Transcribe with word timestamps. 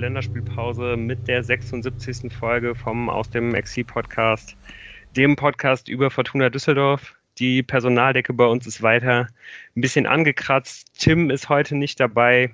der 0.00 0.10
Länderspielpause 0.10 0.96
mit 0.96 1.26
der 1.26 1.42
76. 1.42 2.32
Folge 2.32 2.76
vom 2.76 3.10
Aus 3.10 3.30
dem 3.30 3.52
XC-Podcast, 3.52 4.56
dem 5.16 5.34
Podcast 5.34 5.88
über 5.88 6.10
Fortuna 6.10 6.50
Düsseldorf. 6.50 7.16
Die 7.38 7.64
Personaldecke 7.64 8.32
bei 8.32 8.46
uns 8.46 8.64
ist 8.68 8.80
weiter 8.80 9.26
ein 9.76 9.80
bisschen 9.80 10.06
angekratzt. 10.06 10.92
Tim 10.98 11.30
ist 11.30 11.48
heute 11.48 11.74
nicht 11.74 11.98
dabei, 11.98 12.52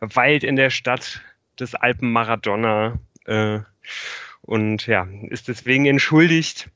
weilt 0.00 0.42
in 0.42 0.56
der 0.56 0.70
Stadt 0.70 1.22
des 1.60 1.76
Alpen 1.76 2.10
Maradona 2.10 2.98
äh, 3.26 3.60
und 4.42 4.88
ja, 4.88 5.06
ist 5.28 5.46
deswegen 5.46 5.86
entschuldigt. 5.86 6.68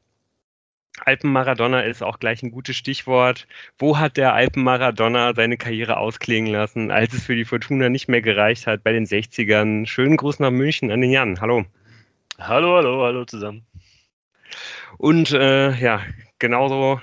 Alpenmaradona 1.05 1.81
ist 1.83 2.03
auch 2.03 2.19
gleich 2.19 2.43
ein 2.43 2.51
gutes 2.51 2.77
Stichwort. 2.77 3.47
Wo 3.79 3.99
hat 3.99 4.17
der 4.17 4.35
Alpenmaradona 4.35 5.35
seine 5.35 5.57
Karriere 5.57 5.97
ausklingen 5.97 6.53
lassen, 6.53 6.91
als 6.91 7.15
es 7.15 7.25
für 7.25 7.37
die 7.37 7.45
Fortuna 7.45 7.89
nicht 7.89 8.09
mehr 8.09 8.23
gereicht 8.23 8.67
hat 8.67 8.83
bei 8.83 8.93
den 8.93 9.07
60ern? 9.07 9.87
Schönen 9.87 10.17
Gruß 10.17 10.41
nach 10.41 10.51
München 10.51 10.91
an 10.91 11.01
den 11.01 11.11
Jan. 11.11 11.41
Hallo. 11.41 11.65
Hallo, 12.39 12.77
hallo, 12.77 13.03
hallo 13.03 13.25
zusammen. 13.25 13.67
Und 14.99 15.33
äh, 15.33 15.73
ja, 15.77 16.03
genauso 16.39 17.01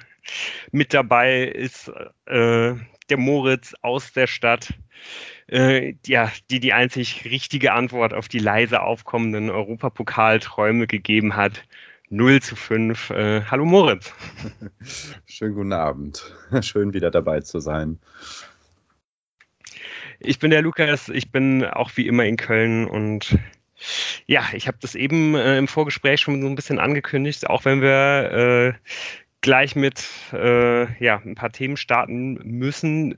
mit 0.72 0.94
dabei 0.94 1.44
ist 1.44 1.90
äh, 2.26 2.74
der 3.10 3.18
Moritz 3.18 3.74
aus 3.82 4.12
der 4.14 4.28
Stadt, 4.28 4.74
äh, 5.50 5.94
ja, 6.06 6.32
die 6.50 6.60
die 6.60 6.74
einzig 6.74 7.24
richtige 7.26 7.74
Antwort 7.74 8.14
auf 8.14 8.28
die 8.28 8.40
leise 8.40 8.82
aufkommenden 8.82 9.50
Europapokalträume 9.50 10.88
gegeben 10.88 11.36
hat. 11.36 11.64
0 12.10 12.42
zu 12.42 12.56
5. 12.56 13.10
Äh, 13.10 13.42
hallo 13.44 13.66
Moritz. 13.66 14.14
Schönen 15.26 15.56
guten 15.56 15.74
Abend. 15.74 16.34
Schön 16.62 16.94
wieder 16.94 17.12
dabei 17.12 17.42
zu 17.42 17.60
sein. 17.60 18.00
Ich 20.20 20.40
bin 20.40 20.52
der 20.52 20.62
Lukas, 20.62 21.10
ich 21.10 21.32
bin 21.32 21.66
auch 21.66 21.92
wie 21.96 22.08
immer 22.08 22.26
in 22.26 22.38
Köln 22.38 22.88
und 22.88 23.38
ja, 24.26 24.44
ich 24.54 24.68
habe 24.68 24.78
das 24.82 24.96
eben 24.96 25.36
äh, 25.36 25.58
im 25.58 25.68
Vorgespräch 25.68 26.22
schon 26.22 26.42
so 26.42 26.48
ein 26.48 26.56
bisschen 26.56 26.80
angekündigt, 26.80 27.48
auch 27.50 27.66
wenn 27.66 27.82
wir 27.82 28.32
äh, 28.32 28.74
gleich 29.42 29.76
mit 29.76 30.04
äh, 30.34 31.04
ja, 31.04 31.22
ein 31.24 31.36
paar 31.36 31.52
Themen 31.52 31.78
starten 31.78 32.36
müssen, 32.44 33.18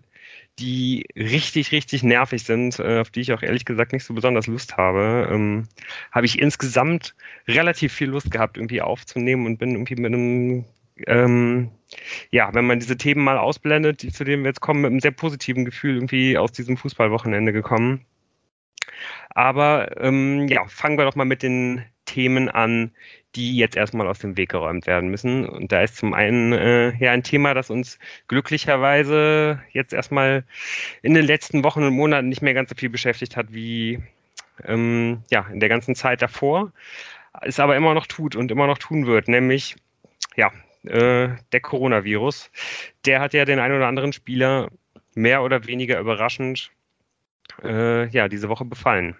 die 0.60 1.06
richtig, 1.16 1.72
richtig 1.72 2.04
nervig 2.04 2.44
sind, 2.44 2.80
äh, 2.80 3.00
auf 3.00 3.10
die 3.10 3.22
ich 3.22 3.34
auch 3.34 3.42
ehrlich 3.42 3.66
gesagt 3.66 3.94
nicht 3.94 4.04
so 4.04 4.14
besonders 4.14 4.48
Lust 4.48 4.78
habe, 4.78 5.30
ähm, 5.32 5.68
habe 6.12 6.26
ich 6.26 6.40
insgesamt 6.40 7.16
relativ 7.48 7.94
viel 7.94 8.10
Lust 8.10 8.32
gehabt, 8.32 8.58
irgendwie 8.58 8.82
aufzunehmen 8.82 9.46
und 9.46 9.58
bin 9.58 9.72
irgendwie 9.72 9.96
mit 9.96 10.14
einem, 10.14 10.66
ähm, 11.08 11.72
ja, 12.32 12.54
wenn 12.54 12.68
man 12.68 12.80
diese 12.80 12.98
Themen 12.98 13.24
mal 13.24 13.38
ausblendet, 13.38 14.04
die, 14.04 14.12
zu 14.12 14.24
denen 14.24 14.44
wir 14.44 14.50
jetzt 14.50 14.62
kommen, 14.62 14.82
mit 14.82 14.92
einem 14.92 15.00
sehr 15.00 15.12
positiven 15.12 15.66
Gefühl 15.66 15.96
irgendwie 15.96 16.38
aus 16.38 16.52
diesem 16.52 16.78
Fußballwochenende 16.78 17.54
gekommen. 17.54 18.06
Aber 19.30 20.02
ähm, 20.02 20.48
ja, 20.48 20.66
fangen 20.68 20.98
wir 20.98 21.06
doch 21.06 21.16
mal 21.16 21.26
mit 21.26 21.44
den 21.44 21.84
Themen 22.06 22.50
an, 22.50 22.92
die 23.36 23.58
jetzt 23.58 23.76
erstmal 23.76 24.08
aus 24.08 24.20
dem 24.20 24.38
Weg 24.38 24.50
geräumt 24.50 24.88
werden 24.88 25.10
müssen. 25.10 25.48
Und 25.48 25.72
da 25.72 25.84
ist 25.84 25.98
zum 25.98 26.14
einen 26.14 26.54
äh, 26.54 26.96
ja 26.98 27.12
ein 27.12 27.24
Thema, 27.24 27.54
das 27.54 27.70
uns 27.70 28.00
glücklicherweise 28.28 29.62
jetzt 29.72 29.94
erstmal 29.94 30.44
in 31.02 31.14
den 31.14 31.26
letzten 31.26 31.64
Wochen 31.64 31.84
und 31.84 31.94
Monaten 31.94 32.30
nicht 32.30 32.42
mehr 32.42 32.54
ganz 32.54 32.70
so 32.70 32.76
viel 32.76 32.90
beschäftigt 32.90 33.38
hat 33.38 33.54
wie 33.54 34.00
ähm, 34.66 35.24
ja 35.32 35.48
in 35.52 35.60
der 35.60 35.70
ganzen 35.70 35.96
Zeit 35.96 36.22
davor, 36.22 36.72
es 37.42 37.60
aber 37.60 37.76
immer 37.76 37.94
noch 37.94 38.08
tut 38.08 38.36
und 38.36 38.52
immer 38.52 38.68
noch 38.68 38.78
tun 38.78 39.06
wird, 39.06 39.28
nämlich 39.28 39.76
ja 40.36 40.52
äh, 40.84 41.30
der 41.52 41.62
Coronavirus. 41.62 42.52
Der 43.06 43.22
hat 43.22 43.34
ja 43.34 43.46
den 43.46 43.60
einen 43.60 43.76
oder 43.76 43.88
anderen 43.88 44.14
Spieler 44.14 44.70
mehr 45.16 45.44
oder 45.44 45.68
weniger 45.68 46.00
überraschend 46.00 46.72
äh, 47.64 48.08
ja 48.10 48.28
diese 48.28 48.50
Woche 48.50 48.66
befallen. 48.66 49.16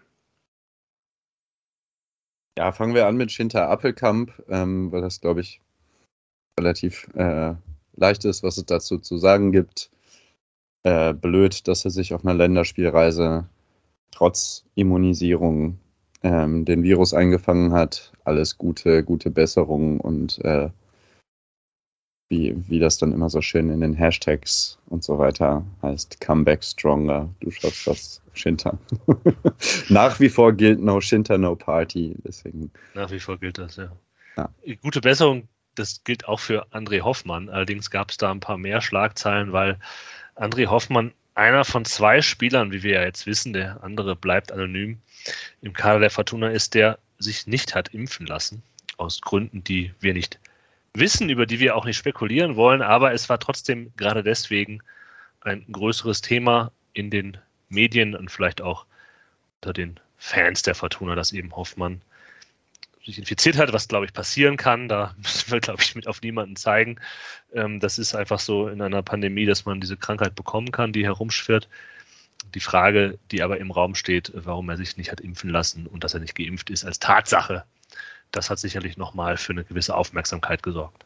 Ja, 2.60 2.74
fangen 2.74 2.94
wir 2.94 3.08
an 3.08 3.16
mit 3.16 3.32
Schinter 3.32 3.70
Appelkamp, 3.70 4.34
ähm, 4.50 4.92
weil 4.92 5.00
das, 5.00 5.22
glaube 5.22 5.40
ich, 5.40 5.62
relativ 6.60 7.08
äh, 7.16 7.54
leicht 7.96 8.26
ist, 8.26 8.44
was 8.44 8.58
es 8.58 8.66
dazu 8.66 8.98
zu 8.98 9.18
sagen 9.18 9.54
gibt. 9.54 9.90
Äh, 10.84 11.14
blöd, 11.14 11.70
dass 11.70 11.86
er 11.86 11.92
sich 11.92 12.14
auf 12.14 12.26
einer 12.26 12.34
Länderspielreise 12.34 13.48
trotz 14.12 14.66
Immunisierung 14.76 15.80
ähm, 16.22 16.66
den 16.66 16.84
Virus 16.84 17.14
eingefangen 17.14 17.72
hat. 17.72 18.12
Alles 18.26 18.58
Gute, 18.58 19.06
gute 19.06 19.32
Besserung 19.32 20.02
und 20.02 20.44
äh, 20.44 20.70
wie, 22.30 22.56
wie 22.68 22.80
das 22.80 22.98
dann 23.00 23.12
immer 23.12 23.30
so 23.30 23.42
schön 23.42 23.72
in 23.72 23.82
den 23.82 23.94
Hashtags 23.94 24.78
und 24.88 25.04
so 25.04 25.18
weiter 25.18 25.66
heißt, 25.82 26.22
Comeback 26.22 26.64
Stronger. 26.64 27.28
Du 27.40 27.50
schaust 27.50 27.88
das 27.88 28.22
Shinta. 28.34 28.78
Nach 29.90 30.20
wie 30.20 30.30
vor 30.30 30.54
gilt 30.54 30.80
No 30.80 31.02
Shinta, 31.02 31.38
No 31.38 31.56
Party. 31.56 32.16
Deswegen. 32.24 32.72
Nach 32.94 33.10
wie 33.12 33.20
vor 33.20 33.38
gilt 33.40 33.58
das, 33.58 33.78
ja. 33.78 33.92
ja. 34.38 34.50
Gute 34.84 35.02
Besserung, 35.02 35.48
das 35.74 36.04
gilt 36.04 36.28
auch 36.28 36.40
für 36.40 36.68
André 36.72 37.02
Hoffmann. 37.02 37.50
Allerdings 37.50 37.90
gab 37.90 38.12
es 38.12 38.18
da 38.18 38.32
ein 38.32 38.40
paar 38.40 38.58
mehr 38.58 38.82
Schlagzeilen, 38.82 39.52
weil 39.52 39.80
André 40.36 40.68
Hoffmann 40.68 41.12
einer 41.34 41.66
von 41.66 41.84
zwei 41.84 42.22
Spielern, 42.22 42.72
wie 42.72 42.84
wir 42.84 42.96
ja 42.96 43.04
jetzt 43.04 43.26
wissen, 43.26 43.54
der 43.54 43.84
andere 43.84 44.16
bleibt 44.16 44.52
anonym, 44.52 45.00
im 45.62 45.74
Kader 45.74 46.00
der 46.00 46.10
Fortuna 46.12 46.50
ist, 46.50 46.76
der 46.76 47.00
sich 47.18 47.48
nicht 47.48 47.74
hat 47.74 47.90
impfen 47.90 48.28
lassen. 48.28 48.62
Aus 48.98 49.22
Gründen, 49.22 49.64
die 49.64 49.94
wir 50.00 50.14
nicht 50.14 50.40
wissen, 50.94 51.30
über 51.30 51.46
die 51.46 51.60
wir 51.60 51.76
auch 51.76 51.86
nicht 51.86 51.98
spekulieren 51.98 52.56
wollen, 52.56 52.82
aber 52.82 53.14
es 53.14 53.30
war 53.30 53.40
trotzdem 53.40 53.92
gerade 53.98 54.24
deswegen 54.24 54.82
ein 55.42 55.66
größeres 55.72 56.22
Thema 56.22 56.72
in 56.94 57.10
den 57.10 57.38
Medien 57.70 58.16
und 58.16 58.32
vielleicht 58.32 58.62
auch 58.62 58.86
unter 59.62 59.74
den 59.74 60.00
Fans 60.18 60.64
der 60.64 60.76
Fortuna, 60.76 61.16
dass 61.16 61.32
eben 61.32 61.56
Hoffmann 61.56 62.02
sich 63.06 63.20
infiziert 63.20 63.58
hat, 63.58 63.74
was 63.74 63.88
glaube 63.88 64.06
ich 64.06 64.14
passieren 64.14 64.58
kann. 64.58 64.88
Da 64.88 65.16
müssen 65.22 65.52
wir, 65.52 65.60
glaube 65.60 65.82
ich, 65.82 65.96
mit 65.96 66.08
auf 66.08 66.22
niemanden 66.22 66.56
zeigen. 66.56 67.00
Ähm, 67.54 67.80
das 67.80 68.00
ist 68.00 68.16
einfach 68.16 68.40
so 68.40 68.68
in 68.68 68.82
einer 68.82 69.04
Pandemie, 69.04 69.46
dass 69.46 69.66
man 69.66 69.82
diese 69.82 69.98
Krankheit 69.98 70.36
bekommen 70.36 70.72
kann, 70.72 70.94
die 70.94 71.06
herumschwirrt. 71.06 71.68
Die 72.54 72.60
Frage, 72.60 73.20
die 73.32 73.44
aber 73.44 73.60
im 73.60 73.70
Raum 73.70 73.96
steht, 73.96 74.32
warum 74.34 74.70
er 74.70 74.78
sich 74.78 74.98
nicht 74.98 75.12
hat 75.12 75.22
impfen 75.22 75.50
lassen 75.50 75.88
und 75.88 76.04
dass 76.04 76.14
er 76.14 76.20
nicht 76.20 76.36
geimpft 76.36 76.70
ist, 76.70 76.86
als 76.86 77.00
Tatsache 77.00 77.64
das 78.32 78.50
hat 78.50 78.60
sicherlich 78.60 78.98
nochmal 78.98 79.38
für 79.38 79.54
eine 79.54 79.64
gewisse 79.64 79.96
Aufmerksamkeit 79.96 80.64
gesorgt. 80.64 81.06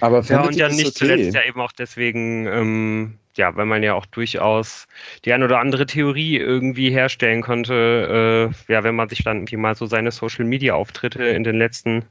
Aber 0.00 0.22
ja, 0.22 0.42
und 0.42 0.56
ja 0.56 0.68
nicht 0.68 0.86
okay? 0.86 0.94
zuletzt 0.94 1.34
ja 1.34 1.42
eben 1.44 1.60
auch 1.60 1.72
deswegen, 1.72 2.46
ähm, 2.46 3.18
ja, 3.36 3.54
weil 3.54 3.66
man 3.66 3.82
ja 3.82 3.94
auch 3.94 4.06
durchaus 4.06 4.88
die 5.24 5.32
ein 5.32 5.42
oder 5.42 5.60
andere 5.60 5.86
Theorie 5.86 6.38
irgendwie 6.38 6.90
herstellen 6.90 7.42
konnte, 7.42 8.52
äh, 8.68 8.72
ja, 8.72 8.82
wenn 8.82 8.94
man 8.94 9.08
sich 9.08 9.22
dann 9.22 9.38
irgendwie 9.38 9.56
mal 9.56 9.74
so 9.74 9.86
seine 9.86 10.10
Social 10.10 10.46
Media 10.46 10.74
Auftritte 10.74 11.24
in 11.24 11.44
den 11.44 11.56
letzten 11.56 12.04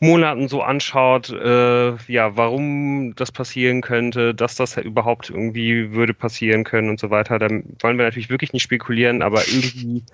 Monaten 0.00 0.48
so 0.48 0.62
anschaut, 0.62 1.30
äh, 1.30 1.96
ja, 2.06 2.36
warum 2.36 3.14
das 3.16 3.32
passieren 3.32 3.80
könnte, 3.80 4.32
dass 4.32 4.54
das 4.54 4.76
überhaupt 4.76 5.30
irgendwie 5.30 5.90
würde 5.92 6.14
passieren 6.14 6.62
können 6.62 6.88
und 6.88 7.00
so 7.00 7.10
weiter, 7.10 7.38
dann 7.38 7.64
wollen 7.80 7.98
wir 7.98 8.04
natürlich 8.04 8.30
wirklich 8.30 8.52
nicht 8.52 8.62
spekulieren, 8.62 9.22
aber 9.22 9.40
irgendwie. 9.48 10.04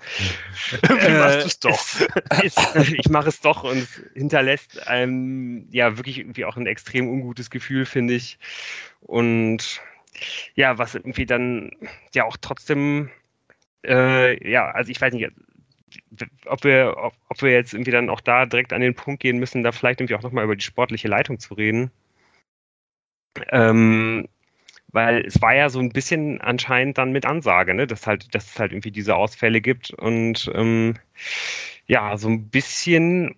irgendwie 0.81 1.05
äh, 1.05 1.19
machst 1.19 1.43
du 1.43 1.47
es 1.47 1.59
doch. 1.59 2.43
Ist, 2.43 2.59
ich 2.97 3.09
mache 3.09 3.29
es 3.29 3.41
doch 3.41 3.63
und 3.63 3.77
es 3.77 4.01
hinterlässt 4.15 4.87
einem 4.87 5.67
ja 5.71 5.97
wirklich 5.97 6.17
irgendwie 6.17 6.45
auch 6.45 6.57
ein 6.57 6.65
extrem 6.65 7.07
ungutes 7.07 7.51
Gefühl, 7.51 7.85
finde 7.85 8.15
ich. 8.15 8.39
Und 9.01 9.81
ja, 10.55 10.79
was 10.79 10.95
irgendwie 10.95 11.27
dann 11.27 11.71
ja 12.13 12.23
auch 12.23 12.37
trotzdem 12.41 13.11
äh, 13.87 14.49
ja, 14.49 14.71
also 14.71 14.91
ich 14.91 14.99
weiß 14.99 15.13
nicht, 15.13 15.29
ob 16.45 16.63
wir, 16.63 16.95
ob, 16.97 17.13
ob, 17.29 17.41
wir 17.41 17.51
jetzt 17.51 17.73
irgendwie 17.73 17.91
dann 17.91 18.09
auch 18.09 18.21
da 18.21 18.45
direkt 18.45 18.73
an 18.73 18.81
den 18.81 18.95
Punkt 18.95 19.21
gehen 19.21 19.37
müssen, 19.37 19.63
da 19.63 19.71
vielleicht 19.71 20.01
irgendwie 20.01 20.15
auch 20.15 20.23
nochmal 20.23 20.43
über 20.43 20.55
die 20.55 20.63
sportliche 20.63 21.07
Leitung 21.07 21.39
zu 21.39 21.53
reden. 21.53 21.91
Ähm, 23.51 24.27
weil 24.91 25.25
es 25.25 25.41
war 25.41 25.53
ja 25.53 25.69
so 25.69 25.79
ein 25.79 25.91
bisschen 25.91 26.39
anscheinend 26.41 26.97
dann 26.97 27.11
mit 27.11 27.25
Ansage, 27.25 27.73
ne, 27.73 27.85
dass 27.85 28.07
halt, 28.07 28.33
dass 28.33 28.45
es 28.51 28.59
halt 28.59 28.71
irgendwie 28.71 28.91
diese 28.91 29.15
Ausfälle 29.15 29.59
gibt 29.61 29.91
und 29.91 30.49
ähm, 30.55 30.95
ja, 31.87 32.17
so 32.17 32.29
ein 32.29 32.49
bisschen 32.49 33.35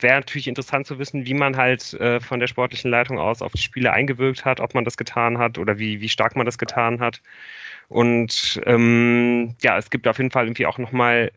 wäre 0.00 0.16
natürlich 0.16 0.48
interessant 0.48 0.86
zu 0.86 0.98
wissen, 0.98 1.26
wie 1.26 1.34
man 1.34 1.56
halt 1.56 1.94
äh, 1.94 2.20
von 2.20 2.40
der 2.40 2.46
sportlichen 2.46 2.90
Leitung 2.90 3.18
aus 3.18 3.42
auf 3.42 3.52
die 3.52 3.62
Spiele 3.62 3.92
eingewirkt 3.92 4.44
hat, 4.44 4.60
ob 4.60 4.74
man 4.74 4.84
das 4.84 4.96
getan 4.96 5.38
hat 5.38 5.58
oder 5.58 5.78
wie, 5.78 6.00
wie 6.00 6.08
stark 6.08 6.36
man 6.36 6.46
das 6.46 6.58
getan 6.58 7.00
hat. 7.00 7.22
Und 7.88 8.60
ähm, 8.66 9.56
ja, 9.62 9.78
es 9.78 9.90
gibt 9.90 10.06
auf 10.08 10.18
jeden 10.18 10.30
Fall 10.30 10.44
irgendwie 10.44 10.66
auch 10.66 10.78
nochmal 10.78 11.32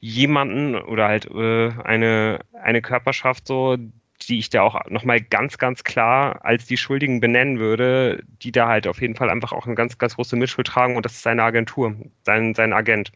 jemanden 0.00 0.76
oder 0.76 1.08
halt 1.08 1.26
äh, 1.26 1.70
eine, 1.84 2.40
eine 2.62 2.80
Körperschaft 2.82 3.46
so, 3.46 3.76
die 4.28 4.38
ich 4.38 4.50
da 4.50 4.62
auch 4.62 4.80
nochmal 4.88 5.20
ganz, 5.20 5.58
ganz 5.58 5.84
klar 5.84 6.44
als 6.44 6.66
die 6.66 6.76
Schuldigen 6.76 7.20
benennen 7.20 7.58
würde, 7.58 8.22
die 8.42 8.52
da 8.52 8.68
halt 8.68 8.86
auf 8.86 9.00
jeden 9.00 9.16
Fall 9.16 9.30
einfach 9.30 9.52
auch 9.52 9.66
eine 9.66 9.74
ganz, 9.74 9.98
ganz 9.98 10.16
große 10.16 10.36
Mitschuld 10.36 10.66
tragen 10.66 10.96
und 10.96 11.04
das 11.04 11.14
ist 11.14 11.22
seine 11.22 11.42
Agentur, 11.42 11.94
sein, 12.24 12.54
sein 12.54 12.72
Agent. 12.72 13.12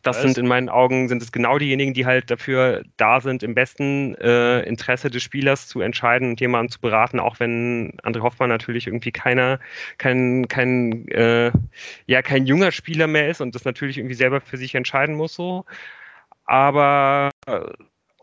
Das 0.00 0.22
sind 0.22 0.38
in 0.38 0.46
meinen 0.46 0.68
Augen 0.68 1.08
sind 1.08 1.22
es 1.22 1.32
genau 1.32 1.58
diejenigen, 1.58 1.92
die 1.92 2.06
halt 2.06 2.30
dafür 2.30 2.82
da 2.96 3.20
sind, 3.20 3.42
im 3.42 3.54
besten 3.54 4.14
äh, 4.16 4.60
Interesse 4.62 5.10
des 5.10 5.22
Spielers 5.22 5.68
zu 5.68 5.80
entscheiden 5.80 6.30
und 6.30 6.40
jemanden 6.40 6.72
zu 6.72 6.80
beraten, 6.80 7.20
auch 7.20 7.38
wenn 7.40 7.92
André 8.02 8.22
Hoffmann 8.22 8.48
natürlich 8.48 8.86
irgendwie 8.86 9.12
keiner, 9.12 9.60
kein, 9.98 10.48
kein, 10.48 11.06
äh, 11.08 11.52
ja, 12.06 12.22
kein 12.22 12.46
junger 12.46 12.72
Spieler 12.72 13.06
mehr 13.06 13.28
ist 13.28 13.40
und 13.40 13.54
das 13.54 13.64
natürlich 13.64 13.98
irgendwie 13.98 14.14
selber 14.14 14.40
für 14.40 14.56
sich 14.56 14.74
entscheiden 14.74 15.14
muss 15.14 15.34
so. 15.34 15.66
Aber 16.46 17.30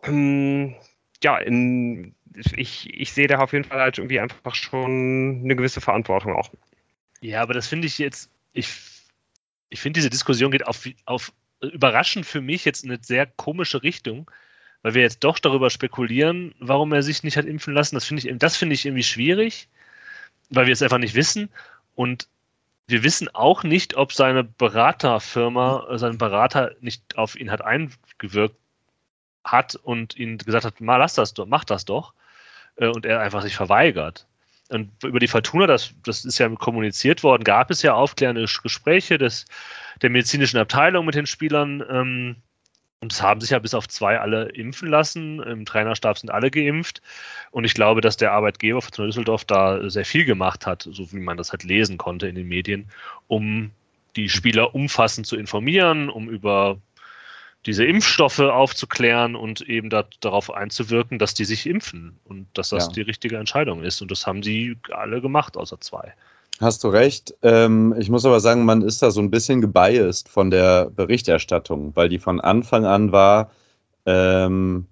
ähm, 0.03 0.75
ja, 1.23 1.37
in, 1.37 2.15
ich, 2.55 2.93
ich 2.93 3.13
sehe 3.13 3.27
da 3.27 3.39
auf 3.39 3.53
jeden 3.53 3.65
Fall 3.65 3.79
halt 3.79 3.97
irgendwie 3.97 4.19
einfach 4.19 4.55
schon 4.55 5.41
eine 5.43 5.55
gewisse 5.55 5.81
Verantwortung 5.81 6.33
auch. 6.33 6.51
Ja, 7.21 7.41
aber 7.41 7.53
das 7.53 7.67
finde 7.67 7.87
ich 7.87 7.97
jetzt, 7.97 8.31
ich, 8.53 8.69
ich 9.69 9.81
finde, 9.81 9.99
diese 9.99 10.09
Diskussion 10.09 10.51
geht 10.51 10.65
auf, 10.65 10.87
auf 11.05 11.31
überraschend 11.61 12.25
für 12.25 12.41
mich 12.41 12.65
jetzt 12.65 12.85
eine 12.85 12.99
sehr 13.01 13.25
komische 13.25 13.83
Richtung, 13.83 14.29
weil 14.81 14.93
wir 14.93 15.01
jetzt 15.01 15.23
doch 15.23 15.39
darüber 15.39 15.69
spekulieren, 15.69 16.55
warum 16.59 16.93
er 16.93 17.03
sich 17.03 17.23
nicht 17.23 17.37
hat 17.37 17.45
impfen 17.45 17.73
lassen. 17.73 17.95
Das 17.95 18.05
finde 18.05 18.27
ich, 18.27 18.37
das 18.37 18.61
ich 18.61 18.85
irgendwie 18.85 19.03
schwierig, 19.03 19.67
weil 20.49 20.67
wir 20.67 20.73
es 20.73 20.81
einfach 20.81 20.97
nicht 20.97 21.15
wissen. 21.15 21.49
Und 21.95 22.27
wir 22.87 23.03
wissen 23.03 23.33
auch 23.35 23.63
nicht, 23.63 23.95
ob 23.95 24.13
seine 24.13 24.43
Beraterfirma, 24.43 25.97
sein 25.97 26.17
Berater 26.17 26.75
nicht 26.81 27.17
auf 27.17 27.35
ihn 27.35 27.51
hat 27.51 27.61
eingewirkt 27.61 28.55
hat 29.43 29.75
und 29.75 30.17
ihn 30.17 30.37
gesagt 30.37 30.65
hat, 30.65 30.81
mal 30.81 30.97
lass 30.97 31.13
das 31.13 31.33
doch, 31.33 31.45
mach 31.45 31.65
das 31.65 31.85
doch. 31.85 32.13
Äh, 32.77 32.87
und 32.87 33.05
er 33.05 33.19
einfach 33.19 33.41
sich 33.41 33.55
verweigert. 33.55 34.27
Und 34.69 34.91
über 35.03 35.19
die 35.19 35.27
Fortuna, 35.27 35.67
das, 35.67 35.93
das 36.03 36.25
ist 36.25 36.37
ja 36.37 36.47
kommuniziert 36.49 37.23
worden, 37.23 37.43
gab 37.43 37.71
es 37.71 37.81
ja 37.81 37.93
aufklärende 37.93 38.45
Gespräche 38.61 39.17
des, 39.17 39.45
der 40.01 40.11
medizinischen 40.11 40.57
Abteilung 40.57 41.05
mit 41.05 41.15
den 41.15 41.25
Spielern. 41.25 41.83
Ähm, 41.89 42.35
und 43.01 43.13
es 43.13 43.21
haben 43.21 43.39
sich 43.39 43.51
ja 43.51 43.59
bis 43.59 43.73
auf 43.73 43.87
zwei 43.87 44.19
alle 44.19 44.49
impfen 44.49 44.89
lassen. 44.89 45.41
Im 45.41 45.65
Trainerstab 45.65 46.17
sind 46.17 46.29
alle 46.29 46.51
geimpft. 46.51 47.01
Und 47.51 47.63
ich 47.63 47.73
glaube, 47.73 48.01
dass 48.01 48.17
der 48.17 48.33
Arbeitgeber 48.33 48.81
Fortuna 48.81 49.07
Düsseldorf 49.07 49.45
da 49.45 49.89
sehr 49.89 50.05
viel 50.05 50.25
gemacht 50.25 50.67
hat, 50.67 50.87
so 50.91 51.11
wie 51.11 51.19
man 51.19 51.37
das 51.37 51.51
halt 51.51 51.63
lesen 51.63 51.97
konnte 51.97 52.27
in 52.27 52.35
den 52.35 52.47
Medien, 52.47 52.89
um 53.27 53.71
die 54.15 54.29
Spieler 54.29 54.75
umfassend 54.75 55.25
zu 55.27 55.37
informieren, 55.37 56.09
um 56.09 56.29
über 56.29 56.77
diese 57.65 57.85
Impfstoffe 57.85 58.39
aufzuklären 58.39 59.35
und 59.35 59.61
eben 59.61 59.89
da, 59.89 60.05
darauf 60.21 60.51
einzuwirken, 60.51 61.19
dass 61.19 61.33
die 61.33 61.45
sich 61.45 61.67
impfen 61.67 62.17
und 62.23 62.47
dass 62.53 62.69
das 62.69 62.87
ja. 62.87 62.91
die 62.93 63.01
richtige 63.01 63.37
Entscheidung 63.37 63.83
ist. 63.83 64.01
Und 64.01 64.11
das 64.11 64.25
haben 64.25 64.43
sie 64.43 64.77
alle 64.91 65.21
gemacht, 65.21 65.57
außer 65.57 65.79
zwei. 65.81 66.13
Hast 66.61 66.83
du 66.83 66.89
recht. 66.89 67.33
Ähm, 67.41 67.95
ich 67.97 68.09
muss 68.09 68.25
aber 68.25 68.39
sagen, 68.39 68.65
man 68.65 68.81
ist 68.81 69.01
da 69.01 69.11
so 69.11 69.21
ein 69.21 69.31
bisschen 69.31 69.61
gebiased 69.61 70.27
von 70.29 70.51
der 70.51 70.89
Berichterstattung, 70.89 71.95
weil 71.95 72.09
die 72.09 72.19
von 72.19 72.41
Anfang 72.41 72.85
an 72.85 73.11
war, 73.11 73.51
ähm, 74.05 74.85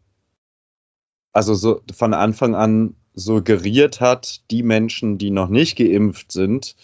also 1.34 1.54
so 1.56 1.82
von 1.94 2.14
Anfang 2.14 2.56
an 2.56 2.96
suggeriert 3.14 4.00
hat, 4.00 4.50
die 4.52 4.64
Menschen, 4.64 5.18
die 5.18 5.32
noch 5.32 5.50
nicht 5.50 5.78
geimpft 5.78 6.32
sind, 6.32 6.76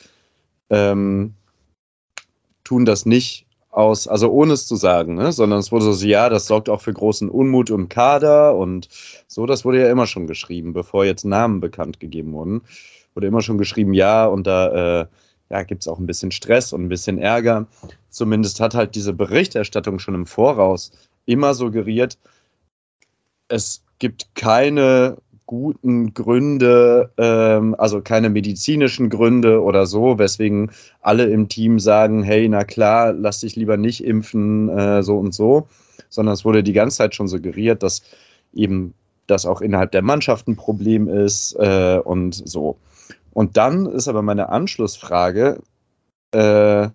ähm, 0.69 1.35
tun 2.63 2.85
das 2.85 3.05
nicht 3.05 3.42
aus, 3.73 4.07
also 4.07 4.29
ohne 4.31 4.53
es 4.53 4.67
zu 4.67 4.75
sagen, 4.75 5.15
ne? 5.15 5.31
sondern 5.31 5.59
es 5.59 5.71
wurde 5.71 5.91
so, 5.91 6.05
ja, 6.05 6.29
das 6.29 6.45
sorgt 6.45 6.69
auch 6.69 6.81
für 6.81 6.93
großen 6.93 7.29
Unmut 7.29 7.69
im 7.69 7.89
Kader 7.89 8.55
und 8.55 8.87
so, 9.27 9.45
das 9.45 9.65
wurde 9.65 9.81
ja 9.81 9.89
immer 9.89 10.05
schon 10.05 10.27
geschrieben, 10.27 10.73
bevor 10.73 11.05
jetzt 11.05 11.25
Namen 11.25 11.59
bekannt 11.59 11.99
gegeben 11.99 12.33
wurden. 12.33 12.61
Wurde 13.15 13.27
immer 13.27 13.41
schon 13.41 13.57
geschrieben, 13.57 13.93
ja, 13.93 14.25
und 14.25 14.47
da 14.47 15.01
äh, 15.01 15.05
ja, 15.49 15.63
gibt 15.63 15.81
es 15.81 15.87
auch 15.87 15.99
ein 15.99 16.07
bisschen 16.07 16.31
Stress 16.31 16.73
und 16.73 16.83
ein 16.83 16.89
bisschen 16.89 17.17
Ärger. 17.17 17.67
Zumindest 18.09 18.59
hat 18.59 18.75
halt 18.75 18.95
diese 18.95 19.13
Berichterstattung 19.13 19.99
schon 19.99 20.15
im 20.15 20.25
Voraus 20.25 20.91
immer 21.25 21.53
suggeriert, 21.53 22.17
es 23.47 23.83
gibt 23.99 24.35
keine 24.35 25.17
guten 25.45 26.13
Gründe, 26.13 27.11
ähm, 27.17 27.75
also 27.77 28.01
keine 28.01 28.29
medizinischen 28.29 29.09
Gründe 29.09 29.61
oder 29.61 29.85
so, 29.85 30.17
weswegen 30.19 30.71
alle 31.01 31.25
im 31.25 31.49
Team 31.49 31.79
sagen, 31.79 32.23
hey, 32.23 32.47
na 32.49 32.63
klar, 32.63 33.13
lass 33.13 33.41
dich 33.41 33.55
lieber 33.55 33.77
nicht 33.77 34.03
impfen, 34.03 34.69
äh, 34.69 35.03
so 35.03 35.17
und 35.17 35.33
so, 35.33 35.67
sondern 36.09 36.33
es 36.33 36.45
wurde 36.45 36.63
die 36.63 36.73
ganze 36.73 36.97
Zeit 36.97 37.15
schon 37.15 37.27
suggeriert, 37.27 37.83
dass 37.83 38.03
eben 38.53 38.93
das 39.27 39.45
auch 39.45 39.61
innerhalb 39.61 39.91
der 39.91 40.01
Mannschaft 40.01 40.47
ein 40.47 40.55
Problem 40.55 41.07
ist 41.07 41.55
äh, 41.59 41.99
und 42.03 42.33
so. 42.33 42.77
Und 43.31 43.57
dann 43.57 43.85
ist 43.85 44.07
aber 44.07 44.21
meine 44.21 44.49
Anschlussfrage, 44.49 45.59
äh, 46.31 46.89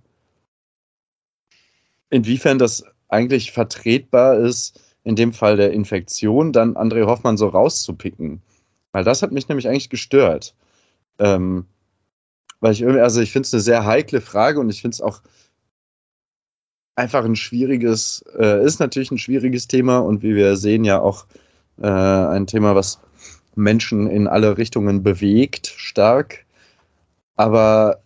inwiefern 2.10 2.58
das 2.58 2.84
eigentlich 3.08 3.52
vertretbar 3.52 4.38
ist, 4.38 4.80
in 5.08 5.16
dem 5.16 5.32
Fall 5.32 5.56
der 5.56 5.72
Infektion, 5.72 6.52
dann 6.52 6.76
André 6.76 7.06
Hoffmann 7.06 7.38
so 7.38 7.48
rauszupicken. 7.48 8.42
Weil 8.92 9.04
das 9.04 9.22
hat 9.22 9.32
mich 9.32 9.48
nämlich 9.48 9.66
eigentlich 9.66 9.88
gestört. 9.88 10.54
Ähm, 11.18 11.64
weil 12.60 12.72
ich 12.72 12.82
irgendwie, 12.82 13.00
also 13.00 13.22
ich 13.22 13.32
finde 13.32 13.46
es 13.46 13.54
eine 13.54 13.62
sehr 13.62 13.86
heikle 13.86 14.20
Frage 14.20 14.60
und 14.60 14.68
ich 14.68 14.82
finde 14.82 14.96
es 14.96 15.00
auch 15.00 15.22
einfach 16.94 17.24
ein 17.24 17.36
schwieriges, 17.36 18.22
äh, 18.38 18.62
ist 18.62 18.80
natürlich 18.80 19.10
ein 19.10 19.16
schwieriges 19.16 19.66
Thema 19.66 20.00
und 20.00 20.22
wie 20.22 20.34
wir 20.34 20.56
sehen 20.58 20.84
ja 20.84 21.00
auch 21.00 21.24
äh, 21.80 21.86
ein 21.86 22.46
Thema, 22.46 22.74
was 22.74 23.00
Menschen 23.54 24.08
in 24.08 24.26
alle 24.26 24.58
Richtungen 24.58 25.02
bewegt, 25.02 25.68
stark. 25.68 26.44
Aber 27.34 28.02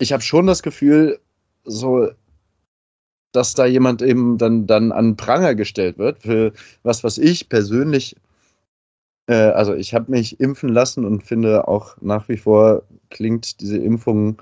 ich 0.00 0.12
habe 0.12 0.24
schon 0.24 0.48
das 0.48 0.64
Gefühl, 0.64 1.20
so 1.62 2.10
dass 3.32 3.54
da 3.54 3.66
jemand 3.66 4.02
eben 4.02 4.38
dann, 4.38 4.66
dann 4.66 4.92
an 4.92 5.16
Pranger 5.16 5.54
gestellt 5.54 5.98
wird 5.98 6.22
für 6.22 6.52
was, 6.82 7.02
was 7.02 7.18
ich 7.18 7.48
persönlich, 7.48 8.16
äh, 9.26 9.34
also 9.34 9.74
ich 9.74 9.94
habe 9.94 10.10
mich 10.10 10.40
impfen 10.40 10.68
lassen 10.68 11.04
und 11.04 11.22
finde 11.22 11.66
auch 11.68 11.96
nach 12.00 12.28
wie 12.28 12.36
vor 12.36 12.82
klingt 13.10 13.60
diese 13.60 13.78
Impfung 13.78 14.40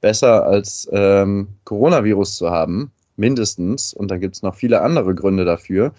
besser 0.00 0.44
als 0.46 0.88
ähm, 0.92 1.48
Coronavirus 1.64 2.36
zu 2.36 2.50
haben, 2.50 2.92
mindestens. 3.16 3.92
Und 3.92 4.10
da 4.10 4.18
gibt 4.18 4.36
es 4.36 4.42
noch 4.42 4.54
viele 4.54 4.82
andere 4.82 5.14
Gründe 5.14 5.44
dafür. 5.44 5.92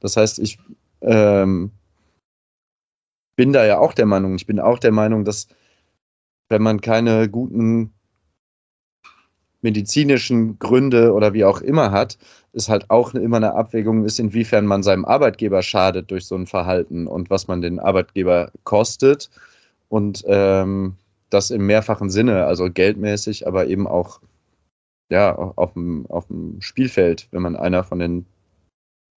Das 0.00 0.16
heißt, 0.16 0.38
ich 0.38 0.58
ähm, 1.00 1.70
bin 3.36 3.52
da 3.52 3.64
ja 3.64 3.78
auch 3.78 3.94
der 3.94 4.06
Meinung, 4.06 4.34
ich 4.34 4.46
bin 4.46 4.60
auch 4.60 4.78
der 4.78 4.92
Meinung, 4.92 5.24
dass 5.24 5.48
wenn 6.48 6.62
man 6.62 6.80
keine 6.80 7.28
guten 7.28 7.93
medizinischen 9.64 10.58
Gründe 10.58 11.14
oder 11.14 11.32
wie 11.32 11.44
auch 11.44 11.62
immer 11.62 11.90
hat, 11.90 12.18
ist 12.52 12.68
halt 12.68 12.90
auch 12.90 13.14
immer 13.14 13.38
eine 13.38 13.54
Abwägung 13.54 14.04
ist, 14.04 14.20
inwiefern 14.20 14.66
man 14.66 14.82
seinem 14.82 15.06
Arbeitgeber 15.06 15.62
schadet 15.62 16.10
durch 16.10 16.26
so 16.26 16.36
ein 16.36 16.46
Verhalten 16.46 17.06
und 17.06 17.30
was 17.30 17.48
man 17.48 17.62
den 17.62 17.80
Arbeitgeber 17.80 18.52
kostet. 18.64 19.30
Und 19.88 20.22
ähm, 20.28 20.96
das 21.30 21.50
im 21.50 21.66
mehrfachen 21.66 22.10
Sinne, 22.10 22.44
also 22.44 22.70
geldmäßig, 22.70 23.46
aber 23.46 23.66
eben 23.66 23.86
auch 23.86 24.20
ja, 25.10 25.34
auf 25.34 25.72
dem, 25.72 26.06
auf 26.10 26.26
dem 26.26 26.60
Spielfeld, 26.60 27.28
wenn 27.30 27.42
man 27.42 27.56
einer 27.56 27.84
von 27.84 27.98
den 27.98 28.26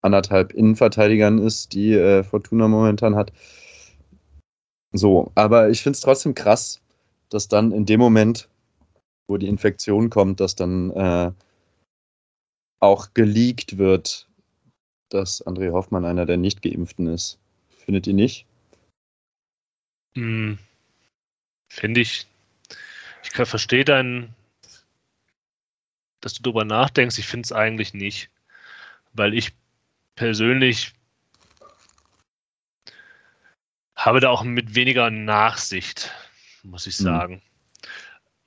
anderthalb 0.01 0.53
Innenverteidigern 0.53 1.39
ist, 1.39 1.74
die 1.74 1.93
äh, 1.93 2.24
Fortuna 2.24 2.69
momentan 2.69 3.15
hat. 3.15 3.33
So, 4.93 5.31
aber 5.36 5.69
ich 5.69 5.81
finde 5.81 5.95
es 5.95 6.01
trotzdem 6.01 6.33
krass, 6.33 6.79
dass 7.29 7.50
dann 7.50 7.74
in 7.74 7.86
dem 7.86 8.00
Moment 8.00 8.48
wo 9.27 9.38
die 9.38 9.48
Infektion 9.48 10.10
kommt, 10.10 10.39
dass 10.39 10.55
dann 10.55 10.91
äh, 10.91 11.31
auch 12.79 13.13
geleakt 13.13 13.77
wird, 13.77 14.27
dass 15.10 15.46
André 15.46 15.72
Hoffmann 15.72 16.05
einer 16.05 16.25
der 16.25 16.38
Nicht-Geimpften 16.38 17.07
ist. 17.07 17.39
Findet 17.69 18.07
ihr 18.07 18.13
nicht? 18.13 18.46
Hm, 20.15 20.57
Finde 21.69 22.01
ich. 22.01 22.27
Ich 23.24 23.31
verstehe 23.31 23.86
deinen, 23.86 24.34
dass 26.22 26.34
du 26.34 26.43
darüber 26.43 26.65
nachdenkst. 26.65 27.17
Ich 27.17 27.27
finde 27.27 27.46
es 27.46 27.51
eigentlich 27.51 27.93
nicht, 27.93 28.29
weil 29.13 29.34
ich 29.34 29.53
persönlich 30.15 30.93
habe 33.96 34.19
da 34.19 34.29
auch 34.29 34.43
mit 34.43 34.75
weniger 34.75 35.10
Nachsicht, 35.10 36.12
muss 36.63 36.88
ich 36.88 36.98
hm. 36.98 37.05
sagen. 37.05 37.41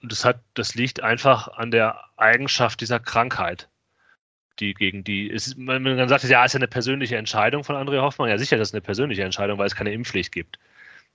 Und 0.03 0.13
das 0.13 0.25
hat, 0.25 0.41
das 0.55 0.75
liegt 0.75 1.03
einfach 1.03 1.49
an 1.49 1.71
der 1.71 2.03
Eigenschaft 2.17 2.81
dieser 2.81 3.01
Krankheit, 3.01 3.69
die 4.59 4.75
gegen 4.75 5.05
die 5.05 5.29
ist, 5.29 5.57
man, 5.59 5.83
man 5.83 6.09
sagt, 6.09 6.25
ja, 6.25 6.45
ist 6.45 6.53
ja 6.53 6.59
eine 6.59 6.69
persönliche 6.69 7.17
Entscheidung 7.17 7.65
von 7.65 7.77
André 7.77 8.01
Hoffmann. 8.01 8.29
Ja, 8.29 8.39
sicher, 8.39 8.57
das 8.57 8.69
ist 8.69 8.75
eine 8.75 8.83
persönliche 8.83 9.23
Entscheidung, 9.23 9.59
weil 9.59 9.67
es 9.67 9.75
keine 9.75 9.93
Impfpflicht 9.93 10.33
gibt. 10.33 10.59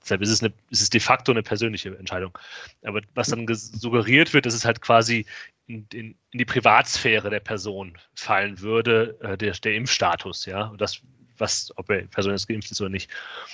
Deshalb 0.02 0.22
ist 0.22 0.30
es, 0.30 0.44
eine, 0.44 0.54
ist 0.70 0.82
es 0.82 0.90
de 0.92 1.00
facto 1.00 1.32
eine 1.32 1.42
persönliche 1.42 1.98
Entscheidung. 1.98 2.38
Aber 2.84 3.02
was 3.16 3.30
dann 3.30 3.48
suggeriert 3.52 4.34
wird, 4.34 4.46
dass 4.46 4.54
es 4.54 4.66
halt 4.66 4.82
quasi 4.82 5.26
in, 5.66 5.88
in, 5.94 6.16
in 6.32 6.40
die 6.40 6.46
Privatsphäre 6.46 7.30
der 7.32 7.40
Person 7.40 7.98
fallen 8.14 8.60
würde, 8.60 9.18
äh, 9.22 9.36
der, 9.36 9.54
der 9.54 9.74
Impfstatus, 9.74 10.46
ja. 10.46 10.66
Und 10.66 10.80
das, 10.80 11.02
was, 11.38 11.74
ob 11.78 11.90
er 11.90 12.04
Person 12.08 12.34
jetzt 12.34 12.48
geimpft 12.48 12.70
ist 12.70 12.82
oder 12.82 12.92
nicht. 12.92 13.10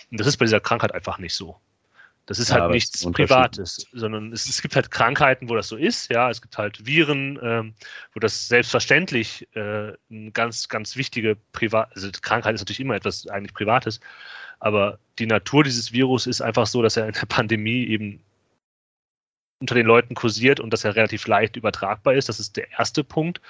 Und 0.09 0.19
das 0.19 0.27
ist 0.27 0.38
bei 0.38 0.45
dieser 0.45 0.59
Krankheit 0.59 0.93
einfach 0.93 1.19
nicht 1.19 1.33
so. 1.33 1.57
Das 2.28 2.40
ist 2.40 2.51
halt 2.51 2.72
nichts 2.72 3.04
Privates, 3.12 3.88
sondern 3.94 4.32
es, 4.32 4.48
es, 4.48 4.62
gibt 4.62 4.75
halt 4.75 4.92
Krankheiten, 4.92 5.50
wo 5.50 5.56
das 5.56 5.68
so 5.68 5.75
ist. 5.75 6.12
Ja, 6.12 6.30
es 6.30 6.42
gibt 6.42 6.58
halt 6.58 6.86
Viren, 6.86 7.40
ähm, 7.42 7.74
wo 8.13 8.20
das 8.20 8.48
selbstverständlich 8.48 9.48
äh, 9.56 9.94
eine 10.10 10.32
ganz, 10.32 10.70
ganz 10.70 10.96
wichtige 10.96 11.36
Privat, 11.51 11.90
also 11.96 12.10
Krankheit 12.22 12.54
ist 12.54 12.62
natürlich 12.62 12.80
immer 12.80 12.96
etwas 12.96 13.28
eigentlich 13.28 13.54
Privates, 13.54 14.00
aber 14.60 15.00
die 15.20 15.25
Natur 15.25 15.63
dieses 15.63 15.92
Virus 15.92 16.28
ist 16.28 16.42
einfach 16.42 16.68
so, 16.68 16.82
dass 16.82 16.96
er 16.96 17.08
in 17.08 17.13
der 17.13 17.25
Pandemie 17.25 17.88
eben 17.88 18.22
unter 19.60 19.75
den 19.75 19.86
Leuten 19.86 20.16
kursiert 20.16 20.60
und 20.60 20.72
dass 20.72 20.84
er 20.84 20.96
relativ 20.96 21.28
leicht 21.28 21.56
übertragbar 21.56 22.13
ist. 22.16 22.30
Das 22.30 22.40
ist 22.40 22.58
der 22.58 22.72
erste 22.72 23.04
Punkt 23.04 23.42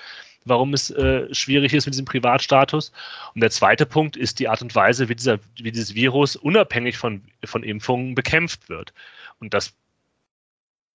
warum 0.45 0.74
es 0.74 0.89
äh, 0.91 1.33
schwierig 1.33 1.74
ist 1.74 1.86
mit 1.86 1.93
diesem 1.93 2.05
Privatstatus. 2.05 2.91
Und 3.33 3.41
der 3.41 3.51
zweite 3.51 3.86
Punkt 3.86 4.17
ist 4.17 4.39
die 4.39 4.48
Art 4.48 4.62
und 4.62 4.74
Weise, 4.75 5.10
wie, 5.10 5.15
dieser, 5.15 5.39
wie 5.55 5.71
dieses 5.71 5.93
Virus 5.93 6.36
unabhängig 6.36 6.98
von, 6.98 7.21
von 7.45 7.63
Impfungen 7.63 8.15
bekämpft 8.15 8.69
wird. 8.69 8.93
Und 9.39 9.53
das 9.53 9.74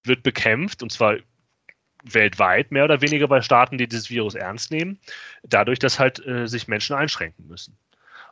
wird 0.05 0.23
bekämpft, 0.23 0.83
und 0.83 0.93
zwar 0.93 1.17
weltweit 2.05 2.71
mehr 2.71 2.85
oder 2.85 3.01
weniger 3.01 3.27
bei 3.29 3.43
Staaten, 3.43 3.79
die 3.79 3.89
dieses 3.89 4.11
Virus 4.11 4.35
ernst 4.35 4.71
nehmen, 4.71 4.99
dadurch, 5.43 5.79
dass 5.79 5.99
halt 5.99 6.25
äh, 6.27 6.47
sich 6.47 6.69
Menschen 6.69 6.95
einschränken 6.95 7.47
müssen. 7.49 7.77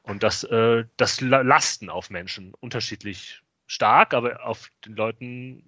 Und 0.02 0.22
das, 0.22 0.44
äh, 0.44 0.84
das 0.96 1.20
Lasten 1.20 1.90
auf 1.90 2.10
Menschen 2.10 2.52
unterschiedlich 2.60 3.42
stark, 3.66 4.14
aber 4.14 4.44
auf 4.44 4.70
den 4.84 4.94
Leuten 4.94 5.64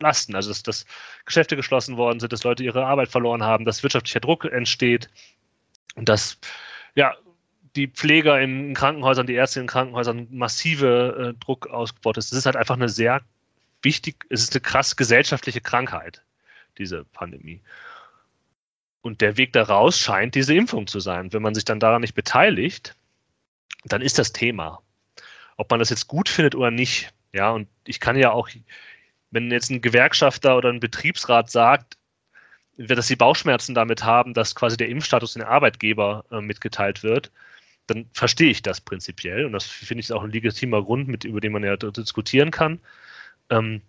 lasten. 0.00 0.34
Also 0.34 0.50
dass, 0.50 0.62
dass 0.62 0.86
Geschäfte 1.24 1.56
geschlossen 1.56 1.96
worden 1.96 2.20
sind, 2.20 2.32
dass 2.32 2.44
Leute 2.44 2.64
ihre 2.64 2.86
Arbeit 2.86 3.08
verloren 3.08 3.42
haben, 3.42 3.64
dass 3.64 3.82
wirtschaftlicher 3.82 4.20
Druck 4.20 4.44
entsteht 4.44 5.08
und 5.94 6.08
dass 6.08 6.38
ja, 6.94 7.14
die 7.76 7.88
Pfleger 7.88 8.40
in 8.40 8.74
Krankenhäusern, 8.74 9.26
die 9.26 9.34
Ärzte 9.34 9.60
in 9.60 9.66
Krankenhäusern 9.66 10.28
massive 10.30 11.34
äh, 11.34 11.44
Druck 11.44 11.68
ausgebaut 11.68 12.16
ist. 12.16 12.32
Das 12.32 12.38
ist 12.38 12.46
halt 12.46 12.56
einfach 12.56 12.76
eine 12.76 12.88
sehr 12.88 13.20
wichtig, 13.82 14.24
es 14.30 14.42
ist 14.42 14.54
eine 14.54 14.62
krass 14.62 14.96
gesellschaftliche 14.96 15.60
Krankheit, 15.60 16.22
diese 16.78 17.04
Pandemie. 17.04 17.60
Und 19.02 19.20
der 19.20 19.36
Weg 19.36 19.52
daraus 19.52 19.98
scheint 20.00 20.34
diese 20.34 20.54
Impfung 20.54 20.86
zu 20.86 21.00
sein. 21.00 21.32
Wenn 21.32 21.42
man 21.42 21.54
sich 21.54 21.64
dann 21.64 21.78
daran 21.78 22.00
nicht 22.00 22.14
beteiligt, 22.14 22.96
dann 23.84 24.02
ist 24.02 24.18
das 24.18 24.32
Thema. 24.32 24.82
Ob 25.56 25.70
man 25.70 25.78
das 25.78 25.90
jetzt 25.90 26.08
gut 26.08 26.28
findet 26.28 26.54
oder 26.54 26.70
nicht. 26.70 27.12
Ja, 27.32 27.50
und 27.50 27.68
ich 27.84 28.00
kann 28.00 28.16
ja 28.16 28.32
auch 28.32 28.48
wenn 29.36 29.50
jetzt 29.50 29.70
ein 29.70 29.82
Gewerkschafter 29.82 30.56
oder 30.56 30.70
ein 30.70 30.80
Betriebsrat 30.80 31.50
sagt, 31.50 31.98
dass 32.78 33.06
sie 33.06 33.16
Bauchschmerzen 33.16 33.74
damit 33.74 34.02
haben, 34.02 34.32
dass 34.32 34.54
quasi 34.54 34.78
der 34.78 34.88
Impfstatus 34.88 35.34
den 35.34 35.42
Arbeitgeber 35.42 36.24
äh, 36.30 36.40
mitgeteilt 36.40 37.02
wird, 37.02 37.30
dann 37.86 38.08
verstehe 38.14 38.50
ich 38.50 38.62
das 38.62 38.80
prinzipiell 38.80 39.44
und 39.44 39.52
das 39.52 39.66
finde 39.66 40.00
ich 40.00 40.10
auch 40.10 40.22
ein 40.24 40.30
legitimer 40.30 40.82
Grund, 40.82 41.06
mit, 41.08 41.24
über 41.24 41.42
den 41.42 41.52
man 41.52 41.64
ja 41.64 41.76
diskutieren 41.76 42.50
kann. 42.50 42.80
Ähm, 43.50 43.82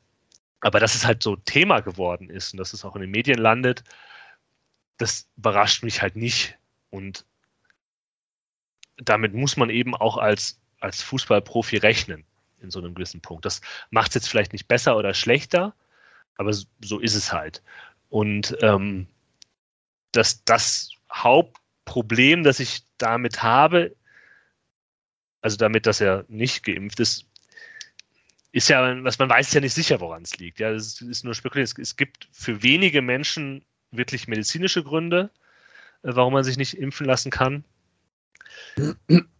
aber 0.59 0.81
dass 0.81 0.95
es 0.95 1.05
halt 1.05 1.23
so 1.23 1.37
Thema 1.37 1.79
geworden 1.79 2.29
ist 2.29 2.53
und 2.53 2.57
dass 2.57 2.73
es 2.73 2.83
auch 2.83 2.95
in 2.95 3.01
den 3.01 3.11
Medien 3.11 3.39
landet, 3.39 3.85
das 4.97 5.29
überrascht 5.37 5.81
mich 5.83 6.01
halt 6.01 6.17
nicht. 6.17 6.57
Und 6.89 7.25
damit 8.97 9.33
muss 9.33 9.55
man 9.55 9.69
eben 9.69 9.95
auch 9.95 10.17
als, 10.17 10.59
als 10.81 11.01
Fußballprofi 11.03 11.77
rechnen 11.77 12.26
in 12.61 12.71
so 12.71 12.79
einem 12.79 12.93
gewissen 12.95 13.21
Punkt. 13.21 13.45
Das 13.45 13.61
macht 13.89 14.09
es 14.09 14.15
jetzt 14.15 14.29
vielleicht 14.29 14.53
nicht 14.53 14.67
besser 14.67 14.97
oder 14.97 15.13
schlechter, 15.13 15.73
aber 16.37 16.53
so 16.53 16.99
ist 16.99 17.15
es 17.15 17.31
halt. 17.31 17.61
Und 18.09 18.57
ähm, 18.61 19.07
dass 20.11 20.43
das 20.45 20.91
Hauptproblem, 21.11 22.43
das 22.43 22.59
ich 22.59 22.83
damit 22.97 23.43
habe, 23.43 23.95
also 25.41 25.57
damit, 25.57 25.85
dass 25.85 26.01
er 26.01 26.25
nicht 26.27 26.63
geimpft 26.63 26.99
ist, 26.99 27.25
ist 28.51 28.69
ja, 28.69 29.03
was 29.03 29.19
man 29.19 29.29
weiß, 29.29 29.53
ja 29.53 29.61
nicht 29.61 29.73
sicher, 29.73 29.99
woran 29.99 30.23
es 30.23 30.37
liegt. 30.37 30.59
Ja, 30.59 30.71
es 30.71 31.01
ist 31.01 31.23
nur 31.23 31.35
spekuliert. 31.35 31.77
Es 31.77 31.95
gibt 31.95 32.27
für 32.31 32.63
wenige 32.63 33.01
Menschen 33.01 33.63
wirklich 33.91 34.27
medizinische 34.27 34.83
Gründe, 34.83 35.29
äh, 36.03 36.09
warum 36.15 36.33
man 36.33 36.43
sich 36.43 36.57
nicht 36.57 36.77
impfen 36.77 37.05
lassen 37.05 37.29
kann. 37.29 37.63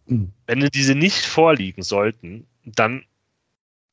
Wenn 0.06 0.60
diese 0.72 0.94
nicht 0.94 1.26
vorliegen 1.26 1.82
sollten, 1.82 2.46
dann, 2.64 3.04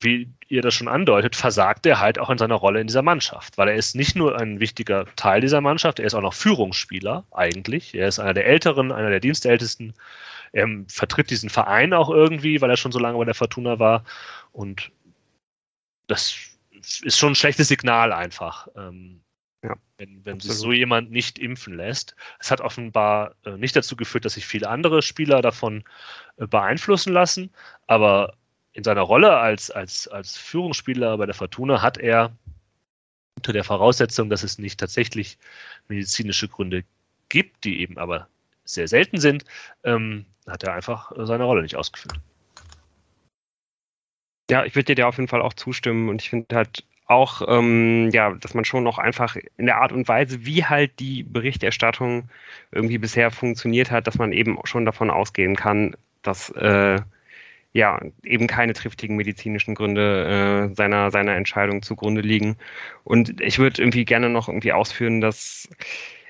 wie 0.06 0.30
ihr 0.48 0.62
das 0.62 0.74
schon 0.74 0.88
andeutet, 0.88 1.36
versagt 1.36 1.86
er 1.86 2.00
halt 2.00 2.20
auch 2.20 2.30
in 2.30 2.38
seiner 2.38 2.56
Rolle 2.56 2.80
in 2.80 2.88
dieser 2.88 3.02
Mannschaft, 3.02 3.58
weil 3.58 3.68
er 3.68 3.76
ist 3.76 3.96
nicht 3.96 4.16
nur 4.16 4.40
ein 4.40 4.60
wichtiger 4.60 5.06
Teil 5.16 5.42
dieser 5.42 5.60
Mannschaft, 5.60 6.00
er 6.00 6.06
ist 6.06 6.14
auch 6.14 6.22
noch 6.22 6.34
Führungsspieler 6.34 7.26
eigentlich. 7.32 7.94
Er 7.94 8.08
ist 8.08 8.20
einer 8.20 8.34
der 8.34 8.46
Älteren, 8.46 8.92
einer 8.92 9.10
der 9.10 9.20
Dienstältesten. 9.20 9.94
Er 10.54 10.68
vertritt 10.88 11.30
diesen 11.30 11.50
Verein 11.50 11.94
auch 11.94 12.10
irgendwie, 12.10 12.62
weil 12.62 12.70
er 12.70 12.78
schon 12.78 12.94
so 12.94 13.00
lange 13.00 13.18
bei 13.18 13.26
der 13.26 13.34
Fortuna 13.34 13.80
war. 13.80 14.06
Und 14.54 14.92
das 16.08 16.38
ist 17.02 17.18
schon 17.18 17.34
ein 17.34 17.36
schlechtes 17.36 17.68
Signal 17.68 18.14
einfach. 18.14 18.68
Ähm, 18.78 19.22
ja, 19.64 19.76
wenn, 19.98 20.24
wenn 20.24 20.40
sich 20.40 20.54
so 20.54 20.72
jemand 20.72 21.12
nicht 21.12 21.40
impfen 21.40 21.76
lässt. 21.76 22.16
Es 22.40 22.52
hat 22.52 22.62
offenbar 22.62 23.36
äh, 23.46 23.58
nicht 23.58 23.76
dazu 23.76 23.96
geführt, 23.96 24.24
dass 24.24 24.36
sich 24.36 24.46
viele 24.46 24.70
andere 24.70 25.02
Spieler 25.02 25.42
davon 25.42 25.84
äh, 26.38 26.46
beeinflussen 26.46 27.12
lassen, 27.12 27.50
aber 27.88 28.36
in 28.76 28.84
seiner 28.84 29.02
Rolle 29.02 29.38
als, 29.38 29.72
als, 29.72 30.08
als 30.10 30.38
Führungsspieler 30.38 31.18
bei 31.18 31.26
der 31.26 31.34
Fortuna 31.34 31.82
hat 31.82 31.98
er 31.98 32.36
unter 33.38 33.54
der 33.54 33.64
Voraussetzung, 33.64 34.30
dass 34.30 34.44
es 34.44 34.60
nicht 34.60 34.80
tatsächlich 34.80 35.38
medizinische 35.88 36.50
Gründe 36.50 36.84
gibt, 37.30 37.64
die 37.64 37.80
eben 37.80 37.98
aber 37.98 38.28
sehr 38.66 38.88
selten 38.88 39.20
sind, 39.20 39.46
ähm, 39.84 40.26
hat 40.46 40.64
er 40.64 40.74
einfach 40.74 41.12
seine 41.16 41.46
Rolle 41.46 41.62
nicht 41.62 41.78
ausgeführt. 41.78 42.20
Ja, 44.52 44.66
ich 44.66 44.76
würde 44.76 44.94
dir 44.94 45.08
auf 45.08 45.18
jeden 45.18 45.30
Fall 45.30 45.42
auch 45.42 45.54
zustimmen 45.54 46.10
und 46.10 46.22
ich 46.22 46.30
finde 46.30 46.56
halt 46.56 46.84
auch, 47.08 47.42
ähm, 47.48 48.10
ja, 48.12 48.34
dass 48.34 48.54
man 48.56 48.66
schon 48.66 48.84
noch 48.84 48.98
einfach 48.98 49.38
in 49.58 49.68
der 49.68 49.78
Art 49.78 49.94
und 49.94 50.08
Weise, 50.08 50.46
wie 50.46 50.66
halt 50.66 51.00
die 51.00 51.24
Berichterstattung 51.24 52.30
irgendwie 52.72 52.98
bisher 52.98 53.32
funktioniert 53.32 53.90
hat, 53.90 54.08
dass 54.08 54.18
man 54.18 54.34
eben 54.34 54.60
schon 54.66 54.86
davon 54.86 55.10
ausgehen 55.10 55.56
kann, 55.56 55.96
dass 56.24 56.50
äh, 56.52 57.00
ja, 57.76 58.00
eben 58.24 58.48
keine 58.48 58.72
triftigen 58.72 59.18
medizinischen 59.18 59.76
Gründe 59.76 60.70
äh, 60.72 60.76
seiner, 60.76 61.12
seiner 61.12 61.36
Entscheidung 61.36 61.82
zugrunde 61.82 62.22
liegen. 62.22 62.56
Und 63.04 63.42
ich 63.42 63.60
würde 63.60 63.82
irgendwie 63.82 64.06
gerne 64.06 64.30
noch 64.30 64.48
irgendwie 64.48 64.72
ausführen, 64.72 65.20
dass 65.20 65.68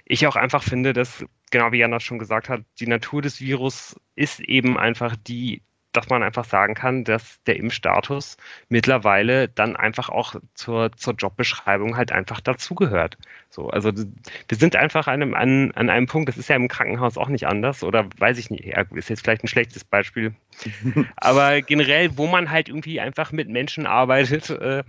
ich 0.05 0.25
auch 0.25 0.35
einfach 0.37 0.63
finde, 0.63 0.93
dass, 0.93 1.23
genau 1.51 1.71
wie 1.71 1.77
Jan 1.77 1.91
das 1.91 2.01
schon 2.01 2.17
gesagt 2.17 2.49
hat, 2.49 2.63
die 2.79 2.87
Natur 2.87 3.21
des 3.21 3.41
Virus 3.41 3.95
ist 4.15 4.39
eben 4.39 4.75
einfach 4.75 5.15
die, 5.15 5.61
dass 5.95 6.09
man 6.09 6.23
einfach 6.23 6.45
sagen 6.45 6.73
kann, 6.73 7.03
dass 7.03 7.41
der 7.43 7.57
Impfstatus 7.57 8.37
mittlerweile 8.69 9.47
dann 9.49 9.75
einfach 9.75 10.09
auch 10.09 10.35
zur, 10.53 10.91
zur 10.93 11.13
Jobbeschreibung 11.13 11.97
halt 11.97 12.11
einfach 12.11 12.41
dazugehört. 12.41 13.17
So, 13.49 13.69
also 13.69 13.91
wir 13.93 14.57
sind 14.57 14.75
einfach 14.75 15.07
an 15.07 15.21
einem, 15.21 15.33
an, 15.33 15.71
an 15.71 15.89
einem 15.89 16.07
Punkt, 16.07 16.29
das 16.29 16.37
ist 16.37 16.49
ja 16.49 16.55
im 16.55 16.67
Krankenhaus 16.67 17.17
auch 17.17 17.29
nicht 17.29 17.47
anders, 17.47 17.83
oder 17.83 18.09
weiß 18.17 18.37
ich 18.37 18.49
nicht, 18.49 18.65
ist 18.91 19.09
jetzt 19.09 19.23
vielleicht 19.23 19.43
ein 19.43 19.47
schlechtes 19.47 19.83
Beispiel. 19.83 20.33
Aber 21.15 21.61
generell, 21.61 22.17
wo 22.17 22.27
man 22.27 22.51
halt 22.51 22.69
irgendwie 22.69 22.99
einfach 22.99 23.31
mit 23.31 23.49
Menschen 23.49 23.87
arbeitet, 23.87 24.49
äh, 24.49 24.83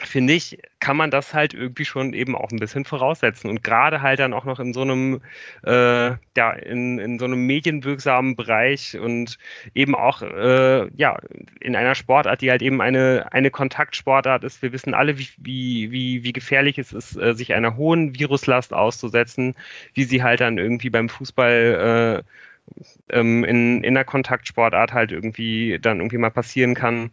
finde 0.00 0.32
ich, 0.32 0.58
kann 0.80 0.96
man 0.96 1.10
das 1.10 1.34
halt 1.34 1.54
irgendwie 1.54 1.84
schon 1.84 2.12
eben 2.14 2.34
auch 2.36 2.50
ein 2.50 2.58
bisschen 2.58 2.84
voraussetzen. 2.84 3.48
Und 3.48 3.62
gerade 3.62 4.02
halt 4.02 4.18
dann 4.18 4.32
auch 4.32 4.44
noch 4.44 4.58
in 4.60 4.72
so 4.74 4.82
einem, 4.82 5.20
äh, 5.64 6.10
ja, 6.36 6.50
in, 6.52 6.98
in 6.98 7.18
so 7.18 7.24
einem 7.24 7.46
medienwirksamen 7.46 8.36
Bereich 8.36 8.98
und 8.98 9.38
eben 9.74 9.94
auch, 9.94 10.22
äh, 10.22 10.88
ja, 10.96 11.18
in 11.60 11.76
einer 11.76 11.94
Sportart, 11.94 12.40
die 12.42 12.50
halt 12.50 12.62
eben 12.62 12.80
eine, 12.80 13.28
eine 13.32 13.50
Kontaktsportart 13.50 14.44
ist. 14.44 14.62
Wir 14.62 14.72
wissen 14.72 14.94
alle, 14.94 15.18
wie, 15.18 15.28
wie, 15.38 16.22
wie, 16.24 16.32
gefährlich 16.32 16.78
es 16.78 16.92
ist, 16.92 17.16
äh, 17.16 17.34
sich 17.34 17.54
einer 17.54 17.76
hohen 17.76 18.18
Viruslast 18.18 18.74
auszusetzen, 18.74 19.54
wie 19.94 20.04
sie 20.04 20.22
halt 20.22 20.40
dann 20.40 20.58
irgendwie 20.58 20.90
beim 20.90 21.08
Fußball 21.08 22.24
äh, 22.24 23.14
ähm, 23.16 23.44
in, 23.44 23.84
in 23.84 23.96
einer 23.96 24.04
Kontaktsportart 24.04 24.92
halt 24.92 25.12
irgendwie 25.12 25.78
dann 25.80 25.98
irgendwie 25.98 26.18
mal 26.18 26.30
passieren 26.30 26.74
kann. 26.74 27.10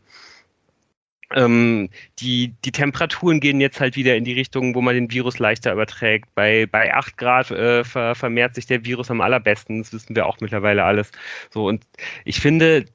Ähm, 1.34 1.90
die, 2.20 2.54
die 2.66 2.72
Temperaturen 2.72 3.40
gehen 3.40 3.62
jetzt 3.62 3.80
halt 3.80 3.96
wieder 3.96 4.16
in 4.16 4.26
die 4.26 4.34
Richtung, 4.34 4.76
wo 4.76 4.82
man 4.82 4.96
den 4.96 5.12
Virus 5.12 5.40
leichter 5.40 5.74
überträgt. 5.74 6.34
Bei, 6.36 6.66
bei 6.66 6.94
8 6.94 7.18
Grad 7.18 7.52
äh, 7.52 7.84
ver, 7.84 8.16
vermehrt 8.16 8.56
sich 8.56 8.66
der 8.66 8.86
Virus 8.86 9.10
am 9.12 9.22
allerbesten, 9.22 9.80
das 9.80 9.94
wissen 9.94 10.16
wir 10.16 10.26
auch 10.26 10.40
mittlerweile 10.42 10.84
alles. 10.84 11.12
So, 11.50 11.68
und 11.68 11.86
ich 12.26 12.40
finde, 12.40 12.86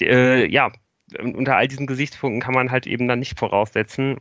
äh, 0.00 0.46
ja, 0.46 0.72
unter 1.20 1.56
all 1.56 1.68
diesen 1.68 1.86
Gesichtspunkten 1.86 2.40
kann 2.40 2.54
man 2.54 2.70
halt 2.70 2.86
eben 2.86 3.08
dann 3.08 3.18
nicht 3.18 3.38
voraussetzen, 3.38 4.18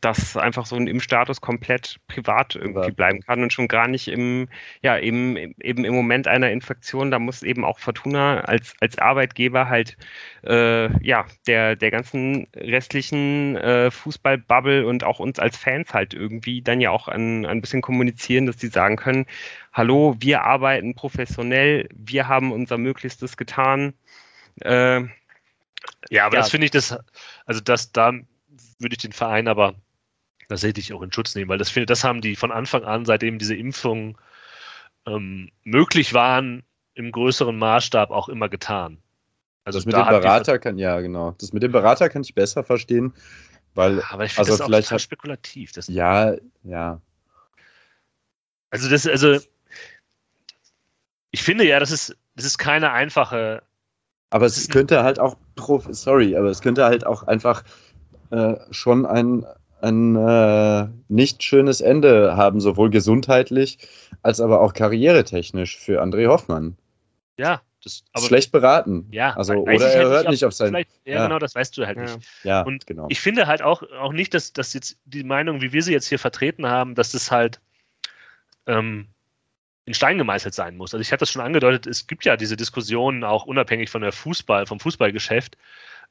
dass 0.00 0.36
einfach 0.36 0.66
so 0.66 0.76
ein 0.76 0.86
Impfstatus 0.88 1.40
komplett 1.40 1.98
privat 2.08 2.56
irgendwie 2.56 2.90
bleiben 2.90 3.20
kann 3.20 3.42
und 3.42 3.52
schon 3.52 3.68
gar 3.68 3.88
nicht 3.88 4.08
im, 4.08 4.48
ja, 4.82 4.98
eben, 4.98 5.36
eben 5.36 5.84
im 5.84 5.94
Moment 5.94 6.26
einer 6.28 6.50
Infektion, 6.50 7.10
da 7.10 7.18
muss 7.18 7.42
eben 7.42 7.64
auch 7.64 7.78
Fortuna 7.78 8.40
als, 8.40 8.74
als 8.80 8.98
Arbeitgeber 8.98 9.68
halt, 9.68 9.96
äh, 10.44 10.90
ja, 11.04 11.26
der, 11.46 11.76
der 11.76 11.90
ganzen 11.90 12.48
restlichen 12.54 13.56
äh, 13.56 13.90
Fußballbubble 13.90 14.86
und 14.86 15.04
auch 15.04 15.20
uns 15.20 15.38
als 15.38 15.56
Fans 15.56 15.94
halt 15.94 16.14
irgendwie 16.14 16.62
dann 16.62 16.80
ja 16.80 16.90
auch 16.90 17.08
ein, 17.08 17.46
ein 17.46 17.60
bisschen 17.60 17.82
kommunizieren, 17.82 18.46
dass 18.46 18.56
die 18.56 18.68
sagen 18.68 18.96
können, 18.96 19.26
hallo, 19.72 20.16
wir 20.18 20.42
arbeiten 20.42 20.94
professionell, 20.94 21.88
wir 21.94 22.28
haben 22.28 22.52
unser 22.52 22.78
Möglichstes 22.78 23.36
getan, 23.36 23.94
äh, 24.62 25.00
Ja, 26.10 26.26
aber 26.26 26.36
ja. 26.36 26.40
das 26.40 26.50
finde 26.50 26.66
ich, 26.66 26.70
das, 26.70 26.96
also 27.46 27.60
das, 27.60 27.92
da 27.92 28.12
würde 28.78 28.94
ich 28.94 29.02
den 29.02 29.12
Verein 29.12 29.48
aber 29.48 29.74
tatsächlich 30.48 30.92
auch 30.92 31.02
in 31.02 31.12
Schutz 31.12 31.34
nehmen, 31.34 31.48
weil 31.48 31.58
das 31.58 31.70
finde, 31.70 31.86
das 31.86 32.04
haben 32.04 32.20
die 32.20 32.36
von 32.36 32.52
Anfang 32.52 32.84
an, 32.84 33.04
seitdem 33.04 33.38
diese 33.38 33.54
Impfungen 33.54 34.16
ähm, 35.06 35.50
möglich 35.64 36.14
waren, 36.14 36.62
im 36.94 37.12
größeren 37.12 37.56
Maßstab 37.56 38.10
auch 38.10 38.28
immer 38.28 38.48
getan. 38.48 38.98
Also 39.64 39.80
das 39.80 39.86
mit 39.86 39.96
dem 39.96 40.06
Berater 40.06 40.58
kann, 40.58 40.78
ja 40.78 41.00
genau. 41.00 41.34
Das 41.38 41.52
mit 41.52 41.62
dem 41.62 41.72
Berater 41.72 42.08
kann 42.08 42.22
ich 42.22 42.34
besser 42.34 42.62
verstehen, 42.62 43.12
weil. 43.74 44.02
Aber 44.10 44.24
ich 44.24 44.32
finde 44.32 44.50
also 44.50 44.58
das 44.58 44.66
vielleicht 44.66 44.92
auch 44.92 45.00
spekulativ. 45.00 45.72
Das 45.72 45.88
ja, 45.88 46.34
ja. 46.62 47.00
Also 48.70 48.88
das, 48.88 49.06
also 49.06 49.38
ich 51.32 51.42
finde 51.42 51.64
ja, 51.64 51.80
das 51.80 51.90
ist, 51.90 52.16
das 52.36 52.44
ist 52.44 52.58
keine 52.58 52.92
einfache. 52.92 53.62
Aber 54.30 54.46
es 54.46 54.68
könnte 54.68 55.02
halt 55.02 55.18
auch, 55.18 55.36
sorry, 55.90 56.36
aber 56.36 56.48
es 56.48 56.60
könnte 56.60 56.84
halt 56.84 57.06
auch 57.06 57.24
einfach 57.24 57.62
äh, 58.30 58.56
schon 58.70 59.06
ein, 59.06 59.44
ein 59.80 60.16
äh, 60.16 60.88
nicht 61.08 61.42
schönes 61.42 61.80
Ende 61.80 62.36
haben, 62.36 62.60
sowohl 62.60 62.90
gesundheitlich 62.90 63.78
als 64.22 64.40
aber 64.40 64.60
auch 64.60 64.72
karrieretechnisch 64.72 65.78
für 65.78 66.02
André 66.02 66.26
Hoffmann. 66.28 66.76
Ja, 67.38 67.60
das, 67.82 68.02
aber, 68.12 68.26
schlecht 68.26 68.50
beraten. 68.50 69.06
Ja, 69.12 69.36
also 69.36 69.54
oder 69.54 69.88
er 69.88 69.98
halt 69.98 70.08
hört 70.08 70.30
nicht 70.30 70.44
auf, 70.44 70.52
sein. 70.52 70.74
Ja, 70.74 70.80
ja, 71.04 71.26
genau, 71.26 71.38
das 71.38 71.54
weißt 71.54 71.76
du 71.78 71.86
halt 71.86 71.98
nicht. 71.98 72.18
Ja, 72.42 72.62
und 72.62 72.86
genau. 72.86 73.06
ich 73.10 73.20
finde 73.20 73.46
halt 73.46 73.62
auch, 73.62 73.82
auch 74.00 74.12
nicht, 74.12 74.34
dass, 74.34 74.52
dass 74.52 74.72
jetzt 74.72 74.98
die 75.04 75.22
Meinung, 75.22 75.60
wie 75.60 75.72
wir 75.72 75.82
sie 75.82 75.92
jetzt 75.92 76.08
hier 76.08 76.18
vertreten 76.18 76.66
haben, 76.66 76.94
dass 76.96 77.12
das 77.12 77.30
halt 77.30 77.60
ähm, 78.66 79.06
in 79.84 79.94
Stein 79.94 80.18
gemeißelt 80.18 80.52
sein 80.52 80.76
muss. 80.76 80.92
Also 80.92 81.00
ich 81.00 81.12
habe 81.12 81.20
das 81.20 81.30
schon 81.30 81.42
angedeutet, 81.42 81.86
es 81.86 82.06
gibt 82.06 82.24
ja 82.24 82.36
diese 82.36 82.56
Diskussionen 82.56 83.22
auch 83.22 83.46
unabhängig 83.46 83.88
von 83.88 84.02
der 84.02 84.12
Fußball, 84.12 84.66
vom 84.66 84.80
Fußballgeschäft, 84.80 85.56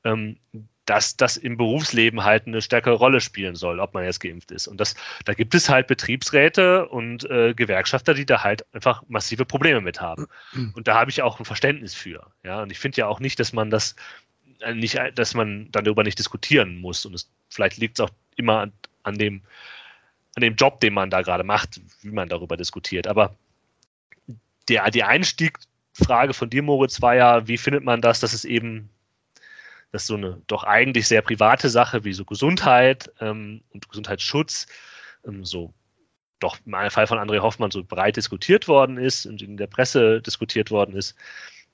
ähm, 0.06 0.38
dass 0.86 1.18
das 1.18 1.38
im 1.38 1.58
Berufsleben 1.58 2.24
halt 2.24 2.48
eine 2.48 2.62
stärkere 2.62 2.96
Rolle 2.96 3.22
spielen 3.22 3.56
soll, 3.56 3.80
ob 3.80 3.94
man 3.94 4.04
jetzt 4.04 4.20
geimpft 4.20 4.52
ist. 4.52 4.68
Und 4.68 4.80
das, 4.80 4.96
da 5.26 5.34
gibt 5.34 5.56
es 5.56 5.70
halt 5.70 5.88
Betriebsräte 5.88 6.88
und 6.88 7.30
äh, 7.30 7.54
Gewerkschafter, 7.54 8.14
die 8.14 8.26
da 8.26 8.44
halt 8.44 8.66
einfach 8.74 9.04
massive 9.08 9.46
Probleme 9.46 9.82
mit 9.82 10.02
haben. 10.02 10.28
Und 10.76 10.88
da 10.88 10.96
habe 10.96 11.10
ich 11.10 11.22
auch 11.22 11.40
ein 11.40 11.46
Verständnis 11.46 11.96
für. 11.96 12.28
Ja, 12.44 12.62
und 12.62 12.72
ich 12.72 12.80
finde 12.80 12.98
ja 12.98 13.08
auch 13.08 13.20
nicht, 13.20 13.40
dass 13.40 13.54
man 13.54 13.70
das 13.70 13.96
äh, 14.60 14.74
nicht, 14.74 15.00
dass 15.16 15.34
man 15.34 15.72
dann 15.72 15.86
darüber 15.86 16.04
nicht 16.04 16.20
diskutieren 16.20 16.78
muss. 16.78 17.06
Und 17.06 17.14
es, 17.14 17.30
vielleicht 17.50 17.78
liegt 17.78 18.00
es 18.00 18.06
auch 18.06 18.12
immer 18.36 18.62
an, 18.62 18.74
an 19.04 19.18
dem, 19.18 19.42
an 20.36 20.42
dem 20.42 20.56
Job, 20.56 20.80
den 20.82 20.94
man 20.94 21.10
da 21.10 21.22
gerade 21.22 21.44
macht, 21.44 21.82
wie 22.02 22.12
man 22.12 22.30
darüber 22.30 22.58
diskutiert. 22.58 23.08
Aber 23.08 23.36
der, 24.68 24.90
die 24.92 25.04
Einstiegsfrage 25.04 26.34
von 26.34 26.50
dir, 26.50 26.64
Moritz, 26.64 27.02
war 27.02 27.16
ja, 27.16 27.48
wie 27.48 27.58
findet 27.58 27.84
man 27.84 28.02
das, 28.02 28.20
dass 28.20 28.34
es 28.34 28.46
eben, 28.46 28.90
dass 29.96 30.08
so 30.08 30.16
eine 30.16 30.42
doch 30.48 30.66
eigentlich 30.66 31.08
sehr 31.08 31.22
private 31.22 31.70
Sache 31.70 32.04
wie 32.04 32.12
so 32.12 32.26
Gesundheit 32.26 33.10
ähm, 33.22 33.62
und 33.74 33.88
Gesundheitsschutz 33.88 34.68
ähm, 35.26 35.46
so 35.46 35.74
doch 36.42 36.58
im 36.66 36.92
Fall 36.92 37.08
von 37.08 37.18
André 37.18 37.40
Hoffmann 37.40 37.72
so 37.72 37.82
breit 37.82 38.18
diskutiert 38.18 38.68
worden 38.68 38.98
ist 38.98 39.26
und 39.26 39.42
in 39.42 39.56
der 39.56 39.68
Presse 39.68 40.22
diskutiert 40.22 40.70
worden 40.70 40.98
ist. 40.98 41.16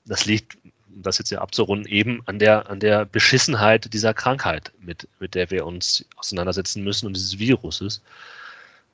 Das 0.04 0.24
liegt, 0.24 0.56
um 0.64 1.02
das 1.02 1.18
jetzt 1.18 1.30
ja 1.30 1.40
abzurunden, 1.40 1.90
eben 1.90 2.22
an 2.26 2.38
der, 2.38 2.70
an 2.70 2.78
der 2.78 3.06
Beschissenheit 3.06 3.92
dieser 3.92 4.14
Krankheit, 4.14 4.72
mit, 4.78 5.08
mit 5.18 5.34
der 5.34 5.50
wir 5.50 5.66
uns 5.66 6.06
auseinandersetzen 6.14 6.84
müssen 6.84 7.08
und 7.08 7.16
dieses 7.16 7.40
Viruses. 7.40 8.02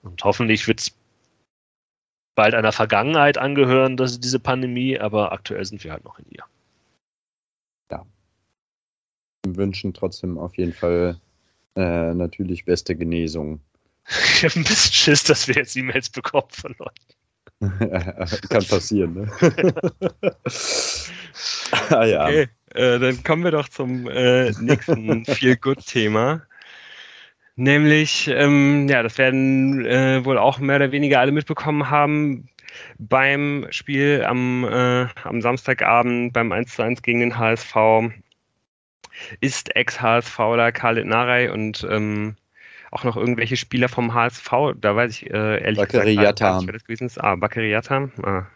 Und 0.03 0.25
hoffentlich 0.25 0.67
wird 0.67 0.81
es 0.81 0.93
bald 2.35 2.55
einer 2.55 2.73
Vergangenheit 2.73 3.37
angehören, 3.37 3.99
dass 3.99 4.21
diese 4.21 4.41
Pandemie, 4.41 4.99
aber 4.99 5.33
aktuell 5.33 5.67
sind 5.67 5.85
wir 5.85 5.93
halt 5.93 6.05
noch 6.05 6.19
in 6.19 6.25
ihr. 6.31 6.45
Wünschen 9.47 9.95
trotzdem 9.95 10.39
auf 10.39 10.57
jeden 10.57 10.73
Fall 10.73 11.19
äh, 11.77 12.15
natürlich 12.15 12.65
beste 12.65 12.97
Genesung. 12.97 13.61
Ich 14.35 14.45
habe 14.45 14.61
ein 14.61 14.65
bisschen 14.65 14.93
Schiss, 14.93 15.25
dass 15.25 15.49
wir 15.49 15.57
jetzt 15.57 15.77
E-Mails 15.77 16.09
bekommen 16.09 16.49
von 16.51 16.75
Leuten. 16.79 17.19
Kann 18.49 18.65
passieren, 18.65 19.15
ne? 19.15 19.31
ah 21.91 22.05
ja. 22.05 22.25
Okay, 22.25 22.49
äh, 22.75 22.99
dann 22.99 23.23
kommen 23.25 23.45
wir 23.45 23.51
doch 23.51 23.69
zum 23.69 24.09
äh, 24.09 24.51
nächsten 24.61 25.25
Feel-Good-Thema. 25.27 26.43
Nämlich, 27.57 28.29
ähm, 28.29 28.87
ja, 28.89 29.03
das 29.03 29.19
werden 29.19 29.85
äh, 29.85 30.25
wohl 30.25 30.39
auch 30.39 30.59
mehr 30.59 30.77
oder 30.77 30.93
weniger 30.93 31.19
alle 31.21 31.33
mitbekommen 31.33 31.91
haben 31.91 32.49
beim 32.99 33.67
Spiel 33.71 34.25
am, 34.25 34.65
äh, 34.65 35.07
am 35.25 35.41
Samstagabend 35.43 36.33
beim 36.33 36.53
1 36.53 36.77
zu 36.77 36.83
1 36.83 37.03
gegen 37.03 37.21
den 37.21 37.37
HSV 37.37 37.75
ist 39.41 39.75
Ex-HSVler 39.75 40.73
Khalid 40.73 41.07
Narei 41.07 41.53
und 41.53 41.87
ähm, 41.91 42.37
auch 42.91 43.05
noch 43.05 43.17
irgendwelche 43.17 43.57
Spieler 43.57 43.89
vom 43.89 44.15
HSV, 44.15 44.51
da 44.81 44.97
weiß 44.97 45.11
ich 45.13 45.31
äh, 45.31 45.63
ehrlich 45.63 45.79
Bakary 45.79 46.17
gesagt 46.17 46.41
nicht, 46.41 46.67
wer 46.67 46.73
das 46.73 46.85
gewesen 46.85 47.07
ist. 47.07 47.19
Ah, 47.19 47.37
Bakary 47.37 47.71
Yatam. 47.71 48.13
Ah. 48.23 48.47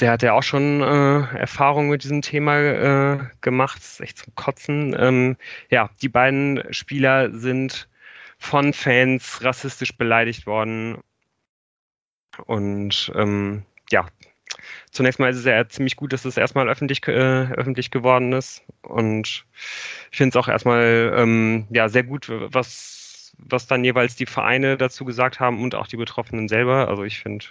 Der 0.00 0.10
hat 0.10 0.22
ja 0.22 0.32
auch 0.32 0.42
schon 0.42 0.80
äh, 0.80 1.38
Erfahrung 1.38 1.88
mit 1.88 2.02
diesem 2.02 2.22
Thema 2.22 2.58
äh, 2.58 3.18
gemacht. 3.40 3.78
Das 3.78 3.94
ist 3.94 4.00
echt 4.00 4.18
zum 4.18 4.34
Kotzen. 4.34 4.96
Ähm, 4.98 5.36
ja, 5.70 5.90
die 6.00 6.08
beiden 6.08 6.62
Spieler 6.72 7.30
sind 7.30 7.88
von 8.38 8.72
Fans 8.72 9.44
rassistisch 9.44 9.96
beleidigt 9.96 10.46
worden. 10.46 10.98
Und 12.46 13.12
ähm, 13.14 13.64
ja, 13.90 14.06
zunächst 14.90 15.20
mal 15.20 15.30
ist 15.30 15.38
es 15.38 15.44
ja 15.44 15.68
ziemlich 15.68 15.96
gut, 15.96 16.12
dass 16.12 16.24
es 16.24 16.36
erstmal 16.36 16.68
öffentlich, 16.68 17.06
äh, 17.08 17.52
öffentlich 17.52 17.90
geworden 17.90 18.32
ist. 18.32 18.62
Und 18.82 19.44
ich 20.10 20.16
finde 20.16 20.38
es 20.38 20.42
auch 20.42 20.48
erstmal 20.48 21.14
ähm, 21.16 21.66
ja, 21.70 21.88
sehr 21.88 22.04
gut, 22.04 22.28
was, 22.30 23.32
was 23.38 23.66
dann 23.66 23.84
jeweils 23.84 24.16
die 24.16 24.26
Vereine 24.26 24.76
dazu 24.76 25.04
gesagt 25.04 25.40
haben 25.40 25.62
und 25.62 25.74
auch 25.74 25.86
die 25.86 25.96
Betroffenen 25.96 26.48
selber. 26.48 26.88
Also 26.88 27.04
ich 27.04 27.20
finde, 27.20 27.46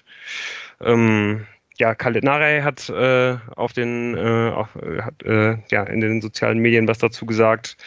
ähm, 0.82 1.46
ja, 1.78 1.96
Khaled 1.96 2.24
Narey 2.24 2.62
hat 2.62 2.90
äh, 2.90 3.38
auf 3.56 3.74
den, 3.74 4.16
äh, 4.16 4.52
auf, 4.52 4.76
äh, 4.76 5.02
hat, 5.02 5.24
äh, 5.24 5.58
ja, 5.72 5.84
in 5.84 6.02
den 6.02 6.22
sozialen 6.22 6.60
Medien 6.60 6.88
was 6.88 7.00
dazu 7.00 7.26
gesagt, 7.26 7.78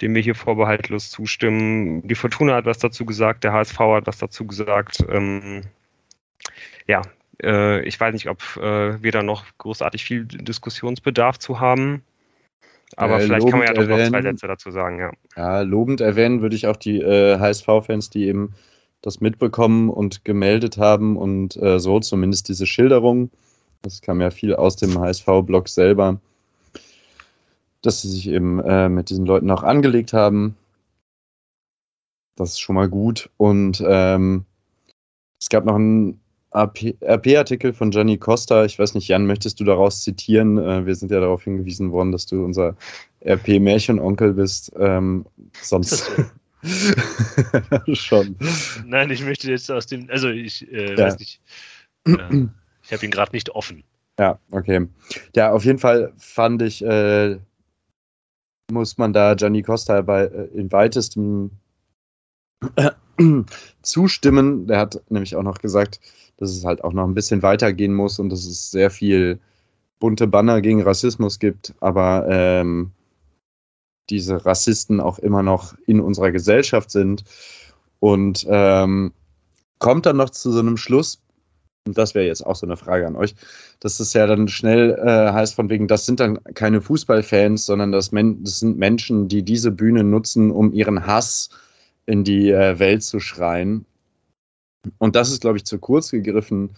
dem 0.00 0.14
wir 0.14 0.22
hier 0.22 0.36
vorbehaltlos 0.36 1.10
zustimmen. 1.10 2.06
Die 2.06 2.14
Fortuna 2.14 2.54
hat 2.54 2.66
was 2.66 2.78
dazu 2.78 3.04
gesagt, 3.04 3.42
der 3.42 3.52
HSV 3.52 3.78
hat 3.78 4.06
was 4.06 4.18
dazu 4.18 4.46
gesagt. 4.46 5.04
Ähm, 5.10 5.62
ja, 6.86 7.02
äh, 7.42 7.82
ich 7.82 7.98
weiß 7.98 8.12
nicht, 8.12 8.28
ob 8.28 8.42
äh, 8.56 9.02
wir 9.02 9.12
da 9.12 9.22
noch 9.22 9.44
großartig 9.58 10.04
viel 10.04 10.24
Diskussionsbedarf 10.24 11.38
zu 11.38 11.60
haben. 11.60 12.02
Aber 12.96 13.20
vielleicht 13.20 13.48
kann 13.48 13.60
man 13.60 13.68
ja 13.68 13.74
doch 13.74 13.82
erwähnen, 13.82 14.02
noch 14.02 14.10
zwei 14.10 14.22
Sätze 14.22 14.46
dazu 14.48 14.70
sagen, 14.70 14.98
ja. 14.98 15.12
Ja, 15.36 15.60
lobend 15.60 16.00
erwähnen 16.00 16.42
würde 16.42 16.56
ich 16.56 16.66
auch 16.66 16.76
die 16.76 17.00
HSV-Fans, 17.04 18.10
die 18.10 18.26
eben 18.26 18.52
das 19.02 19.20
mitbekommen 19.20 19.90
und 19.90 20.24
gemeldet 20.24 20.78
haben 20.78 21.16
und 21.16 21.56
äh, 21.56 21.78
so 21.78 22.00
zumindest 22.00 22.48
diese 22.48 22.66
Schilderung. 22.66 23.30
Das 23.82 24.02
kam 24.02 24.20
ja 24.20 24.30
viel 24.30 24.54
aus 24.54 24.76
dem 24.76 24.98
HSV-Blog 24.98 25.68
selber, 25.68 26.20
dass 27.82 28.02
sie 28.02 28.08
sich 28.08 28.28
eben 28.28 28.60
äh, 28.60 28.88
mit 28.88 29.08
diesen 29.08 29.24
Leuten 29.24 29.50
auch 29.50 29.62
angelegt 29.62 30.12
haben. 30.12 30.56
Das 32.36 32.50
ist 32.50 32.60
schon 32.60 32.76
mal 32.76 32.88
gut. 32.88 33.30
Und 33.38 33.82
ähm, 33.86 34.44
es 35.40 35.48
gab 35.48 35.64
noch 35.64 35.76
einen 35.76 36.20
RP-Artikel 36.52 37.72
von 37.72 37.90
Gianni 37.90 38.18
Costa. 38.18 38.64
Ich 38.64 38.78
weiß 38.78 38.94
nicht, 38.94 39.08
Jan, 39.08 39.26
möchtest 39.26 39.60
du 39.60 39.64
daraus 39.64 40.02
zitieren? 40.02 40.58
Äh, 40.58 40.86
wir 40.86 40.94
sind 40.94 41.10
ja 41.10 41.20
darauf 41.20 41.44
hingewiesen 41.44 41.92
worden, 41.92 42.12
dass 42.12 42.26
du 42.26 42.44
unser 42.44 42.76
RP-Märchenonkel 43.24 44.34
bist. 44.34 44.72
Ähm, 44.78 45.26
sonst 45.62 46.10
Schon. 47.94 48.36
Nein, 48.84 49.10
ich 49.10 49.24
möchte 49.24 49.50
jetzt 49.50 49.70
aus 49.70 49.86
dem, 49.86 50.08
also 50.10 50.28
ich 50.28 50.70
äh, 50.70 50.94
ja. 50.94 51.06
weiß 51.06 51.18
nicht, 51.18 51.40
äh, 52.06 52.46
ich 52.82 52.92
habe 52.92 53.04
ihn 53.04 53.10
gerade 53.10 53.32
nicht 53.32 53.50
offen. 53.50 53.82
Ja, 54.18 54.38
okay. 54.50 54.86
Ja, 55.34 55.52
auf 55.52 55.64
jeden 55.64 55.78
Fall 55.78 56.12
fand 56.18 56.60
ich, 56.62 56.84
äh, 56.84 57.38
muss 58.70 58.98
man 58.98 59.12
da 59.12 59.34
Gianni 59.34 59.62
Costa 59.62 60.02
bei, 60.02 60.24
äh, 60.24 60.48
in 60.54 60.70
weitestem 60.70 61.50
zustimmen. 63.82 64.66
Der 64.66 64.78
hat 64.78 65.00
nämlich 65.08 65.34
auch 65.36 65.42
noch 65.42 65.58
gesagt, 65.58 66.00
dass 66.40 66.50
es 66.50 66.64
halt 66.64 66.82
auch 66.82 66.92
noch 66.92 67.04
ein 67.06 67.14
bisschen 67.14 67.42
weitergehen 67.42 67.94
muss 67.94 68.18
und 68.18 68.30
dass 68.30 68.44
es 68.44 68.70
sehr 68.70 68.90
viel 68.90 69.38
bunte 70.00 70.26
Banner 70.26 70.60
gegen 70.60 70.82
Rassismus 70.82 71.38
gibt, 71.38 71.74
aber 71.80 72.26
ähm, 72.28 72.90
diese 74.08 74.44
Rassisten 74.44 75.00
auch 75.00 75.18
immer 75.18 75.42
noch 75.42 75.74
in 75.86 76.00
unserer 76.00 76.32
Gesellschaft 76.32 76.90
sind. 76.90 77.24
Und 78.00 78.46
ähm, 78.48 79.12
kommt 79.78 80.06
dann 80.06 80.16
noch 80.16 80.30
zu 80.30 80.50
so 80.50 80.58
einem 80.58 80.76
Schluss, 80.76 81.22
und 81.86 81.96
das 81.96 82.14
wäre 82.14 82.26
jetzt 82.26 82.44
auch 82.44 82.56
so 82.56 82.66
eine 82.66 82.76
Frage 82.76 83.06
an 83.06 83.16
euch, 83.16 83.34
dass 83.78 84.00
es 84.00 84.12
ja 84.12 84.26
dann 84.26 84.48
schnell 84.48 84.92
äh, 84.92 85.32
heißt 85.32 85.54
von 85.54 85.70
wegen, 85.70 85.86
das 85.86 86.06
sind 86.06 86.20
dann 86.20 86.42
keine 86.54 86.80
Fußballfans, 86.80 87.64
sondern 87.66 87.92
das, 87.92 88.10
Men 88.10 88.42
das 88.42 88.60
sind 88.60 88.78
Menschen, 88.78 89.28
die 89.28 89.42
diese 89.42 89.70
Bühne 89.70 90.02
nutzen, 90.02 90.50
um 90.50 90.72
ihren 90.72 91.06
Hass 91.06 91.50
in 92.06 92.24
die 92.24 92.50
äh, 92.50 92.78
Welt 92.78 93.02
zu 93.02 93.20
schreien. 93.20 93.86
Und 94.98 95.16
das 95.16 95.30
ist, 95.30 95.40
glaube 95.40 95.58
ich, 95.58 95.64
zu 95.64 95.78
kurz 95.78 96.10
gegriffen, 96.10 96.70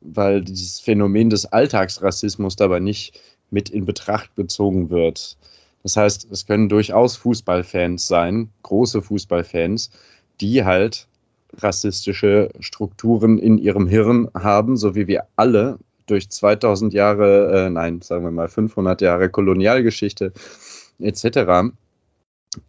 weil 0.00 0.42
dieses 0.42 0.80
Phänomen 0.80 1.30
des 1.30 1.46
Alltagsrassismus 1.46 2.56
dabei 2.56 2.80
nicht 2.80 3.20
mit 3.50 3.70
in 3.70 3.84
Betracht 3.84 4.34
gezogen 4.36 4.90
wird. 4.90 5.36
Das 5.82 5.96
heißt, 5.96 6.30
es 6.30 6.46
können 6.46 6.68
durchaus 6.68 7.16
Fußballfans 7.16 8.06
sein, 8.06 8.50
große 8.62 9.02
Fußballfans, 9.02 9.90
die 10.40 10.64
halt 10.64 11.06
rassistische 11.58 12.50
Strukturen 12.60 13.38
in 13.38 13.56
ihrem 13.58 13.86
Hirn 13.86 14.28
haben, 14.34 14.76
so 14.76 14.94
wie 14.94 15.06
wir 15.06 15.26
alle 15.36 15.78
durch 16.06 16.28
2000 16.28 16.92
Jahre, 16.92 17.66
äh, 17.66 17.70
nein, 17.70 18.00
sagen 18.02 18.24
wir 18.24 18.30
mal 18.30 18.48
500 18.48 19.00
Jahre 19.00 19.28
Kolonialgeschichte 19.28 20.32
etc. 20.98 21.72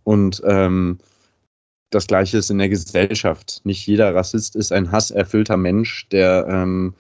Und 0.04 0.42
ähm, 0.46 1.00
das 1.90 2.08
Gleiche 2.08 2.38
ist 2.38 2.50
in 2.50 2.58
der 2.58 2.70
Gesellschaft. 2.70 3.62
Nicht 3.64 3.86
jeder 3.88 4.14
Rassist 4.14 4.56
ist 4.56 4.72
ein 4.72 4.92
hasserfüllter 4.92 5.58
Mensch, 5.58 6.08
der 6.10 6.46
ähm, 6.50 6.96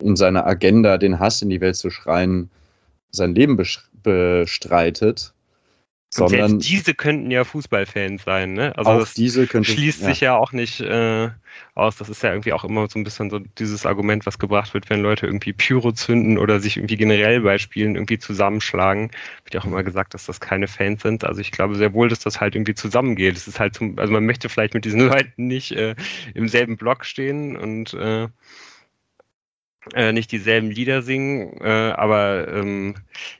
in 0.00 0.16
seiner 0.16 0.46
Agenda, 0.46 0.98
den 0.98 1.18
Hass 1.18 1.42
in 1.42 1.50
die 1.50 1.60
Welt 1.60 1.76
zu 1.76 1.90
schreien, 1.90 2.50
sein 3.10 3.34
Leben 3.34 3.56
bestreitet. 4.02 5.33
Sondern 6.16 6.60
diese 6.60 6.94
könnten 6.94 7.30
ja 7.32 7.42
Fußballfans 7.42 8.22
sein, 8.22 8.52
ne? 8.52 8.72
Also 8.76 8.90
auch 8.90 8.98
das 9.00 9.14
diese 9.14 9.48
könnte, 9.48 9.72
schließt 9.72 10.02
ja. 10.02 10.06
sich 10.06 10.20
ja 10.20 10.36
auch 10.36 10.52
nicht 10.52 10.80
äh, 10.80 11.30
aus. 11.74 11.96
Das 11.96 12.08
ist 12.08 12.22
ja 12.22 12.30
irgendwie 12.30 12.52
auch 12.52 12.62
immer 12.62 12.88
so 12.88 13.00
ein 13.00 13.04
bisschen 13.04 13.30
so 13.30 13.40
dieses 13.40 13.84
Argument, 13.84 14.24
was 14.24 14.38
gebracht 14.38 14.74
wird, 14.74 14.88
wenn 14.90 15.02
Leute 15.02 15.26
irgendwie 15.26 15.52
Pyro 15.52 15.90
zünden 15.90 16.38
oder 16.38 16.60
sich 16.60 16.76
irgendwie 16.76 16.96
generell 16.96 17.40
bei 17.40 17.58
Spielen 17.58 17.96
irgendwie 17.96 18.18
zusammenschlagen. 18.18 19.10
Wird 19.42 19.54
ja 19.54 19.60
auch 19.60 19.64
immer 19.64 19.82
gesagt, 19.82 20.14
dass 20.14 20.26
das 20.26 20.38
keine 20.38 20.68
Fans 20.68 21.02
sind. 21.02 21.24
Also 21.24 21.40
ich 21.40 21.50
glaube 21.50 21.74
sehr 21.74 21.92
wohl, 21.94 22.08
dass 22.08 22.20
das 22.20 22.40
halt 22.40 22.54
irgendwie 22.54 22.74
zusammengeht. 22.74 23.36
Es 23.36 23.48
ist 23.48 23.58
halt 23.58 23.74
zum, 23.74 23.98
also 23.98 24.12
man 24.12 24.24
möchte 24.24 24.48
vielleicht 24.48 24.74
mit 24.74 24.84
diesen 24.84 25.00
Leuten 25.08 25.48
nicht 25.48 25.72
äh, 25.72 25.96
im 26.34 26.46
selben 26.46 26.76
Block 26.76 27.04
stehen 27.04 27.56
und 27.56 27.92
äh, 27.94 28.28
äh, 29.92 30.12
nicht 30.12 30.32
dieselben 30.32 30.70
Lieder 30.70 31.02
singen, 31.02 31.60
äh, 31.60 31.92
aber 31.96 32.48
ähm, 32.48 32.94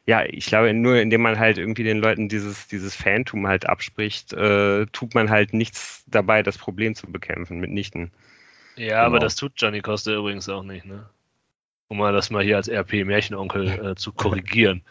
ja, 0.06 0.24
ich 0.26 0.46
glaube, 0.46 0.72
nur 0.74 0.96
indem 0.96 1.22
man 1.22 1.38
halt 1.38 1.56
irgendwie 1.56 1.84
den 1.84 1.98
Leuten 1.98 2.28
dieses, 2.28 2.68
dieses 2.68 2.94
Phantom 2.94 3.46
halt 3.46 3.66
abspricht, 3.66 4.32
äh, 4.34 4.86
tut 4.86 5.14
man 5.14 5.30
halt 5.30 5.54
nichts 5.54 6.04
dabei, 6.06 6.42
das 6.42 6.58
Problem 6.58 6.94
zu 6.94 7.06
bekämpfen, 7.10 7.60
mitnichten. 7.60 8.10
Ja, 8.76 8.88
genau. 8.88 9.06
aber 9.06 9.18
das 9.20 9.36
tut 9.36 9.52
Johnny 9.56 9.80
Costa 9.80 10.12
übrigens 10.12 10.48
auch 10.48 10.62
nicht, 10.62 10.84
ne? 10.84 11.08
Um 11.88 11.98
mal 11.98 12.12
das 12.12 12.30
mal 12.30 12.42
hier 12.42 12.56
als 12.56 12.68
RP-Märchenonkel 12.68 13.68
äh, 13.68 13.94
zu 13.94 14.12
korrigieren. 14.12 14.82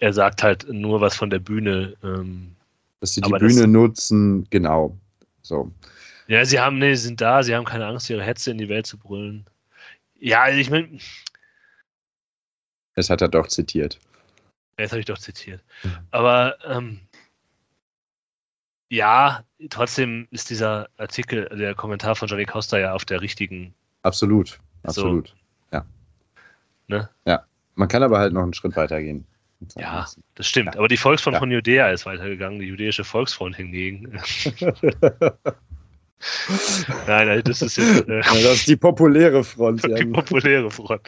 Er 0.00 0.12
sagt 0.12 0.42
halt 0.42 0.66
nur 0.68 1.00
was 1.00 1.16
von 1.16 1.30
der 1.30 1.38
Bühne. 1.38 1.94
Ähm, 2.02 2.54
Dass 3.00 3.14
sie 3.14 3.20
die 3.20 3.30
Bühne 3.30 3.62
das, 3.62 3.66
nutzen, 3.66 4.46
genau. 4.50 4.96
So. 5.42 5.70
Ja, 6.26 6.44
sie 6.44 6.58
haben, 6.58 6.78
nee, 6.78 6.94
sie 6.94 7.06
sind 7.06 7.20
da, 7.20 7.42
sie 7.42 7.54
haben 7.54 7.64
keine 7.64 7.86
Angst, 7.86 8.10
ihre 8.10 8.22
Hetze 8.22 8.50
in 8.50 8.58
die 8.58 8.68
Welt 8.68 8.86
zu 8.86 8.98
brüllen. 8.98 9.46
Ja, 10.18 10.42
also 10.42 10.58
ich 10.58 10.70
meine. 10.70 10.98
Das 12.94 13.10
hat 13.10 13.20
er 13.20 13.28
doch 13.28 13.48
zitiert. 13.48 13.98
Das 14.76 14.90
habe 14.92 15.00
ich 15.00 15.06
doch 15.06 15.18
zitiert. 15.18 15.62
Aber 16.10 16.56
ähm, 16.64 17.00
ja, 18.88 19.44
trotzdem 19.70 20.28
ist 20.30 20.50
dieser 20.50 20.88
Artikel, 20.96 21.48
der 21.56 21.74
Kommentar 21.74 22.14
von 22.14 22.28
Johnny 22.28 22.44
Costa 22.44 22.78
ja 22.78 22.92
auf 22.92 23.04
der 23.04 23.20
richtigen. 23.20 23.74
Absolut, 24.02 24.60
absolut. 24.82 25.28
So. 25.28 25.34
Ja. 25.72 25.86
Ne? 26.88 27.08
Ja. 27.26 27.44
Man 27.74 27.88
kann 27.88 28.02
aber 28.02 28.18
halt 28.18 28.32
noch 28.32 28.42
einen 28.42 28.54
Schritt 28.54 28.76
weiter 28.76 29.02
gehen. 29.02 29.26
Ja, 29.76 30.06
das 30.34 30.46
stimmt. 30.46 30.74
Ja. 30.74 30.78
Aber 30.78 30.88
die 30.88 30.96
Volksfront 30.96 31.34
ja. 31.34 31.40
von 31.40 31.50
Judäa 31.50 31.90
ist 31.90 32.06
weitergegangen, 32.06 32.60
die 32.60 32.66
jüdische 32.66 33.04
Volksfront 33.04 33.56
hingegen. 33.56 34.18
Nein, 37.06 37.28
nein, 37.28 37.42
das 37.44 37.62
ist 37.62 37.76
jetzt. 37.76 38.08
Äh, 38.08 38.20
das 38.20 38.54
ist 38.54 38.68
die 38.68 38.76
populäre 38.76 39.44
Front. 39.44 39.84
Die 39.98 40.04
populäre 40.06 40.70
Front. 40.70 41.02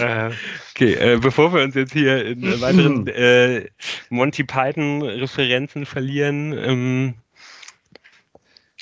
Äh, 0.00 0.30
okay, 0.74 0.94
äh, 0.94 1.18
bevor 1.18 1.52
wir 1.52 1.62
uns 1.62 1.74
jetzt 1.74 1.92
hier 1.92 2.24
in 2.24 2.42
äh, 2.44 2.60
weiteren 2.60 3.06
äh, 3.08 3.68
Monty 4.10 4.44
Python-Referenzen 4.44 5.84
verlieren, 5.84 6.52
ähm, 6.52 7.14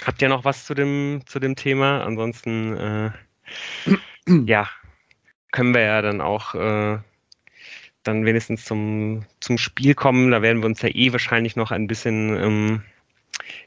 habt 0.04 0.20
ihr 0.20 0.28
noch 0.28 0.44
was 0.44 0.66
zu 0.66 0.74
dem, 0.74 1.22
zu 1.26 1.40
dem 1.40 1.56
Thema? 1.56 2.04
Ansonsten, 2.04 2.76
äh, 2.76 3.10
ja, 4.46 4.68
können 5.50 5.74
wir 5.74 5.82
ja 5.82 6.02
dann 6.02 6.20
auch 6.20 6.54
dann 8.02 8.24
wenigstens 8.24 8.64
zum, 8.64 9.24
zum 9.40 9.58
Spiel 9.58 9.94
kommen. 9.94 10.30
Da 10.30 10.42
werden 10.42 10.62
wir 10.62 10.66
uns 10.66 10.82
ja 10.82 10.88
eh 10.90 11.12
wahrscheinlich 11.12 11.56
noch 11.56 11.70
ein 11.70 11.86
bisschen. 11.86 12.36
Ähm, 12.36 12.82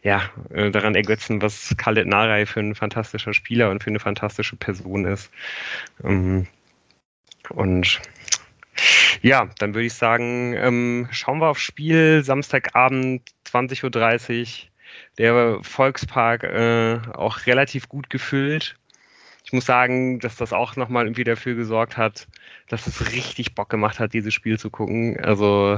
ja, 0.02 0.30
äh, 0.50 0.72
daran 0.72 0.96
ergötzen, 0.96 1.42
was 1.42 1.76
Khaled 1.78 2.08
Narei 2.08 2.46
für 2.46 2.60
ein 2.60 2.76
fantastischer 2.76 3.34
Spieler 3.34 3.70
und 3.70 3.84
für 3.84 3.90
eine 3.90 4.00
fantastische 4.00 4.56
Person 4.56 5.06
ist. 5.06 5.32
Ähm, 6.04 6.48
und 7.50 8.02
ja, 9.22 9.50
dann 9.60 9.74
würde 9.74 9.86
ich 9.86 9.94
sagen, 9.94 10.54
ähm, 10.56 11.08
schauen 11.12 11.40
wir 11.40 11.50
aufs 11.50 11.62
Spiel. 11.62 12.24
Samstagabend 12.24 13.22
20.30 13.48 14.42
Uhr. 14.42 14.70
Der 15.18 15.60
Volkspark 15.62 16.44
äh, 16.44 17.00
auch 17.14 17.46
relativ 17.46 17.90
gut 17.90 18.10
gefüllt 18.10 18.76
ich 19.54 19.56
muss 19.56 19.66
sagen, 19.68 20.18
dass 20.18 20.36
das 20.36 20.52
auch 20.52 20.78
nochmal 20.78 21.06
irgendwie 21.06 21.26
dafür 21.26 21.54
gesorgt 21.54 21.96
hat, 21.96 22.28
dass 22.70 22.88
es 22.88 23.12
richtig 23.12 23.54
Bock 23.54 23.70
gemacht 23.70 24.00
hat, 24.00 24.16
dieses 24.16 24.34
Spiel 24.34 24.58
zu 24.58 24.72
gucken. 24.72 25.20
Also 25.20 25.78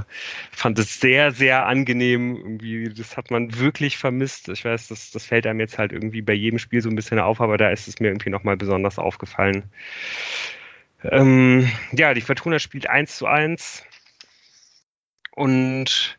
fand 0.54 0.80
es 0.80 1.02
sehr, 1.02 1.34
sehr 1.34 1.66
angenehm. 1.66 2.38
Irgendwie, 2.38 2.94
das 2.94 3.18
hat 3.18 3.32
man 3.32 3.60
wirklich 3.60 3.98
vermisst. 3.98 4.48
Ich 4.48 4.64
weiß, 4.64 4.88
das, 4.88 5.12
das 5.12 5.26
fällt 5.26 5.46
einem 5.46 5.60
jetzt 5.60 5.78
halt 5.78 5.92
irgendwie 5.92 6.22
bei 6.22 6.32
jedem 6.32 6.58
Spiel 6.58 6.82
so 6.82 6.88
ein 6.88 6.96
bisschen 6.96 7.20
auf, 7.20 7.42
aber 7.42 7.58
da 7.58 7.70
ist 7.70 7.90
es 7.90 8.00
mir 8.00 8.08
irgendwie 8.08 8.30
nochmal 8.30 8.56
besonders 8.56 8.98
aufgefallen. 8.98 9.66
Ähm, 11.04 11.70
ja, 11.92 12.14
die 12.14 12.22
Fortuna 12.22 12.60
spielt 12.60 12.90
1 12.90 13.18
zu 13.18 13.28
1 13.28 13.84
und 15.32 16.18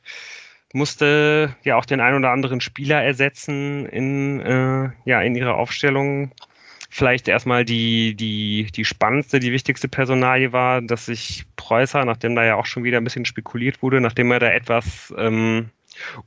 musste 0.74 1.56
ja 1.62 1.76
auch 1.76 1.86
den 1.86 2.00
ein 2.00 2.16
oder 2.16 2.32
anderen 2.32 2.60
Spieler 2.60 3.02
ersetzen 3.02 3.86
in, 3.86 4.40
äh, 4.40 4.90
ja, 5.06 5.22
in 5.22 5.34
ihrer 5.34 5.54
Aufstellung 5.54 6.32
vielleicht 6.90 7.28
erstmal 7.28 7.64
die, 7.64 8.14
die, 8.14 8.68
die 8.74 8.84
spannendste, 8.84 9.40
die 9.40 9.52
wichtigste 9.52 9.88
Personalie 9.88 10.52
war, 10.52 10.82
dass 10.82 11.06
sich 11.06 11.44
Preußer, 11.56 12.04
nachdem 12.04 12.34
da 12.34 12.44
ja 12.44 12.56
auch 12.56 12.66
schon 12.66 12.84
wieder 12.84 12.98
ein 12.98 13.04
bisschen 13.04 13.24
spekuliert 13.24 13.82
wurde, 13.82 14.00
nachdem 14.00 14.30
er 14.30 14.38
da 14.38 14.50
etwas 14.50 15.12
ähm, 15.18 15.70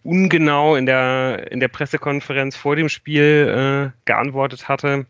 ungenau 0.03 0.75
in 0.75 0.85
der, 0.85 1.51
in 1.51 1.59
der 1.59 1.67
Pressekonferenz 1.67 2.55
vor 2.55 2.75
dem 2.75 2.89
Spiel 2.89 3.93
äh, 3.93 3.99
geantwortet 4.05 4.67
hatte, 4.67 5.05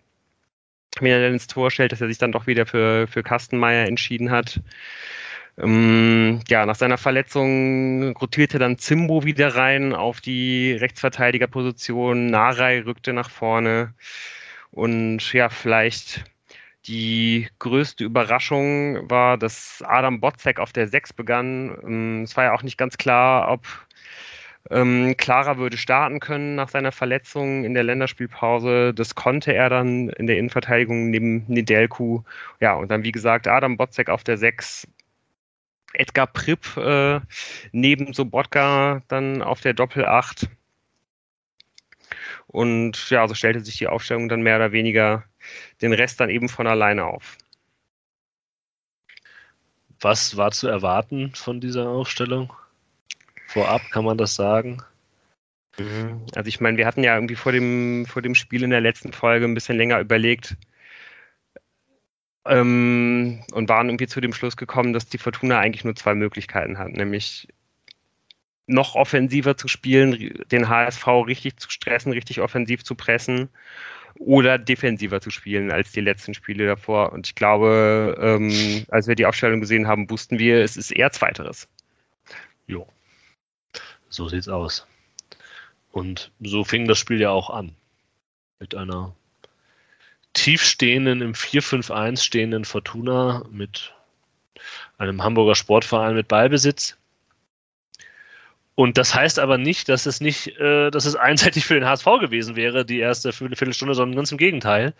wenn 0.99 1.12
er 1.12 1.21
dann 1.21 1.33
ins 1.33 1.47
Tor 1.47 1.71
stellt, 1.71 1.91
dass 1.91 2.01
er 2.01 2.07
sich 2.07 2.17
dann 2.17 2.31
doch 2.31 2.47
wieder 2.47 2.65
für, 2.65 3.07
für 3.07 3.23
Kastenmeier 3.23 3.88
entschieden 3.88 4.31
hat. 4.31 4.62
Ähm, 5.57 6.39
ja, 6.47 6.65
nach 6.65 6.75
seiner 6.75 6.97
Verletzung 6.97 8.15
rotierte 8.17 8.59
dann 8.59 8.77
Zimbo 8.77 9.25
wieder 9.25 9.55
rein 9.55 9.93
auf 9.93 10.21
die 10.21 10.73
Rechtsverteidigerposition. 10.73 12.27
Narei 12.27 12.81
rückte 12.81 13.13
nach 13.13 13.29
vorne. 13.29 13.93
Und 14.71 15.34
ja, 15.34 15.49
vielleicht 15.49 16.23
die 16.88 17.47
größte 17.60 18.03
Überraschung 18.03 19.10
war, 19.10 19.38
dass 19.38 19.84
Adam 19.86 20.19
Botzek 20.19 20.60
auf 20.60 20.73
der 20.73 20.88
6 20.88 21.13
begann. 21.13 21.77
Ähm, 21.84 22.23
es 22.23 22.36
war 22.38 22.45
ja 22.45 22.53
auch 22.53 22.63
nicht 22.63 22.77
ganz 22.77 22.97
klar, 22.97 23.51
ob 23.51 23.67
ähm, 24.69 25.15
Clara 25.17 25.58
würde 25.58 25.77
starten 25.77 26.19
können 26.19 26.55
nach 26.55 26.69
seiner 26.69 26.91
Verletzung 26.91 27.63
in 27.65 27.73
der 27.73 27.84
Länderspielpause. 27.84 28.93
Das 28.93 29.15
konnte 29.15 29.53
er 29.53 29.69
dann 29.69 30.10
in 30.10 30.27
der 30.27 30.38
Innenverteidigung 30.38 31.10
neben 31.10 31.45
Nedelku. 31.47 32.23
Ja, 32.60 32.73
und 32.75 32.89
dann 32.91 33.03
wie 33.03 33.12
gesagt 33.12 33.47
Adam 33.47 33.77
Botzek 33.77 34.10
auf 34.10 34.23
der 34.23 34.38
6. 34.38 34.88
Edgar 35.93 36.27
Pripp 36.27 36.77
äh, 36.77 37.19
neben 37.71 38.13
Sobotka 38.13 39.01
dann 39.08 39.41
auf 39.41 39.62
der 39.62 39.73
Doppel 39.73 40.05
8. 40.05 40.47
Und 42.51 43.12
ja, 43.12 43.27
so 43.27 43.35
stellte 43.35 43.59
sich 43.59 43.77
die 43.77 43.88
Aufstellung 43.88 44.27
dann 44.27 44.41
mehr 44.41 44.55
oder 44.55 44.71
weniger 44.71 45.23
den 45.81 45.93
Rest 45.93 46.19
dann 46.19 46.31
eben 46.31 46.49
von 46.49 46.65
alleine 46.65 47.05
auf. 47.05 47.38
Was 50.01 50.35
war 50.35 50.51
zu 50.51 50.67
erwarten 50.67 51.31
von 51.35 51.62
dieser 51.62 51.88
Aufstellung? 51.88 52.51
Vorab 53.47 53.81
kann 53.91 54.03
man 54.03 54.17
das 54.17 54.33
sagen? 54.33 54.81
Mhm. 55.77 56.25
Also 56.33 56.47
ich 56.47 56.59
meine, 56.59 56.77
wir 56.77 56.88
hatten 56.88 57.03
ja 57.03 57.13
irgendwie 57.13 57.35
vor 57.35 57.51
dem, 57.51 58.07
vor 58.07 58.23
dem 58.23 58.33
Spiel 58.33 58.63
in 58.63 58.71
der 58.71 58.81
letzten 58.81 59.13
Folge 59.13 59.45
ein 59.45 59.53
bisschen 59.53 59.77
länger 59.77 59.99
überlegt 59.99 60.57
ähm, 62.45 63.43
und 63.51 63.69
waren 63.69 63.89
irgendwie 63.89 64.07
zu 64.07 64.21
dem 64.21 64.33
Schluss 64.33 64.57
gekommen, 64.57 64.93
dass 64.93 65.07
die 65.07 65.19
Fortuna 65.19 65.59
eigentlich 65.59 65.83
nur 65.83 65.95
zwei 65.95 66.15
Möglichkeiten 66.15 66.79
hat, 66.79 66.93
nämlich 66.93 67.47
noch 68.69 68.95
offensiver 68.95 69.58
zu 69.58 69.67
spielen, 69.67 70.43
den 70.51 70.69
HSV 70.69 71.05
richtig 71.25 71.58
zu 71.58 71.69
stressen, 71.69 72.12
richtig 72.12 72.39
offensiv 72.39 72.84
zu 72.84 72.95
pressen 72.95 73.49
oder 74.19 74.58
defensiver 74.58 75.21
zu 75.21 75.32
spielen 75.32 75.71
als 75.71 75.91
die 75.91 76.01
letzten 76.01 76.34
Spiele 76.34 76.67
davor. 76.67 77.12
Und 77.12 77.27
ich 77.27 77.36
glaube, 77.36 78.17
ähm, 78.21 78.86
als 78.89 79.08
wir 79.08 79.15
die 79.15 79.25
Aufstellung 79.25 79.60
gesehen 79.60 79.88
haben, 79.88 80.10
wussten 80.10 80.39
wir, 80.39 80.62
es 80.62 80.77
ist 80.77 80.91
eher 80.91 81.12
Zweiteres. 81.12 81.67
Jo, 82.67 82.88
so 84.10 84.29
sieht's 84.29 84.47
aus. 84.47 84.86
Und 85.91 86.32
so 86.39 86.63
fing 86.63 86.88
das 86.88 86.99
Spiel 86.99 87.19
ja 87.19 87.32
auch 87.32 87.49
an. 87.49 87.73
Mit 88.60 88.75
einer 88.75 89.15
tiefstehenden, 90.34 91.21
im 91.21 91.34
4-5-1 91.34 92.23
stehenden 92.23 92.65
Fortuna 92.65 93.43
mit 93.49 93.93
einem 94.99 95.23
Hamburger 95.23 95.55
Sportverein 95.55 96.15
mit 96.15 96.27
Ballbesitz 96.27 96.98
Und 98.79 98.97
das 98.97 99.13
heißt 99.13 99.39
aber 99.39 99.57
nicht, 99.57 99.89
dass 99.89 100.05
es 100.05 100.21
nicht, 100.21 100.57
äh, 100.57 100.89
dass 100.89 101.03
es 101.03 101.15
einseitig 101.17 101.65
für 101.65 101.73
den 101.73 101.83
HSV 101.83 102.05
gewesen 102.21 102.55
wäre, 102.55 102.85
die 102.85 102.99
erste 102.99 103.33
Viertelstunde, 103.33 103.93
sondern 103.93 104.15
ganz 104.15 104.31
im 104.31 104.37
Gegenteil. 104.37 104.93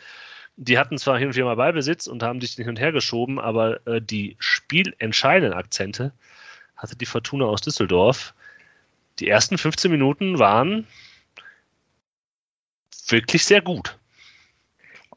Die 0.58 0.78
hatten 0.78 0.98
zwar 0.98 1.18
hin 1.18 1.30
und 1.30 1.36
wieder 1.36 1.46
mal 1.46 1.56
Ballbesitz 1.56 2.06
und 2.06 2.22
haben 2.22 2.42
sich 2.42 2.52
hin 2.56 2.68
und 2.68 2.78
her 2.78 2.92
geschoben, 2.92 3.40
aber 3.40 3.88
äh, 3.88 4.02
die 4.02 4.36
spielentscheidenden 4.38 5.58
Akzente 5.58 6.12
hatte 6.76 6.98
die 6.98 7.06
Fortuna 7.06 7.46
aus 7.46 7.62
Düsseldorf. 7.62 8.34
Die 9.20 9.30
ersten 9.30 9.58
15 9.58 9.90
Minuten 9.90 10.40
waren 10.40 10.86
wirklich 13.08 13.46
sehr 13.46 13.62
gut. 13.62 13.98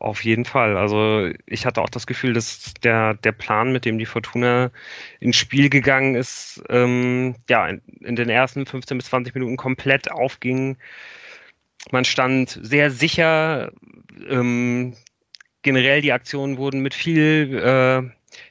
Auf 0.03 0.25
jeden 0.25 0.45
Fall. 0.45 0.77
Also 0.77 1.31
ich 1.47 1.65
hatte 1.65 1.81
auch 1.81 1.89
das 1.89 2.09
Gefühl, 2.09 2.33
dass 2.33 2.75
der, 2.83 3.15
der 3.15 3.31
Plan, 3.31 3.71
mit 3.71 3.85
dem 3.85 3.99
die 3.99 4.05
Fortuna 4.05 4.73
ins 5.21 5.37
Spiel 5.37 5.71
gegangen 5.71 6.17
ist, 6.17 6.61
ähm, 6.71 7.37
ja, 7.49 7.69
in, 7.69 7.81
in, 8.01 8.17
den 8.17 8.29
ersten 8.29 8.67
15 8.67 8.99
bis 8.99 9.07
20 9.07 9.33
Minuten 9.37 9.57
komplett 9.57 10.11
aufging. 10.11 10.77
Man 11.93 12.05
stand 12.05 12.59
sehr 12.61 12.91
sicher. 12.91 13.71
Ähm, 14.29 14.97
generell 15.63 16.01
die 16.01 16.13
Aktionen 16.13 16.59
wurden 16.59 16.81
mit 16.81 16.95
viel 16.95 17.57
äh, 17.63 18.03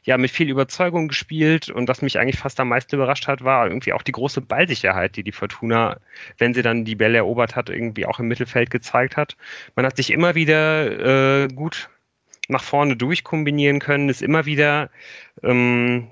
ja 0.03 0.17
mit 0.17 0.31
viel 0.31 0.49
Überzeugung 0.49 1.07
gespielt 1.07 1.69
und 1.69 1.87
was 1.87 2.01
mich 2.01 2.19
eigentlich 2.19 2.39
fast 2.39 2.59
am 2.59 2.69
meisten 2.69 2.95
überrascht 2.95 3.27
hat, 3.27 3.43
war 3.43 3.67
irgendwie 3.67 3.93
auch 3.93 4.01
die 4.01 4.11
große 4.11 4.41
Ballsicherheit, 4.41 5.15
die 5.15 5.23
die 5.23 5.31
Fortuna, 5.31 5.99
wenn 6.37 6.53
sie 6.53 6.61
dann 6.61 6.85
die 6.85 6.95
Bälle 6.95 7.17
erobert 7.17 7.55
hat, 7.55 7.69
irgendwie 7.69 8.05
auch 8.05 8.19
im 8.19 8.27
Mittelfeld 8.27 8.69
gezeigt 8.69 9.17
hat. 9.17 9.35
Man 9.75 9.85
hat 9.85 9.97
sich 9.97 10.11
immer 10.11 10.35
wieder 10.35 11.43
äh, 11.43 11.47
gut 11.47 11.89
nach 12.47 12.63
vorne 12.63 12.95
durchkombinieren 12.95 13.79
können, 13.79 14.09
ist 14.09 14.21
immer 14.21 14.45
wieder 14.45 14.89
ähm, 15.43 16.11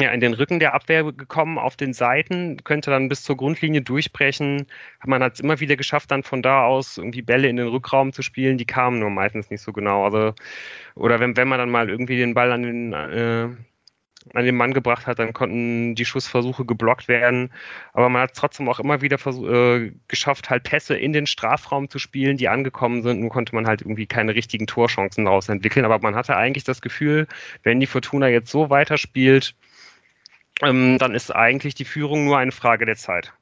ja, 0.00 0.10
in 0.10 0.20
den 0.20 0.34
Rücken 0.34 0.58
der 0.58 0.74
Abwehr 0.74 1.04
gekommen, 1.12 1.56
auf 1.56 1.76
den 1.76 1.92
Seiten, 1.92 2.64
könnte 2.64 2.90
dann 2.90 3.08
bis 3.08 3.22
zur 3.22 3.36
Grundlinie 3.36 3.80
durchbrechen. 3.82 4.66
Man 5.04 5.22
hat 5.22 5.34
es 5.34 5.40
immer 5.40 5.60
wieder 5.60 5.76
geschafft, 5.76 6.10
dann 6.10 6.24
von 6.24 6.42
da 6.42 6.64
aus 6.64 6.98
irgendwie 6.98 7.22
Bälle 7.22 7.48
in 7.48 7.56
den 7.56 7.68
Rückraum 7.68 8.12
zu 8.12 8.22
spielen, 8.22 8.58
die 8.58 8.66
kamen 8.66 8.98
nur 8.98 9.10
meistens 9.10 9.50
nicht 9.50 9.60
so 9.60 9.72
genau. 9.72 10.04
Also, 10.04 10.34
oder 10.96 11.20
wenn, 11.20 11.36
wenn 11.36 11.46
man 11.48 11.60
dann 11.60 11.70
mal 11.70 11.88
irgendwie 11.88 12.16
den 12.16 12.34
Ball 12.34 12.50
an 12.50 12.62
den, 12.62 12.92
äh, 12.92 13.48
an 14.32 14.44
den 14.44 14.56
Mann 14.56 14.72
gebracht 14.74 15.06
hat, 15.06 15.18
dann 15.20 15.32
konnten 15.32 15.94
die 15.94 16.04
Schussversuche 16.04 16.64
geblockt 16.64 17.06
werden. 17.08 17.52
Aber 17.92 18.08
man 18.08 18.22
hat 18.22 18.32
es 18.32 18.38
trotzdem 18.38 18.68
auch 18.68 18.80
immer 18.80 19.00
wieder 19.00 19.18
äh, 19.26 19.92
geschafft, 20.08 20.50
halt 20.50 20.64
Pässe 20.64 20.96
in 20.96 21.12
den 21.12 21.26
Strafraum 21.26 21.88
zu 21.88 21.98
spielen, 22.00 22.36
die 22.36 22.48
angekommen 22.48 23.02
sind. 23.02 23.20
Nun 23.20 23.28
konnte 23.28 23.54
man 23.54 23.66
halt 23.66 23.82
irgendwie 23.82 24.06
keine 24.06 24.34
richtigen 24.34 24.66
Torchancen 24.66 25.26
daraus 25.26 25.48
entwickeln. 25.48 25.84
Aber 25.84 25.98
man 26.00 26.16
hatte 26.16 26.36
eigentlich 26.36 26.64
das 26.64 26.80
Gefühl, 26.80 27.28
wenn 27.62 27.80
die 27.80 27.86
Fortuna 27.86 28.28
jetzt 28.28 28.50
so 28.50 28.70
weiterspielt, 28.70 29.54
ähm, 30.62 30.98
dann 30.98 31.14
ist 31.14 31.34
eigentlich 31.34 31.74
die 31.74 31.84
Führung 31.84 32.24
nur 32.24 32.38
eine 32.38 32.52
Frage 32.52 32.86
der 32.86 32.96
Zeit. 32.96 33.32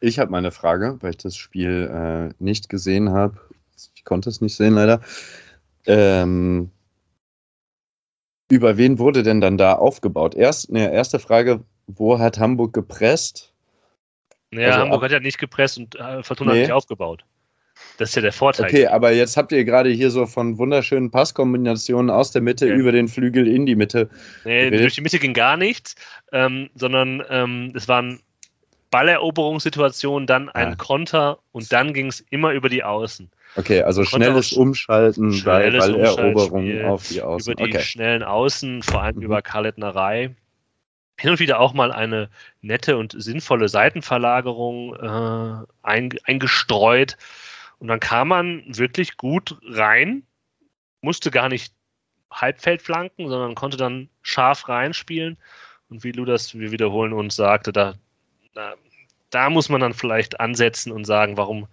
Ich 0.00 0.18
habe 0.18 0.30
meine 0.30 0.50
Frage, 0.50 0.98
weil 1.00 1.10
ich 1.10 1.16
das 1.16 1.36
Spiel 1.36 1.90
äh, 1.92 2.34
nicht 2.42 2.68
gesehen 2.68 3.10
habe. 3.10 3.40
Ich 3.94 4.04
konnte 4.04 4.28
es 4.28 4.40
nicht 4.40 4.56
sehen, 4.56 4.74
leider. 4.74 5.00
Ähm, 5.86 6.70
über 8.48 8.76
wen 8.76 8.98
wurde 8.98 9.22
denn 9.22 9.40
dann 9.40 9.58
da 9.58 9.72
aufgebaut? 9.72 10.34
Erst, 10.34 10.70
ne, 10.70 10.92
erste 10.92 11.18
Frage, 11.18 11.64
wo 11.86 12.18
hat 12.18 12.38
Hamburg 12.38 12.72
gepresst? 12.74 13.52
Naja, 14.50 14.68
also 14.68 14.80
Hamburg 14.80 14.98
ab, 14.98 15.04
hat 15.04 15.12
ja 15.12 15.20
nicht 15.20 15.38
gepresst 15.38 15.78
und 15.78 15.94
äh, 15.96 16.22
Fortuna 16.22 16.52
nee. 16.52 16.58
hat 16.58 16.66
nicht 16.66 16.72
aufgebaut. 16.72 17.24
Das 17.98 18.10
ist 18.10 18.16
ja 18.16 18.22
der 18.22 18.32
Vorteil. 18.32 18.66
Okay, 18.66 18.86
aber 18.86 19.12
jetzt 19.12 19.36
habt 19.36 19.52
ihr 19.52 19.64
gerade 19.64 19.90
hier 19.90 20.10
so 20.10 20.26
von 20.26 20.58
wunderschönen 20.58 21.10
Passkombinationen 21.10 22.10
aus 22.10 22.32
der 22.32 22.42
Mitte 22.42 22.66
okay. 22.66 22.74
über 22.74 22.92
den 22.92 23.08
Flügel 23.08 23.46
in 23.46 23.66
die 23.66 23.76
Mitte. 23.76 24.08
Nee, 24.44 24.70
durch 24.70 24.94
die 24.94 25.02
Mitte 25.02 25.18
ging 25.18 25.34
gar 25.34 25.56
nichts, 25.56 25.94
ähm, 26.32 26.70
sondern 26.74 27.22
ähm, 27.28 27.72
es 27.76 27.88
waren 27.88 28.20
Balleroberungssituationen, 28.90 30.26
dann 30.26 30.48
ein 30.50 30.70
ja. 30.70 30.74
Konter 30.76 31.38
und 31.52 31.72
dann 31.72 31.94
ging 31.94 32.08
es 32.08 32.20
immer 32.30 32.52
über 32.52 32.68
die 32.68 32.84
Außen. 32.84 33.30
Okay, 33.56 33.82
also 33.82 34.04
schnelles 34.04 34.52
Umschalten 34.52 35.32
schnelles 35.32 35.86
bei 35.86 35.92
Balleroberung 35.92 36.84
auf 36.84 37.08
die 37.08 37.20
Außen. 37.20 37.52
Über 37.52 37.64
die 37.64 37.70
okay. 37.70 37.82
schnellen 37.82 38.22
Außen, 38.22 38.82
vor 38.82 39.02
allem 39.02 39.16
mhm. 39.16 39.22
über 39.22 39.42
Karletnerei. 39.42 40.34
Hin 41.18 41.30
und 41.30 41.40
wieder 41.40 41.60
auch 41.60 41.74
mal 41.74 41.92
eine 41.92 42.30
nette 42.62 42.96
und 42.96 43.14
sinnvolle 43.16 43.68
Seitenverlagerung 43.68 44.94
äh, 44.96 45.66
eingestreut. 45.82 47.16
Und 47.82 47.88
dann 47.88 47.98
kam 47.98 48.28
man 48.28 48.62
wirklich 48.64 49.16
gut 49.16 49.58
rein, 49.64 50.22
musste 51.00 51.32
gar 51.32 51.48
nicht 51.48 51.74
Halbfeld 52.30 52.80
flanken, 52.80 53.28
sondern 53.28 53.56
konnte 53.56 53.76
dann 53.76 54.08
scharf 54.22 54.68
reinspielen. 54.68 55.36
Und 55.90 56.04
wie 56.04 56.12
Ludas, 56.12 56.56
wir 56.56 56.70
wiederholen 56.70 57.12
uns, 57.12 57.34
sagte, 57.34 57.72
da, 57.72 57.94
da, 58.54 58.74
da 59.30 59.50
muss 59.50 59.68
man 59.68 59.80
dann 59.80 59.94
vielleicht 59.94 60.38
ansetzen 60.38 60.92
und 60.92 61.06
sagen, 61.06 61.36
warum 61.36 61.66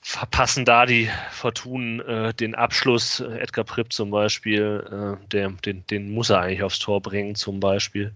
verpassen 0.00 0.64
da 0.64 0.86
die 0.86 1.10
Fortunen 1.32 1.98
äh, 1.98 2.32
den 2.32 2.54
Abschluss. 2.54 3.18
Edgar 3.18 3.64
Pripp 3.64 3.92
zum 3.92 4.12
Beispiel, 4.12 5.18
äh, 5.18 5.26
der, 5.26 5.48
den, 5.64 5.84
den 5.88 6.12
muss 6.12 6.30
er 6.30 6.38
eigentlich 6.38 6.62
aufs 6.62 6.78
Tor 6.78 7.00
bringen, 7.00 7.34
zum 7.34 7.58
Beispiel. 7.58 8.14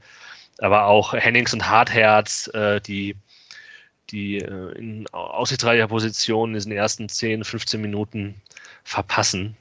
Aber 0.59 0.85
auch 0.85 1.12
Hennings 1.12 1.53
und 1.53 1.69
Hartherz, 1.69 2.47
äh, 2.55 2.81
die 2.81 3.17
die 4.11 4.38
äh, 4.38 4.73
in 4.79 5.07
aussichtsreicher 5.09 5.88
Position 5.88 6.55
in 6.55 6.61
den 6.61 6.73
ersten 6.73 7.09
10, 7.09 7.44
15 7.44 7.81
Minuten 7.81 8.40
verpassen. 8.85 9.57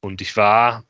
Und 0.00 0.20
ich 0.20 0.36
war, 0.36 0.84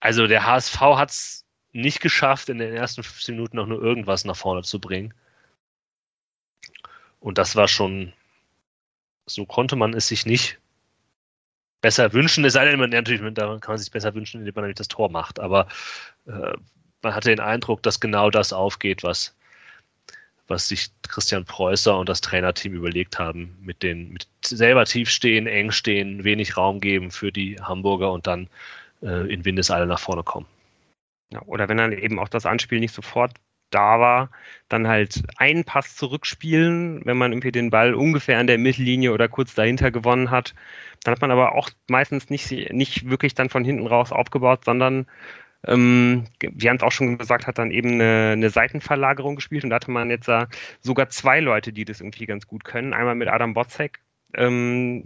also 0.00 0.26
der 0.26 0.44
HSV 0.46 0.80
hat 0.80 1.10
es 1.10 1.46
nicht 1.72 2.00
geschafft, 2.00 2.48
in 2.48 2.58
den 2.58 2.74
ersten 2.74 3.02
15 3.02 3.34
Minuten 3.36 3.56
noch 3.56 3.66
nur 3.66 3.82
irgendwas 3.82 4.24
nach 4.24 4.36
vorne 4.36 4.62
zu 4.62 4.80
bringen. 4.80 5.14
Und 7.20 7.38
das 7.38 7.54
war 7.54 7.68
schon, 7.68 8.12
so 9.26 9.46
konnte 9.46 9.76
man 9.76 9.94
es 9.94 10.08
sich 10.08 10.26
nicht 10.26 10.58
besser 11.80 12.12
wünschen. 12.12 12.44
Es 12.44 12.54
sei 12.54 12.64
denn, 12.64 12.78
man, 12.78 12.90
natürlich, 12.90 13.22
da 13.34 13.58
kann 13.58 13.72
man 13.72 13.78
sich 13.78 13.90
besser 13.90 14.14
wünschen, 14.14 14.40
indem 14.40 14.54
man 14.54 14.64
nämlich 14.64 14.78
das 14.78 14.88
Tor 14.88 15.10
macht. 15.10 15.38
Aber 15.38 15.68
äh, 16.26 16.54
man 17.02 17.14
hatte 17.14 17.30
den 17.30 17.40
Eindruck, 17.40 17.82
dass 17.82 18.00
genau 18.00 18.30
das 18.30 18.52
aufgeht, 18.52 19.02
was, 19.02 19.34
was 20.48 20.68
sich 20.68 20.90
Christian 21.08 21.44
Preußer 21.44 21.96
und 21.98 22.08
das 22.08 22.20
Trainerteam 22.20 22.74
überlegt 22.74 23.18
haben, 23.18 23.56
mit 23.60 23.82
den 23.82 24.10
mit 24.12 24.28
selber 24.44 24.84
tief 24.84 25.08
stehen, 25.10 25.46
eng 25.46 25.70
stehen, 25.70 26.24
wenig 26.24 26.56
Raum 26.56 26.80
geben 26.80 27.10
für 27.10 27.32
die 27.32 27.56
Hamburger 27.60 28.12
und 28.12 28.26
dann 28.26 28.48
äh, 29.02 29.32
in 29.32 29.44
Windeseile 29.44 29.86
nach 29.86 30.00
vorne 30.00 30.22
kommen. 30.22 30.46
Ja, 31.32 31.42
oder 31.46 31.68
wenn 31.68 31.76
dann 31.76 31.92
eben 31.92 32.18
auch 32.18 32.28
das 32.28 32.46
Anspiel 32.46 32.80
nicht 32.80 32.94
sofort 32.94 33.32
da 33.70 34.00
war, 34.00 34.30
dann 34.68 34.88
halt 34.88 35.22
einen 35.36 35.64
Pass 35.64 35.96
zurückspielen, 35.96 37.02
wenn 37.04 37.16
man 37.16 37.32
irgendwie 37.32 37.52
den 37.52 37.70
Ball 37.70 37.94
ungefähr 37.94 38.38
an 38.38 38.46
der 38.46 38.58
Mittellinie 38.58 39.12
oder 39.12 39.28
kurz 39.28 39.54
dahinter 39.54 39.90
gewonnen 39.90 40.30
hat. 40.30 40.54
Dann 41.04 41.12
hat 41.12 41.20
man 41.20 41.30
aber 41.30 41.54
auch 41.54 41.70
meistens 41.88 42.30
nicht, 42.30 42.72
nicht 42.72 43.08
wirklich 43.08 43.34
dann 43.34 43.48
von 43.48 43.64
hinten 43.64 43.86
raus 43.86 44.12
aufgebaut, 44.12 44.64
sondern 44.64 45.06
ähm, 45.66 46.24
wie 46.40 46.70
Hans 46.70 46.82
auch 46.82 46.92
schon 46.92 47.18
gesagt 47.18 47.46
hat, 47.46 47.58
dann 47.58 47.70
eben 47.70 47.92
eine, 47.92 48.30
eine 48.32 48.50
Seitenverlagerung 48.50 49.36
gespielt 49.36 49.64
und 49.64 49.70
da 49.70 49.76
hatte 49.76 49.90
man 49.90 50.10
jetzt 50.10 50.28
äh, 50.28 50.46
sogar 50.80 51.08
zwei 51.10 51.40
Leute, 51.40 51.72
die 51.72 51.84
das 51.84 52.00
irgendwie 52.00 52.26
ganz 52.26 52.46
gut 52.46 52.64
können. 52.64 52.94
Einmal 52.94 53.14
mit 53.14 53.28
Adam 53.28 53.54
Botzek, 53.54 54.00
ähm, 54.34 55.04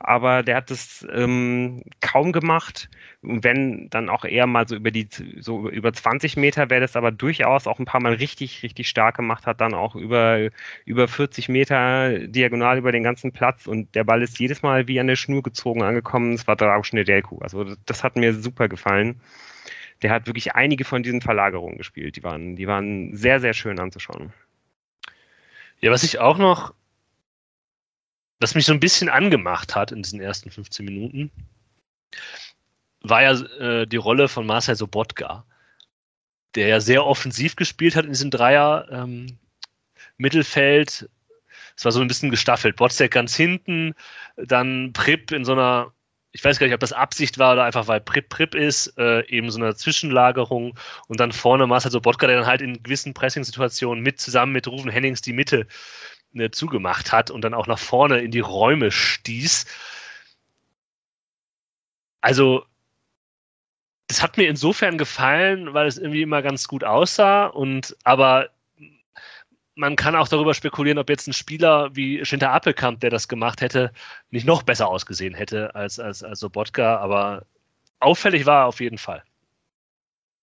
aber 0.00 0.42
der 0.42 0.56
hat 0.56 0.70
das 0.70 1.06
ähm, 1.12 1.82
kaum 2.00 2.32
gemacht. 2.32 2.88
Wenn 3.22 3.88
dann 3.90 4.08
auch 4.08 4.24
eher 4.24 4.46
mal 4.46 4.66
so 4.68 4.76
über 4.76 4.90
die 4.90 5.08
so 5.38 5.68
über 5.68 5.92
20 5.92 6.36
Meter, 6.36 6.70
wer 6.70 6.80
das 6.80 6.96
aber 6.96 7.10
durchaus 7.12 7.66
auch 7.66 7.78
ein 7.78 7.84
paar 7.84 8.02
Mal 8.02 8.14
richtig, 8.14 8.62
richtig 8.62 8.88
stark 8.88 9.16
gemacht 9.16 9.46
hat, 9.46 9.60
dann 9.60 9.74
auch 9.74 9.94
über, 9.96 10.50
über 10.84 11.08
40 11.08 11.48
Meter 11.48 12.26
diagonal 12.28 12.78
über 12.78 12.92
den 12.92 13.02
ganzen 13.02 13.32
Platz 13.32 13.66
und 13.66 13.94
der 13.94 14.04
Ball 14.04 14.22
ist 14.22 14.38
jedes 14.38 14.62
Mal 14.62 14.88
wie 14.88 15.00
an 15.00 15.06
der 15.08 15.16
Schnur 15.16 15.42
gezogen 15.42 15.82
angekommen. 15.82 16.32
Das 16.32 16.46
war 16.46 16.56
Drago 16.56 16.82
Schnedelku. 16.82 17.38
Also 17.40 17.64
das 17.86 18.04
hat 18.04 18.16
mir 18.16 18.34
super 18.34 18.68
gefallen 18.68 19.20
der 20.02 20.10
hat 20.10 20.26
wirklich 20.26 20.54
einige 20.54 20.84
von 20.84 21.02
diesen 21.02 21.20
Verlagerungen 21.20 21.78
gespielt. 21.78 22.16
Die 22.16 22.22
waren, 22.22 22.56
die 22.56 22.66
waren 22.66 23.16
sehr, 23.16 23.40
sehr 23.40 23.54
schön 23.54 23.78
anzuschauen. 23.78 24.32
Ja, 25.80 25.90
was 25.90 26.02
ich 26.02 26.18
auch 26.18 26.38
noch, 26.38 26.74
was 28.40 28.54
mich 28.54 28.66
so 28.66 28.72
ein 28.72 28.80
bisschen 28.80 29.08
angemacht 29.08 29.74
hat 29.74 29.92
in 29.92 30.02
diesen 30.02 30.20
ersten 30.20 30.50
15 30.50 30.84
Minuten, 30.84 31.30
war 33.00 33.22
ja 33.22 33.32
äh, 33.58 33.86
die 33.86 33.96
Rolle 33.96 34.28
von 34.28 34.46
Marcel 34.46 34.76
Sobotka, 34.76 35.44
der 36.54 36.68
ja 36.68 36.80
sehr 36.80 37.04
offensiv 37.04 37.56
gespielt 37.56 37.96
hat 37.96 38.04
in 38.04 38.12
diesem 38.12 38.30
Dreier 38.30 38.88
ähm, 38.90 39.38
Mittelfeld. 40.16 41.08
Es 41.76 41.84
war 41.84 41.92
so 41.92 42.00
ein 42.00 42.08
bisschen 42.08 42.30
gestaffelt. 42.30 42.76
Botzek 42.76 43.12
ganz 43.12 43.36
hinten, 43.36 43.94
dann 44.36 44.92
Prip 44.92 45.30
in 45.32 45.44
so 45.44 45.52
einer 45.52 45.92
ich 46.36 46.44
weiß 46.44 46.58
gar 46.58 46.66
nicht, 46.66 46.74
ob 46.74 46.80
das 46.80 46.92
Absicht 46.92 47.38
war 47.38 47.54
oder 47.54 47.64
einfach 47.64 47.88
weil 47.88 48.00
Prip 48.00 48.28
Prip 48.28 48.54
ist, 48.54 48.98
äh, 48.98 49.26
eben 49.28 49.50
so 49.50 49.58
eine 49.58 49.74
Zwischenlagerung 49.74 50.78
und 51.08 51.18
dann 51.18 51.32
vorne 51.32 51.66
Marcel 51.66 51.90
Sobotka, 51.90 52.26
der 52.26 52.36
dann 52.36 52.46
halt 52.46 52.60
in 52.60 52.82
gewissen 52.82 53.14
Pressing-Situationen 53.14 54.02
mit 54.02 54.20
zusammen 54.20 54.52
mit 54.52 54.68
Rufen 54.68 54.90
Hennings 54.90 55.22
die 55.22 55.32
Mitte 55.32 55.66
äh, 56.34 56.50
zugemacht 56.50 57.10
hat 57.10 57.30
und 57.30 57.40
dann 57.42 57.54
auch 57.54 57.66
nach 57.66 57.78
vorne 57.78 58.20
in 58.20 58.30
die 58.32 58.40
Räume 58.40 58.90
stieß. 58.90 59.64
Also 62.20 62.66
das 64.08 64.22
hat 64.22 64.36
mir 64.36 64.48
insofern 64.48 64.98
gefallen, 64.98 65.72
weil 65.72 65.86
es 65.86 65.96
irgendwie 65.96 66.22
immer 66.22 66.42
ganz 66.42 66.68
gut 66.68 66.84
aussah 66.84 67.46
und 67.46 67.96
aber 68.04 68.50
man 69.76 69.94
kann 69.94 70.16
auch 70.16 70.26
darüber 70.26 70.54
spekulieren, 70.54 70.98
ob 70.98 71.08
jetzt 71.08 71.28
ein 71.28 71.32
Spieler 71.32 71.94
wie 71.94 72.24
Schinter 72.24 72.50
Appelkamp, 72.50 73.00
der 73.00 73.10
das 73.10 73.28
gemacht 73.28 73.60
hätte, 73.60 73.92
nicht 74.30 74.46
noch 74.46 74.62
besser 74.62 74.88
ausgesehen 74.88 75.34
hätte 75.34 75.74
als, 75.74 76.00
als, 76.00 76.24
als 76.24 76.40
Sobotka, 76.40 76.96
aber 76.96 77.44
auffällig 78.00 78.46
war 78.46 78.62
er 78.62 78.66
auf 78.66 78.80
jeden 78.80 78.98
Fall. 78.98 79.22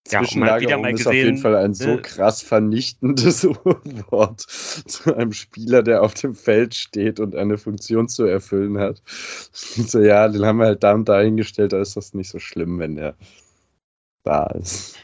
Zwischenlagerung 0.05 0.83
ja, 0.83 0.89
ist 0.89 0.97
gesehen, 0.97 1.07
auf 1.07 1.13
jeden 1.13 1.37
Fall 1.37 1.55
ein 1.55 1.73
so 1.73 1.97
krass 2.01 2.41
vernichtendes 2.41 3.45
Wort 4.11 4.41
zu 4.41 5.15
einem 5.15 5.31
Spieler, 5.31 5.81
der 5.81 6.03
auf 6.03 6.13
dem 6.13 6.35
Feld 6.35 6.75
steht 6.75 7.19
und 7.19 7.35
eine 7.35 7.57
Funktion 7.57 8.09
zu 8.09 8.25
erfüllen 8.25 8.77
hat. 8.77 9.01
So, 9.53 9.99
ja, 9.99 10.27
den 10.27 10.45
haben 10.45 10.57
wir 10.59 10.65
halt 10.65 10.83
da 10.83 10.93
und 10.93 11.07
da 11.07 11.21
hingestellt, 11.21 11.73
da 11.73 11.81
ist 11.81 11.95
das 11.95 12.13
nicht 12.13 12.29
so 12.29 12.39
schlimm, 12.39 12.79
wenn 12.79 12.95
der 12.95 13.15
da 14.23 14.45
ist. 14.47 14.97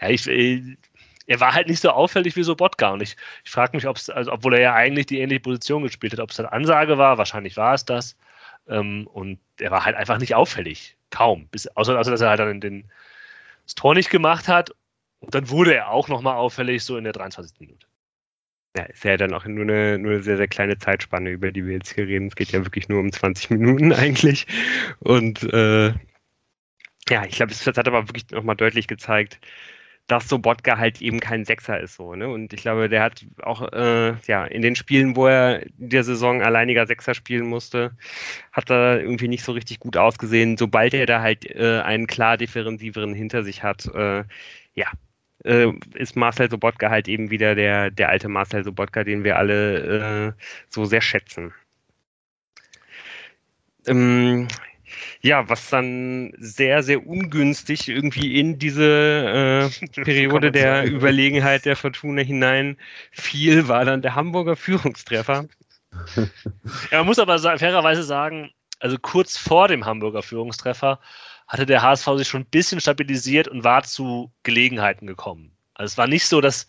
Ja, 0.00 0.08
ich, 0.10 0.26
äh, 0.28 0.76
er 1.26 1.40
war 1.40 1.54
halt 1.54 1.68
nicht 1.68 1.80
so 1.80 1.90
auffällig 1.90 2.36
wie 2.36 2.42
so 2.42 2.54
Botka 2.54 2.90
und 2.90 3.02
ich, 3.02 3.16
ich 3.44 3.50
frage 3.50 3.76
mich, 3.76 3.86
ob 3.86 3.96
es, 3.96 4.10
also, 4.10 4.32
obwohl 4.32 4.54
er 4.54 4.60
ja 4.60 4.74
eigentlich 4.74 5.06
die 5.06 5.20
ähnliche 5.20 5.40
Position 5.40 5.82
gespielt 5.82 6.12
hat, 6.12 6.20
ob 6.20 6.30
es 6.30 6.38
eine 6.38 6.52
Ansage 6.52 6.98
war, 6.98 7.18
wahrscheinlich 7.18 7.56
war 7.56 7.74
es 7.74 7.84
das. 7.84 8.16
Ähm, 8.68 9.06
und 9.08 9.38
er 9.58 9.70
war 9.70 9.84
halt 9.84 9.96
einfach 9.96 10.18
nicht 10.18 10.34
auffällig. 10.34 10.96
Kaum. 11.10 11.48
Bis, 11.48 11.66
außer, 11.68 11.98
außer 11.98 12.10
dass 12.10 12.20
er 12.20 12.30
halt 12.30 12.40
dann 12.40 12.60
den, 12.60 12.90
das 13.64 13.74
Tor 13.74 13.94
nicht 13.94 14.10
gemacht 14.10 14.48
hat. 14.48 14.70
Und 15.20 15.34
dann 15.34 15.50
wurde 15.50 15.74
er 15.74 15.90
auch 15.90 16.08
nochmal 16.08 16.36
auffällig, 16.36 16.84
so 16.84 16.96
in 16.96 17.04
der 17.04 17.12
23. 17.12 17.58
Minute. 17.60 17.86
Ja, 18.76 18.84
ist 18.84 19.04
ja 19.04 19.16
dann 19.16 19.32
auch 19.32 19.44
nur 19.46 19.62
eine, 19.62 19.98
nur 19.98 20.12
eine 20.12 20.22
sehr, 20.22 20.36
sehr 20.36 20.48
kleine 20.48 20.78
Zeitspanne, 20.78 21.30
über 21.30 21.50
die 21.50 21.64
wir 21.64 21.74
jetzt 21.74 21.94
hier 21.94 22.06
reden. 22.06 22.28
Es 22.28 22.36
geht 22.36 22.52
ja 22.52 22.64
wirklich 22.64 22.88
nur 22.88 23.00
um 23.00 23.10
20 23.10 23.50
Minuten 23.50 23.92
eigentlich. 23.94 24.46
Und 25.00 25.42
äh, 25.44 25.94
ja, 27.08 27.24
ich 27.24 27.36
glaube, 27.36 27.52
es 27.52 27.66
hat 27.66 27.86
aber 27.86 28.08
wirklich 28.08 28.30
nochmal 28.30 28.56
deutlich 28.56 28.88
gezeigt, 28.88 29.40
dass 30.06 30.28
Sobotka 30.28 30.78
halt 30.78 31.02
eben 31.02 31.20
kein 31.20 31.44
Sechser 31.44 31.80
ist 31.80 31.96
so, 31.96 32.14
ne? 32.14 32.28
Und 32.28 32.52
ich 32.52 32.60
glaube, 32.60 32.88
der 32.88 33.02
hat 33.02 33.26
auch 33.42 33.72
äh, 33.72 34.14
ja 34.26 34.44
in 34.44 34.62
den 34.62 34.76
Spielen, 34.76 35.16
wo 35.16 35.26
er 35.26 35.64
in 35.78 35.90
der 35.90 36.04
Saison 36.04 36.42
alleiniger 36.42 36.86
Sechser 36.86 37.14
spielen 37.14 37.46
musste, 37.46 37.96
hat 38.52 38.70
er 38.70 39.00
irgendwie 39.00 39.28
nicht 39.28 39.44
so 39.44 39.52
richtig 39.52 39.80
gut 39.80 39.96
ausgesehen. 39.96 40.56
Sobald 40.56 40.94
er 40.94 41.06
da 41.06 41.22
halt 41.22 41.44
äh, 41.54 41.80
einen 41.80 42.06
klar 42.06 42.36
differenziveren 42.36 43.14
hinter 43.14 43.42
sich 43.42 43.62
hat, 43.64 43.86
äh, 43.94 44.24
ja, 44.74 44.86
äh, 45.44 45.72
ist 45.94 46.16
Marcel 46.16 46.50
Sobotka 46.50 46.90
halt 46.90 47.08
eben 47.08 47.30
wieder 47.30 47.54
der, 47.54 47.90
der 47.90 48.08
alte 48.08 48.28
Marcel 48.28 48.64
Sobotka, 48.64 49.04
den 49.04 49.24
wir 49.24 49.36
alle 49.36 50.28
äh, 50.28 50.32
so 50.68 50.84
sehr 50.84 51.00
schätzen. 51.00 51.52
Ähm, 53.86 54.48
ja, 55.20 55.48
was 55.48 55.70
dann 55.70 56.32
sehr, 56.38 56.82
sehr 56.82 57.06
ungünstig 57.06 57.88
irgendwie 57.88 58.38
in 58.38 58.58
diese 58.58 59.70
äh, 59.84 59.86
Periode 60.04 60.52
der 60.52 60.86
Überlegenheit 60.86 61.64
der 61.64 61.76
Fortuna 61.76 62.22
hinein 62.22 62.76
fiel, 63.10 63.68
war 63.68 63.84
dann 63.84 64.02
der 64.02 64.14
Hamburger 64.14 64.56
Führungstreffer. 64.56 65.46
Ja, 66.90 66.98
man 66.98 67.06
muss 67.06 67.18
aber 67.18 67.38
fairerweise 67.38 68.02
sagen, 68.02 68.50
also 68.80 68.98
kurz 68.98 69.38
vor 69.38 69.68
dem 69.68 69.86
Hamburger 69.86 70.22
Führungstreffer 70.22 71.00
hatte 71.48 71.64
der 71.64 71.80
HSV 71.80 72.06
sich 72.16 72.28
schon 72.28 72.42
ein 72.42 72.50
bisschen 72.50 72.80
stabilisiert 72.80 73.48
und 73.48 73.64
war 73.64 73.82
zu 73.82 74.30
Gelegenheiten 74.42 75.06
gekommen. 75.06 75.56
Also 75.74 75.92
es 75.92 75.98
war 75.98 76.06
nicht 76.06 76.26
so, 76.26 76.40
dass 76.40 76.66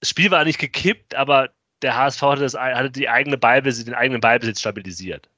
das 0.00 0.10
Spiel 0.10 0.30
war 0.30 0.44
nicht 0.44 0.58
gekippt, 0.58 1.14
aber 1.14 1.50
der 1.82 1.96
HSV 1.96 2.22
hatte, 2.22 2.42
das, 2.42 2.54
hatte 2.54 2.90
die 2.90 3.08
eigene 3.08 3.38
Ballbesitz, 3.38 3.84
den 3.84 3.94
eigenen 3.94 4.20
Ballbesitz 4.20 4.60
stabilisiert. 4.60 5.28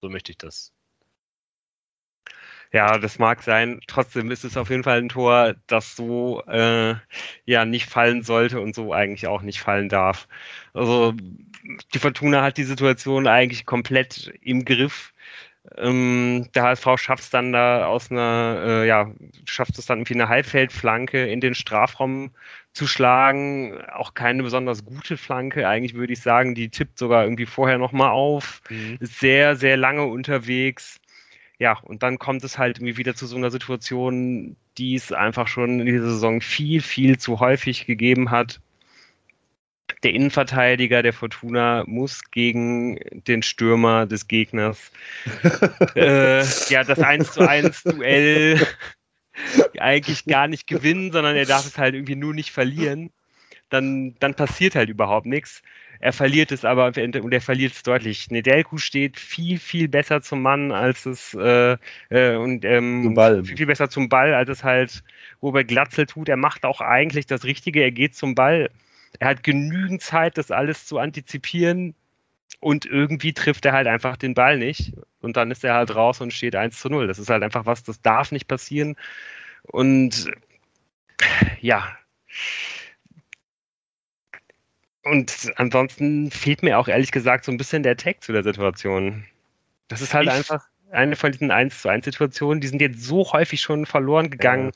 So 0.00 0.08
möchte 0.08 0.32
ich 0.32 0.38
das 0.38 0.72
ja, 2.72 2.98
das 2.98 3.18
mag 3.18 3.42
sein. 3.42 3.80
Trotzdem 3.86 4.30
ist 4.30 4.44
es 4.44 4.56
auf 4.56 4.70
jeden 4.70 4.84
Fall 4.84 4.98
ein 4.98 5.08
Tor, 5.08 5.54
das 5.66 5.96
so 5.96 6.42
äh, 6.46 6.94
ja 7.44 7.64
nicht 7.64 7.88
fallen 7.88 8.22
sollte 8.22 8.60
und 8.60 8.74
so 8.74 8.92
eigentlich 8.92 9.26
auch 9.26 9.42
nicht 9.42 9.60
fallen 9.60 9.88
darf. 9.88 10.28
Also 10.74 11.14
die 11.94 11.98
Fortuna 11.98 12.42
hat 12.42 12.58
die 12.58 12.64
Situation 12.64 13.26
eigentlich 13.26 13.66
komplett 13.66 14.32
im 14.42 14.64
Griff. 14.64 15.12
Ähm, 15.76 16.48
der 16.54 16.62
HSV 16.62 16.86
schafft 16.96 17.24
es 17.24 17.30
dann 17.30 17.52
da 17.52 17.86
aus 17.86 18.10
einer, 18.10 18.62
äh, 18.64 18.86
ja, 18.86 19.10
schafft 19.46 19.78
es 19.78 19.86
dann 19.86 19.98
irgendwie 19.98 20.14
eine 20.14 20.28
Halbfeldflanke 20.28 21.26
in 21.26 21.40
den 21.40 21.54
Strafraum 21.54 22.30
zu 22.72 22.86
schlagen. 22.86 23.76
Auch 23.92 24.14
keine 24.14 24.42
besonders 24.42 24.84
gute 24.84 25.16
Flanke, 25.16 25.68
eigentlich 25.68 25.94
würde 25.94 26.12
ich 26.12 26.20
sagen. 26.20 26.54
Die 26.54 26.68
tippt 26.68 26.98
sogar 26.98 27.24
irgendwie 27.24 27.46
vorher 27.46 27.78
nochmal 27.78 28.10
auf. 28.10 28.62
Mhm. 28.70 28.98
Ist 29.00 29.18
sehr, 29.18 29.56
sehr 29.56 29.76
lange 29.76 30.04
unterwegs 30.04 31.00
ja, 31.58 31.78
und 31.78 32.02
dann 32.02 32.18
kommt 32.18 32.44
es 32.44 32.58
halt 32.58 32.78
irgendwie 32.78 32.98
wieder 32.98 33.14
zu 33.14 33.26
so 33.26 33.36
einer 33.36 33.50
Situation, 33.50 34.56
die 34.76 34.94
es 34.94 35.12
einfach 35.12 35.48
schon 35.48 35.80
in 35.80 35.86
dieser 35.86 36.10
Saison 36.10 36.40
viel, 36.40 36.82
viel 36.82 37.18
zu 37.18 37.40
häufig 37.40 37.86
gegeben 37.86 38.30
hat. 38.30 38.60
Der 40.02 40.12
Innenverteidiger 40.12 41.02
der 41.02 41.12
Fortuna 41.12 41.84
muss 41.86 42.30
gegen 42.30 42.98
den 43.26 43.42
Stürmer 43.42 44.04
des 44.04 44.28
Gegners 44.28 44.90
äh, 45.94 46.44
ja 46.68 46.84
das 46.84 46.98
1 46.98 47.32
zu 47.32 47.48
1 47.48 47.84
Duell 47.84 48.66
eigentlich 49.78 50.24
gar 50.26 50.48
nicht 50.48 50.66
gewinnen, 50.66 51.12
sondern 51.12 51.36
er 51.36 51.46
darf 51.46 51.66
es 51.66 51.78
halt 51.78 51.94
irgendwie 51.94 52.16
nur 52.16 52.34
nicht 52.34 52.50
verlieren. 52.50 53.10
Dann, 53.68 54.14
dann 54.20 54.34
passiert 54.34 54.74
halt 54.74 54.88
überhaupt 54.88 55.26
nichts. 55.26 55.62
Er 56.00 56.12
verliert 56.12 56.52
es 56.52 56.64
aber 56.64 56.86
und 56.86 57.32
er 57.32 57.40
verliert 57.40 57.72
es 57.72 57.82
deutlich. 57.82 58.30
Nedelku 58.30 58.78
steht 58.78 59.18
viel, 59.18 59.58
viel 59.58 59.88
besser 59.88 60.22
zum 60.22 60.42
Mann, 60.42 60.72
als 60.72 61.06
es 61.06 61.34
äh, 61.34 61.76
äh, 62.10 62.36
und 62.36 62.64
ähm, 62.64 63.16
viel, 63.44 63.56
viel 63.56 63.66
besser 63.66 63.88
zum 63.88 64.08
Ball, 64.08 64.34
als 64.34 64.50
es 64.50 64.64
halt 64.64 65.02
Robert 65.42 65.68
Glatzel 65.68 66.06
tut. 66.06 66.28
Er 66.28 66.36
macht 66.36 66.64
auch 66.64 66.80
eigentlich 66.80 67.26
das 67.26 67.44
Richtige, 67.44 67.82
er 67.82 67.92
geht 67.92 68.14
zum 68.14 68.34
Ball. 68.34 68.70
Er 69.18 69.28
hat 69.28 69.42
genügend 69.42 70.02
Zeit, 70.02 70.36
das 70.38 70.50
alles 70.50 70.86
zu 70.86 70.98
antizipieren 70.98 71.94
und 72.60 72.86
irgendwie 72.86 73.32
trifft 73.32 73.64
er 73.64 73.72
halt 73.72 73.86
einfach 73.86 74.16
den 74.16 74.34
Ball 74.34 74.58
nicht. 74.58 74.92
Und 75.20 75.36
dann 75.36 75.50
ist 75.50 75.64
er 75.64 75.74
halt 75.74 75.94
raus 75.94 76.20
und 76.20 76.32
steht 76.32 76.54
1 76.56 76.78
zu 76.78 76.88
0. 76.88 77.06
Das 77.06 77.18
ist 77.18 77.30
halt 77.30 77.42
einfach 77.42 77.66
was, 77.66 77.82
das 77.82 78.00
darf 78.00 78.32
nicht 78.32 78.48
passieren. 78.48 78.96
Und 79.62 80.30
ja, 81.60 81.96
und 85.06 85.52
ansonsten 85.56 86.30
fehlt 86.30 86.62
mir 86.62 86.78
auch 86.78 86.88
ehrlich 86.88 87.12
gesagt 87.12 87.44
so 87.44 87.52
ein 87.52 87.56
bisschen 87.56 87.82
der 87.82 87.96
Tag 87.96 88.22
zu 88.22 88.32
der 88.32 88.42
Situation. 88.42 89.24
Das 89.88 90.02
ist 90.02 90.12
halt 90.12 90.26
ich 90.26 90.32
einfach 90.32 90.64
eine 90.90 91.16
von 91.16 91.32
diesen 91.32 91.50
1 91.50 91.80
zu 91.80 91.88
1 91.88 92.04
Situationen, 92.04 92.60
die 92.60 92.66
sind 92.66 92.80
jetzt 92.80 93.02
so 93.02 93.32
häufig 93.32 93.60
schon 93.60 93.86
verloren 93.86 94.30
gegangen. 94.30 94.66
Ja. 94.66 94.72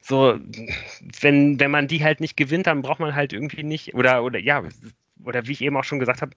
So, 0.00 0.38
wenn, 1.20 1.60
wenn 1.60 1.70
man 1.70 1.86
die 1.86 2.02
halt 2.02 2.20
nicht 2.20 2.36
gewinnt, 2.36 2.66
dann 2.66 2.82
braucht 2.82 3.00
man 3.00 3.14
halt 3.14 3.32
irgendwie 3.32 3.62
nicht, 3.62 3.94
oder, 3.94 4.24
oder 4.24 4.38
ja, 4.38 4.62
oder 5.22 5.46
wie 5.46 5.52
ich 5.52 5.60
eben 5.60 5.76
auch 5.76 5.84
schon 5.84 5.98
gesagt 5.98 6.22
habe, 6.22 6.32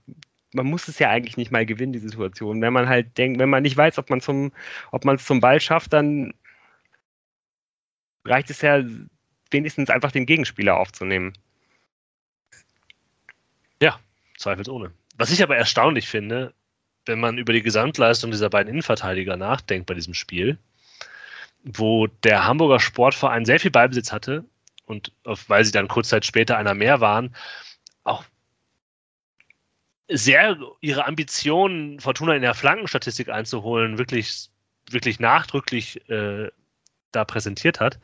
man 0.54 0.66
muss 0.66 0.88
es 0.88 1.00
ja 1.00 1.10
eigentlich 1.10 1.38
nicht 1.38 1.52
mal 1.52 1.66
gewinnen, 1.66 1.94
die 1.94 2.00
Situation. 2.00 2.62
Wenn 2.62 2.74
man 2.74 2.88
halt 2.88 3.18
denkt, 3.18 3.40
wenn 3.40 3.50
man 3.50 3.64
nicht 3.64 3.78
weiß, 3.78 3.98
ob 3.98 4.10
man 4.10 4.22
zum, 4.22 4.52
ob 4.92 5.06
man 5.06 5.16
es 5.16 5.26
zum 5.26 5.40
Ball 5.40 5.60
schafft, 5.60 5.94
dann 5.94 6.34
reicht 8.26 8.50
es 8.50 8.62
ja 8.62 8.84
wenigstens 9.52 9.90
einfach 9.90 10.12
den 10.12 10.26
Gegenspieler 10.26 10.78
aufzunehmen. 10.78 11.34
Zweifelsohne. 14.38 14.92
Was 15.18 15.32
ich 15.32 15.42
aber 15.42 15.56
erstaunlich 15.56 16.08
finde, 16.08 16.54
wenn 17.06 17.20
man 17.20 17.38
über 17.38 17.54
die 17.54 17.62
Gesamtleistung 17.62 18.32
dieser 18.32 18.50
beiden 18.50 18.70
Innenverteidiger 18.70 19.38
nachdenkt 19.38 19.88
bei 19.88 19.94
diesem 19.94 20.14
Spiel, 20.14 20.58
wo 21.64 22.08
der 22.08 22.46
Hamburger 22.46 22.80
Sportverein 22.80 23.46
sehr 23.46 23.60
viel 23.60 23.72
Ballbesitz 23.72 24.12
hatte 24.12 24.46
und 24.86 25.12
weil 25.24 25.66
sie 25.66 25.72
dann 25.72 25.88
kurz 25.88 26.10
Zeit 26.10 26.26
später 26.26 26.58
einer 26.58 26.74
mehr 26.74 27.02
waren, 27.02 27.36
auch 28.04 28.24
sehr 30.08 30.58
ihre 30.82 31.06
Ambitionen, 31.06 32.00
Fortuna 32.00 32.36
in 32.36 32.42
der 32.42 32.54
Flankenstatistik 32.54 33.30
einzuholen, 33.30 33.98
wirklich, 33.98 34.50
wirklich 34.90 35.20
nachdrücklich 35.20 36.08
äh, 36.10 36.52
da 37.12 37.26
präsentiert 37.26 37.80
hat. 37.80 38.00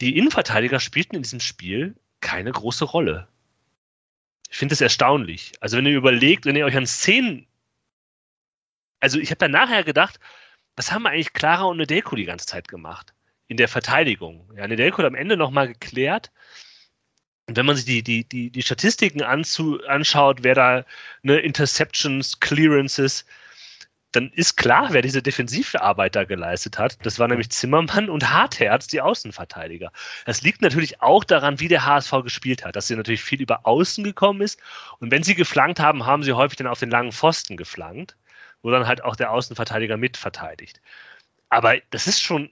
Die 0.00 0.16
Innenverteidiger 0.16 0.80
spielten 0.80 1.16
in 1.16 1.22
diesem 1.22 1.40
Spiel 1.40 1.96
keine 2.20 2.52
große 2.52 2.84
Rolle. 2.84 3.28
Ich 4.48 4.56
finde 4.56 4.72
es 4.72 4.80
erstaunlich. 4.80 5.52
Also 5.60 5.76
wenn 5.76 5.86
ihr 5.86 5.96
überlegt, 5.96 6.46
wenn 6.46 6.56
ihr 6.56 6.64
euch 6.64 6.76
an 6.76 6.86
Szenen, 6.86 7.46
also 9.00 9.18
ich 9.18 9.30
habe 9.30 9.38
dann 9.38 9.50
nachher 9.50 9.84
gedacht, 9.84 10.18
was 10.76 10.92
haben 10.92 11.06
eigentlich 11.06 11.32
Clara 11.32 11.64
und 11.64 11.78
Nedelko 11.78 12.16
die 12.16 12.24
ganze 12.24 12.46
Zeit 12.46 12.68
gemacht 12.68 13.12
in 13.48 13.56
der 13.56 13.68
Verteidigung? 13.68 14.50
Ja, 14.56 14.66
Nedelko 14.66 14.98
hat 14.98 15.06
am 15.06 15.14
Ende 15.14 15.36
nochmal 15.36 15.68
geklärt. 15.68 16.30
Und 17.46 17.56
wenn 17.56 17.66
man 17.66 17.76
sich 17.76 17.84
die, 17.84 18.02
die, 18.02 18.24
die, 18.24 18.50
die 18.50 18.62
Statistiken 18.62 19.22
anzu, 19.22 19.82
anschaut, 19.86 20.42
wer 20.42 20.54
da 20.54 20.84
ne, 21.22 21.38
Interceptions, 21.38 22.40
Clearances, 22.40 23.24
dann 24.12 24.30
ist 24.30 24.56
klar, 24.56 24.88
wer 24.92 25.02
diese 25.02 25.22
Defensivarbeit 25.22 26.16
da 26.16 26.24
geleistet 26.24 26.78
hat. 26.78 27.04
Das 27.04 27.18
war 27.18 27.28
nämlich 27.28 27.50
Zimmermann 27.50 28.08
und 28.08 28.30
Hartherz, 28.30 28.86
die 28.86 29.02
Außenverteidiger. 29.02 29.92
Das 30.24 30.40
liegt 30.42 30.62
natürlich 30.62 31.02
auch 31.02 31.24
daran, 31.24 31.60
wie 31.60 31.68
der 31.68 31.84
HSV 31.84 32.12
gespielt 32.22 32.64
hat, 32.64 32.76
dass 32.76 32.86
sie 32.86 32.96
natürlich 32.96 33.22
viel 33.22 33.42
über 33.42 33.66
Außen 33.66 34.04
gekommen 34.04 34.40
ist. 34.40 34.60
Und 34.98 35.10
wenn 35.10 35.22
sie 35.22 35.34
geflankt 35.34 35.78
haben, 35.78 36.06
haben 36.06 36.22
sie 36.22 36.32
häufig 36.32 36.56
dann 36.56 36.66
auf 36.66 36.80
den 36.80 36.90
langen 36.90 37.12
Pfosten 37.12 37.56
geflankt, 37.56 38.16
wo 38.62 38.70
dann 38.70 38.86
halt 38.86 39.04
auch 39.04 39.16
der 39.16 39.30
Außenverteidiger 39.30 39.98
mitverteidigt. 39.98 40.80
Aber 41.50 41.76
das 41.90 42.06
ist 42.06 42.22
schon, 42.22 42.50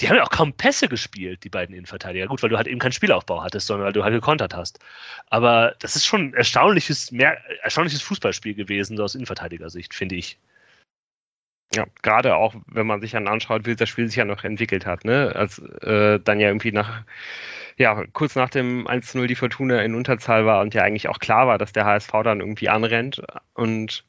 die 0.00 0.08
haben 0.08 0.16
ja 0.16 0.22
auch 0.24 0.30
kaum 0.30 0.52
Pässe 0.52 0.88
gespielt, 0.88 1.42
die 1.44 1.48
beiden 1.50 1.74
Innenverteidiger. 1.74 2.28
Gut, 2.28 2.42
weil 2.42 2.50
du 2.50 2.56
halt 2.56 2.68
eben 2.68 2.78
keinen 2.78 2.92
Spielaufbau 2.92 3.42
hattest, 3.42 3.66
sondern 3.66 3.86
weil 3.86 3.92
du 3.92 4.04
halt 4.04 4.14
gekontert 4.14 4.54
hast. 4.54 4.78
Aber 5.28 5.74
das 5.80 5.96
ist 5.96 6.06
schon 6.06 6.28
ein 6.28 6.34
erstaunliches, 6.34 7.10
mehr, 7.10 7.38
erstaunliches 7.62 8.02
Fußballspiel 8.02 8.54
gewesen, 8.54 8.96
so 8.96 9.04
aus 9.04 9.16
Innenverteidigersicht, 9.16 9.92
finde 9.94 10.14
ich. 10.16 10.38
Ja, 11.74 11.84
gerade 12.02 12.36
auch, 12.36 12.54
wenn 12.66 12.86
man 12.86 13.00
sich 13.00 13.10
dann 13.10 13.28
anschaut, 13.28 13.66
wie 13.66 13.76
das 13.76 13.88
Spiel 13.88 14.06
sich 14.06 14.16
ja 14.16 14.24
noch 14.24 14.42
entwickelt 14.42 14.86
hat, 14.86 15.04
ne? 15.04 15.32
Als 15.34 15.58
äh, 15.58 16.18
dann 16.18 16.40
ja 16.40 16.48
irgendwie 16.48 16.72
nach, 16.72 17.02
ja, 17.76 18.04
kurz 18.12 18.36
nach 18.36 18.48
dem 18.48 18.86
1-0 18.88 19.26
die 19.26 19.34
Fortuna 19.34 19.82
in 19.82 19.94
Unterzahl 19.94 20.46
war 20.46 20.62
und 20.62 20.72
ja 20.74 20.82
eigentlich 20.82 21.08
auch 21.08 21.18
klar 21.18 21.46
war, 21.46 21.58
dass 21.58 21.72
der 21.72 21.84
HSV 21.84 22.10
dann 22.24 22.40
irgendwie 22.40 22.70
anrennt. 22.70 23.22
Und 23.52 24.04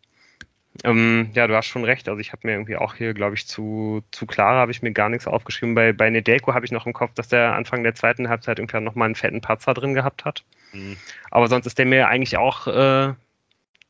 ähm, 0.84 1.32
ja, 1.34 1.48
du 1.48 1.56
hast 1.56 1.66
schon 1.66 1.84
recht. 1.84 2.08
Also 2.08 2.20
ich 2.20 2.32
habe 2.32 2.48
mir 2.48 2.54
irgendwie 2.54 2.78
auch 2.78 2.96
hier, 2.96 3.14
glaube 3.14 3.36
ich, 3.36 3.48
zu, 3.48 4.04
zu 4.12 4.26
Clara 4.26 4.60
habe 4.60 4.72
ich 4.72 4.82
mir 4.82 4.92
gar 4.94 5.10
nichts 5.10 5.28
aufgeschrieben. 5.28 5.76
Bei, 5.76 5.92
bei 5.94 6.10
Nedelko 6.10 6.54
habe 6.54 6.66
ich 6.66 6.72
noch 6.72 6.86
im 6.86 6.94
Kopf, 6.94 7.14
dass 7.16 7.28
der 7.28 7.56
Anfang 7.56 7.84
der 7.84 7.96
zweiten 7.96 8.30
Halbzeit 8.30 8.60
irgendwie 8.60 8.80
noch 8.80 8.96
mal 8.96 9.06
einen 9.06 9.16
fetten 9.16 9.42
Patzer 9.42 9.74
drin 9.74 9.94
gehabt 9.94 10.26
hat. 10.26 10.44
Mhm. 10.72 10.98
Aber 11.32 11.48
sonst 11.48 11.66
ist 11.66 11.78
der 11.78 11.86
mir 11.86 12.08
eigentlich 12.08 12.38
auch 12.38 12.68
äh, 12.68 13.14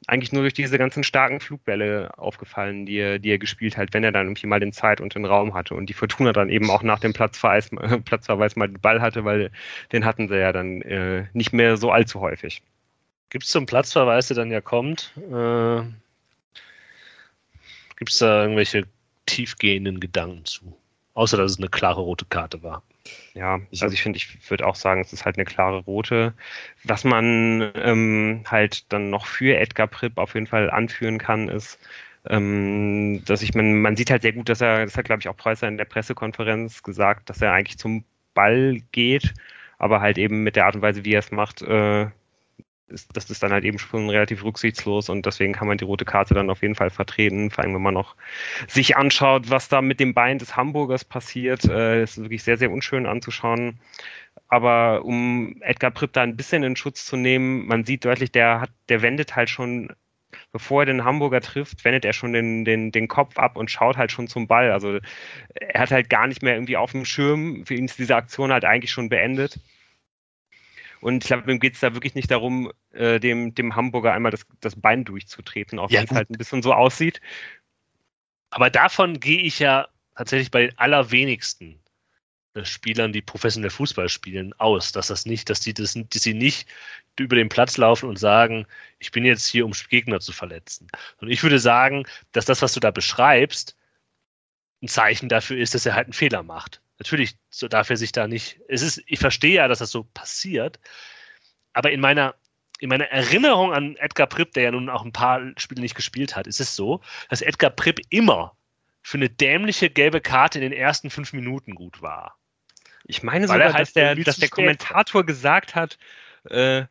eigentlich 0.10 0.32
nur 0.32 0.42
durch 0.42 0.54
diese 0.54 0.78
ganzen 0.78 1.04
starken 1.04 1.40
Flugbälle 1.40 2.12
aufgefallen, 2.18 2.86
die 2.86 2.98
er, 2.98 3.20
die 3.20 3.30
er 3.30 3.38
gespielt 3.38 3.78
hat, 3.78 3.94
wenn 3.94 4.04
er 4.04 4.12
dann 4.12 4.28
irgendwie 4.28 4.48
mal 4.48 4.60
den 4.60 4.74
Zeit 4.74 5.02
und 5.02 5.16
den 5.16 5.26
Raum 5.26 5.54
hatte 5.54 5.76
und 5.76 5.88
die 5.88 5.94
Fortuna 5.94 6.34
dann 6.34 6.50
eben 6.50 6.70
auch 6.72 6.82
nach 6.84 7.00
dem 7.00 7.14
Platzverweis, 7.14 7.70
Platzverweis 8.06 8.56
mal 8.56 8.68
den 8.68 8.82
Ball 8.82 9.02
hatte, 9.02 9.24
weil 9.24 9.52
den 9.92 10.06
hatten 10.06 10.28
sie 10.28 10.40
ja 10.40 10.52
dann 10.52 10.82
äh, 10.82 11.26
nicht 11.34 11.54
mehr 11.54 11.78
so 11.78 11.92
allzu 11.92 12.20
häufig. 12.20 12.62
Gibt 13.30 13.46
es 13.46 13.52
zum 13.52 13.68
Platzverweis, 13.68 14.28
der 14.28 14.38
dann 14.38 14.52
ja 14.52 14.62
kommt, 14.62 15.14
äh, 15.18 15.82
gibt 17.98 18.12
es 18.12 18.18
da 18.18 18.42
irgendwelche 18.42 18.86
tiefgehenden 19.28 20.00
Gedanken 20.00 20.46
zu? 20.46 20.76
Außer, 21.14 21.38
dass 21.38 21.52
es 21.52 21.58
eine 21.60 21.70
klare 21.70 22.02
rote 22.02 22.26
Karte 22.26 22.64
war. 22.64 22.82
Ja, 23.34 23.60
ich, 23.72 23.84
also 23.84 23.94
ich 23.94 24.02
finde, 24.02 24.18
ich 24.18 24.50
würde 24.50 24.66
auch 24.66 24.76
sagen, 24.76 25.02
es 25.02 25.14
ist 25.14 25.26
halt 25.26 25.38
eine 25.38 25.46
klare 25.46 25.80
rote. 25.80 26.34
Was 26.84 27.04
man 27.04 27.72
ähm, 27.76 28.44
halt 28.48 28.92
dann 28.92 29.10
noch 29.10 29.26
für 29.26 29.58
Edgar 29.58 29.88
Pripp 29.88 30.18
auf 30.18 30.34
jeden 30.34 30.48
Fall 30.48 30.70
anführen 30.70 31.18
kann, 31.20 31.50
ist, 31.50 31.80
ähm, 32.28 33.24
dass 33.26 33.42
ich, 33.42 33.54
man, 33.54 33.82
man 33.82 33.96
sieht 33.96 34.12
halt 34.12 34.24
sehr 34.24 34.34
gut, 34.34 34.50
dass 34.50 34.62
er, 34.62 34.86
das 34.86 34.98
hat 34.98 35.06
glaube 35.06 35.22
ich 35.22 35.30
auch 35.30 35.38
Preußer 35.38 35.68
in 35.68 35.78
der 35.78 35.86
Pressekonferenz 35.86 36.84
gesagt, 36.84 37.30
dass 37.30 37.42
er 37.42 37.54
eigentlich 37.54 37.78
zum 37.78 38.04
Ball 38.34 38.82
geht, 38.92 39.34
aber 39.78 40.02
halt 40.02 40.18
eben 40.18 40.44
mit 40.44 40.56
der 40.56 40.66
Art 40.66 40.76
und 40.76 40.82
Weise, 40.82 41.06
wie 41.06 41.14
er 41.14 41.20
es 41.20 41.32
macht, 41.32 41.62
äh, 41.62 42.08
ist, 42.90 43.16
das 43.16 43.30
ist 43.30 43.44
dann 43.44 43.52
halt 43.52 43.64
eben 43.64 43.80
schon 43.80 44.10
relativ 44.10 44.44
rücksichtslos 44.44 45.10
und 45.10 45.26
deswegen 45.26 45.54
kann 45.54 45.68
man 45.68 45.78
die 45.78 45.86
rote 45.86 46.06
Karte 46.06 46.34
dann 46.34 46.50
auf 46.50 46.62
jeden 46.62 46.76
Fall 46.76 46.90
vertreten. 46.90 47.52
Vor 47.52 47.64
allem, 47.64 47.74
wenn 47.74 47.82
man 47.82 47.94
noch 47.94 48.16
sich 48.68 48.98
anschaut, 48.98 49.50
was 49.50 49.70
da 49.70 49.82
mit 49.82 50.00
dem 50.00 50.14
Bein 50.14 50.40
des 50.40 50.56
Hamburgers 50.56 51.06
passiert, 51.06 51.66
äh, 51.66 52.04
ist 52.04 52.18
wirklich 52.18 52.44
sehr, 52.44 52.58
sehr 52.58 52.72
unschön 52.72 53.06
anzuschauen. 53.06 53.80
Aber 54.48 55.06
um 55.06 55.58
Edgar 55.62 55.92
Pripp 55.92 56.14
da 56.14 56.24
ein 56.24 56.36
bisschen 56.36 56.64
in 56.64 56.76
Schutz 56.76 57.06
zu 57.06 57.18
nehmen, 57.18 57.68
man 57.68 57.86
sieht 57.86 58.06
deutlich, 58.06 58.32
der 58.32 58.62
hat, 58.62 58.72
der 58.90 59.02
wendet 59.02 59.36
halt 59.36 59.50
schon, 59.50 59.94
bevor 60.52 60.84
er 60.84 60.86
den 60.88 61.04
Hamburger 61.04 61.42
trifft, 61.42 61.86
wendet 61.86 62.06
er 62.06 62.14
schon 62.14 62.34
den, 62.34 62.66
den, 62.66 62.92
den 62.92 63.08
Kopf 63.08 63.38
ab 63.38 63.58
und 63.58 63.70
schaut 63.70 63.98
halt 63.98 64.12
schon 64.12 64.28
zum 64.28 64.48
Ball. 64.48 64.72
Also 64.72 65.00
er 65.56 65.82
hat 65.82 65.92
halt 65.92 66.10
gar 66.10 66.28
nicht 66.28 66.42
mehr 66.42 66.56
irgendwie 66.56 66.78
auf 66.78 66.92
dem 66.92 67.06
Schirm. 67.06 67.66
Für 67.66 67.76
ihn 67.76 67.86
ist 67.86 68.00
diese 68.00 68.16
Aktion 68.16 68.52
halt 68.52 68.66
eigentlich 68.66 68.92
schon 68.92 69.10
beendet. 69.10 69.60
Und 71.02 71.24
ich 71.24 71.28
glaube, 71.28 71.52
ihm 71.52 71.60
geht 71.60 71.76
es 71.76 71.80
da 71.80 71.94
wirklich 71.94 72.16
nicht 72.16 72.32
darum, 72.32 72.72
äh, 72.92 73.20
dem, 73.20 73.56
dem 73.56 73.76
Hamburger 73.76 74.14
einmal 74.14 74.32
das, 74.32 74.46
das 74.60 74.76
Bein 74.76 75.06
durchzutreten, 75.06 75.80
auch 75.80 75.92
wenn 75.92 76.04
es 76.04 76.12
halt 76.12 76.30
ein 76.30 76.38
bisschen 76.38 76.62
so 76.62 76.74
aussieht. 76.74 77.22
Aber 78.50 78.70
davon 78.70 79.20
gehe 79.20 79.42
ich 79.42 79.60
ja 79.60 79.88
tatsächlich 80.16 80.52
bei 80.52 80.68
den 80.68 80.78
allerwenigsten 80.78 81.80
äh, 82.54 82.66
Spielern, 82.66 83.14
die 83.14 83.22
professionell 83.22 83.70
Fußball 83.70 84.10
spielen, 84.10 84.54
aus, 84.54 84.92
dass 84.92 85.08
das 85.08 85.26
nicht, 85.26 85.50
dass 85.50 85.60
die 85.62 85.74
das, 85.74 85.94
dass 85.94 86.24
sie 86.24 86.34
nicht 86.34 86.68
über 87.18 87.36
den 87.36 87.50
Platz 87.50 87.78
laufen 87.78 88.08
und 88.10 88.18
sagen, 88.18 88.66
ich 89.00 89.12
bin 89.12 89.26
jetzt 89.26 89.46
hier, 89.46 89.66
um 89.66 89.74
Gegner 89.90 90.20
zu 90.20 90.32
verletzen. 90.32 90.88
Und 91.18 91.30
ich 91.30 91.44
würde 91.44 91.60
sagen, 91.60 92.06
dass 92.32 92.46
das, 92.46 92.62
was 92.62 92.74
du 92.74 92.80
da 92.80 92.92
beschreibst, 92.92 93.76
ein 94.82 94.88
Zeichen 94.88 95.30
dafür 95.30 95.58
ist, 95.58 95.76
dass 95.76 95.86
er 95.86 95.96
halt 95.96 96.08
einen 96.08 96.14
Fehler 96.14 96.44
macht. 96.44 96.82
Natürlich 97.00 97.36
darf 97.70 97.90
er 97.90 97.98
sich 97.98 98.12
da 98.12 98.28
nicht. 98.28 98.60
Es 98.68 98.82
ist, 98.82 99.02
ich 99.06 99.20
verstehe 99.20 99.56
ja, 99.56 99.68
dass 99.68 99.80
das 99.80 99.92
so 99.92 100.04
passiert, 100.14 100.80
aber 101.74 101.92
in 101.92 102.02
meiner, 102.02 102.36
in 102.80 102.90
meiner 102.90 103.06
Erinnerung 103.06 103.74
an 103.74 103.96
Edgar 103.96 104.28
Pripp, 104.28 104.54
der 104.54 104.64
ja 104.64 104.72
nun 104.72 104.90
auch 104.90 105.06
ein 105.06 105.14
paar 105.14 105.42
Spiele 105.58 105.82
nicht 105.82 105.96
gespielt 105.96 106.36
hat, 106.36 106.46
ist 106.46 106.60
es 106.60 106.76
so, 106.76 107.02
dass 107.30 107.42
Edgar 107.42 107.70
Pripp 107.70 108.02
immer 108.10 108.56
für 109.02 109.18
eine 109.18 109.30
dämliche 109.30 109.90
gelbe 109.90 110.20
Karte 110.20 110.60
in 110.60 110.64
den 110.70 110.74
ersten 110.74 111.10
fünf 111.10 111.32
Minuten 111.32 111.74
gut 111.74 112.02
war. 112.02 112.38
Ich 113.06 113.24
meine 113.24 113.48
sogar, 113.48 113.74
halt 113.74 113.80
dass 113.80 113.94
der, 113.94 114.16
dass 114.16 114.38
der 114.38 114.50
Kommentator 114.50 115.26
gesagt 115.26 115.76
hat, 115.76 115.98
äh, 116.50 116.84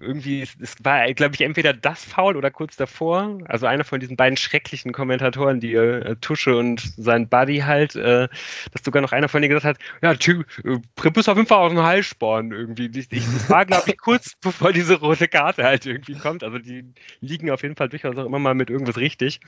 irgendwie, 0.00 0.42
es 0.42 0.76
war, 0.82 1.12
glaube 1.14 1.34
ich, 1.34 1.40
entweder 1.40 1.72
das 1.72 2.04
Foul 2.04 2.36
oder 2.36 2.50
kurz 2.50 2.76
davor. 2.76 3.38
Also 3.46 3.66
einer 3.66 3.84
von 3.84 4.00
diesen 4.00 4.16
beiden 4.16 4.36
schrecklichen 4.36 4.92
Kommentatoren, 4.92 5.60
die 5.60 5.74
äh, 5.74 6.16
Tusche 6.20 6.56
und 6.56 6.80
sein 6.96 7.28
Buddy 7.28 7.58
halt, 7.58 7.96
äh, 7.96 8.28
dass 8.72 8.84
sogar 8.84 9.02
noch 9.02 9.12
einer 9.12 9.28
von 9.28 9.40
denen 9.40 9.54
gesagt 9.54 9.64
hat, 9.64 9.78
ja, 10.02 10.14
Typ, 10.14 10.46
äh, 10.64 10.78
Pripp 10.94 11.16
ist 11.16 11.28
auf 11.28 11.36
jeden 11.36 11.48
Fall 11.48 11.58
aus 11.58 11.72
dem 11.72 11.82
Heilsporn 11.82 12.52
irgendwie. 12.52 12.90
Ich, 12.94 13.10
ich, 13.10 13.24
das 13.24 13.50
war, 13.50 13.64
glaube 13.64 13.90
ich, 13.90 13.98
kurz 13.98 14.34
bevor 14.40 14.72
diese 14.72 14.98
rote 15.00 15.28
Karte 15.28 15.64
halt 15.64 15.86
irgendwie 15.86 16.16
kommt. 16.16 16.44
Also 16.44 16.58
die 16.58 16.84
liegen 17.20 17.50
auf 17.50 17.62
jeden 17.62 17.76
Fall 17.76 17.88
durchaus 17.88 18.16
auch 18.16 18.26
immer 18.26 18.38
mal 18.38 18.54
mit 18.54 18.70
irgendwas 18.70 18.98
richtig. 18.98 19.40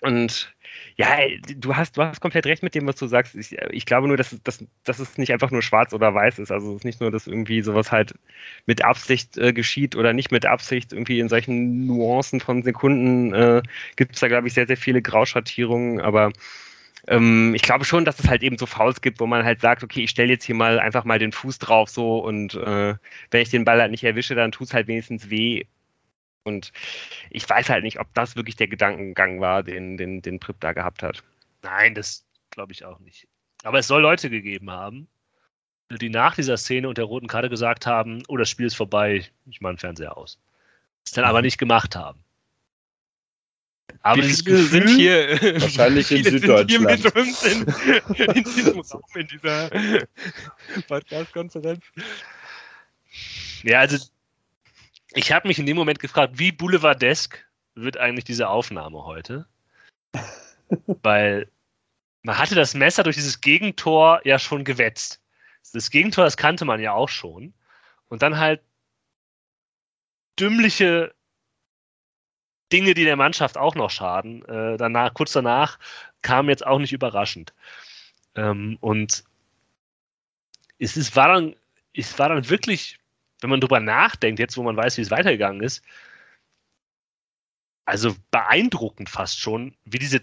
Und 0.00 0.54
ja, 0.96 1.18
du 1.56 1.74
hast, 1.76 1.96
du 1.96 2.02
hast 2.02 2.20
komplett 2.20 2.46
recht 2.46 2.62
mit 2.62 2.74
dem, 2.74 2.86
was 2.86 2.96
du 2.96 3.06
sagst. 3.08 3.34
Ich, 3.34 3.56
ich 3.70 3.84
glaube 3.86 4.06
nur, 4.06 4.16
dass, 4.16 4.36
dass, 4.44 4.64
dass 4.84 4.98
es 5.00 5.18
nicht 5.18 5.32
einfach 5.32 5.50
nur 5.50 5.62
schwarz 5.62 5.92
oder 5.92 6.14
weiß 6.14 6.38
ist. 6.38 6.52
Also 6.52 6.70
es 6.70 6.76
ist 6.78 6.84
nicht 6.84 7.00
nur, 7.00 7.10
dass 7.10 7.26
irgendwie 7.26 7.62
sowas 7.62 7.90
halt 7.90 8.14
mit 8.66 8.84
Absicht 8.84 9.36
äh, 9.38 9.52
geschieht 9.52 9.96
oder 9.96 10.12
nicht 10.12 10.30
mit 10.30 10.46
Absicht. 10.46 10.92
Irgendwie 10.92 11.18
in 11.20 11.28
solchen 11.28 11.86
Nuancen 11.86 12.40
von 12.40 12.62
Sekunden 12.62 13.34
äh, 13.34 13.62
gibt 13.96 14.14
es 14.14 14.20
da, 14.20 14.28
glaube 14.28 14.46
ich, 14.48 14.54
sehr, 14.54 14.66
sehr 14.68 14.76
viele 14.76 15.02
Grauschattierungen. 15.02 16.00
Aber 16.00 16.32
ähm, 17.08 17.54
ich 17.54 17.62
glaube 17.62 17.84
schon, 17.84 18.04
dass 18.04 18.18
es 18.20 18.28
halt 18.28 18.42
eben 18.42 18.58
so 18.58 18.66
Fouls 18.66 19.00
gibt, 19.00 19.20
wo 19.20 19.26
man 19.26 19.44
halt 19.44 19.60
sagt, 19.60 19.82
okay, 19.82 20.04
ich 20.04 20.10
stelle 20.10 20.32
jetzt 20.32 20.44
hier 20.44 20.54
mal 20.54 20.78
einfach 20.78 21.04
mal 21.04 21.18
den 21.18 21.32
Fuß 21.32 21.58
drauf 21.58 21.88
so 21.90 22.18
und 22.18 22.54
äh, 22.54 22.94
wenn 23.30 23.42
ich 23.42 23.50
den 23.50 23.64
Ball 23.64 23.80
halt 23.80 23.90
nicht 23.90 24.04
erwische, 24.04 24.34
dann 24.34 24.52
tut 24.52 24.68
es 24.68 24.74
halt 24.74 24.86
wenigstens 24.88 25.30
weh 25.30 25.64
und 26.48 26.72
ich 27.30 27.48
weiß 27.48 27.68
halt 27.68 27.84
nicht, 27.84 28.00
ob 28.00 28.12
das 28.14 28.34
wirklich 28.34 28.56
der 28.56 28.66
Gedankengang 28.68 29.40
war, 29.40 29.62
den, 29.62 29.96
den, 29.96 30.20
den 30.22 30.40
Prip 30.40 30.56
da 30.60 30.72
gehabt 30.72 31.02
hat. 31.02 31.22
Nein, 31.62 31.94
das 31.94 32.24
glaube 32.50 32.72
ich 32.72 32.84
auch 32.84 32.98
nicht. 32.98 33.28
Aber 33.62 33.78
es 33.78 33.86
soll 33.86 34.02
Leute 34.02 34.30
gegeben 34.30 34.70
haben, 34.70 35.06
die 35.90 36.10
nach 36.10 36.34
dieser 36.34 36.56
Szene 36.56 36.88
und 36.88 36.98
der 36.98 37.04
roten 37.04 37.28
Karte 37.28 37.48
gesagt 37.48 37.86
haben, 37.86 38.22
oh, 38.28 38.36
das 38.36 38.50
Spiel 38.50 38.66
ist 38.66 38.74
vorbei, 38.74 39.24
ich 39.46 39.60
mache 39.60 39.74
den 39.74 39.78
Fernseher 39.78 40.16
aus. 40.16 40.38
Es 41.04 41.12
dann 41.12 41.24
aber 41.24 41.42
nicht 41.42 41.58
gemacht 41.58 41.96
haben. 41.96 42.22
Aber 44.02 44.22
Wie 44.22 44.32
viele 44.32 44.58
sind 44.58 44.88
hier 44.88 45.40
wahrscheinlich 45.60 46.10
in 46.12 46.24
Süddeutschland. 46.24 46.70
Sind 46.70 46.88
hier 46.88 47.04
mit 47.04 47.16
uns 47.16 47.42
in, 47.44 48.36
in 48.36 48.44
diesem 48.44 48.80
Raum, 48.90 49.02
in 49.14 49.26
dieser 49.28 49.70
Podcast-Konferenz. 50.88 51.84
Ja, 53.62 53.80
also 53.80 53.98
ich 55.18 55.32
habe 55.32 55.48
mich 55.48 55.58
in 55.58 55.66
dem 55.66 55.76
Moment 55.76 55.98
gefragt, 55.98 56.38
wie 56.38 56.52
boulevardesk 56.52 57.44
wird 57.74 57.96
eigentlich 57.96 58.24
diese 58.24 58.48
Aufnahme 58.48 59.04
heute? 59.04 59.46
Weil 61.02 61.50
man 62.22 62.38
hatte 62.38 62.54
das 62.54 62.74
Messer 62.74 63.02
durch 63.02 63.16
dieses 63.16 63.40
Gegentor 63.40 64.20
ja 64.24 64.38
schon 64.38 64.62
gewetzt. 64.62 65.20
Das 65.72 65.90
Gegentor, 65.90 66.22
das 66.22 66.36
kannte 66.36 66.64
man 66.64 66.80
ja 66.80 66.92
auch 66.92 67.08
schon. 67.08 67.52
Und 68.08 68.22
dann 68.22 68.38
halt 68.38 68.62
dümmliche 70.38 71.12
Dinge, 72.72 72.94
die 72.94 73.04
der 73.04 73.16
Mannschaft 73.16 73.58
auch 73.58 73.74
noch 73.74 73.90
schaden. 73.90 74.44
Äh, 74.44 74.76
danach, 74.76 75.14
kurz 75.14 75.32
danach 75.32 75.80
kam 76.22 76.48
jetzt 76.48 76.64
auch 76.64 76.78
nicht 76.78 76.92
überraschend. 76.92 77.54
Ähm, 78.36 78.78
und 78.80 79.24
es 80.78 80.96
ist, 80.96 81.16
war, 81.16 81.34
dann, 81.34 81.56
es 81.92 82.16
war 82.20 82.28
dann 82.28 82.48
wirklich 82.48 83.00
wenn 83.40 83.50
man 83.50 83.60
drüber 83.60 83.80
nachdenkt, 83.80 84.38
jetzt 84.40 84.56
wo 84.56 84.62
man 84.62 84.76
weiß, 84.76 84.96
wie 84.96 85.02
es 85.02 85.10
weitergegangen 85.10 85.62
ist, 85.62 85.84
also 87.84 88.14
beeindruckend 88.30 89.08
fast 89.08 89.40
schon, 89.40 89.74
wie 89.84 89.98
diese 89.98 90.20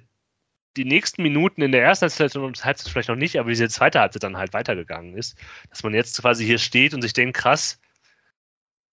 die 0.78 0.86
nächsten 0.86 1.24
Minuten 1.24 1.62
in 1.62 1.72
der 1.72 1.84
ersten 1.84 2.04
Halbzeit 2.04 2.36
und 2.36 2.66
Halbzeit 2.66 2.92
vielleicht 2.92 3.10
noch 3.10 3.16
nicht, 3.16 3.40
aber 3.40 3.48
wie 3.48 3.54
diese 3.54 3.70
zweite 3.70 4.00
Halbzeit 4.00 4.24
dann 4.24 4.38
halt 4.38 4.54
weitergegangen 4.54 5.16
ist, 5.18 5.38
dass 5.70 5.84
man 5.84 5.94
jetzt 5.94 6.20
quasi 6.22 6.46
hier 6.46 6.58
steht 6.58 6.94
und 6.94 7.02
sich 7.02 7.14
denkt, 7.14 7.38
krass, 7.38 7.80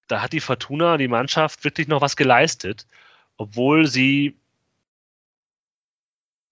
da 0.09 0.23
hat 0.23 0.33
die 0.33 0.41
Fortuna, 0.41 0.97
die 0.97 1.09
Mannschaft 1.09 1.65
wirklich 1.65 1.89
noch 1.89 2.01
was 2.01 2.17
geleistet, 2.17 2.87
obwohl 3.37 3.87
sie 3.87 4.39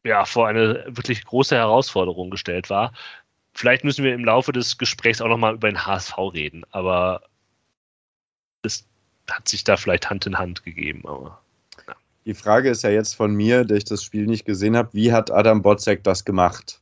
ja 0.04 0.24
vor 0.24 0.48
eine 0.48 0.84
wirklich 0.88 1.24
große 1.24 1.56
Herausforderung 1.56 2.30
gestellt 2.30 2.70
war. 2.70 2.92
Vielleicht 3.54 3.84
müssen 3.84 4.04
wir 4.04 4.14
im 4.14 4.24
Laufe 4.24 4.52
des 4.52 4.78
Gesprächs 4.78 5.20
auch 5.20 5.28
nochmal 5.28 5.54
über 5.54 5.68
den 5.70 5.86
HSV 5.86 6.16
reden, 6.32 6.64
aber 6.70 7.22
hat 9.32 9.48
sich 9.48 9.64
da 9.64 9.76
vielleicht 9.76 10.10
Hand 10.10 10.26
in 10.26 10.38
Hand 10.38 10.64
gegeben, 10.64 11.02
aber. 11.06 11.40
Ja. 11.86 11.94
Die 12.26 12.34
Frage 12.34 12.70
ist 12.70 12.82
ja 12.82 12.90
jetzt 12.90 13.14
von 13.14 13.34
mir, 13.34 13.64
der 13.64 13.78
ich 13.78 13.84
das 13.84 14.02
Spiel 14.02 14.26
nicht 14.26 14.44
gesehen 14.44 14.76
habe, 14.76 14.90
wie 14.92 15.12
hat 15.12 15.30
Adam 15.30 15.62
Botzek 15.62 16.04
das 16.04 16.24
gemacht? 16.24 16.80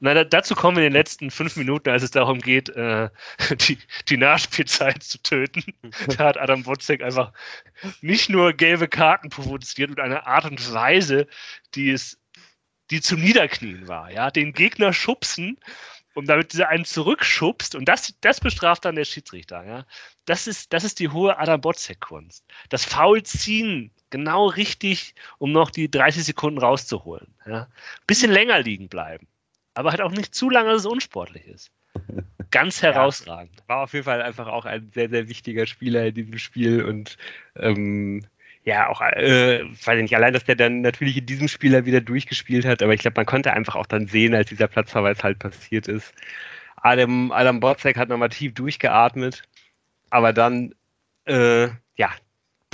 Na, 0.00 0.24
dazu 0.24 0.54
kommen 0.54 0.76
wir 0.76 0.84
in 0.84 0.92
den 0.92 0.98
letzten 0.98 1.30
fünf 1.30 1.56
Minuten, 1.56 1.88
als 1.88 2.02
es 2.02 2.10
darum 2.10 2.40
geht, 2.40 2.68
äh, 2.70 3.08
die, 3.68 3.78
die 4.08 4.16
Nachspielzeit 4.16 5.02
zu 5.02 5.22
töten. 5.22 5.64
Da 6.18 6.24
hat 6.24 6.36
Adam 6.36 6.62
Botzek 6.62 7.02
einfach 7.02 7.32
nicht 8.00 8.28
nur 8.28 8.52
gelbe 8.52 8.88
Karten 8.88 9.28
provoziert 9.30 9.90
mit 9.90 10.00
einer 10.00 10.26
Art 10.26 10.44
und 10.44 10.72
Weise, 10.72 11.26
die 11.74 11.90
es, 11.90 12.18
die 12.90 13.00
zum 13.00 13.20
Niederknien 13.20 13.88
war. 13.88 14.10
Ja, 14.10 14.30
den 14.30 14.52
Gegner 14.52 14.92
schubsen 14.92 15.58
und 16.14 16.28
damit 16.28 16.52
dieser 16.52 16.68
einen 16.68 16.84
zurückschubst 16.84 17.74
und 17.74 17.86
das, 17.86 18.14
das 18.20 18.40
bestraft 18.40 18.84
dann 18.84 18.96
der 18.96 19.04
Schiedsrichter. 19.04 19.64
Ja, 19.64 19.86
das 20.24 20.46
ist, 20.46 20.72
das 20.72 20.84
ist 20.84 21.00
die 21.00 21.08
hohe 21.08 21.38
Adam 21.38 21.60
Botzek-Kunst. 21.60 22.44
Das 22.68 22.84
Foul 22.84 23.22
ziehen 23.22 23.90
genau 24.10 24.46
richtig, 24.46 25.14
um 25.38 25.52
noch 25.52 25.70
die 25.70 25.90
30 25.90 26.24
Sekunden 26.24 26.58
rauszuholen. 26.58 27.34
Ja. 27.46 27.68
Bisschen 28.06 28.30
länger 28.30 28.60
liegen 28.60 28.88
bleiben, 28.88 29.26
aber 29.74 29.90
halt 29.90 30.00
auch 30.00 30.12
nicht 30.12 30.34
zu 30.34 30.50
lange, 30.50 30.70
dass 30.70 30.82
es 30.82 30.86
unsportlich 30.86 31.46
ist. 31.46 31.70
Ganz 32.50 32.82
herausragend. 32.82 33.56
Ja, 33.60 33.68
war 33.68 33.82
auf 33.82 33.92
jeden 33.92 34.04
Fall 34.04 34.22
einfach 34.22 34.46
auch 34.46 34.64
ein 34.64 34.90
sehr, 34.94 35.08
sehr 35.08 35.28
wichtiger 35.28 35.66
Spieler 35.66 36.06
in 36.06 36.14
diesem 36.14 36.38
Spiel 36.38 36.84
und 36.84 37.16
ähm, 37.56 38.24
ja, 38.64 38.88
auch, 38.88 39.00
äh, 39.02 39.62
weiß 39.64 39.96
ich 39.96 40.02
nicht, 40.02 40.16
allein, 40.16 40.32
dass 40.32 40.44
der 40.44 40.56
dann 40.56 40.80
natürlich 40.80 41.18
in 41.18 41.26
diesem 41.26 41.48
Spieler 41.48 41.84
wieder 41.84 42.00
durchgespielt 42.00 42.64
hat, 42.64 42.82
aber 42.82 42.94
ich 42.94 43.00
glaube, 43.00 43.16
man 43.16 43.26
konnte 43.26 43.52
einfach 43.52 43.76
auch 43.76 43.86
dann 43.86 44.06
sehen, 44.06 44.34
als 44.34 44.48
dieser 44.48 44.68
Platzverweis 44.68 45.22
halt 45.22 45.38
passiert 45.38 45.86
ist. 45.86 46.14
Adam, 46.76 47.30
Adam 47.32 47.60
Botzek 47.60 47.96
hat 47.96 48.08
nochmal 48.08 48.30
tief 48.30 48.54
durchgeatmet, 48.54 49.42
aber 50.10 50.32
dann, 50.32 50.74
äh, 51.26 51.68
ja, 51.96 52.10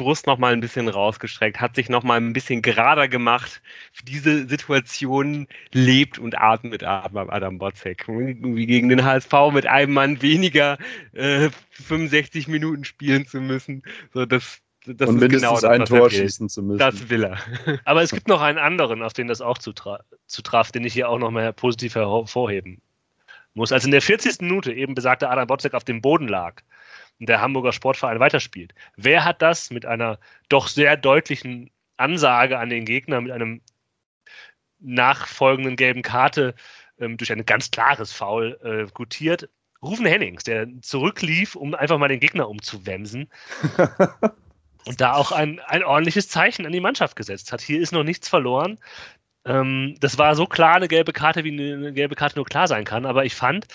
Brust 0.00 0.26
noch 0.26 0.38
mal 0.38 0.54
ein 0.54 0.60
bisschen 0.60 0.88
rausgestreckt, 0.88 1.60
hat 1.60 1.74
sich 1.74 1.90
noch 1.90 2.04
mal 2.04 2.16
ein 2.18 2.32
bisschen 2.32 2.62
gerader 2.62 3.06
gemacht. 3.06 3.60
Diese 4.04 4.48
Situation 4.48 5.46
lebt 5.72 6.18
und 6.18 6.38
atmet 6.38 6.82
Adam 6.84 7.58
Botzek. 7.58 8.08
Wie 8.08 8.66
gegen 8.66 8.88
den 8.88 9.04
HSV 9.04 9.32
mit 9.52 9.66
einem 9.66 9.92
Mann 9.92 10.22
weniger 10.22 10.78
äh, 11.12 11.50
65 11.72 12.48
Minuten 12.48 12.84
spielen 12.84 13.26
zu 13.26 13.42
müssen. 13.42 13.82
So, 14.14 14.24
das, 14.24 14.62
das 14.86 15.08
und 15.08 15.22
ist 15.22 15.30
genau 15.30 15.54
das, 15.54 15.64
ein 15.64 15.84
Tor 15.84 16.10
schießen 16.10 16.48
zu 16.48 16.62
müssen. 16.62 16.78
Das 16.78 17.10
will 17.10 17.24
er. 17.24 17.38
Aber 17.84 18.02
es 18.02 18.10
gibt 18.10 18.28
noch 18.28 18.40
einen 18.40 18.58
anderen, 18.58 19.02
auf 19.02 19.12
den 19.12 19.28
das 19.28 19.40
auch 19.40 19.58
zutraf, 19.58 20.72
den 20.72 20.84
ich 20.84 20.94
hier 20.94 21.08
auch 21.08 21.18
noch 21.18 21.30
mal 21.30 21.52
positiv 21.52 21.94
hervorheben 21.94 22.80
muss. 23.54 23.72
Als 23.72 23.84
in 23.84 23.90
der 23.90 24.02
40. 24.02 24.40
Minute 24.40 24.72
eben 24.72 24.94
besagte 24.94 25.28
Adam 25.28 25.46
Botzek 25.46 25.74
auf 25.74 25.84
dem 25.84 26.00
Boden 26.00 26.28
lag 26.28 26.62
der 27.26 27.40
Hamburger 27.40 27.72
Sportverein 27.72 28.20
weiterspielt. 28.20 28.74
Wer 28.96 29.24
hat 29.24 29.42
das 29.42 29.70
mit 29.70 29.84
einer 29.86 30.18
doch 30.48 30.68
sehr 30.68 30.96
deutlichen 30.96 31.70
Ansage 31.96 32.58
an 32.58 32.70
den 32.70 32.84
Gegner, 32.84 33.20
mit 33.20 33.30
einem 33.30 33.60
nachfolgenden 34.78 35.76
gelben 35.76 36.02
Karte 36.02 36.54
ähm, 36.98 37.18
durch 37.18 37.30
ein 37.30 37.44
ganz 37.44 37.70
klares 37.70 38.12
Foul 38.12 38.58
äh, 38.62 38.90
gutiert? 38.92 39.50
Rufen 39.82 40.06
Hennings, 40.06 40.44
der 40.44 40.66
zurücklief, 40.82 41.54
um 41.54 41.74
einfach 41.74 41.98
mal 41.98 42.08
den 42.08 42.20
Gegner 42.20 42.48
umzuwemsen. 42.48 43.28
und 44.86 45.00
da 45.00 45.14
auch 45.14 45.32
ein, 45.32 45.60
ein 45.60 45.84
ordentliches 45.84 46.28
Zeichen 46.28 46.66
an 46.66 46.72
die 46.72 46.80
Mannschaft 46.80 47.16
gesetzt 47.16 47.52
hat. 47.52 47.60
Hier 47.60 47.80
ist 47.80 47.92
noch 47.92 48.04
nichts 48.04 48.28
verloren. 48.28 48.78
Ähm, 49.44 49.96
das 50.00 50.18
war 50.18 50.34
so 50.34 50.46
klar 50.46 50.76
eine 50.76 50.88
gelbe 50.88 51.12
Karte, 51.12 51.44
wie 51.44 51.52
eine 51.52 51.92
gelbe 51.92 52.14
Karte 52.14 52.36
nur 52.36 52.46
klar 52.46 52.68
sein 52.68 52.84
kann. 52.84 53.06
Aber 53.06 53.24
ich 53.24 53.34
fand, 53.34 53.66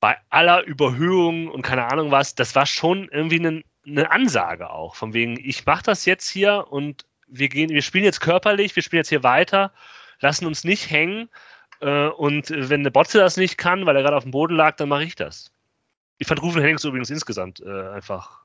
bei 0.00 0.16
aller 0.30 0.64
Überhöhung 0.64 1.48
und 1.48 1.62
keine 1.62 1.86
Ahnung 1.90 2.10
was, 2.10 2.34
das 2.34 2.54
war 2.54 2.66
schon 2.66 3.08
irgendwie 3.12 3.38
eine, 3.38 3.62
eine 3.86 4.10
Ansage 4.10 4.70
auch. 4.70 4.94
Von 4.94 5.12
wegen, 5.12 5.38
ich 5.38 5.66
mache 5.66 5.82
das 5.84 6.06
jetzt 6.06 6.28
hier 6.28 6.66
und 6.70 7.04
wir 7.26 7.48
gehen, 7.48 7.70
wir 7.70 7.82
spielen 7.82 8.04
jetzt 8.04 8.20
körperlich, 8.20 8.74
wir 8.74 8.82
spielen 8.82 9.00
jetzt 9.00 9.10
hier 9.10 9.22
weiter, 9.22 9.72
lassen 10.20 10.46
uns 10.46 10.64
nicht 10.64 10.90
hängen. 10.90 11.28
Äh, 11.80 12.08
und 12.08 12.50
wenn 12.50 12.80
eine 12.80 12.90
Botze 12.90 13.18
das 13.18 13.36
nicht 13.36 13.58
kann, 13.58 13.86
weil 13.86 13.96
er 13.96 14.02
gerade 14.02 14.16
auf 14.16 14.24
dem 14.24 14.32
Boden 14.32 14.56
lag, 14.56 14.76
dann 14.76 14.88
mache 14.88 15.04
ich 15.04 15.14
das. 15.14 15.52
Ich 16.18 16.26
fand 16.26 16.42
Rufen 16.42 16.60
Hennings 16.60 16.84
übrigens 16.84 17.10
insgesamt 17.10 17.60
äh, 17.60 17.88
einfach, 17.90 18.39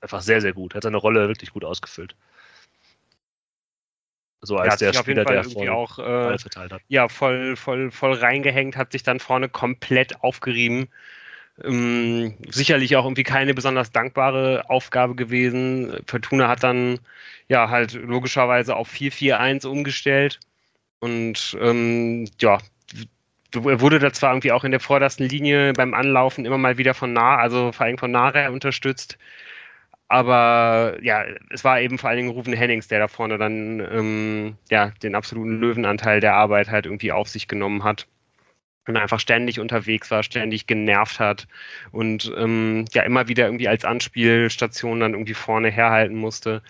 einfach 0.00 0.20
sehr, 0.20 0.40
sehr 0.40 0.52
gut. 0.52 0.74
Er 0.74 0.76
hat 0.76 0.82
seine 0.84 0.96
Rolle 0.96 1.28
wirklich 1.28 1.50
gut 1.50 1.64
ausgefüllt. 1.64 2.14
So 4.42 4.56
als 4.56 4.76
der, 4.76 4.92
der 4.92 4.98
Spieler, 5.00 5.24
der 5.24 5.42
irgendwie 5.42 5.68
auch 5.70 5.98
äh, 5.98 6.38
verteilt 6.38 6.72
hat. 6.72 6.80
Ja, 6.88 7.08
voll, 7.08 7.56
voll, 7.56 7.90
voll 7.90 8.12
reingehängt, 8.12 8.76
hat 8.76 8.92
sich 8.92 9.02
dann 9.02 9.18
vorne 9.18 9.48
komplett 9.48 10.22
aufgerieben. 10.22 10.88
Ähm, 11.64 12.34
sicherlich 12.50 12.96
auch 12.96 13.04
irgendwie 13.04 13.22
keine 13.22 13.54
besonders 13.54 13.90
dankbare 13.90 14.68
Aufgabe 14.68 15.14
gewesen. 15.14 15.98
Fortuna 16.06 16.48
hat 16.48 16.62
dann 16.62 17.00
ja 17.48 17.70
halt 17.70 17.94
logischerweise 17.94 18.76
auf 18.76 18.92
4-4-1 18.92 19.66
umgestellt. 19.66 20.38
Und 21.00 21.56
ähm, 21.60 22.28
ja, 22.40 22.58
er 23.54 23.80
wurde 23.80 23.98
da 23.98 24.12
zwar 24.12 24.32
irgendwie 24.32 24.52
auch 24.52 24.64
in 24.64 24.70
der 24.70 24.80
vordersten 24.80 25.28
Linie 25.28 25.72
beim 25.72 25.94
Anlaufen 25.94 26.44
immer 26.44 26.58
mal 26.58 26.78
wieder 26.78 26.94
von 26.94 27.12
nah, 27.12 27.36
also 27.36 27.72
vor 27.72 27.86
allem 27.86 27.98
von 27.98 28.10
Nare 28.10 28.50
unterstützt. 28.50 29.18
Aber 30.08 30.98
ja, 31.02 31.24
es 31.50 31.64
war 31.64 31.80
eben 31.80 31.98
vor 31.98 32.10
allen 32.10 32.18
Dingen 32.18 32.30
Rufen 32.30 32.52
Hennings, 32.52 32.88
der 32.88 33.00
da 33.00 33.08
vorne 33.08 33.38
dann 33.38 33.80
ähm, 33.80 34.56
ja, 34.70 34.92
den 35.02 35.14
absoluten 35.16 35.58
Löwenanteil 35.58 36.20
der 36.20 36.34
Arbeit 36.34 36.70
halt 36.70 36.86
irgendwie 36.86 37.12
auf 37.12 37.28
sich 37.28 37.48
genommen 37.48 37.84
hat. 37.84 38.06
Und 38.88 38.96
einfach 38.96 39.18
ständig 39.18 39.58
unterwegs 39.58 40.12
war, 40.12 40.22
ständig 40.22 40.68
genervt 40.68 41.18
hat 41.18 41.48
und 41.90 42.32
ähm, 42.38 42.84
ja 42.92 43.02
immer 43.02 43.26
wieder 43.26 43.46
irgendwie 43.46 43.66
als 43.66 43.84
Anspielstation 43.84 45.00
dann 45.00 45.12
irgendwie 45.14 45.34
vorne 45.34 45.70
herhalten 45.70 46.14
musste. 46.14 46.62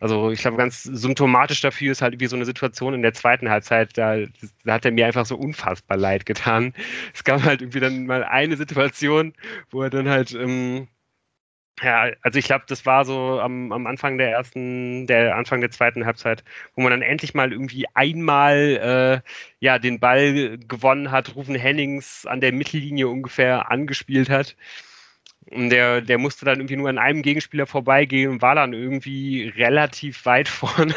Also 0.00 0.30
ich 0.30 0.40
glaube, 0.40 0.56
ganz 0.56 0.84
symptomatisch 0.84 1.62
dafür 1.62 1.92
ist 1.92 2.02
halt 2.02 2.20
wie 2.20 2.26
so 2.26 2.36
eine 2.36 2.44
Situation 2.44 2.94
in 2.94 3.02
der 3.02 3.14
zweiten 3.14 3.48
Halbzeit, 3.48 3.96
da, 3.98 4.18
da, 4.64 4.74
hat 4.74 4.84
er 4.84 4.92
mir 4.92 5.06
einfach 5.06 5.26
so 5.26 5.36
unfassbar 5.36 5.96
leid 5.96 6.26
getan. 6.26 6.74
Es 7.14 7.24
gab 7.24 7.42
halt 7.42 7.62
irgendwie 7.62 7.80
dann 7.80 8.06
mal 8.06 8.22
eine 8.22 8.56
Situation, 8.56 9.32
wo 9.70 9.82
er 9.82 9.90
dann 9.90 10.08
halt 10.08 10.32
ähm, 10.32 10.88
ja, 11.82 12.12
also 12.22 12.38
ich 12.38 12.44
glaube, 12.46 12.64
das 12.68 12.86
war 12.86 13.04
so 13.04 13.40
am, 13.40 13.72
am 13.72 13.86
Anfang 13.86 14.16
der 14.16 14.30
ersten, 14.30 15.06
der 15.06 15.36
Anfang 15.36 15.60
der 15.60 15.70
zweiten 15.70 16.06
Halbzeit, 16.06 16.44
wo 16.74 16.82
man 16.82 16.92
dann 16.92 17.02
endlich 17.02 17.34
mal 17.34 17.52
irgendwie 17.52 17.86
einmal 17.94 19.22
äh, 19.24 19.30
ja 19.58 19.78
den 19.78 19.98
Ball 19.98 20.56
gewonnen 20.58 21.10
hat, 21.10 21.34
Rufen 21.34 21.56
Hennings 21.56 22.26
an 22.26 22.40
der 22.40 22.52
Mittellinie 22.52 23.08
ungefähr 23.08 23.70
angespielt 23.70 24.30
hat. 24.30 24.56
Und 25.50 25.70
der, 25.70 26.00
der 26.00 26.18
musste 26.18 26.44
dann 26.44 26.58
irgendwie 26.58 26.76
nur 26.76 26.88
an 26.88 26.98
einem 26.98 27.22
Gegenspieler 27.22 27.66
vorbeigehen 27.66 28.30
und 28.30 28.42
war 28.42 28.54
dann 28.54 28.72
irgendwie 28.72 29.48
relativ 29.56 30.24
weit 30.24 30.48
vorne, 30.48 30.94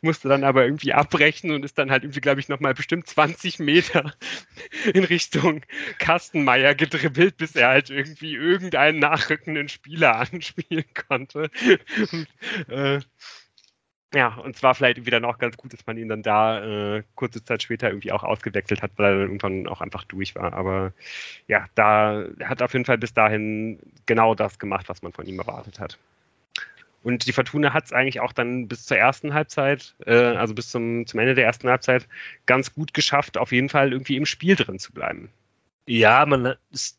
musste 0.00 0.28
dann 0.28 0.44
aber 0.44 0.64
irgendwie 0.64 0.92
abbrechen 0.92 1.50
und 1.50 1.64
ist 1.64 1.78
dann 1.78 1.90
halt 1.90 2.04
irgendwie, 2.04 2.20
glaube 2.20 2.40
ich, 2.40 2.48
nochmal 2.48 2.74
bestimmt 2.74 3.08
20 3.08 3.58
Meter 3.58 4.14
in 4.94 5.04
Richtung 5.04 5.62
Kastenmeier 5.98 6.74
gedribbelt, 6.74 7.36
bis 7.36 7.56
er 7.56 7.68
halt 7.68 7.90
irgendwie 7.90 8.34
irgendeinen 8.34 8.98
nachrückenden 8.98 9.68
Spieler 9.68 10.16
anspielen 10.32 10.84
konnte. 11.08 11.50
Äh, 12.68 13.00
ja, 14.14 14.34
und 14.34 14.56
zwar 14.56 14.74
vielleicht 14.74 15.06
wieder 15.06 15.26
auch 15.26 15.38
ganz 15.38 15.56
gut, 15.56 15.72
dass 15.72 15.86
man 15.86 15.96
ihn 15.96 16.08
dann 16.08 16.22
da 16.22 16.96
äh, 16.96 17.02
kurze 17.14 17.42
Zeit 17.44 17.62
später 17.62 17.88
irgendwie 17.88 18.12
auch 18.12 18.22
ausgewechselt 18.22 18.82
hat, 18.82 18.92
weil 18.96 19.06
er 19.06 19.12
dann 19.12 19.22
irgendwann 19.22 19.66
auch 19.66 19.80
einfach 19.80 20.04
durch 20.04 20.34
war. 20.34 20.52
Aber 20.52 20.92
ja, 21.48 21.66
da 21.74 22.24
hat 22.44 22.60
auf 22.60 22.74
jeden 22.74 22.84
Fall 22.84 22.98
bis 22.98 23.14
dahin 23.14 23.78
genau 24.06 24.34
das 24.34 24.58
gemacht, 24.58 24.88
was 24.88 25.02
man 25.02 25.12
von 25.12 25.26
ihm 25.26 25.38
erwartet 25.38 25.80
hat. 25.80 25.98
Und 27.02 27.26
die 27.26 27.32
Fortuna 27.32 27.72
hat 27.72 27.86
es 27.86 27.92
eigentlich 27.92 28.20
auch 28.20 28.32
dann 28.32 28.68
bis 28.68 28.84
zur 28.84 28.96
ersten 28.96 29.34
Halbzeit, 29.34 29.94
äh, 30.06 30.14
also 30.14 30.54
bis 30.54 30.70
zum, 30.70 31.06
zum 31.06 31.18
Ende 31.18 31.34
der 31.34 31.46
ersten 31.46 31.68
Halbzeit, 31.68 32.06
ganz 32.46 32.74
gut 32.74 32.94
geschafft, 32.94 33.38
auf 33.38 33.50
jeden 33.50 33.68
Fall 33.68 33.92
irgendwie 33.92 34.16
im 34.16 34.26
Spiel 34.26 34.56
drin 34.56 34.78
zu 34.78 34.92
bleiben. 34.92 35.30
Ja, 35.86 36.24
man 36.26 36.54
ist, 36.70 36.98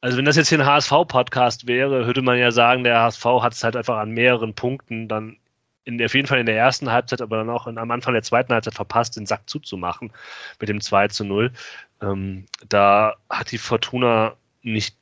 also 0.00 0.18
wenn 0.18 0.26
das 0.26 0.36
jetzt 0.36 0.48
hier 0.48 0.60
ein 0.60 0.66
HSV-Podcast 0.66 1.66
wäre, 1.66 2.06
würde 2.06 2.20
man 2.20 2.38
ja 2.38 2.50
sagen, 2.50 2.84
der 2.84 3.00
HSV 3.00 3.24
hat 3.40 3.54
es 3.54 3.64
halt 3.64 3.76
einfach 3.76 3.96
an 3.96 4.10
mehreren 4.10 4.52
Punkten 4.54 5.08
dann 5.08 5.38
in, 5.84 6.02
auf 6.02 6.14
jeden 6.14 6.26
Fall 6.26 6.40
in 6.40 6.46
der 6.46 6.56
ersten 6.56 6.90
Halbzeit, 6.90 7.20
aber 7.20 7.38
dann 7.38 7.50
auch 7.50 7.66
in, 7.66 7.78
am 7.78 7.90
Anfang 7.90 8.14
der 8.14 8.22
zweiten 8.22 8.52
Halbzeit 8.52 8.74
verpasst, 8.74 9.16
den 9.16 9.26
Sack 9.26 9.48
zuzumachen 9.48 10.12
mit 10.60 10.68
dem 10.68 10.80
2 10.80 11.08
zu 11.08 11.24
0. 11.24 11.52
Ähm, 12.00 12.46
da 12.68 13.16
hat 13.28 13.52
die 13.52 13.58
Fortuna 13.58 14.36
nicht, 14.62 14.96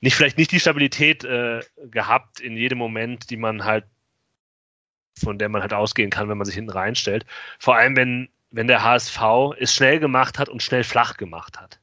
nicht 0.00 0.14
vielleicht 0.16 0.38
nicht 0.38 0.52
die 0.52 0.60
Stabilität 0.60 1.24
äh, 1.24 1.60
gehabt 1.90 2.40
in 2.40 2.56
jedem 2.56 2.78
Moment, 2.78 3.30
die 3.30 3.36
man 3.36 3.64
halt, 3.64 3.84
von 5.18 5.38
der 5.38 5.48
man 5.48 5.60
halt 5.62 5.74
ausgehen 5.74 6.10
kann, 6.10 6.28
wenn 6.28 6.38
man 6.38 6.46
sich 6.46 6.54
hinten 6.54 6.70
reinstellt. 6.70 7.26
Vor 7.58 7.76
allem, 7.76 7.96
wenn, 7.96 8.28
wenn 8.50 8.66
der 8.66 8.82
HSV 8.82 9.20
es 9.58 9.74
schnell 9.74 10.00
gemacht 10.00 10.38
hat 10.38 10.48
und 10.48 10.62
schnell 10.62 10.84
flach 10.84 11.16
gemacht 11.18 11.60
hat. 11.60 11.78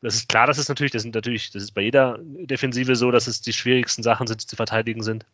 Das 0.00 0.16
ist 0.16 0.28
klar, 0.28 0.46
das 0.46 0.58
ist 0.58 0.68
natürlich, 0.68 0.92
das 0.92 1.02
sind 1.02 1.14
natürlich, 1.14 1.50
das 1.50 1.62
ist 1.62 1.72
bei 1.72 1.80
jeder 1.80 2.18
Defensive 2.20 2.94
so, 2.94 3.10
dass 3.10 3.26
es 3.26 3.40
die 3.40 3.54
schwierigsten 3.54 4.02
Sachen 4.02 4.26
sind, 4.26 4.42
die 4.42 4.46
zu 4.46 4.56
verteidigen 4.56 5.02
sind. 5.02 5.24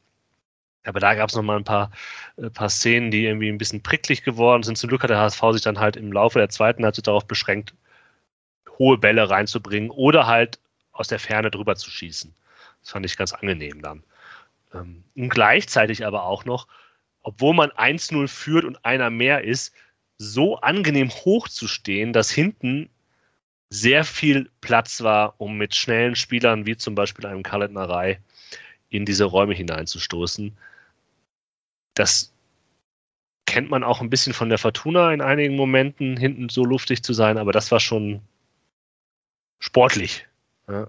Aber 0.84 1.00
da 1.00 1.14
gab 1.14 1.28
es 1.28 1.36
noch 1.36 1.42
mal 1.42 1.56
ein 1.56 1.64
paar, 1.64 1.90
äh, 2.36 2.50
paar 2.50 2.70
Szenen, 2.70 3.10
die 3.10 3.24
irgendwie 3.26 3.48
ein 3.48 3.58
bisschen 3.58 3.82
pricklig 3.82 4.22
geworden 4.22 4.62
sind. 4.62 4.78
Zum 4.78 4.88
Glück 4.88 5.02
hat 5.02 5.10
der 5.10 5.18
HSV 5.18 5.42
sich 5.52 5.62
dann 5.62 5.78
halt 5.78 5.96
im 5.96 6.12
Laufe 6.12 6.38
der 6.38 6.48
zweiten 6.48 6.84
Halbzeit 6.84 7.06
darauf 7.06 7.26
beschränkt, 7.26 7.74
hohe 8.78 8.98
Bälle 8.98 9.28
reinzubringen 9.28 9.90
oder 9.90 10.26
halt 10.26 10.58
aus 10.92 11.08
der 11.08 11.18
Ferne 11.18 11.50
drüber 11.50 11.76
zu 11.76 11.90
schießen. 11.90 12.34
Das 12.80 12.90
fand 12.90 13.06
ich 13.06 13.16
ganz 13.16 13.32
angenehm 13.32 13.82
dann. 13.82 14.02
Ähm, 14.74 15.04
und 15.16 15.28
gleichzeitig 15.28 16.06
aber 16.06 16.24
auch 16.24 16.44
noch, 16.44 16.66
obwohl 17.22 17.54
man 17.54 17.70
1-0 17.70 18.28
führt 18.28 18.64
und 18.64 18.84
einer 18.84 19.10
mehr 19.10 19.44
ist, 19.44 19.74
so 20.18 20.58
angenehm 20.58 21.10
hoch 21.10 21.48
zu 21.48 21.66
stehen, 21.68 22.12
dass 22.12 22.30
hinten 22.30 22.90
sehr 23.70 24.04
viel 24.04 24.50
Platz 24.60 25.02
war, 25.02 25.34
um 25.38 25.56
mit 25.56 25.74
schnellen 25.74 26.16
Spielern 26.16 26.66
wie 26.66 26.76
zum 26.76 26.94
Beispiel 26.94 27.26
einem 27.26 27.42
Kalendnerei 27.42 28.20
in 28.88 29.06
diese 29.06 29.24
Räume 29.24 29.54
hineinzustoßen. 29.54 30.56
Das 32.00 32.32
kennt 33.44 33.68
man 33.68 33.84
auch 33.84 34.00
ein 34.00 34.08
bisschen 34.08 34.32
von 34.32 34.48
der 34.48 34.56
Fortuna 34.56 35.12
in 35.12 35.20
einigen 35.20 35.54
Momenten, 35.54 36.16
hinten 36.16 36.48
so 36.48 36.64
luftig 36.64 37.02
zu 37.02 37.12
sein, 37.12 37.36
aber 37.36 37.52
das 37.52 37.70
war 37.70 37.78
schon 37.78 38.22
sportlich. 39.58 40.26
Ja. 40.66 40.88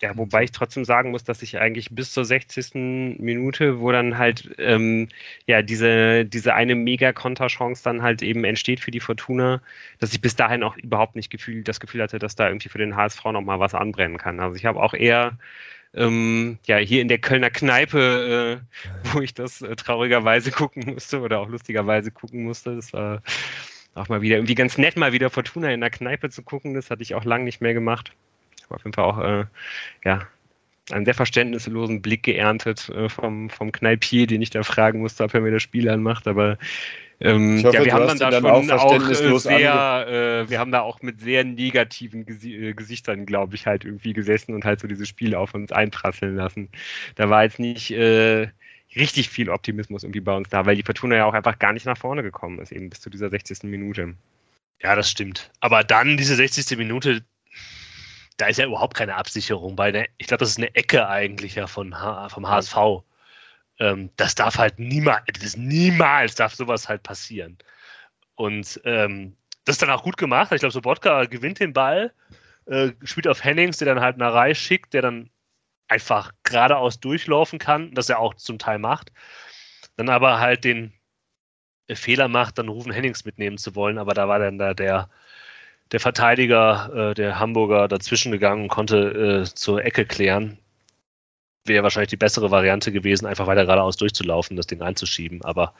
Ja, 0.00 0.16
wobei 0.16 0.44
ich 0.44 0.52
trotzdem 0.52 0.84
sagen 0.84 1.10
muss, 1.10 1.24
dass 1.24 1.42
ich 1.42 1.58
eigentlich 1.58 1.90
bis 1.90 2.12
zur 2.12 2.24
60. 2.24 3.18
Minute, 3.18 3.80
wo 3.80 3.90
dann 3.90 4.16
halt 4.16 4.48
ähm, 4.58 5.08
ja 5.46 5.60
diese, 5.62 6.24
diese 6.24 6.54
eine 6.54 6.76
Mega-Konterchance 6.76 7.82
dann 7.82 8.02
halt 8.02 8.22
eben 8.22 8.44
entsteht 8.44 8.78
für 8.80 8.92
die 8.92 9.00
Fortuna, 9.00 9.60
dass 9.98 10.12
ich 10.12 10.20
bis 10.20 10.36
dahin 10.36 10.62
auch 10.62 10.76
überhaupt 10.76 11.16
nicht 11.16 11.30
gefühl, 11.30 11.64
das 11.64 11.80
Gefühl 11.80 12.02
hatte, 12.02 12.20
dass 12.20 12.36
da 12.36 12.46
irgendwie 12.46 12.68
für 12.68 12.78
den 12.78 12.94
HSV 12.94 13.24
nochmal 13.26 13.58
was 13.58 13.74
anbrennen 13.74 14.18
kann. 14.18 14.38
Also 14.38 14.54
ich 14.56 14.66
habe 14.66 14.80
auch 14.80 14.94
eher 14.94 15.36
ähm, 15.94 16.58
ja, 16.66 16.76
hier 16.76 17.02
in 17.02 17.08
der 17.08 17.18
Kölner 17.18 17.50
Kneipe, 17.50 18.62
äh, 18.62 19.10
wo 19.12 19.20
ich 19.20 19.34
das 19.34 19.62
äh, 19.62 19.76
traurigerweise 19.76 20.50
gucken 20.50 20.92
musste 20.92 21.20
oder 21.20 21.40
auch 21.40 21.48
lustigerweise 21.48 22.10
gucken 22.10 22.44
musste. 22.44 22.76
Das 22.76 22.92
war 22.92 23.22
auch 23.94 24.08
mal 24.08 24.22
wieder 24.22 24.36
irgendwie 24.36 24.54
ganz 24.54 24.78
nett, 24.78 24.96
mal 24.96 25.12
wieder 25.12 25.30
Fortuna 25.30 25.70
in 25.72 25.80
der 25.80 25.90
Kneipe 25.90 26.30
zu 26.30 26.42
gucken. 26.42 26.74
Das 26.74 26.90
hatte 26.90 27.02
ich 27.02 27.14
auch 27.14 27.24
lange 27.24 27.44
nicht 27.44 27.60
mehr 27.60 27.74
gemacht. 27.74 28.12
Ich 28.58 28.70
war 28.70 28.76
auf 28.76 28.84
jeden 28.84 28.94
Fall 28.94 29.04
auch, 29.04 29.18
äh, 29.18 29.44
ja, 30.04 30.26
einen 30.90 31.04
sehr 31.04 31.14
verständnislosen 31.14 32.00
Blick 32.00 32.22
geerntet 32.22 32.88
äh, 32.90 33.08
vom, 33.08 33.50
vom 33.50 33.72
Kneipier, 33.72 34.26
den 34.26 34.42
ich 34.42 34.50
da 34.50 34.62
fragen 34.62 35.00
musste, 35.00 35.24
ob 35.24 35.34
er 35.34 35.40
mir 35.40 35.50
das 35.50 35.62
Spiel 35.62 35.88
anmacht. 35.88 36.26
Aber 36.26 36.58
ähm, 37.20 37.64
hoffe, 37.64 37.76
ja, 37.76 37.84
wir 37.84 37.92
haben 37.92 38.06
dann 38.06 38.18
da 38.18 38.30
dann 38.30 38.42
schon 38.42 38.70
auch, 38.70 39.10
äh, 39.10 39.38
sehr, 39.38 40.06
äh, 40.46 40.50
wir 40.50 40.58
haben 40.60 40.70
da 40.70 40.82
auch 40.82 41.02
mit 41.02 41.20
sehr 41.20 41.42
negativen 41.42 42.24
Gesi 42.24 42.54
äh, 42.54 42.72
Gesichtern, 42.74 43.26
glaube 43.26 43.56
ich, 43.56 43.66
halt 43.66 43.84
irgendwie 43.84 44.12
gesessen 44.12 44.54
und 44.54 44.64
halt 44.64 44.80
so 44.80 44.86
dieses 44.86 45.08
Spiel 45.08 45.34
auf 45.34 45.52
uns 45.54 45.72
einprasseln 45.72 46.36
lassen. 46.36 46.68
Da 47.16 47.28
war 47.28 47.42
jetzt 47.42 47.58
nicht 47.58 47.90
äh, 47.90 48.48
richtig 48.94 49.30
viel 49.30 49.50
Optimismus 49.50 50.04
irgendwie 50.04 50.20
bei 50.20 50.36
uns 50.36 50.48
da, 50.48 50.64
weil 50.64 50.76
die 50.76 50.84
Fortuna 50.84 51.16
ja 51.16 51.24
auch 51.24 51.34
einfach 51.34 51.58
gar 51.58 51.72
nicht 51.72 51.86
nach 51.86 51.98
vorne 51.98 52.22
gekommen 52.22 52.60
ist, 52.60 52.70
eben 52.70 52.88
bis 52.88 53.00
zu 53.00 53.10
dieser 53.10 53.30
60. 53.30 53.64
Minute. 53.64 54.14
Ja, 54.80 54.94
das 54.94 55.10
stimmt. 55.10 55.50
Aber 55.58 55.82
dann 55.82 56.16
diese 56.16 56.36
60. 56.36 56.78
Minute, 56.78 57.24
da 58.36 58.46
ist 58.46 58.58
ja 58.58 58.66
überhaupt 58.66 58.96
keine 58.96 59.16
Absicherung 59.16 59.74
bei. 59.74 59.90
Ne? 59.90 60.06
Ich 60.18 60.28
glaube, 60.28 60.38
das 60.38 60.50
ist 60.50 60.58
eine 60.58 60.72
Ecke 60.76 61.08
eigentlich 61.08 61.56
ja 61.56 61.66
von 61.66 62.00
H 62.00 62.28
vom 62.28 62.48
HSV. 62.48 63.02
Ähm, 63.78 64.10
das 64.16 64.34
darf 64.34 64.58
halt 64.58 64.78
niemals, 64.78 65.24
das 65.40 65.56
niemals 65.56 66.34
darf 66.34 66.54
sowas 66.54 66.88
halt 66.88 67.02
passieren. 67.02 67.58
Und 68.34 68.80
ähm, 68.84 69.36
das 69.64 69.74
ist 69.74 69.82
dann 69.82 69.90
auch 69.90 70.02
gut 70.02 70.16
gemacht. 70.16 70.52
Ich 70.52 70.60
glaube, 70.60 70.72
Sobotka 70.72 71.24
gewinnt 71.24 71.60
den 71.60 71.72
Ball, 71.72 72.12
äh, 72.66 72.90
spielt 73.04 73.28
auf 73.28 73.44
Hennings, 73.44 73.78
der 73.78 73.86
dann 73.86 74.00
halt 74.00 74.16
eine 74.16 74.32
Reihe 74.32 74.54
schickt, 74.54 74.94
der 74.94 75.02
dann 75.02 75.30
einfach 75.88 76.32
geradeaus 76.42 77.00
durchlaufen 77.00 77.58
kann, 77.58 77.94
das 77.94 78.08
er 78.08 78.18
auch 78.18 78.34
zum 78.34 78.58
Teil 78.58 78.78
macht. 78.78 79.12
Dann 79.96 80.08
aber 80.08 80.38
halt 80.40 80.64
den 80.64 80.92
Fehler 81.90 82.28
macht, 82.28 82.58
dann 82.58 82.68
Rufen 82.68 82.92
Hennings 82.92 83.24
mitnehmen 83.24 83.58
zu 83.58 83.74
wollen, 83.74 83.98
aber 83.98 84.14
da 84.14 84.28
war 84.28 84.38
dann 84.38 84.58
da 84.58 84.74
der, 84.74 85.08
der 85.92 86.00
Verteidiger, 86.00 87.10
äh, 87.10 87.14
der 87.14 87.38
Hamburger, 87.38 87.88
dazwischen 87.88 88.32
gegangen 88.32 88.64
und 88.64 88.68
konnte 88.68 89.42
äh, 89.42 89.54
zur 89.54 89.84
Ecke 89.84 90.04
klären 90.04 90.58
wäre 91.64 91.82
wahrscheinlich 91.82 92.10
die 92.10 92.16
bessere 92.16 92.50
Variante 92.50 92.92
gewesen, 92.92 93.26
einfach 93.26 93.46
weiter 93.46 93.64
geradeaus 93.64 93.96
durchzulaufen, 93.96 94.56
das 94.56 94.66
Ding 94.66 94.82
einzuschieben. 94.82 95.42
Aber 95.42 95.74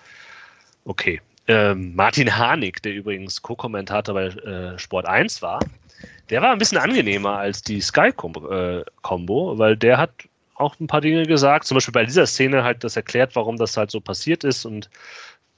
okay. 0.84 1.20
Ähm, 1.46 1.94
Martin 1.94 2.36
Harnik, 2.36 2.82
der 2.82 2.92
übrigens 2.92 3.40
Co-Kommentator 3.40 4.14
bei 4.14 4.26
äh, 4.26 4.78
Sport 4.78 5.06
1 5.06 5.40
war, 5.40 5.60
der 6.28 6.42
war 6.42 6.52
ein 6.52 6.58
bisschen 6.58 6.76
angenehmer 6.76 7.38
als 7.38 7.62
die 7.62 7.80
Sky-Kombo, 7.80 9.54
äh, 9.54 9.58
weil 9.58 9.76
der 9.76 9.96
hat 9.96 10.10
auch 10.56 10.78
ein 10.78 10.86
paar 10.86 11.00
Dinge 11.00 11.24
gesagt. 11.24 11.64
Zum 11.64 11.76
Beispiel 11.76 11.92
bei 11.92 12.04
dieser 12.04 12.26
Szene 12.26 12.64
halt 12.64 12.84
das 12.84 12.96
erklärt, 12.96 13.34
warum 13.34 13.56
das 13.56 13.76
halt 13.76 13.90
so 13.90 14.00
passiert 14.00 14.44
ist 14.44 14.66
und 14.66 14.90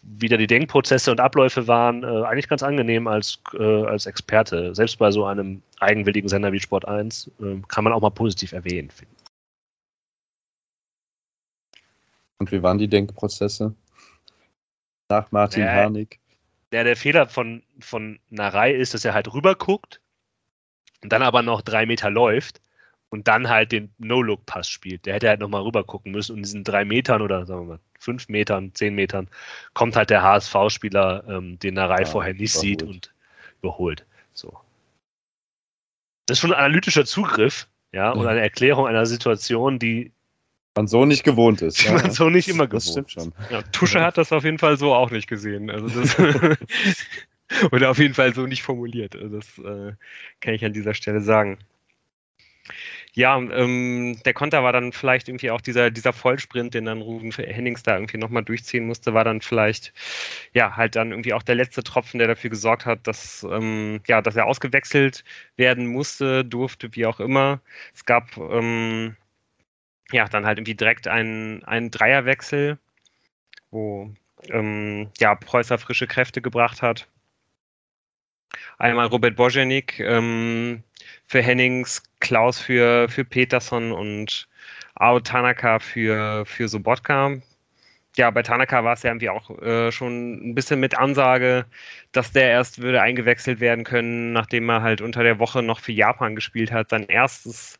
wie 0.03 0.29
da 0.29 0.37
die 0.37 0.47
Denkprozesse 0.47 1.11
und 1.11 1.21
Abläufe 1.21 1.66
waren. 1.66 2.05
Äh, 2.05 2.25
eigentlich 2.25 2.49
ganz 2.49 2.62
angenehm 2.62 3.07
als, 3.07 3.41
äh, 3.59 3.85
als 3.85 4.07
Experte. 4.07 4.75
Selbst 4.75 4.99
bei 4.99 5.11
so 5.11 5.25
einem 5.25 5.62
eigenwilligen 5.81 6.29
Sender 6.29 6.53
wie 6.53 6.61
Sport 6.61 6.87
1 6.87 7.31
äh, 7.41 7.57
kann 7.68 7.85
man 7.85 7.93
auch 7.93 8.01
mal 8.01 8.11
positiv 8.11 8.53
erwähnen, 8.53 8.91
finde 8.91 9.14
Und 12.41 12.51
wie 12.51 12.62
waren 12.62 12.78
die 12.78 12.88
Denkprozesse? 12.88 13.74
Nach 15.09 15.30
Martin 15.30 15.62
ja, 15.62 15.72
Harnik? 15.72 16.18
Ja, 16.72 16.84
der 16.84 16.97
Fehler 16.97 17.28
von, 17.28 17.62
von 17.80 18.18
Narei 18.30 18.72
ist, 18.72 18.95
dass 18.95 19.05
er 19.05 19.12
halt 19.12 19.32
rüber 19.32 19.55
guckt 19.55 20.01
und 21.03 21.12
dann 21.12 21.22
aber 21.22 21.43
noch 21.43 21.61
drei 21.61 21.84
Meter 21.84 22.11
läuft 22.11 22.62
und 23.11 23.28
dann 23.28 23.49
halt 23.49 23.72
den 23.72 23.93
No-Look-Pass 23.99 24.68
spielt. 24.68 25.05
Der 25.05 25.14
hätte 25.14 25.28
halt 25.28 25.41
nochmal 25.41 25.62
rüber 25.62 25.84
gucken 25.84 26.12
müssen 26.12 26.32
und 26.32 26.38
in 26.38 26.45
diesen 26.45 26.64
drei 26.64 26.84
Metern 26.84 27.20
oder 27.20 27.45
sagen 27.45 27.62
wir 27.62 27.74
mal 27.74 27.80
fünf 27.99 28.28
Metern, 28.28 28.74
zehn 28.74 28.95
Metern 28.95 29.28
kommt 29.74 29.95
halt 29.95 30.09
der 30.09 30.22
HSV-Spieler, 30.22 31.24
ähm, 31.28 31.59
den 31.59 31.74
Narei 31.74 32.01
ja, 32.01 32.07
vorher 32.07 32.32
nicht 32.32 32.55
überholt. 32.55 32.80
sieht 32.80 32.82
und 32.82 33.14
überholt. 33.61 34.07
So. 34.32 34.59
Das 36.26 36.38
ist 36.38 36.41
schon 36.41 36.53
ein 36.53 36.59
analytischer 36.59 37.05
Zugriff, 37.05 37.68
ja, 37.93 38.12
und 38.12 38.26
eine 38.26 38.41
Erklärung 38.41 38.86
einer 38.86 39.05
Situation, 39.05 39.78
die 39.78 40.12
man 40.81 40.89
so 40.89 41.05
nicht 41.05 41.24
gewohnt 41.24 41.62
ist. 41.62 41.81
Die 41.83 41.87
ja. 41.87 41.93
man 41.93 42.11
so 42.11 42.31
nicht 42.31 42.49
immer 42.49 42.66
gewohnt. 42.66 42.85
Das 42.85 42.91
stimmt 42.91 43.11
schon. 43.11 43.33
Ja, 43.51 43.62
Tusche 43.62 44.03
hat 44.03 44.18
das 44.18 44.33
auf 44.33 44.45
jeden 44.45 44.59
Fall 44.59 44.76
so 44.78 44.95
auch 44.95 45.11
nicht 45.11 45.28
gesehen. 45.28 45.70
Also 45.70 45.89
das 45.89 46.16
oder 47.72 47.91
auf 47.91 47.99
jeden 47.99 48.14
Fall 48.14 48.35
so 48.35 48.47
nicht 48.47 48.62
formuliert. 48.62 49.14
Also 49.14 49.37
das 49.37 49.59
äh, 49.59 49.93
kann 50.41 50.55
ich 50.55 50.64
an 50.64 50.72
dieser 50.72 50.95
Stelle 50.95 51.20
sagen. 51.20 51.59
Ja, 53.12 53.37
ähm, 53.39 54.20
der 54.24 54.35
Konter 54.35 54.62
war 54.62 54.72
dann 54.72 54.93
vielleicht 54.93 55.28
irgendwie 55.28 55.51
auch 55.51 55.61
dieser, 55.61 55.91
dieser 55.91 56.12
Vollsprint, 56.12 56.74
den 56.74 56.85
dann 56.85 57.03
Ruben 57.03 57.33
Hennings 57.33 57.83
da 57.83 57.97
irgendwie 57.97 58.18
nochmal 58.18 58.45
durchziehen 58.45 58.87
musste, 58.87 59.14
war 59.14 59.24
dann 59.24 59.41
vielleicht, 59.41 59.93
ja, 60.53 60.76
halt 60.76 60.95
dann 60.95 61.11
irgendwie 61.11 61.33
auch 61.35 61.43
der 61.43 61.57
letzte 61.57 61.83
Tropfen, 61.83 62.18
der 62.18 62.28
dafür 62.28 62.51
gesorgt 62.51 62.87
hat, 62.87 63.07
dass, 63.09 63.45
ähm, 63.51 64.01
ja, 64.07 64.22
dass 64.22 64.37
er 64.37 64.47
ausgewechselt 64.47 65.24
werden 65.57 65.89
musste, 65.89 66.45
durfte, 66.45 66.95
wie 66.95 67.07
auch 67.07 67.18
immer. 67.18 67.61
Es 67.95 68.05
gab, 68.05 68.37
ähm, 68.37 69.16
ja, 70.13 70.27
dann 70.29 70.47
halt 70.47 70.59
irgendwie 70.59 70.75
direkt 70.75 71.09
ein, 71.09 71.63
ein 71.65 71.91
Dreierwechsel, 71.91 72.79
wo 73.71 74.13
ähm, 74.49 75.11
ja, 75.19 75.35
Preußer 75.35 75.79
frische 75.79 76.07
Kräfte 76.07 76.41
gebracht 76.43 76.83
hat. 76.83 77.09
Einmal 78.79 79.07
Robert 79.07 79.37
Bojenik 79.37 80.01
ähm, 80.01 80.83
für 81.27 81.43
Hennings, 81.43 82.03
Klaus 82.21 82.59
für, 82.59 83.09
für 83.09 83.25
Peterson 83.25 83.93
und 83.93 84.49
Ao 84.95 85.21
Tanaka 85.21 85.79
für, 85.79 86.45
für 86.47 86.69
Sobotka. 86.69 87.37
Ja, 88.17 88.31
bei 88.31 88.43
Tanaka 88.43 88.83
war 88.85 88.95
es 88.95 89.03
ja 89.03 89.11
irgendwie 89.11 89.29
auch 89.29 89.51
äh, 89.63 89.93
schon 89.93 90.51
ein 90.51 90.55
bisschen 90.55 90.81
mit 90.81 90.99
Ansage, 90.99 91.65
dass 92.13 92.33
der 92.33 92.51
erst 92.51 92.83
würde 92.83 93.01
eingewechselt 93.01 93.61
werden 93.61 93.85
können, 93.85 94.33
nachdem 94.33 94.69
er 94.69 94.83
halt 94.83 95.01
unter 95.01 95.23
der 95.23 95.39
Woche 95.39 95.63
noch 95.63 95.81
für 95.81 95.93
Japan 95.93 96.35
gespielt 96.35 96.73
hat. 96.73 96.91
Sein 96.91 97.05
erstes 97.07 97.79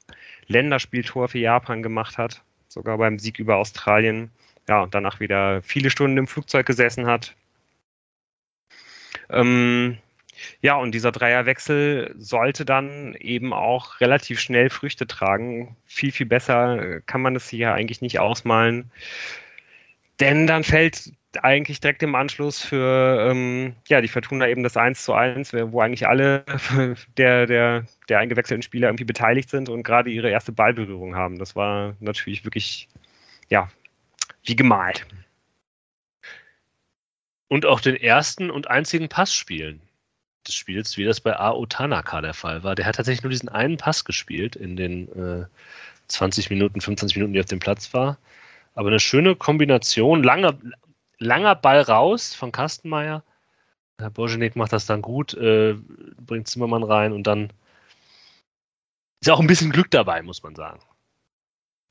Länderspieltor 0.51 1.28
für 1.28 1.38
Japan 1.38 1.82
gemacht 1.82 2.18
hat, 2.18 2.42
sogar 2.68 2.98
beim 2.98 3.18
Sieg 3.18 3.38
über 3.38 3.57
Australien. 3.57 4.30
Ja, 4.68 4.82
und 4.82 4.94
danach 4.94 5.20
wieder 5.20 5.62
viele 5.62 5.90
Stunden 5.90 6.18
im 6.18 6.26
Flugzeug 6.26 6.66
gesessen 6.66 7.07
hat. 7.07 7.34
Ähm, 9.30 9.98
ja, 10.61 10.76
und 10.76 10.92
dieser 10.92 11.12
Dreierwechsel 11.12 12.14
sollte 12.18 12.64
dann 12.64 13.14
eben 13.14 13.53
auch 13.53 14.01
relativ 14.01 14.40
schnell 14.40 14.70
Früchte 14.70 15.07
tragen. 15.07 15.76
Viel, 15.86 16.12
viel 16.12 16.26
besser 16.26 17.01
kann 17.03 17.22
man 17.22 17.36
es 17.36 17.48
hier 17.48 17.72
eigentlich 17.72 18.03
nicht 18.03 18.18
ausmalen. 18.18 18.90
Denn 20.18 20.46
dann 20.46 20.64
fällt 20.64 21.12
eigentlich 21.43 21.81
direkt 21.81 22.03
im 22.03 22.14
Anschluss 22.14 22.61
für 22.61 23.28
ähm, 23.31 23.74
ja, 23.89 24.01
die 24.01 24.09
Fortuna 24.09 24.49
eben 24.49 24.62
das 24.62 24.76
1 24.76 25.05
zu 25.05 25.14
1, 25.14 25.53
wo 25.53 25.81
eigentlich 25.81 26.07
alle 26.09 26.45
der, 27.16 27.47
der, 27.47 27.85
der 28.09 28.18
eingewechselten 28.18 28.62
Spieler 28.62 28.89
irgendwie 28.89 29.05
beteiligt 29.05 29.51
sind 29.51 29.68
und 29.68 29.83
gerade 29.83 30.11
ihre 30.11 30.31
erste 30.31 30.53
Ballberührung 30.53 31.14
haben. 31.14 31.39
Das 31.39 31.55
war 31.55 31.95
natürlich 32.01 32.45
wirklich, 32.45 32.89
ja, 33.49 33.68
wie 34.45 34.57
gemalt. 34.57 35.07
Und 37.49 37.66
auch 37.66 37.81
den 37.81 37.97
ersten 37.97 38.51
und 38.51 38.68
einzigen 38.68 39.09
Pass 39.09 39.35
spielen 39.35 39.81
des 40.47 40.55
Spiels, 40.55 40.97
wie 40.97 41.05
das 41.05 41.20
bei 41.20 41.39
Ao 41.39 41.66
Tanaka 41.66 42.20
der 42.20 42.35
Fall 42.35 42.62
war. 42.62 42.74
Der 42.74 42.87
hat 42.87 42.97
tatsächlich 42.97 43.22
nur 43.22 43.31
diesen 43.31 43.49
einen 43.49 43.76
Pass 43.76 44.05
gespielt 44.05 44.57
in 44.57 44.76
den 44.76 45.09
äh, 45.12 45.47
20 46.09 46.51
Minuten, 46.51 46.81
25 46.81 47.16
Minuten, 47.16 47.35
die 47.35 47.41
auf 47.41 47.47
dem 47.47 47.61
Platz 47.61 47.93
war. 47.95 48.18
Aber 48.74 48.89
eine 48.89 49.01
schöne 49.01 49.37
Kombination, 49.37 50.22
langer, 50.22 50.59
langer 51.20 51.54
Ball 51.54 51.82
raus 51.82 52.34
von 52.34 52.50
Kastenmeier. 52.50 53.22
Herr 53.98 54.10
Bojenik 54.10 54.56
macht 54.56 54.72
das 54.72 54.86
dann 54.86 55.02
gut, 55.02 55.34
äh, 55.34 55.74
bringt 56.18 56.48
Zimmermann 56.48 56.82
rein 56.82 57.12
und 57.12 57.26
dann 57.26 57.52
ist 59.20 59.30
auch 59.30 59.40
ein 59.40 59.46
bisschen 59.46 59.70
Glück 59.70 59.90
dabei, 59.90 60.22
muss 60.22 60.42
man 60.42 60.56
sagen. 60.56 60.80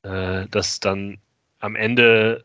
Äh, 0.02 0.46
dass 0.48 0.80
dann 0.80 1.18
am 1.60 1.76
Ende 1.76 2.44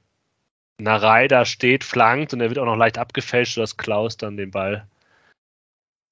Narei 0.78 1.28
da 1.28 1.46
steht, 1.46 1.84
flankt 1.84 2.34
und 2.34 2.42
er 2.42 2.50
wird 2.50 2.60
auch 2.60 2.66
noch 2.66 2.76
leicht 2.76 2.98
abgefälscht, 2.98 3.56
sodass 3.56 3.78
Klaus 3.78 4.18
dann 4.18 4.38
den 4.38 4.52
Ball 4.52 4.88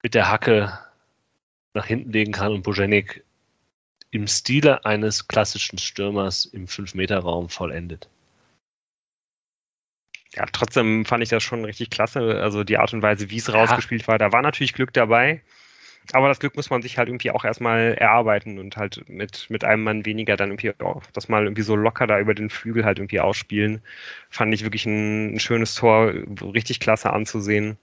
mit 0.02 0.16
der 0.16 0.30
Hacke 0.30 0.80
nach 1.74 1.86
hinten 1.86 2.12
legen 2.12 2.32
kann 2.32 2.54
und 2.54 2.64
Bojenik 2.64 3.24
im 4.12 4.28
Stile 4.28 4.86
eines 4.86 5.28
klassischen 5.28 5.80
Stürmers 5.80 6.46
im 6.46 6.68
5-Meter-Raum 6.68 7.50
vollendet. 7.50 8.10
Ja, 10.36 10.46
trotzdem 10.52 11.06
fand 11.06 11.24
ich 11.24 11.30
das 11.30 11.44
schon 11.44 11.64
richtig 11.66 11.90
klasse. 11.90 12.42
Also 12.42 12.64
die 12.64 12.78
Art 12.78 12.94
und 12.94 13.02
Weise, 13.02 13.30
wie 13.30 13.38
es 13.38 13.48
ja. 13.48 13.54
rausgespielt 13.54 14.08
war, 14.08 14.18
da 14.18 14.32
war 14.32 14.42
natürlich 14.42 14.74
Glück 14.74 14.94
dabei. 14.94 15.42
Aber 16.12 16.28
das 16.28 16.40
Glück 16.40 16.56
muss 16.58 16.70
man 16.70 16.82
sich 16.82 16.98
halt 16.98 17.08
irgendwie 17.08 17.32
auch 17.32 17.46
erstmal 17.46 17.94
erarbeiten 17.94 18.60
und 18.60 18.76
halt 18.76 19.08
mit, 19.08 19.50
mit 19.50 19.64
einem 19.64 19.84
Mann 19.84 20.06
weniger 20.06 20.36
dann 20.36 20.50
irgendwie 20.50 20.74
auch 20.84 21.04
das 21.14 21.30
mal 21.30 21.44
irgendwie 21.44 21.62
so 21.62 21.78
locker 21.78 22.08
da 22.08 22.20
über 22.20 22.34
den 22.34 22.50
Flügel 22.50 22.84
halt 22.84 23.00
irgendwie 23.00 23.22
ausspielen. 23.22 23.82
Fand 24.30 24.54
ich 24.54 24.64
wirklich 24.64 24.86
ein, 24.86 25.36
ein 25.36 25.40
schönes 25.40 25.76
Tor, 25.76 26.14
richtig 26.42 26.82
klasse 26.82 27.14
anzusehen. 27.14 27.78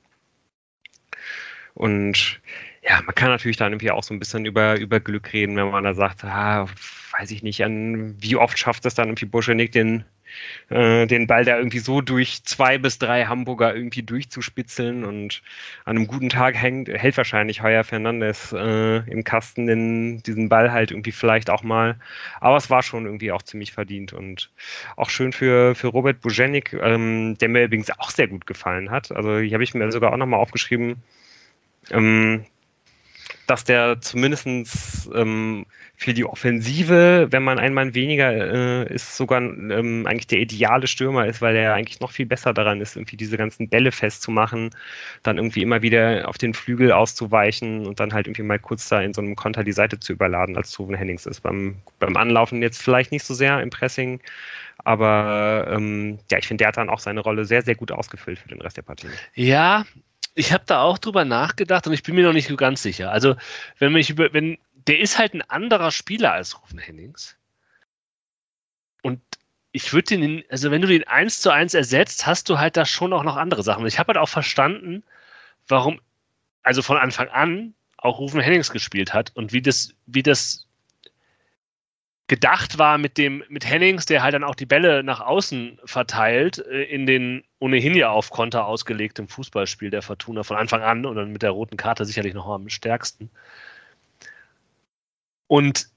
Und 1.74 2.40
ja, 2.82 3.00
man 3.02 3.14
kann 3.14 3.28
natürlich 3.28 3.58
dann 3.58 3.72
irgendwie 3.72 3.90
auch 3.90 4.02
so 4.02 4.14
ein 4.14 4.18
bisschen 4.18 4.46
über, 4.46 4.78
über 4.78 5.00
Glück 5.00 5.32
reden, 5.32 5.56
wenn 5.56 5.70
man 5.70 5.84
da 5.84 5.94
sagt, 5.94 6.24
ah, 6.24 6.66
weiß 7.18 7.30
ich 7.30 7.42
nicht, 7.42 7.62
an 7.62 8.16
wie 8.20 8.36
oft 8.36 8.58
schafft 8.58 8.86
es 8.86 8.94
dann 8.94 9.08
irgendwie 9.08 9.26
Buschenik 9.26 9.72
den, 9.72 10.04
äh, 10.70 11.06
den 11.06 11.26
Ball 11.26 11.44
da 11.44 11.58
irgendwie 11.58 11.80
so 11.80 12.00
durch 12.00 12.42
zwei 12.44 12.78
bis 12.78 12.98
drei 12.98 13.26
Hamburger 13.26 13.74
irgendwie 13.74 14.02
durchzuspitzeln 14.02 15.04
und 15.04 15.42
an 15.84 15.96
einem 15.96 16.06
guten 16.06 16.30
Tag 16.30 16.54
hängt, 16.54 16.88
hält 16.88 17.18
wahrscheinlich 17.18 17.62
Heuer 17.62 17.84
Fernandes 17.84 18.52
äh, 18.52 18.98
im 19.10 19.24
Kasten 19.24 19.66
den, 19.66 20.22
diesen 20.22 20.48
Ball 20.48 20.72
halt 20.72 20.90
irgendwie 20.90 21.12
vielleicht 21.12 21.50
auch 21.50 21.62
mal. 21.62 21.98
Aber 22.40 22.56
es 22.56 22.70
war 22.70 22.82
schon 22.82 23.04
irgendwie 23.04 23.32
auch 23.32 23.42
ziemlich 23.42 23.72
verdient 23.72 24.14
und 24.14 24.50
auch 24.96 25.10
schön 25.10 25.32
für, 25.34 25.74
für 25.74 25.88
Robert 25.88 26.22
Bujenik, 26.22 26.72
ähm, 26.72 27.36
der 27.38 27.50
mir 27.50 27.64
übrigens 27.64 27.90
auch 27.98 28.10
sehr 28.10 28.28
gut 28.28 28.46
gefallen 28.46 28.90
hat. 28.90 29.12
Also 29.12 29.38
hier 29.38 29.54
habe 29.54 29.64
ich 29.64 29.74
mir 29.74 29.92
sogar 29.92 30.12
auch 30.12 30.16
nochmal 30.16 30.40
aufgeschrieben, 30.40 31.02
ähm, 31.90 32.46
dass 33.46 33.64
der 33.64 34.00
zumindest 34.00 34.46
ähm, 35.14 35.66
für 35.96 36.14
die 36.14 36.24
Offensive, 36.24 37.28
wenn 37.30 37.42
man 37.42 37.58
ein 37.58 37.74
Mann 37.74 37.94
weniger 37.94 38.32
äh, 38.32 38.94
ist, 38.94 39.16
sogar 39.16 39.40
ähm, 39.40 40.06
eigentlich 40.06 40.26
der 40.26 40.38
ideale 40.38 40.86
Stürmer 40.86 41.26
ist, 41.26 41.42
weil 41.42 41.56
er 41.56 41.74
eigentlich 41.74 42.00
noch 42.00 42.10
viel 42.10 42.26
besser 42.26 42.54
daran 42.54 42.80
ist, 42.80 42.96
irgendwie 42.96 43.16
diese 43.16 43.36
ganzen 43.36 43.68
Bälle 43.68 43.92
festzumachen, 43.92 44.70
dann 45.22 45.36
irgendwie 45.36 45.62
immer 45.62 45.82
wieder 45.82 46.28
auf 46.28 46.38
den 46.38 46.54
Flügel 46.54 46.92
auszuweichen 46.92 47.86
und 47.86 48.00
dann 48.00 48.12
halt 48.12 48.26
irgendwie 48.26 48.42
mal 48.42 48.58
kurz 48.58 48.88
da 48.88 49.00
in 49.00 49.12
so 49.12 49.20
einem 49.20 49.36
Konter 49.36 49.64
die 49.64 49.72
Seite 49.72 50.00
zu 50.00 50.12
überladen, 50.12 50.56
als 50.56 50.72
Toven 50.72 50.94
Hennings 50.94 51.26
ist. 51.26 51.40
Beim, 51.40 51.76
beim 51.98 52.16
Anlaufen 52.16 52.62
jetzt 52.62 52.82
vielleicht 52.82 53.12
nicht 53.12 53.24
so 53.24 53.34
sehr 53.34 53.60
im 53.60 53.70
Pressing, 53.70 54.20
aber 54.84 55.66
ähm, 55.70 56.18
ja, 56.30 56.38
ich 56.38 56.46
finde, 56.46 56.62
der 56.62 56.68
hat 56.68 56.76
dann 56.76 56.88
auch 56.88 57.00
seine 57.00 57.20
Rolle 57.20 57.44
sehr, 57.44 57.62
sehr 57.62 57.74
gut 57.74 57.92
ausgefüllt 57.92 58.38
für 58.38 58.48
den 58.48 58.60
Rest 58.60 58.76
der 58.76 58.82
Partie. 58.82 59.08
Ja, 59.34 59.84
ich 60.34 60.52
habe 60.52 60.64
da 60.66 60.82
auch 60.82 60.98
drüber 60.98 61.24
nachgedacht 61.24 61.86
und 61.86 61.92
ich 61.92 62.02
bin 62.02 62.14
mir 62.14 62.24
noch 62.24 62.32
nicht 62.32 62.48
so 62.48 62.56
ganz 62.56 62.82
sicher. 62.82 63.10
Also, 63.10 63.36
wenn 63.78 63.92
mich 63.92 64.10
über, 64.10 64.32
wenn, 64.32 64.58
der 64.86 65.00
ist 65.00 65.18
halt 65.18 65.34
ein 65.34 65.42
anderer 65.42 65.90
Spieler 65.90 66.32
als 66.32 66.60
Rufen 66.60 66.78
Hennings. 66.78 67.36
Und 69.02 69.20
ich 69.72 69.92
würde 69.92 70.16
den, 70.16 70.44
also 70.48 70.70
wenn 70.70 70.82
du 70.82 70.88
den 70.88 71.06
eins 71.06 71.40
zu 71.40 71.50
eins 71.50 71.74
ersetzt, 71.74 72.26
hast 72.26 72.48
du 72.48 72.58
halt 72.58 72.76
da 72.76 72.84
schon 72.84 73.12
auch 73.12 73.22
noch 73.22 73.36
andere 73.36 73.62
Sachen. 73.62 73.86
Ich 73.86 73.98
habe 73.98 74.08
halt 74.08 74.18
auch 74.18 74.28
verstanden, 74.28 75.04
warum, 75.68 76.00
also 76.62 76.82
von 76.82 76.96
Anfang 76.96 77.28
an 77.28 77.74
auch 77.96 78.18
Rufen 78.18 78.40
Hennings 78.40 78.70
gespielt 78.70 79.14
hat 79.14 79.30
und 79.34 79.52
wie 79.52 79.62
das, 79.62 79.94
wie 80.06 80.22
das 80.22 80.66
gedacht 82.26 82.78
war 82.78 82.96
mit 82.96 83.18
dem 83.18 83.42
mit 83.48 83.68
Hennings, 83.68 84.06
der 84.06 84.22
halt 84.22 84.34
dann 84.34 84.44
auch 84.44 84.54
die 84.54 84.66
Bälle 84.66 85.02
nach 85.02 85.20
außen 85.20 85.80
verteilt 85.84 86.58
äh, 86.58 86.84
in 86.84 87.04
den 87.04 87.44
ohnehin 87.60 87.94
ja 87.94 88.10
auf 88.10 88.30
Konter 88.30 88.66
ausgelegten 88.66 89.28
Fußballspiel 89.28 89.90
der 89.90 90.02
Fortuna 90.02 90.42
von 90.42 90.56
Anfang 90.56 90.82
an 90.82 91.06
und 91.06 91.16
dann 91.16 91.30
mit 91.30 91.42
der 91.42 91.50
roten 91.50 91.76
Karte 91.76 92.04
sicherlich 92.04 92.34
noch 92.34 92.48
am 92.48 92.68
stärksten. 92.68 93.30
Und 95.46 95.90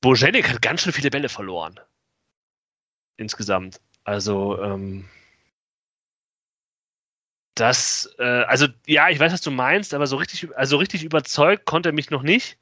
Bojenik 0.00 0.48
hat 0.48 0.62
ganz 0.62 0.82
schön 0.82 0.92
viele 0.92 1.10
Bälle 1.10 1.28
verloren. 1.28 1.80
Insgesamt. 3.16 3.80
Also, 4.04 4.60
ähm, 4.62 5.08
das, 7.54 8.14
äh, 8.18 8.22
also 8.24 8.66
ja, 8.86 9.10
ich 9.10 9.18
weiß, 9.18 9.32
was 9.32 9.40
du 9.42 9.50
meinst, 9.50 9.94
aber 9.94 10.06
so 10.06 10.16
richtig, 10.16 10.56
also 10.56 10.76
richtig 10.76 11.04
überzeugt 11.04 11.66
konnte 11.66 11.90
er 11.90 11.92
mich 11.92 12.10
noch 12.10 12.22
nicht. 12.22 12.58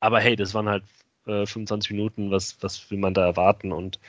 Aber 0.00 0.20
hey, 0.20 0.36
das 0.36 0.54
waren 0.54 0.68
halt 0.68 0.84
25 1.24 1.90
äh, 1.90 1.94
Minuten, 1.94 2.30
was, 2.30 2.60
was 2.62 2.90
will 2.90 2.98
man 2.98 3.14
da 3.14 3.24
erwarten? 3.24 3.72
Und 3.72 4.00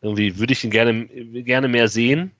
irgendwie 0.00 0.38
würde 0.38 0.52
ich 0.52 0.64
ihn 0.64 0.70
gerne, 0.70 1.06
gerne 1.06 1.68
mehr 1.68 1.88
sehen. 1.88 2.32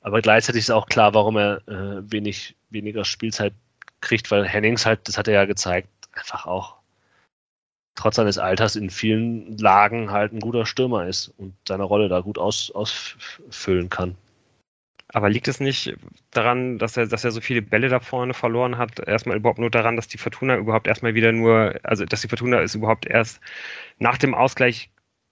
Aber 0.00 0.20
gleichzeitig 0.20 0.60
ist 0.60 0.70
auch 0.70 0.86
klar, 0.86 1.14
warum 1.14 1.36
er 1.36 1.66
äh, 1.66 2.12
wenig, 2.12 2.56
weniger 2.70 3.04
Spielzeit 3.04 3.54
kriegt, 4.00 4.30
weil 4.30 4.46
Hennings 4.46 4.84
halt, 4.84 5.08
das 5.08 5.16
hat 5.16 5.28
er 5.28 5.34
ja 5.34 5.44
gezeigt, 5.46 5.88
einfach 6.12 6.46
auch 6.46 6.76
trotz 7.94 8.16
seines 8.16 8.38
Alters 8.38 8.76
in 8.76 8.90
vielen 8.90 9.56
Lagen 9.56 10.10
halt 10.10 10.32
ein 10.32 10.40
guter 10.40 10.66
Stürmer 10.66 11.06
ist 11.06 11.28
und 11.38 11.54
seine 11.66 11.84
Rolle 11.84 12.08
da 12.08 12.20
gut 12.20 12.38
aus, 12.38 12.70
ausfüllen 12.72 13.88
kann. 13.88 14.16
Aber 15.08 15.30
liegt 15.30 15.46
es 15.46 15.60
nicht 15.60 15.94
daran, 16.32 16.78
dass 16.78 16.96
er, 16.96 17.06
dass 17.06 17.24
er 17.24 17.30
so 17.30 17.40
viele 17.40 17.62
Bälle 17.62 17.88
da 17.88 18.00
vorne 18.00 18.34
verloren 18.34 18.78
hat? 18.78 18.98
Erstmal 18.98 19.36
überhaupt 19.36 19.60
nur 19.60 19.70
daran, 19.70 19.94
dass 19.94 20.08
die 20.08 20.18
Fortuna 20.18 20.56
überhaupt 20.56 20.88
erstmal 20.88 21.14
wieder 21.14 21.30
nur, 21.30 21.78
also 21.84 22.04
dass 22.04 22.22
die 22.22 22.28
Fortuna 22.28 22.60
es 22.60 22.74
überhaupt 22.74 23.06
erst 23.06 23.40
nach 23.98 24.18
dem 24.18 24.34
Ausgleich 24.34 24.90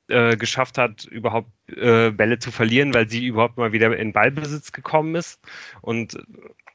äh, 0.09 0.37
geschafft 0.37 0.79
hat, 0.79 1.05
überhaupt 1.05 1.51
äh, 1.69 2.11
Bälle 2.11 2.39
zu 2.39 2.51
verlieren, 2.51 2.95
weil 2.95 3.09
sie 3.09 3.27
überhaupt 3.27 3.57
mal 3.57 3.73
wieder 3.73 3.97
in 3.97 4.13
Ballbesitz 4.13 4.73
gekommen 4.73 5.15
ist 5.15 5.41
und 5.81 6.19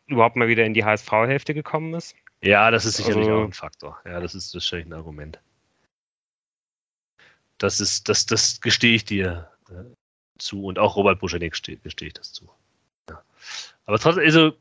überhaupt 0.07 0.35
mal 0.35 0.47
wieder 0.47 0.65
in 0.65 0.73
die 0.73 0.85
HSV-Hälfte 0.85 1.53
gekommen 1.53 1.93
ist? 1.93 2.15
Ja, 2.41 2.71
das 2.71 2.85
ist 2.85 2.97
sicherlich 2.97 3.27
also, 3.27 3.39
auch 3.39 3.45
ein 3.45 3.53
Faktor. 3.53 3.99
Ja, 4.05 4.19
das 4.19 4.35
ist 4.35 4.51
sicherlich 4.51 4.85
ein 4.85 4.93
Argument. 4.93 5.39
Das 7.57 7.79
ist, 7.79 8.07
das, 8.07 8.25
das 8.25 8.61
gestehe 8.61 8.95
ich 8.95 9.05
dir 9.05 9.49
äh, 9.69 9.83
zu 10.37 10.65
und 10.65 10.77
auch 10.77 10.95
Robert 10.95 11.19
Buschenik 11.19 11.51
gestehe 11.51 12.07
ich 12.07 12.13
das 12.13 12.31
zu. 12.31 12.49
Aber 13.87 13.99
trotzdem, 13.99 14.25
also, 14.25 14.53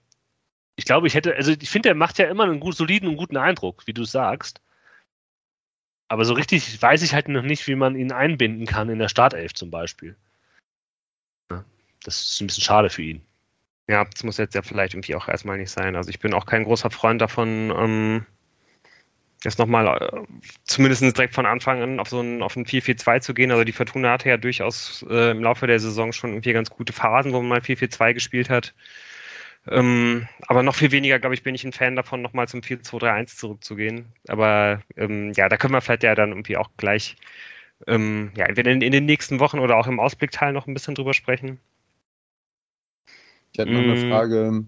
ich 0.77 0.85
glaube, 0.85 1.07
ich 1.07 1.15
hätte, 1.15 1.35
also 1.35 1.53
ich 1.53 1.69
finde, 1.69 1.91
er 1.91 1.95
macht 1.95 2.19
ja 2.19 2.29
immer 2.29 2.45
einen 2.45 2.61
gut, 2.61 2.77
soliden 2.77 3.09
und 3.09 3.17
guten 3.17 3.37
Eindruck, 3.37 3.87
wie 3.87 3.93
du 3.93 4.05
sagst. 4.05 4.61
Aber 6.09 6.25
so 6.25 6.35
richtig 6.35 6.81
weiß 6.81 7.03
ich 7.03 7.15
halt 7.15 7.29
noch 7.29 7.43
nicht, 7.43 7.67
wie 7.67 7.75
man 7.75 7.97
ihn 7.97 8.13
einbinden 8.13 8.67
kann 8.67 8.89
in 8.89 8.99
der 8.99 9.09
Startelf 9.09 9.55
zum 9.55 9.71
Beispiel. 9.71 10.17
Das 12.05 12.21
ist 12.21 12.41
ein 12.41 12.47
bisschen 12.47 12.63
schade 12.63 12.89
für 12.89 13.03
ihn. 13.03 13.23
Ja, 13.89 14.05
das 14.05 14.23
muss 14.23 14.39
jetzt 14.39 14.55
ja 14.55 14.63
vielleicht 14.63 14.95
irgendwie 14.95 15.15
auch 15.15 15.29
erstmal 15.29 15.59
nicht 15.59 15.71
sein. 15.71 15.97
Also 15.97 16.11
ich 16.11 16.21
bin 16.21 16.35
auch 16.35 16.47
kein 16.47 16.65
großer 16.65 16.91
Freund 16.91 17.21
davon, 17.21 17.73
ähm, 17.77 18.27
jetzt 19.45 19.59
nochmal 19.59 19.87
äh, 19.87 20.23
zumindest 20.65 21.03
direkt 21.03 21.35
von 21.35 21.47
Anfang 21.47 21.83
an 21.83 22.01
auf 22.01 22.09
so 22.09 22.21
ein, 22.21 22.43
auf 22.43 22.57
ein 22.57 22.65
4-4-2 22.67 23.21
zu 23.21 23.35
gehen. 23.35 23.51
Also 23.51 23.65
die 23.65 23.73
Fortuna 23.73 24.13
hatte 24.13 24.29
ja 24.29 24.37
durchaus 24.37 25.05
äh, 25.09 25.31
im 25.31 25.43
Laufe 25.43 25.67
der 25.67 25.81
Saison 25.81 26.13
schon 26.13 26.31
irgendwie 26.31 26.53
ganz 26.53 26.71
gute 26.71 26.93
Phasen, 26.93 27.33
wo 27.33 27.41
man 27.41 27.49
mal 27.49 27.61
4-4-2 27.61 28.15
gespielt 28.15 28.51
hat. 28.51 28.75
Ähm, 29.69 30.29
aber 30.47 30.63
noch 30.63 30.75
viel 30.77 30.93
weniger, 30.93 31.19
glaube 31.19 31.35
ich, 31.35 31.43
bin 31.43 31.55
ich 31.55 31.65
ein 31.65 31.73
Fan 31.73 31.97
davon, 31.97 32.23
nochmal 32.23 32.49
zum 32.49 32.61
4-2-3-1 32.61 33.37
zurückzugehen. 33.37 34.07
Aber 34.29 34.81
ähm, 34.97 35.33
ja, 35.35 35.49
da 35.49 35.57
können 35.57 35.75
wir 35.75 35.81
vielleicht 35.81 36.05
ja 36.05 36.15
dann 36.15 36.31
irgendwie 36.31 36.57
auch 36.57 36.71
gleich 36.77 37.17
ähm, 37.87 38.31
ja, 38.37 38.47
entweder 38.47 38.71
in, 38.71 38.81
in, 38.81 38.93
den 38.93 39.05
nächsten 39.05 39.41
Wochen 39.41 39.59
oder 39.59 39.77
auch 39.77 39.87
im 39.87 40.01
Ausblickteil 40.01 40.53
noch 40.53 40.67
ein 40.67 40.75
bisschen 40.75 40.95
drüber 40.95 41.15
sprechen. 41.15 41.59
Ich 43.53 43.59
hätte 43.59 43.73
noch 43.73 43.81
mm. 43.81 43.91
eine 43.91 44.09
Frage, 44.09 44.65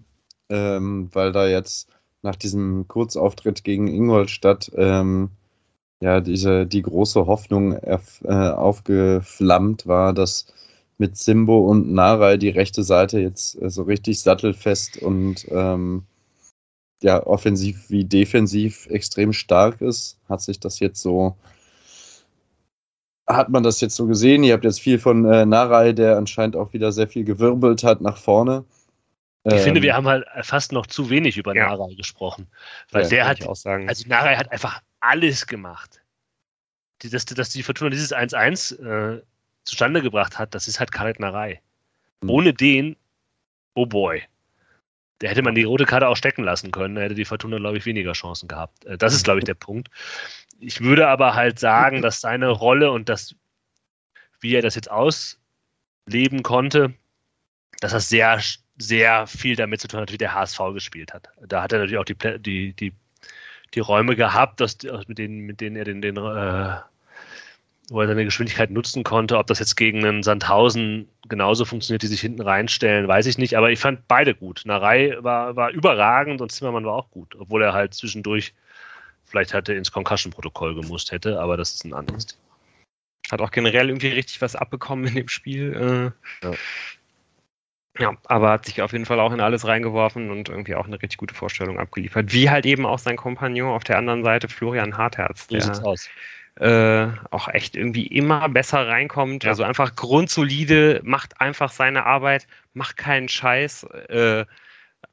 ähm, 0.49 1.09
weil 1.13 1.31
da 1.31 1.47
jetzt 1.47 1.89
nach 2.21 2.35
diesem 2.35 2.87
Kurzauftritt 2.87 3.63
gegen 3.63 3.87
Ingolstadt 3.87 4.71
ähm, 4.75 5.29
ja 6.01 6.21
diese 6.21 6.65
die 6.65 6.81
große 6.81 7.25
Hoffnung 7.25 7.73
äh, 7.73 7.97
aufgeflammt 8.27 9.87
war, 9.87 10.13
dass 10.13 10.53
mit 10.99 11.17
Simbo 11.17 11.59
und 11.59 11.91
Narei 11.91 12.37
die 12.37 12.49
rechte 12.49 12.83
Seite 12.83 13.19
jetzt 13.19 13.59
äh, 13.61 13.69
so 13.69 13.83
richtig 13.83 14.21
sattelfest 14.21 14.97
und 14.97 15.47
ähm, 15.49 16.03
ja, 17.01 17.25
offensiv 17.25 17.89
wie 17.89 18.03
defensiv 18.03 18.85
extrem 18.87 19.31
stark 19.31 19.81
ist. 19.81 20.19
Hat 20.27 20.41
sich 20.41 20.59
das 20.59 20.79
jetzt 20.79 21.01
so, 21.01 21.37
hat 23.25 23.49
man 23.49 23.63
das 23.63 23.79
jetzt 23.79 23.95
so 23.95 24.05
gesehen? 24.05 24.43
Ihr 24.43 24.53
habt 24.53 24.65
jetzt 24.65 24.81
viel 24.81 24.99
von 24.99 25.25
äh, 25.25 25.45
Narei, 25.45 25.93
der 25.93 26.17
anscheinend 26.17 26.57
auch 26.57 26.73
wieder 26.73 26.91
sehr 26.91 27.07
viel 27.07 27.23
gewirbelt 27.23 27.83
hat 27.83 28.01
nach 28.01 28.17
vorne. 28.17 28.65
Ich 29.45 29.53
ähm, 29.53 29.59
finde, 29.59 29.81
wir 29.81 29.95
haben 29.95 30.07
halt 30.07 30.25
fast 30.41 30.73
noch 30.73 30.85
zu 30.85 31.09
wenig 31.09 31.37
über 31.37 31.55
ja. 31.55 31.69
Narei 31.69 31.93
gesprochen. 31.93 32.47
Weil 32.91 33.03
ja, 33.03 33.09
der 33.09 33.27
hat, 33.29 33.47
also 33.47 34.07
Narei 34.07 34.35
hat 34.35 34.51
einfach 34.51 34.81
alles 34.99 35.47
gemacht. 35.47 36.01
Dass, 37.01 37.23
dass 37.23 37.49
die 37.51 37.63
Fortuna 37.63 37.91
dieses 37.91 38.13
1-1 38.13 38.77
äh, 38.83 39.21
zustande 39.63 40.01
gebracht 40.01 40.39
hat, 40.39 40.55
das 40.55 40.67
ist 40.67 40.79
halt 40.79 40.91
Karetnerei. 40.91 41.61
Mhm. 42.21 42.29
Ohne 42.29 42.53
den, 42.53 42.95
oh 43.73 43.85
boy. 43.85 44.23
Da 45.19 45.27
hätte 45.27 45.41
man 45.41 45.55
die 45.55 45.63
rote 45.63 45.85
Karte 45.85 46.07
auch 46.07 46.15
stecken 46.15 46.43
lassen 46.43 46.71
können, 46.71 46.95
da 46.95 47.01
hätte 47.01 47.15
die 47.15 47.25
Fortuna, 47.25 47.57
glaube 47.57 47.77
ich, 47.77 47.85
weniger 47.85 48.13
Chancen 48.13 48.47
gehabt. 48.47 48.85
Äh, 48.85 48.97
das 48.97 49.13
ist, 49.13 49.23
glaube 49.23 49.39
ich, 49.39 49.45
der 49.45 49.53
Punkt. 49.53 49.89
Ich 50.59 50.81
würde 50.81 51.07
aber 51.07 51.35
halt 51.35 51.59
sagen, 51.59 52.01
dass 52.01 52.21
seine 52.21 52.49
Rolle 52.49 52.91
und 52.91 53.09
das 53.09 53.35
wie 54.39 54.55
er 54.55 54.61
das 54.61 54.75
jetzt 54.75 54.89
ausleben 54.89 56.43
konnte, 56.43 56.93
dass 57.79 57.91
das 57.91 58.09
sehr, 58.09 58.41
sehr 58.77 59.27
viel 59.27 59.55
damit 59.55 59.81
zu 59.81 59.87
tun 59.87 60.01
hat, 60.01 60.11
wie 60.11 60.17
der 60.17 60.33
HSV 60.33 60.59
gespielt 60.73 61.13
hat. 61.13 61.29
Da 61.45 61.61
hat 61.61 61.73
er 61.73 61.79
natürlich 61.79 61.99
auch 61.99 62.05
die, 62.05 62.15
die, 62.39 62.73
die, 62.73 62.93
die 63.73 63.79
Räume 63.79 64.15
gehabt, 64.15 64.61
dass, 64.61 64.77
mit, 65.07 65.17
denen, 65.17 65.41
mit 65.41 65.61
denen 65.61 65.75
er 65.75 65.85
den, 65.85 66.01
den 66.01 66.17
äh, 66.17 66.77
wo 67.89 68.01
er 68.01 68.07
seine 68.07 68.25
Geschwindigkeit 68.25 68.69
nutzen 68.69 69.03
konnte. 69.03 69.37
Ob 69.37 69.47
das 69.47 69.59
jetzt 69.59 69.75
gegen 69.75 70.05
einen 70.05 70.23
Sandhausen 70.23 71.07
genauso 71.27 71.65
funktioniert, 71.65 72.03
die 72.03 72.07
sich 72.07 72.21
hinten 72.21 72.41
reinstellen, 72.41 73.07
weiß 73.07 73.25
ich 73.25 73.37
nicht. 73.37 73.55
Aber 73.55 73.71
ich 73.71 73.79
fand 73.79 74.07
beide 74.07 74.35
gut. 74.35 74.61
Narei 74.65 75.17
war, 75.19 75.55
war 75.55 75.71
überragend 75.71 76.41
und 76.41 76.51
Zimmermann 76.51 76.85
war 76.85 76.93
auch 76.93 77.09
gut, 77.11 77.35
obwohl 77.37 77.63
er 77.63 77.73
halt 77.73 77.93
zwischendurch 77.93 78.53
vielleicht 79.25 79.53
hätte 79.53 79.73
ins 79.73 79.91
Concussion-Protokoll 79.91 80.75
gemusst 80.75 81.11
hätte, 81.11 81.39
aber 81.39 81.55
das 81.55 81.73
ist 81.73 81.85
ein 81.85 81.93
anderes 81.93 82.27
Thema. 82.27 82.41
Hat 83.31 83.41
auch 83.41 83.51
generell 83.51 83.89
irgendwie 83.89 84.07
richtig 84.07 84.41
was 84.41 84.55
abbekommen 84.55 85.05
in 85.05 85.15
dem 85.15 85.27
Spiel. 85.27 86.13
Äh, 86.41 86.47
ja. 86.47 86.55
ja. 87.99 88.17
aber 88.25 88.49
hat 88.49 88.65
sich 88.65 88.81
auf 88.81 88.91
jeden 88.91 89.05
Fall 89.05 89.19
auch 89.19 89.31
in 89.31 89.39
alles 89.39 89.67
reingeworfen 89.67 90.31
und 90.31 90.49
irgendwie 90.49 90.73
auch 90.73 90.87
eine 90.87 90.99
richtig 90.99 91.17
gute 91.17 91.35
Vorstellung 91.35 91.79
abgeliefert. 91.79 92.33
Wie 92.33 92.49
halt 92.49 92.65
eben 92.65 92.87
auch 92.87 92.97
sein 92.97 93.17
Kompagnon 93.17 93.71
auf 93.71 93.83
der 93.83 93.99
anderen 93.99 94.23
Seite, 94.23 94.47
Florian 94.47 94.97
Hartherz. 94.97 95.45
So 95.47 95.59
sieht's 95.59 95.83
aus 95.83 96.09
äh, 96.59 97.07
auch 97.31 97.47
echt 97.47 97.75
irgendwie 97.75 98.05
immer 98.07 98.49
besser 98.49 98.87
reinkommt. 98.87 99.45
Ja. 99.45 99.51
Also 99.51 99.63
einfach 99.63 99.95
grundsolide, 99.95 101.01
macht 101.03 101.39
einfach 101.39 101.71
seine 101.71 102.05
Arbeit, 102.05 102.47
macht 102.73 102.97
keinen 102.97 103.29
Scheiß, 103.29 103.83
äh, 104.09 104.45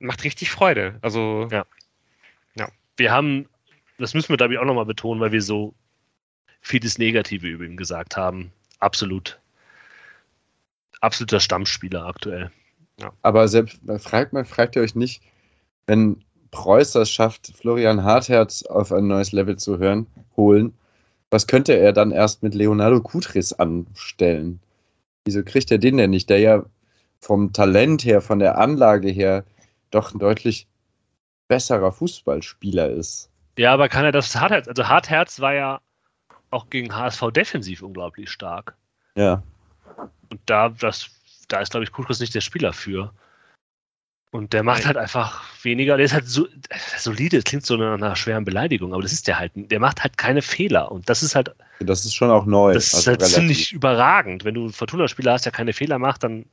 macht 0.00 0.24
richtig 0.24 0.50
Freude. 0.50 0.98
Also 1.02 1.48
ja. 1.50 1.64
ja. 2.56 2.68
Wir 2.96 3.12
haben, 3.12 3.48
das 3.98 4.12
müssen 4.12 4.30
wir 4.30 4.36
glaube 4.36 4.54
ich 4.54 4.58
auch 4.58 4.64
nochmal 4.64 4.86
betonen, 4.86 5.20
weil 5.20 5.32
wir 5.32 5.42
so 5.42 5.72
vieles 6.60 6.98
Negative 6.98 7.46
über 7.46 7.64
ihn 7.64 7.76
gesagt 7.76 8.16
haben. 8.16 8.52
Absolut. 8.80 9.38
Absoluter 11.00 11.38
Stammspieler 11.38 12.06
aktuell. 12.06 12.50
Ja. 13.00 13.12
Aber 13.22 13.46
selbst, 13.46 13.80
fragt, 13.98 14.32
man, 14.32 14.44
fragt 14.44 14.74
ihr 14.74 14.82
euch 14.82 14.96
nicht, 14.96 15.22
wenn 15.86 16.24
Preuß 16.50 16.94
es 16.96 17.10
schafft, 17.10 17.52
Florian 17.56 18.02
Hartherz 18.02 18.62
auf 18.64 18.90
ein 18.90 19.06
neues 19.06 19.30
Level 19.32 19.56
zu 19.56 19.78
hören, 19.78 20.06
holen, 20.36 20.74
was 21.30 21.46
könnte 21.46 21.74
er 21.74 21.92
dann 21.92 22.10
erst 22.10 22.42
mit 22.42 22.54
Leonardo 22.54 23.00
Kutris 23.00 23.52
anstellen? 23.52 24.60
Wieso 25.24 25.42
kriegt 25.42 25.70
er 25.70 25.78
den 25.78 25.96
denn 25.96 26.10
nicht, 26.10 26.30
der 26.30 26.38
ja 26.38 26.64
vom 27.20 27.52
Talent 27.52 28.04
her, 28.04 28.20
von 28.20 28.38
der 28.38 28.58
Anlage 28.58 29.08
her 29.08 29.44
doch 29.90 30.14
ein 30.14 30.18
deutlich 30.18 30.66
besserer 31.48 31.92
Fußballspieler 31.92 32.90
ist? 32.90 33.30
Ja, 33.58 33.72
aber 33.72 33.88
kann 33.88 34.04
er 34.04 34.12
das 34.12 34.36
Hartherz, 34.36 34.68
also 34.68 34.86
Hartherz 34.86 35.40
war 35.40 35.54
ja 35.54 35.80
auch 36.50 36.70
gegen 36.70 36.94
HSV 36.94 37.30
defensiv 37.32 37.82
unglaublich 37.82 38.30
stark. 38.30 38.76
Ja. 39.16 39.42
Und 40.30 40.40
da, 40.46 40.68
das, 40.68 41.08
da 41.48 41.60
ist, 41.60 41.70
glaube 41.70 41.84
ich, 41.84 41.92
Kutris 41.92 42.20
nicht 42.20 42.34
der 42.34 42.40
Spieler 42.40 42.72
für. 42.72 43.12
Und 44.30 44.52
der 44.52 44.62
macht 44.62 44.84
halt 44.84 44.96
einfach 44.96 45.44
weniger, 45.62 45.96
der 45.96 46.06
ist 46.06 46.12
halt 46.12 46.28
so 46.28 46.46
solide, 46.98 47.36
das 47.36 47.44
klingt 47.44 47.64
so 47.64 47.76
nach 47.76 47.94
einer 47.94 48.16
schweren 48.16 48.44
Beleidigung, 48.44 48.92
aber 48.92 49.02
das 49.02 49.12
ist 49.12 49.28
der 49.28 49.38
halt, 49.38 49.52
der 49.54 49.80
macht 49.80 50.02
halt 50.02 50.18
keine 50.18 50.42
Fehler 50.42 50.90
und 50.90 51.08
das 51.08 51.22
ist 51.22 51.34
halt. 51.34 51.54
Das 51.80 52.04
ist 52.04 52.14
schon 52.14 52.30
auch 52.30 52.44
neu. 52.44 52.74
Das 52.74 52.92
also 52.92 52.98
ist 52.98 53.06
halt 53.06 53.20
relativ. 53.20 53.34
ziemlich 53.36 53.72
überragend. 53.72 54.44
Wenn 54.44 54.54
du 54.54 54.68
Fortuna-Spieler 54.70 55.32
hast, 55.32 55.44
der 55.44 55.52
keine 55.52 55.72
Fehler 55.72 55.98
macht, 55.98 56.24
dann 56.24 56.44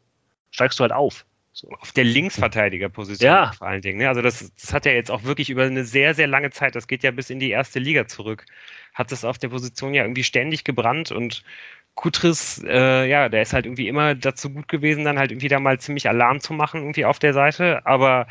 steigst 0.52 0.80
du 0.80 0.84
halt 0.84 0.94
auf. 0.94 1.26
So. 1.56 1.70
Auf 1.70 1.92
der 1.92 2.04
Linksverteidigerposition 2.04 3.28
ja. 3.28 3.52
vor 3.52 3.68
allen 3.68 3.82
Dingen. 3.82 4.00
Ne? 4.00 4.08
Also 4.08 4.24
das, 4.24 4.52
das 4.60 4.74
hat 4.74 4.88
ja 4.88 4.92
jetzt 4.92 5.12
auch 5.12 5.24
wirklich 5.24 5.52
über 5.52 5.64
eine 5.64 5.86
sehr, 5.86 6.16
sehr 6.16 6.26
lange 6.26 6.50
Zeit, 6.50 6.76
das 6.76 6.88
geht 6.88 7.04
ja 7.04 7.12
bis 7.12 7.30
in 7.30 7.40
die 7.40 7.52
erste 7.52 7.78
Liga 7.78 8.08
zurück, 8.08 8.46
hat 8.96 9.12
es 9.12 9.24
auf 9.24 9.38
der 9.38 9.50
Position 9.50 9.94
ja 9.94 10.04
irgendwie 10.04 10.24
ständig 10.24 10.64
gebrannt 10.64 11.12
und 11.12 11.44
Kutris, 11.96 12.64
äh, 12.66 13.08
ja, 13.08 13.30
der 13.30 13.44
ist 13.44 13.54
halt 13.54 13.66
irgendwie 13.66 13.88
immer 13.88 14.16
dazu 14.16 14.50
gut 14.50 14.68
gewesen, 14.68 15.06
dann 15.06 15.20
halt 15.20 15.32
irgendwie 15.32 15.48
da 15.48 15.60
mal 15.60 15.80
ziemlich 15.80 16.10
Alarm 16.10 16.40
zu 16.40 16.54
machen, 16.54 16.82
irgendwie 16.82 17.06
auf 17.06 17.20
der 17.20 17.34
Seite. 17.34 17.86
Aber 17.86 18.28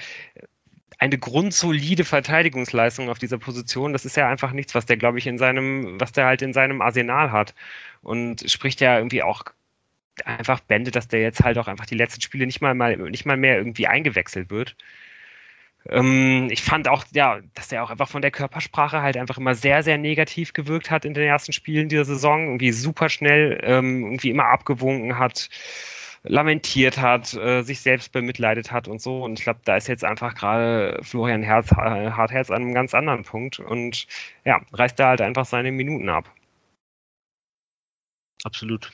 eine 0.99 1.19
grundsolide 1.19 2.05
Verteidigungsleistung 2.05 3.09
auf 3.11 3.19
dieser 3.19 3.39
Position, 3.39 3.93
das 3.93 4.05
ist 4.05 4.17
ja 4.17 4.29
einfach 4.29 4.53
nichts, 4.53 4.75
was 4.75 4.87
der, 4.87 4.97
glaube 4.97 5.19
ich, 5.19 5.27
in 5.27 5.39
seinem, 5.39 6.01
was 6.01 6.13
der 6.13 6.27
halt 6.27 6.43
in 6.43 6.53
seinem 6.53 6.81
Arsenal 6.83 7.33
hat. 7.33 7.55
Und 8.03 8.49
spricht 8.51 8.81
ja 8.81 8.99
irgendwie 8.99 9.23
auch 9.23 9.45
einfach 10.25 10.61
Bände, 10.61 10.91
dass 10.91 11.09
der 11.09 11.21
jetzt 11.23 11.43
halt 11.43 11.59
auch 11.59 11.69
einfach 11.69 11.87
die 11.87 11.95
letzten 11.97 12.21
Spiele 12.21 12.47
nicht 12.47 12.61
mal, 12.61 12.75
mal 12.75 12.97
nicht 12.97 13.27
mal 13.27 13.37
mehr 13.37 13.57
irgendwie 13.59 13.87
eingewechselt 13.87 14.51
wird. 14.51 14.77
Ähm, 15.89 16.49
ich 16.51 16.63
fand 16.63 16.89
auch, 16.89 17.05
ja, 17.13 17.41
dass 17.55 17.73
er 17.73 17.83
auch 17.85 17.91
einfach 17.91 18.09
von 18.09 18.23
der 18.23 18.31
Körpersprache 18.31 19.03
halt 19.03 19.17
einfach 19.17 19.39
immer 19.39 19.55
sehr, 19.55 19.83
sehr 19.83 19.99
negativ 19.99 20.53
gewirkt 20.53 20.91
hat 20.91 21.05
in 21.05 21.15
den 21.15 21.25
ersten 21.25 21.53
Spielen 21.53 21.89
dieser 21.89 22.05
Saison. 22.05 22.45
Irgendwie 22.47 22.73
super 22.73 23.09
schnell, 23.09 23.59
ähm, 23.63 24.05
irgendwie 24.05 24.31
immer 24.31 24.47
abgewunken 24.47 25.19
hat, 25.19 25.49
lamentiert 26.25 26.99
hat, 26.99 27.35
äh, 27.35 27.63
sich 27.63 27.81
selbst 27.81 28.13
bemitleidet 28.13 28.71
hat 28.73 28.89
und 28.89 29.01
so. 29.01 29.23
Und 29.25 29.39
ich 29.39 29.45
glaube, 29.45 29.61
da 29.65 29.77
ist 29.77 29.89
jetzt 29.89 30.05
einfach 30.05 30.35
gerade 30.35 30.99
Florian 31.03 31.43
Herz, 31.43 31.71
Hartherz 31.73 32.51
an 32.51 32.63
einem 32.63 32.75
ganz 32.75 32.95
anderen 32.95 33.25
Punkt 33.25 33.59
und 33.61 34.07
ja, 34.45 34.61
reißt 34.73 34.99
da 34.99 35.09
halt 35.09 35.21
einfach 35.21 35.47
seine 35.47 35.73
Minuten 35.73 36.09
ab. 36.09 36.31
Absolut. 38.45 38.91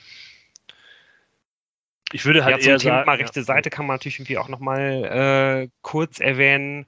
Ich 2.11 2.25
würde 2.25 2.43
halt 2.43 2.63
ja, 2.63 2.77
zum 2.77 2.89
Thema 2.89 3.05
sagen, 3.05 3.21
rechte 3.21 3.43
Seite 3.43 3.69
kann 3.69 3.85
man 3.85 3.95
natürlich 3.95 4.19
irgendwie 4.19 4.37
auch 4.37 4.49
nochmal 4.49 5.65
äh, 5.65 5.69
kurz 5.81 6.19
erwähnen, 6.19 6.85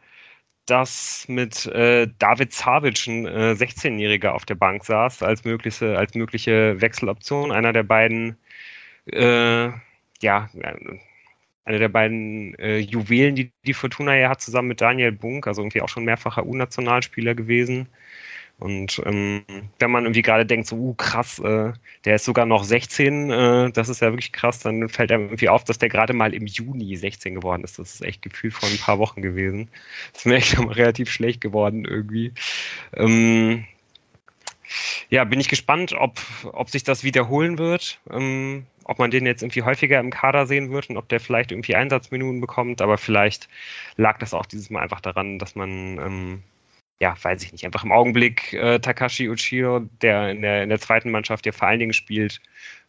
dass 0.65 1.25
mit 1.27 1.65
äh, 1.67 2.07
David 2.19 2.53
Savic 2.53 3.07
ein 3.07 3.25
äh, 3.25 3.55
16-Jähriger 3.57 4.29
auf 4.29 4.45
der 4.45 4.55
Bank 4.55 4.85
saß 4.85 5.23
als 5.23 5.43
mögliche, 5.43 5.97
als 5.97 6.15
mögliche 6.15 6.79
Wechseloption. 6.81 7.51
Einer 7.51 7.73
der 7.73 7.83
beiden, 7.83 8.37
äh, 9.11 9.69
ja, 10.21 10.49
einer 11.65 11.79
der 11.79 11.89
beiden 11.89 12.55
äh, 12.55 12.77
Juwelen, 12.77 13.35
die 13.35 13.51
die 13.65 13.73
Fortuna 13.73 14.15
ja 14.15 14.29
hat, 14.29 14.41
zusammen 14.41 14.69
mit 14.69 14.81
Daniel 14.81 15.11
Bunk, 15.11 15.47
also 15.47 15.61
irgendwie 15.61 15.81
auch 15.81 15.89
schon 15.89 16.05
mehrfacher 16.05 16.45
U-Nationalspieler 16.45 17.35
gewesen. 17.35 17.87
Und 18.61 19.01
ähm, 19.07 19.43
wenn 19.79 19.89
man 19.89 20.05
irgendwie 20.05 20.21
gerade 20.21 20.45
denkt, 20.45 20.67
so, 20.67 20.75
uh, 20.75 20.93
krass, 20.93 21.39
äh, 21.39 21.73
der 22.05 22.15
ist 22.15 22.25
sogar 22.25 22.45
noch 22.45 22.63
16, 22.63 23.31
äh, 23.31 23.71
das 23.71 23.89
ist 23.89 24.01
ja 24.01 24.11
wirklich 24.11 24.31
krass, 24.31 24.59
dann 24.59 24.87
fällt 24.87 25.11
einem 25.11 25.25
irgendwie 25.25 25.49
auf, 25.49 25.63
dass 25.63 25.79
der 25.79 25.89
gerade 25.89 26.13
mal 26.13 26.35
im 26.35 26.45
Juni 26.45 26.95
16 26.95 27.33
geworden 27.33 27.63
ist. 27.63 27.79
Das 27.79 27.95
ist 27.95 28.01
echt 28.01 28.21
gefühlt 28.21 28.53
vor 28.53 28.69
ein 28.69 28.77
paar 28.77 28.99
Wochen 28.99 29.23
gewesen. 29.23 29.67
Das 30.13 30.21
ist 30.21 30.25
mir 30.27 30.35
echt 30.35 30.59
relativ 30.59 31.09
schlecht 31.09 31.41
geworden 31.41 31.85
irgendwie. 31.85 32.33
Ähm, 32.93 33.65
ja, 35.09 35.23
bin 35.23 35.39
ich 35.39 35.49
gespannt, 35.49 35.93
ob, 35.93 36.21
ob 36.53 36.69
sich 36.69 36.83
das 36.83 37.03
wiederholen 37.03 37.57
wird, 37.57 37.99
ähm, 38.11 38.67
ob 38.83 38.99
man 38.99 39.09
den 39.09 39.25
jetzt 39.25 39.41
irgendwie 39.41 39.63
häufiger 39.63 39.99
im 39.99 40.11
Kader 40.11 40.45
sehen 40.45 40.69
wird 40.69 40.91
und 40.91 40.97
ob 40.97 41.09
der 41.09 41.19
vielleicht 41.19 41.51
irgendwie 41.51 41.75
Einsatzminuten 41.75 42.41
bekommt, 42.41 42.79
aber 42.79 42.99
vielleicht 42.99 43.49
lag 43.97 44.19
das 44.19 44.35
auch 44.35 44.45
dieses 44.45 44.69
Mal 44.69 44.83
einfach 44.83 45.01
daran, 45.01 45.39
dass 45.39 45.55
man 45.55 45.97
ähm, 45.97 46.43
ja, 47.01 47.15
weiß 47.19 47.41
ich 47.41 47.51
nicht, 47.51 47.65
einfach 47.65 47.83
im 47.83 47.91
Augenblick 47.91 48.53
äh, 48.53 48.77
Takashi 48.77 49.27
Uchiro, 49.27 49.79
der 50.03 50.29
in, 50.29 50.43
der 50.43 50.61
in 50.61 50.69
der 50.69 50.79
zweiten 50.79 51.09
Mannschaft 51.09 51.47
ja 51.47 51.51
vor 51.51 51.67
allen 51.67 51.79
Dingen 51.79 51.93
spielt, 51.93 52.39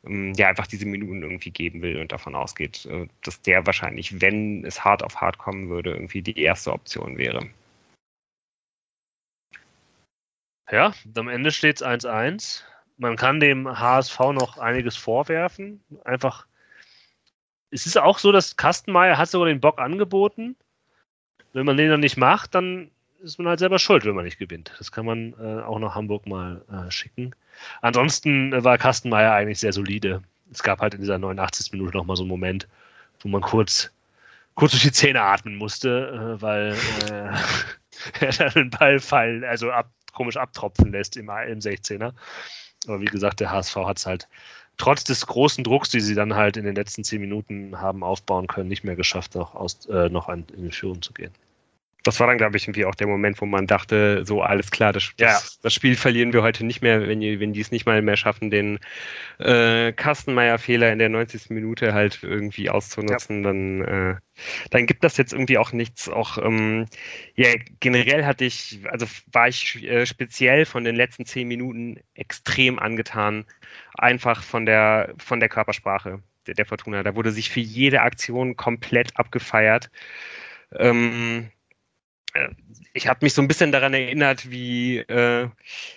ähm, 0.05 0.35
der 0.35 0.49
einfach 0.49 0.67
diese 0.67 0.85
Minuten 0.85 1.23
irgendwie 1.23 1.51
geben 1.51 1.81
will 1.81 1.99
und 1.99 2.13
davon 2.13 2.35
ausgeht, 2.35 2.85
äh, 2.85 3.07
dass 3.23 3.41
der 3.41 3.65
wahrscheinlich, 3.65 4.21
wenn 4.21 4.67
es 4.67 4.85
hart 4.85 5.03
auf 5.03 5.23
hart 5.23 5.39
kommen 5.39 5.71
würde, 5.71 5.93
irgendwie 5.93 6.21
die 6.21 6.39
erste 6.39 6.75
Option 6.75 7.17
wäre. 7.17 7.49
Ja, 10.71 10.93
am 11.17 11.29
Ende 11.29 11.51
steht 11.51 11.81
es 11.81 11.87
1-1. 11.87 12.65
Man 12.99 13.17
kann 13.17 13.41
dem 13.41 13.67
HSV 13.67 14.19
noch 14.35 14.59
einiges 14.59 14.95
vorwerfen. 14.95 15.83
Einfach, 16.05 16.47
es 17.71 17.87
ist 17.87 17.97
auch 17.97 18.19
so, 18.19 18.31
dass 18.31 18.59
Kastenmeier 18.59 19.17
hat 19.17 19.31
sogar 19.31 19.49
den 19.49 19.61
Bock 19.61 19.81
angeboten. 19.81 20.55
Wenn 21.55 21.65
man 21.65 21.79
den 21.79 21.89
dann 21.89 22.01
nicht 22.01 22.19
macht, 22.19 22.55
dann 22.55 22.91
ist 23.23 23.39
man 23.39 23.49
halt 23.49 23.61
selber 23.61 23.79
schuld, 23.79 24.05
wenn 24.05 24.15
man 24.15 24.25
nicht 24.25 24.39
gewinnt. 24.39 24.73
Das 24.79 24.93
kann 24.93 25.07
man 25.07 25.35
äh, 25.41 25.63
auch 25.63 25.79
nach 25.79 25.95
Hamburg 25.95 26.27
mal 26.27 26.63
äh, 26.71 26.91
schicken. 26.91 27.35
Ansonsten 27.81 28.53
äh, 28.53 28.65
war 28.65 28.79
Kastenmeier 28.79 29.33
eigentlich 29.33 29.61
sehr 29.61 29.73
solide. 29.73 30.23
Es 30.51 30.63
gab 30.63 30.81
halt 30.81 30.95
in 30.95 31.01
dieser 31.01 31.19
89. 31.19 31.73
Minute 31.73 31.97
nochmal 31.97 32.17
so 32.17 32.23
einen 32.23 32.31
Moment, 32.31 32.69
wo 33.21 33.29
man 33.29 33.41
kurz, 33.41 33.91
kurz 34.55 34.73
durch 34.73 34.83
die 34.83 34.93
Zähne 34.93 35.23
atmen 35.23 35.57
musste, 35.57 36.37
äh, 36.39 36.43
weil 36.43 36.77
äh, 37.11 37.31
er 38.25 38.33
dann 38.33 38.53
den 38.55 38.71
Ball 38.71 38.99
fallen, 38.99 39.45
also 39.45 39.71
ab, 39.71 39.89
komisch 40.13 40.37
abtropfen 40.37 40.93
lässt 40.93 41.17
im, 41.17 41.29
im 41.29 41.59
16er. 41.61 42.13
Aber 42.87 43.01
wie 43.01 43.07
gesagt, 43.07 43.41
der 43.41 43.51
HSV 43.51 43.77
hat 43.77 43.99
es 43.99 44.07
halt 44.07 44.29
trotz 44.77 45.05
des 45.05 45.27
großen 45.27 45.63
Drucks, 45.63 45.91
die 45.91 46.01
sie 46.01 46.15
dann 46.15 46.35
halt 46.35 46.57
in 46.57 46.65
den 46.65 46.75
letzten 46.75 47.05
zehn 47.05 47.21
Minuten 47.21 47.81
haben 47.81 48.03
aufbauen 48.03 48.49
können, 48.49 48.69
nicht 48.69 48.85
mehr 48.85 48.97
geschafft, 48.97 49.35
noch, 49.37 49.55
aus, 49.55 49.87
äh, 49.87 50.09
noch 50.09 50.29
an, 50.29 50.45
in 50.57 50.65
die 50.65 50.73
Führung 50.73 51.01
zu 51.01 51.13
gehen. 51.13 51.33
Das 52.03 52.21
war 52.21 52.27
dann, 52.27 52.39
glaube 52.39 52.57
ich, 52.57 52.65
irgendwie 52.65 52.85
auch 52.85 52.95
der 52.95 53.07
Moment, 53.07 53.41
wo 53.41 53.47
man 53.47 53.67
dachte, 53.67 54.25
so 54.25 54.43
alles 54.43 54.71
klar, 54.71 54.93
das, 54.93 55.13
ja. 55.19 55.29
das, 55.29 55.61
das 55.61 55.73
Spiel 55.73 55.97
verlieren 55.97 56.33
wir 56.33 56.43
heute 56.43 56.65
nicht 56.65 56.83
mehr, 56.83 57.07
wenn 57.07 57.21
die, 57.21 57.41
wenn 57.41 57.53
die 57.53 57.61
es 57.61 57.71
nicht 57.71 57.87
mal 57.87 58.03
mehr 58.03 58.17
schaffen, 58.17 58.51
den 58.51 58.79
äh, 59.39 59.93
Kastenmeier-Fehler 59.93 60.93
in 60.93 60.99
der 60.99 61.09
90. 61.09 61.51
Minute 61.51 61.95
halt 61.95 62.21
irgendwie 62.23 62.71
auszunutzen, 62.71 63.43
ja. 63.43 63.49
dann, 63.49 63.81
äh, 63.83 64.15
dann 64.71 64.87
gibt 64.87 65.05
das 65.05 65.17
jetzt 65.17 65.33
irgendwie 65.33 65.59
auch 65.59 65.73
nichts. 65.73 66.09
Auch 66.09 66.39
ähm, 66.39 66.87
ja, 67.35 67.51
generell 67.81 68.25
hatte 68.25 68.45
ich, 68.45 68.81
also 68.91 69.07
war 69.33 69.49
ich 69.49 69.83
äh, 69.85 70.07
speziell 70.07 70.65
von 70.65 70.85
den 70.85 70.97
letzten 70.97 71.27
zehn 71.27 71.49
Minuten 71.49 72.01
extrem 72.15 72.79
angetan, 72.79 73.45
einfach 73.95 74.43
von 74.43 74.67
der 74.67 75.15
von 75.19 75.41
der 75.41 75.49
Körpersprache 75.49 76.23
der, 76.47 76.55
der 76.55 76.67
Fortuna. 76.67 77.03
Da 77.03 77.15
wurde 77.15 77.31
sich 77.31 77.51
für 77.51 77.61
jede 77.61 78.03
Aktion 78.03 78.57
komplett 78.57 79.17
abgefeiert. 79.17 79.91
Ähm, 80.79 81.51
äh, 81.51 81.62
ich 82.95 83.09
habe 83.09 83.25
mich 83.25 83.35
so 83.35 83.43
ein 83.43 83.49
bisschen 83.49 83.73
daran 83.73 83.95
erinnert, 83.95 84.51
wie 84.51 84.99
äh, 84.99 85.49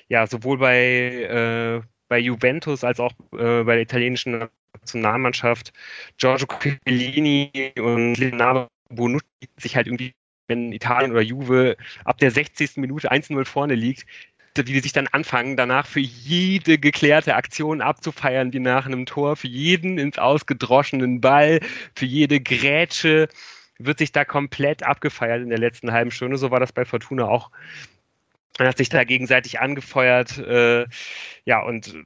ja 0.08 0.28
sowohl 0.28 0.58
bei, 0.58 0.78
äh, 0.78 1.82
bei 2.08 2.20
Juventus 2.20 2.84
als 2.84 3.00
auch 3.00 3.12
äh, 3.34 3.64
bei 3.64 3.76
der 3.76 3.82
italienischen 3.82 4.48
Nationalmannschaft 4.74 5.74
Giorgio 6.18 6.48
Chiellini 6.60 7.74
und 7.78 8.16
Leonardo 8.18 8.68
Bonucci 8.90 9.26
sich 9.58 9.76
halt 9.76 9.88
irgendwie, 9.88 10.14
wenn 10.48 10.72
Italien 10.72 11.12
oder 11.12 11.22
Juve 11.22 11.76
ab 12.04 12.18
der 12.20 12.32
60. 12.32 12.78
Minute 12.78 13.12
1-0 13.12 13.46
vorne 13.46 13.76
liegt, 13.76 14.06
wie 14.58 14.64
die 14.64 14.80
sich 14.80 14.94
dann 14.94 15.08
anfangen, 15.08 15.58
danach 15.58 15.86
für 15.86 16.00
jede 16.00 16.78
geklärte 16.78 17.36
Aktion 17.36 17.82
abzufeiern, 17.82 18.54
wie 18.54 18.60
nach 18.60 18.86
einem 18.86 19.06
Tor, 19.06 19.36
für 19.36 19.48
jeden 19.48 19.98
ins 19.98 20.18
Ausgedroschenen 20.18 21.20
Ball, 21.20 21.60
für 21.94 22.06
jede 22.06 22.40
Grätsche 22.40 23.28
wird 23.80 23.99
sich 23.99 24.11
da 24.11 24.26
komplett 24.26 24.84
abgefeiert 24.84 25.41
in 25.41 25.49
der 25.49 25.57
letzten 25.59 25.91
halben 25.91 26.11
Stunde. 26.11 26.38
So 26.38 26.51
war 26.51 26.59
das 26.59 26.71
bei 26.71 26.86
Fortuna 26.86 27.26
auch. 27.28 27.51
Man 28.57 28.67
hat 28.67 28.78
sich 28.78 28.89
da 28.89 29.03
gegenseitig 29.03 29.59
angefeuert. 29.59 30.38
Äh, 30.38 30.86
ja, 31.45 31.61
und 31.61 32.05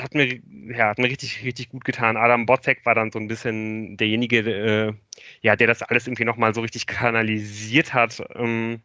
hat 0.00 0.14
mir, 0.14 0.40
ja, 0.74 0.88
hat 0.88 0.98
mir 0.98 1.08
richtig, 1.08 1.44
richtig 1.44 1.70
gut 1.70 1.84
getan. 1.84 2.16
Adam 2.16 2.46
Botzek 2.46 2.84
war 2.86 2.94
dann 2.94 3.10
so 3.10 3.18
ein 3.18 3.28
bisschen 3.28 3.96
derjenige, 3.96 4.38
äh, 4.38 4.94
ja, 5.42 5.56
der 5.56 5.66
das 5.66 5.82
alles 5.82 6.06
irgendwie 6.06 6.24
nochmal 6.24 6.54
so 6.54 6.60
richtig 6.62 6.86
kanalisiert 6.86 7.94
hat. 7.94 8.22
Ähm, 8.34 8.82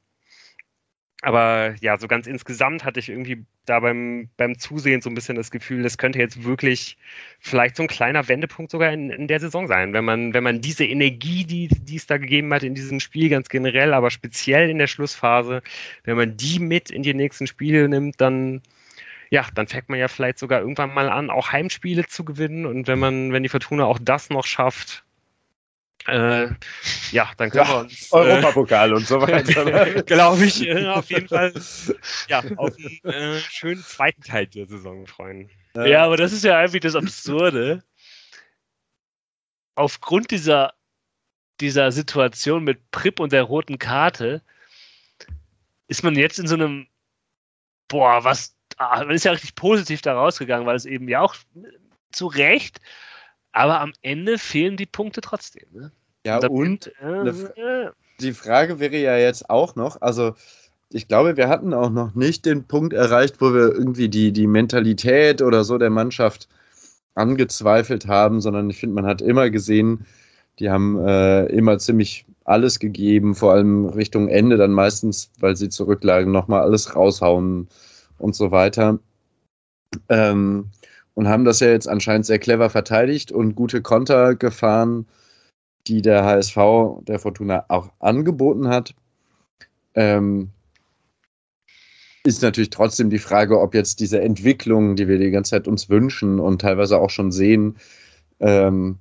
aber 1.27 1.75
ja, 1.81 1.97
so 1.97 2.07
ganz 2.07 2.25
insgesamt 2.25 2.85
hatte 2.85 3.01
ich 3.01 3.09
irgendwie 3.09 3.43
da 3.65 3.81
beim, 3.81 4.29
beim 4.37 4.57
Zusehen 4.57 5.01
so 5.01 5.09
ein 5.09 5.13
bisschen 5.13 5.35
das 5.35 5.51
Gefühl, 5.51 5.83
das 5.83 5.97
könnte 5.97 6.19
jetzt 6.19 6.45
wirklich 6.45 6.97
vielleicht 7.41 7.75
so 7.75 7.83
ein 7.83 7.89
kleiner 7.89 8.29
Wendepunkt 8.29 8.71
sogar 8.71 8.93
in, 8.93 9.09
in 9.09 9.27
der 9.27 9.41
Saison 9.41 9.67
sein, 9.67 9.91
wenn 9.91 10.05
man, 10.05 10.33
wenn 10.33 10.45
man 10.45 10.61
diese 10.61 10.85
Energie, 10.85 11.43
die, 11.43 11.67
die 11.67 11.97
es 11.97 12.07
da 12.07 12.17
gegeben 12.17 12.53
hat 12.53 12.63
in 12.63 12.75
diesem 12.75 13.01
Spiel 13.01 13.27
ganz 13.27 13.49
generell, 13.49 13.93
aber 13.93 14.09
speziell 14.09 14.69
in 14.69 14.77
der 14.77 14.87
Schlussphase, 14.87 15.61
wenn 16.05 16.15
man 16.15 16.37
die 16.37 16.59
mit 16.59 16.91
in 16.91 17.03
die 17.03 17.13
nächsten 17.13 17.45
Spiele 17.45 17.89
nimmt, 17.89 18.21
dann, 18.21 18.61
ja, 19.29 19.45
dann 19.53 19.67
fängt 19.67 19.89
man 19.89 19.99
ja 19.99 20.07
vielleicht 20.07 20.39
sogar 20.39 20.61
irgendwann 20.61 20.93
mal 20.93 21.09
an, 21.09 21.29
auch 21.29 21.51
Heimspiele 21.51 22.05
zu 22.07 22.23
gewinnen. 22.23 22.65
Und 22.65 22.87
wenn 22.87 22.99
man, 22.99 23.33
wenn 23.33 23.43
die 23.43 23.49
Fortuna 23.49 23.83
auch 23.83 23.99
das 24.01 24.29
noch 24.29 24.45
schafft, 24.45 25.03
äh, 26.07 26.49
ja, 27.11 27.29
dann 27.37 27.49
können 27.49 27.65
ja, 27.65 27.73
wir 27.73 27.79
uns. 27.81 28.11
Äh, 28.11 28.15
Europapokal 28.15 28.93
und 28.93 29.05
so 29.05 29.21
weiter. 29.21 30.03
Glaube 30.03 30.45
ich, 30.45 30.65
äh, 30.65 30.87
auf 30.87 31.09
jeden 31.09 31.27
Fall 31.27 31.53
ja, 32.29 32.43
auf 32.55 32.73
einen 32.77 33.13
äh, 33.13 33.39
schönen 33.39 33.83
zweiten 33.83 34.21
Teil 34.21 34.47
der 34.47 34.67
Saison 34.67 35.05
freuen. 35.05 35.49
Ja, 35.75 36.05
aber 36.05 36.17
das 36.17 36.31
ist 36.31 36.43
ja 36.43 36.59
irgendwie 36.59 36.79
das 36.79 36.95
Absurde. 36.95 37.83
Aufgrund 39.75 40.31
dieser, 40.31 40.73
dieser 41.59 41.91
Situation 41.91 42.63
mit 42.63 42.89
Prip 42.91 43.19
und 43.19 43.31
der 43.31 43.43
roten 43.43 43.77
Karte 43.77 44.41
ist 45.87 46.03
man 46.03 46.15
jetzt 46.15 46.39
in 46.39 46.47
so 46.47 46.55
einem, 46.55 46.87
boah, 47.89 48.23
was, 48.23 48.55
ah, 48.77 49.03
man 49.03 49.11
ist 49.11 49.25
ja 49.25 49.31
richtig 49.31 49.55
positiv 49.55 50.01
da 50.01 50.15
rausgegangen, 50.15 50.65
weil 50.65 50.77
es 50.77 50.85
eben 50.85 51.07
ja 51.07 51.21
auch 51.21 51.35
zu 52.11 52.27
Recht 52.27 52.79
aber 53.57 53.81
am 53.81 53.93
Ende 54.03 54.37
fehlen 54.37 54.77
die 54.77 54.85
Punkte 54.85 55.19
trotzdem. 55.19 55.67
Ne? 55.71 55.91
Ja, 56.27 56.39
und, 56.45 56.91
und 57.01 57.27
äh, 57.55 57.89
die 58.19 58.33
Frage 58.33 58.81
wäre 58.81 58.97
ja 58.97 59.17
jetzt 59.17 59.49
auch 59.49 59.77
noch, 59.77 60.01
also 60.01 60.33
ich 60.91 61.07
glaube, 61.07 61.37
wir 61.37 61.47
hatten 61.47 61.73
auch 61.73 61.89
noch 61.89 62.15
nicht 62.15 62.45
den 62.45 62.65
Punkt 62.65 62.91
erreicht, 62.91 63.39
wo 63.39 63.53
wir 63.53 63.73
irgendwie 63.73 64.09
die, 64.09 64.33
die 64.33 64.45
Mentalität 64.45 65.41
oder 65.41 65.63
so 65.63 65.77
der 65.77 65.89
Mannschaft 65.89 66.49
angezweifelt 67.15 68.07
haben, 68.07 68.41
sondern 68.41 68.69
ich 68.69 68.77
finde, 68.77 68.95
man 68.95 69.05
hat 69.05 69.21
immer 69.21 69.49
gesehen, 69.49 70.05
die 70.59 70.69
haben 70.69 70.99
äh, 71.07 71.45
immer 71.45 71.77
ziemlich 71.79 72.25
alles 72.43 72.79
gegeben, 72.79 73.33
vor 73.33 73.53
allem 73.53 73.85
Richtung 73.85 74.27
Ende 74.27 74.57
dann 74.57 74.71
meistens, 74.71 75.31
weil 75.39 75.55
sie 75.55 75.69
zurücklagen, 75.69 76.33
nochmal 76.33 76.61
alles 76.61 76.93
raushauen 76.93 77.69
und 78.17 78.35
so 78.35 78.51
weiter. 78.51 78.99
Ähm, 80.09 80.71
und 81.13 81.29
haben 81.29 81.45
das 81.45 81.61
ja 81.61 81.69
jetzt 81.69 81.87
anscheinend 81.87 82.25
sehr 82.25 82.39
clever 82.39 82.69
verteidigt 82.69 83.31
und 83.31 83.55
gute 83.55 83.81
Konter 83.81 84.35
gefahren, 84.35 85.05
die 85.87 86.01
der 86.01 86.23
HSV 86.23 86.57
der 87.01 87.19
Fortuna 87.19 87.65
auch 87.69 87.89
angeboten 87.99 88.67
hat. 88.67 88.93
Ähm, 89.95 90.49
ist 92.23 92.41
natürlich 92.41 92.69
trotzdem 92.69 93.09
die 93.09 93.19
Frage, 93.19 93.59
ob 93.59 93.73
jetzt 93.73 93.99
diese 93.99 94.21
Entwicklung, 94.21 94.95
die 94.95 95.07
wir 95.07 95.17
die 95.17 95.31
ganze 95.31 95.51
Zeit 95.51 95.67
uns 95.67 95.89
wünschen 95.89 96.39
und 96.39 96.61
teilweise 96.61 96.99
auch 96.99 97.09
schon 97.09 97.31
sehen, 97.31 97.77
ähm, 98.39 98.97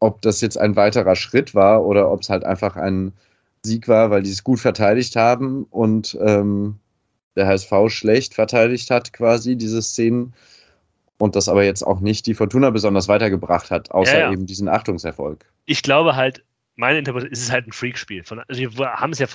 ob 0.00 0.22
das 0.22 0.40
jetzt 0.40 0.56
ein 0.56 0.76
weiterer 0.76 1.14
Schritt 1.14 1.54
war 1.54 1.84
oder 1.84 2.10
ob 2.10 2.22
es 2.22 2.30
halt 2.30 2.44
einfach 2.44 2.76
ein 2.76 3.12
Sieg 3.64 3.88
war, 3.88 4.10
weil 4.10 4.22
die 4.22 4.30
es 4.30 4.44
gut 4.44 4.60
verteidigt 4.60 5.16
haben 5.16 5.64
und 5.64 6.16
ähm, 6.20 6.76
der 7.36 7.46
HSV 7.46 7.72
schlecht 7.88 8.34
verteidigt 8.34 8.90
hat, 8.90 9.12
quasi 9.12 9.56
diese 9.56 9.82
Szenen 9.82 10.32
und 11.18 11.36
das 11.36 11.48
aber 11.48 11.64
jetzt 11.64 11.82
auch 11.82 12.00
nicht 12.00 12.26
die 12.26 12.34
Fortuna 12.34 12.70
besonders 12.70 13.08
weitergebracht 13.08 13.70
hat, 13.70 13.90
außer 13.90 14.12
ja, 14.12 14.18
ja. 14.26 14.32
eben 14.32 14.46
diesen 14.46 14.68
Achtungserfolg. 14.68 15.44
Ich 15.66 15.82
glaube 15.82 16.16
halt, 16.16 16.44
meine 16.76 16.98
Interpretation 16.98 17.32
ist 17.32 17.42
es 17.42 17.52
halt 17.52 17.66
ein 17.66 17.72
Freakspiel. 17.72 18.22
Also 18.46 18.60
wir 18.60 18.92
haben 18.92 19.12
es 19.12 19.18
ja 19.18 19.26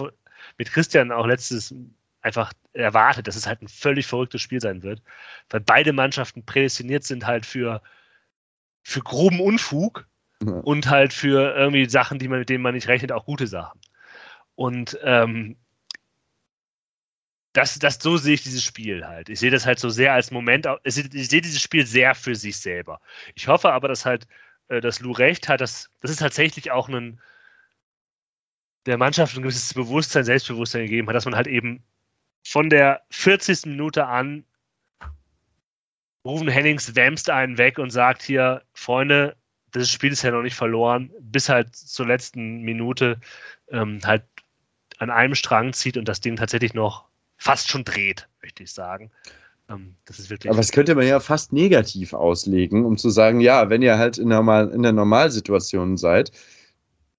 mit 0.58 0.72
Christian 0.72 1.12
auch 1.12 1.28
letztes 1.28 1.76
einfach 2.22 2.54
erwartet, 2.72 3.28
dass 3.28 3.36
es 3.36 3.46
halt 3.46 3.62
ein 3.62 3.68
völlig 3.68 4.08
verrücktes 4.08 4.42
Spiel 4.42 4.62
sein 4.62 4.82
wird, 4.82 5.02
weil 5.50 5.60
beide 5.60 5.92
Mannschaften 5.92 6.46
prädestiniert 6.46 7.04
sind 7.04 7.28
halt 7.28 7.46
für, 7.46 7.82
für 8.82 9.02
groben 9.02 9.42
Unfug 9.42 10.08
ja. 10.42 10.54
und 10.54 10.90
halt 10.90 11.12
für 11.12 11.54
irgendwie 11.56 11.90
Sachen, 11.90 12.20
die 12.20 12.30
man, 12.30 12.40
mit 12.40 12.50
denen 12.50 12.64
man 12.64 12.74
nicht 12.74 12.88
rechnet, 12.88 13.12
auch 13.12 13.26
gute 13.26 13.48
Sachen. 13.48 13.80
Und 14.56 14.98
ähm, 15.04 15.58
das, 17.54 17.78
das, 17.80 18.00
so 18.02 18.18
sehe 18.18 18.34
ich 18.34 18.44
dieses 18.44 18.64
Spiel 18.64 19.06
halt. 19.06 19.30
Ich 19.30 19.40
sehe 19.40 19.52
das 19.52 19.66
halt 19.66 19.80
so 19.80 19.90
sehr 19.90 20.14
als 20.14 20.32
Moment, 20.32 20.68
ich 20.84 20.96
sehe 20.96 21.42
dieses 21.42 21.62
Spiel 21.62 21.86
sehr 21.86 22.16
für 22.16 22.36
sich 22.36 22.58
selber. 22.58 23.00
Ich 23.36 23.48
hoffe 23.48 23.72
aber, 23.72 23.88
dass 23.88 24.06
halt, 24.06 24.28
äh, 24.70 24.82
dass 24.82 25.00
Lou 25.00 25.12
recht 25.12 25.48
hat, 25.50 25.62
dass 25.62 25.90
das 26.02 26.12
ist 26.12 26.20
tatsächlich 26.20 26.72
auch 26.72 26.90
ein, 26.90 27.22
der 28.88 28.98
Mannschaft 28.98 29.36
ein 29.36 29.44
gewisses 29.44 29.74
Bewusstsein, 29.74 30.26
Selbstbewusstsein 30.26 30.84
gegeben 30.84 31.08
hat, 31.08 31.16
dass 31.16 31.26
man 31.26 31.36
halt 31.36 31.48
eben 31.48 31.84
von 32.44 32.70
der 32.70 33.04
40. 33.12 33.68
Minute 33.68 34.08
an 34.08 34.46
Rufen 36.26 36.48
Hennings 36.48 36.96
wämst 36.96 37.30
einen 37.30 37.58
weg 37.58 37.80
und 37.80 37.92
sagt 37.92 38.24
hier, 38.24 38.64
Freunde, 38.74 39.36
das 39.72 39.92
Spiel 39.92 40.12
ist 40.12 40.24
ja 40.24 40.32
noch 40.32 40.42
nicht 40.42 40.56
verloren, 40.56 41.12
bis 41.20 41.50
halt 41.50 41.76
zur 41.76 42.08
letzten 42.08 42.62
Minute 42.62 43.20
ähm, 43.70 44.00
halt 44.04 44.24
an 45.00 45.10
einem 45.10 45.36
Strang 45.36 45.74
zieht 45.74 45.98
und 45.98 46.08
das 46.08 46.22
Ding 46.22 46.36
tatsächlich 46.36 46.74
noch 46.74 47.06
fast 47.44 47.70
schon 47.70 47.84
dreht, 47.84 48.28
möchte 48.42 48.64
ich 48.64 48.72
sagen. 48.72 49.12
Ähm, 49.70 49.96
das 50.06 50.20
ist 50.20 50.30
wirklich 50.30 50.50
Aber 50.50 50.58
das 50.58 50.72
könnte 50.72 50.96
man 50.96 51.06
ja 51.06 51.20
fast 51.20 51.52
negativ 51.52 52.14
auslegen, 52.14 52.86
um 52.86 52.98
zu 52.98 53.10
sagen, 53.10 53.42
ja, 53.42 53.70
wenn 53.70 53.82
ihr 53.82 53.98
halt 53.98 54.18
in, 54.18 54.30
normal, 54.30 54.70
in 54.70 54.84
der 54.84 54.94
Normalsituation 54.94 55.98
seid, 55.98 56.32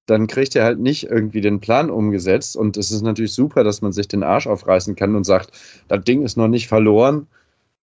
dann 0.07 0.27
kriegt 0.27 0.55
ihr 0.55 0.65
halt 0.65 0.79
nicht 0.79 1.05
irgendwie 1.05 1.43
den 1.43 1.61
Plan 1.61 1.91
umgesetzt. 1.91 2.57
Und 2.57 2.77
es 2.77 2.91
ist 2.91 3.03
natürlich 3.03 3.35
super, 3.35 3.65
dass 3.65 3.83
man 3.83 3.93
sich 3.93 4.09
den 4.09 4.23
Arsch 4.23 4.47
aufreißen 4.47 4.97
kann 4.97 5.15
und 5.15 5.25
sagt, 5.25 5.53
das 5.89 6.03
Ding 6.05 6.23
ist 6.23 6.37
noch 6.37 6.49
nicht 6.49 6.69
verloren. 6.69 7.27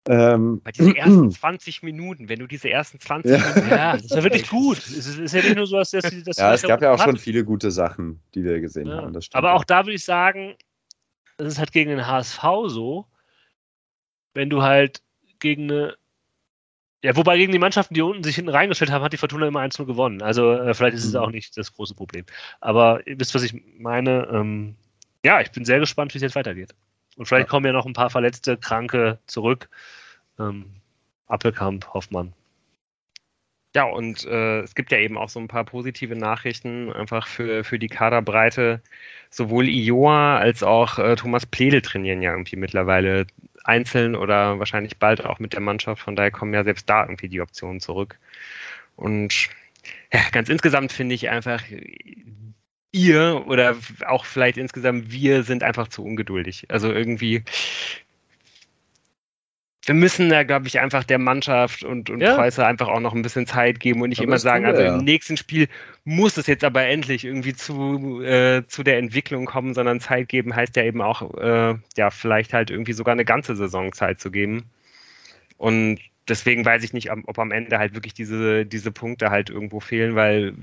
Ähm, 0.08 0.60
Bei 0.62 0.72
diesen 0.72 0.94
ersten 0.96 1.30
20 1.30 1.82
Minuten, 1.84 2.28
wenn 2.28 2.40
du 2.40 2.48
diese 2.48 2.68
ersten 2.68 2.98
20 2.98 3.30
ja. 3.30 3.38
Minuten. 3.38 3.70
Ja, 3.70 3.92
das 3.92 4.04
ist 4.04 4.14
ja 4.14 4.22
wirklich 4.24 4.48
gut. 4.48 4.78
Es 4.78 5.06
ist, 5.06 5.18
ist 5.18 5.34
ja 5.34 5.42
nicht 5.42 5.56
nur 5.56 5.66
so, 5.66 5.76
dass 5.76 5.90
das. 5.92 6.36
ja, 6.36 6.52
es 6.52 6.62
gab 6.62 6.82
ja 6.82 6.92
auch 6.92 6.98
hat. 6.98 7.06
schon 7.06 7.16
viele 7.16 7.44
gute 7.44 7.70
Sachen, 7.70 8.20
die 8.34 8.44
wir 8.44 8.60
gesehen 8.60 8.88
ja. 8.88 8.96
haben. 8.96 9.16
Aber 9.32 9.54
auch 9.54 9.64
da 9.64 9.84
würde 9.84 9.94
ich 9.94 10.04
sagen, 10.04 10.54
das 11.36 11.54
ist 11.54 11.58
halt 11.58 11.72
gegen 11.72 11.90
den 11.90 12.06
HSV 12.06 12.42
so, 12.66 13.06
wenn 14.34 14.50
du 14.50 14.62
halt 14.62 15.02
gegen 15.38 15.70
eine 15.70 15.96
ja, 17.04 17.14
wobei 17.16 17.36
gegen 17.36 17.52
die 17.52 17.58
Mannschaften, 17.58 17.92
die 17.92 18.00
unten 18.00 18.24
sich 18.24 18.34
hinten 18.34 18.50
reingestellt 18.50 18.90
haben, 18.90 19.04
hat 19.04 19.12
die 19.12 19.18
Fortuna 19.18 19.46
immer 19.46 19.60
1-0 19.60 19.84
gewonnen. 19.84 20.22
Also 20.22 20.54
äh, 20.54 20.72
vielleicht 20.72 20.96
ist 20.96 21.04
es 21.04 21.12
mhm. 21.12 21.18
auch 21.18 21.30
nicht 21.30 21.54
das 21.54 21.74
große 21.74 21.94
Problem. 21.94 22.24
Aber 22.62 23.06
ihr 23.06 23.20
wisst, 23.20 23.34
was 23.34 23.42
ich 23.42 23.54
meine. 23.76 24.26
Ähm, 24.32 24.74
ja, 25.22 25.42
ich 25.42 25.50
bin 25.50 25.66
sehr 25.66 25.80
gespannt, 25.80 26.14
wie 26.14 26.18
es 26.18 26.22
jetzt 26.22 26.34
weitergeht. 26.34 26.74
Und 27.16 27.26
vielleicht 27.26 27.48
ja. 27.48 27.50
kommen 27.50 27.66
ja 27.66 27.72
noch 27.72 27.84
ein 27.84 27.92
paar 27.92 28.08
Verletzte, 28.08 28.56
Kranke 28.56 29.18
zurück. 29.26 29.68
Ähm, 30.38 30.64
Appelkamp, 31.26 31.92
Hoffmann. 31.92 32.32
Ja, 33.74 33.84
und 33.84 34.24
äh, 34.24 34.60
es 34.60 34.74
gibt 34.76 34.92
ja 34.92 34.98
eben 34.98 35.18
auch 35.18 35.28
so 35.28 35.40
ein 35.40 35.48
paar 35.48 35.64
positive 35.64 36.14
Nachrichten 36.14 36.92
einfach 36.92 37.26
für, 37.26 37.64
für 37.64 37.78
die 37.78 37.88
Kaderbreite. 37.88 38.80
Sowohl 39.30 39.68
Ioa 39.68 40.38
als 40.38 40.62
auch 40.62 40.98
äh, 41.00 41.16
Thomas 41.16 41.44
Pledel 41.44 41.82
trainieren 41.82 42.22
ja 42.22 42.30
irgendwie 42.30 42.54
mittlerweile 42.56 43.26
einzeln 43.64 44.14
oder 44.14 44.60
wahrscheinlich 44.60 44.98
bald 44.98 45.24
auch 45.24 45.40
mit 45.40 45.54
der 45.54 45.60
Mannschaft. 45.60 46.02
Von 46.02 46.14
daher 46.14 46.30
kommen 46.30 46.54
ja 46.54 46.62
selbst 46.62 46.88
da 46.88 47.02
irgendwie 47.02 47.28
die 47.28 47.40
Optionen 47.40 47.80
zurück. 47.80 48.18
Und 48.96 49.48
ja, 50.12 50.20
ganz 50.30 50.48
insgesamt 50.48 50.92
finde 50.92 51.16
ich 51.16 51.28
einfach, 51.30 51.62
ihr 52.92 53.44
oder 53.48 53.76
auch 54.06 54.24
vielleicht 54.24 54.56
insgesamt 54.56 55.10
wir 55.10 55.42
sind 55.42 55.64
einfach 55.64 55.88
zu 55.88 56.04
ungeduldig. 56.04 56.66
Also 56.70 56.92
irgendwie 56.92 57.42
wir 59.86 59.94
müssen 59.94 60.30
da, 60.30 60.42
glaube 60.44 60.66
ich, 60.66 60.80
einfach 60.80 61.04
der 61.04 61.18
Mannschaft 61.18 61.84
und, 61.84 62.08
und 62.08 62.20
ja. 62.20 62.34
Preußer 62.34 62.66
einfach 62.66 62.88
auch 62.88 63.00
noch 63.00 63.14
ein 63.14 63.22
bisschen 63.22 63.46
Zeit 63.46 63.80
geben 63.80 64.00
und 64.02 64.08
nicht 64.08 64.18
aber 64.18 64.28
immer 64.28 64.38
sagen, 64.38 64.64
also 64.64 64.82
ja. 64.82 64.96
im 64.96 65.04
nächsten 65.04 65.36
Spiel 65.36 65.68
muss 66.04 66.36
es 66.36 66.46
jetzt 66.46 66.64
aber 66.64 66.84
endlich 66.84 67.24
irgendwie 67.24 67.54
zu, 67.54 68.22
äh, 68.22 68.66
zu 68.66 68.82
der 68.82 68.98
Entwicklung 68.98 69.46
kommen, 69.46 69.74
sondern 69.74 70.00
Zeit 70.00 70.28
geben 70.28 70.54
heißt 70.54 70.76
ja 70.76 70.84
eben 70.84 71.02
auch, 71.02 71.34
äh, 71.38 71.74
ja, 71.96 72.10
vielleicht 72.10 72.52
halt 72.52 72.70
irgendwie 72.70 72.92
sogar 72.92 73.12
eine 73.12 73.24
ganze 73.24 73.56
Saison 73.56 73.92
Zeit 73.92 74.20
zu 74.20 74.30
geben. 74.30 74.64
Und 75.58 75.98
deswegen 76.28 76.64
weiß 76.64 76.82
ich 76.82 76.92
nicht, 76.92 77.10
ob 77.10 77.38
am 77.38 77.52
Ende 77.52 77.78
halt 77.78 77.94
wirklich 77.94 78.14
diese, 78.14 78.64
diese 78.64 78.90
Punkte 78.90 79.30
halt 79.30 79.50
irgendwo 79.50 79.80
fehlen, 79.80 80.14
weil 80.14 80.54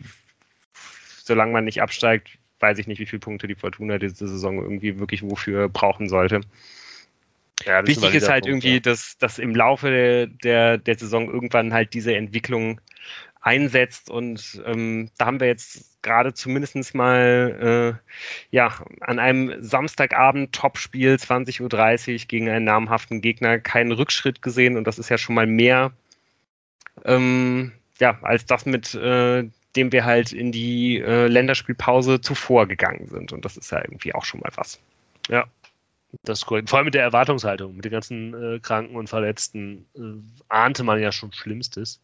solange 1.24 1.54
man 1.54 1.66
nicht 1.66 1.82
absteigt, 1.82 2.38
weiß 2.60 2.78
ich 2.80 2.88
nicht, 2.88 3.00
wie 3.00 3.06
viele 3.06 3.20
Punkte 3.20 3.48
die 3.48 3.56
Fortuna 3.56 3.98
diese 3.98 4.28
Saison 4.28 4.58
irgendwie 4.58 5.00
wirklich 5.00 5.24
wofür 5.24 5.70
brauchen 5.70 6.10
sollte. 6.10 6.42
Ja, 7.66 7.86
Wichtig 7.86 8.14
ist 8.14 8.30
halt 8.30 8.44
Punkt, 8.44 8.64
irgendwie, 8.64 8.76
ja. 8.76 8.80
dass, 8.80 9.18
dass 9.18 9.40
im 9.40 9.56
Laufe 9.56 9.90
der, 9.90 10.28
der, 10.28 10.78
der 10.78 10.98
Saison 10.98 11.32
irgendwann 11.32 11.74
halt 11.74 11.94
diese 11.94 12.16
Entwicklung 12.16 12.82
einsetzt 13.42 14.10
und 14.10 14.62
ähm, 14.66 15.10
da 15.18 15.26
haben 15.26 15.40
wir 15.40 15.48
jetzt 15.48 16.02
gerade 16.04 16.34
zumindest 16.34 16.94
mal 16.94 17.98
äh, 18.00 18.56
ja, 18.56 18.74
an 19.02 19.18
einem 19.20 19.56
Samstagabend 19.64 20.54
Topspiel 20.54 21.16
20.30 21.16 22.12
Uhr 22.14 22.28
gegen 22.28 22.50
einen 22.50 22.66
namhaften 22.66 23.20
Gegner 23.22 23.60
keinen 23.60 23.92
Rückschritt 23.92 24.44
gesehen 24.44 24.78
und 24.78 24.86
das 24.86 25.00
ist 25.00 25.10
ja 25.10 25.18
schon 25.18 25.36
mal 25.36 25.48
mehr 25.48 25.92
ähm, 27.06 27.72
ja, 28.00 28.20
als 28.22 28.46
das 28.46 28.66
mit 28.66 28.94
äh, 28.94 29.44
dem 29.76 29.92
wir 29.92 30.06
halt 30.06 30.34
in 30.34 30.52
die 30.52 31.00
äh, 31.00 31.28
Länderspielpause 31.28 32.22
zuvor 32.22 32.68
gegangen 32.68 33.08
sind 33.08 33.32
und 33.32 33.46
das 33.46 33.58
ist 33.58 33.72
ja 33.72 33.80
irgendwie 33.80 34.14
auch 34.14 34.26
schon 34.26 34.42
mal 34.42 34.52
was. 34.56 34.80
Ja, 35.30 35.46
das 36.24 36.40
ist 36.40 36.46
korrekt. 36.46 36.70
Vor 36.70 36.78
allem 36.78 36.86
mit 36.86 36.94
der 36.94 37.04
Erwartungshaltung, 37.04 37.76
mit 37.76 37.86
den 37.86 37.92
ganzen 37.92 38.34
äh, 38.34 38.60
Kranken 38.60 38.96
und 38.96 39.08
Verletzten 39.08 39.86
äh, 39.96 40.44
ahnte 40.50 40.84
man 40.84 41.00
ja 41.00 41.12
schon 41.12 41.32
Schlimmstes. 41.32 42.02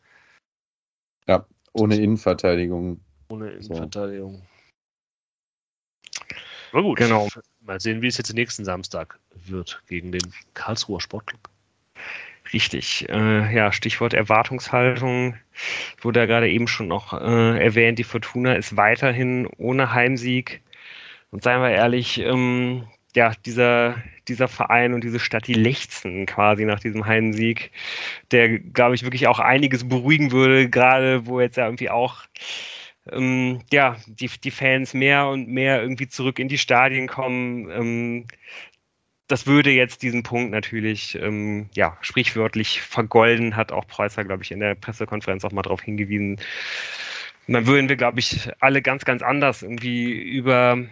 Ja, 1.27 1.45
ohne 1.73 1.95
Innenverteidigung. 1.95 2.99
Ohne 3.29 3.51
Innenverteidigung. 3.51 4.35
So. 4.35 4.41
Aber 6.71 6.83
gut, 6.83 6.97
genau. 6.97 7.27
mal 7.61 7.79
sehen, 7.79 8.01
wie 8.01 8.07
es 8.07 8.17
jetzt 8.17 8.33
nächsten 8.33 8.65
Samstag 8.65 9.19
wird 9.33 9.81
gegen 9.87 10.11
den 10.11 10.33
Karlsruher 10.53 11.01
Sportclub. 11.01 11.49
Richtig. 12.53 13.07
Äh, 13.09 13.53
ja, 13.53 13.71
Stichwort 13.71 14.13
Erwartungshaltung 14.13 15.35
wurde 16.01 16.21
ja 16.21 16.25
gerade 16.25 16.49
eben 16.49 16.67
schon 16.67 16.87
noch 16.87 17.13
äh, 17.13 17.63
erwähnt. 17.63 17.99
Die 17.99 18.03
Fortuna 18.03 18.53
ist 18.53 18.77
weiterhin 18.77 19.47
ohne 19.57 19.93
Heimsieg. 19.93 20.61
Und 21.31 21.43
seien 21.43 21.61
wir 21.61 21.71
ehrlich, 21.71 22.19
ähm, 22.19 22.87
ja, 23.17 23.31
dieser, 23.47 23.95
dieser 24.27 24.47
Verein 24.47 24.93
und 24.93 25.03
diese 25.03 25.19
Stadt, 25.19 25.47
die 25.47 25.55
lechzen 25.55 26.27
quasi 26.27 26.65
nach 26.65 26.79
diesem 26.79 27.07
Heimsieg, 27.07 27.71
der, 28.31 28.59
glaube 28.59 28.93
ich, 28.93 29.01
wirklich 29.01 29.27
auch 29.27 29.39
einiges 29.39 29.89
beruhigen 29.89 30.31
würde, 30.31 30.69
gerade 30.69 31.25
wo 31.25 31.41
jetzt 31.41 31.57
ja 31.57 31.65
irgendwie 31.65 31.89
auch 31.89 32.25
ähm, 33.11 33.61
ja, 33.73 33.97
die, 34.05 34.29
die 34.43 34.51
Fans 34.51 34.93
mehr 34.93 35.29
und 35.29 35.47
mehr 35.47 35.81
irgendwie 35.81 36.07
zurück 36.07 36.37
in 36.37 36.47
die 36.47 36.59
Stadien 36.59 37.07
kommen. 37.07 37.71
Ähm, 37.71 38.27
das 39.27 39.47
würde 39.47 39.71
jetzt 39.71 40.03
diesen 40.03 40.21
Punkt 40.21 40.51
natürlich 40.51 41.15
ähm, 41.15 41.69
ja, 41.73 41.97
sprichwörtlich 42.01 42.81
vergolden, 42.81 43.55
hat 43.55 43.71
auch 43.71 43.87
Preußer, 43.87 44.25
glaube 44.25 44.43
ich, 44.43 44.51
in 44.51 44.59
der 44.59 44.75
Pressekonferenz 44.75 45.43
auch 45.43 45.51
mal 45.51 45.63
darauf 45.63 45.81
hingewiesen. 45.81 46.39
Dann 47.47 47.65
würden 47.65 47.89
wir, 47.89 47.95
glaube 47.95 48.19
ich, 48.19 48.47
alle 48.59 48.83
ganz, 48.83 49.05
ganz 49.05 49.23
anders 49.23 49.63
irgendwie 49.63 50.11
über 50.13 50.87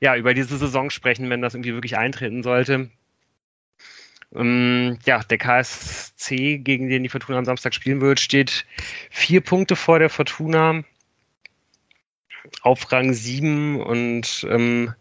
ja, 0.00 0.16
über 0.16 0.34
diese 0.34 0.56
Saison 0.56 0.90
sprechen, 0.90 1.30
wenn 1.30 1.42
das 1.42 1.54
irgendwie 1.54 1.74
wirklich 1.74 1.96
eintreten 1.96 2.42
sollte. 2.42 2.90
Ähm, 4.34 4.98
ja, 5.04 5.20
der 5.20 5.38
KSC, 5.38 6.58
gegen 6.58 6.88
den 6.88 7.02
die 7.02 7.08
Fortuna 7.08 7.38
am 7.38 7.44
Samstag 7.44 7.74
spielen 7.74 8.00
wird, 8.00 8.20
steht 8.20 8.64
vier 9.10 9.40
Punkte 9.40 9.76
vor 9.76 9.98
der 9.98 10.10
Fortuna 10.10 10.84
auf 12.62 12.90
Rang 12.90 13.12
7 13.12 13.80
und 13.80 14.46
ähm, 14.48 14.94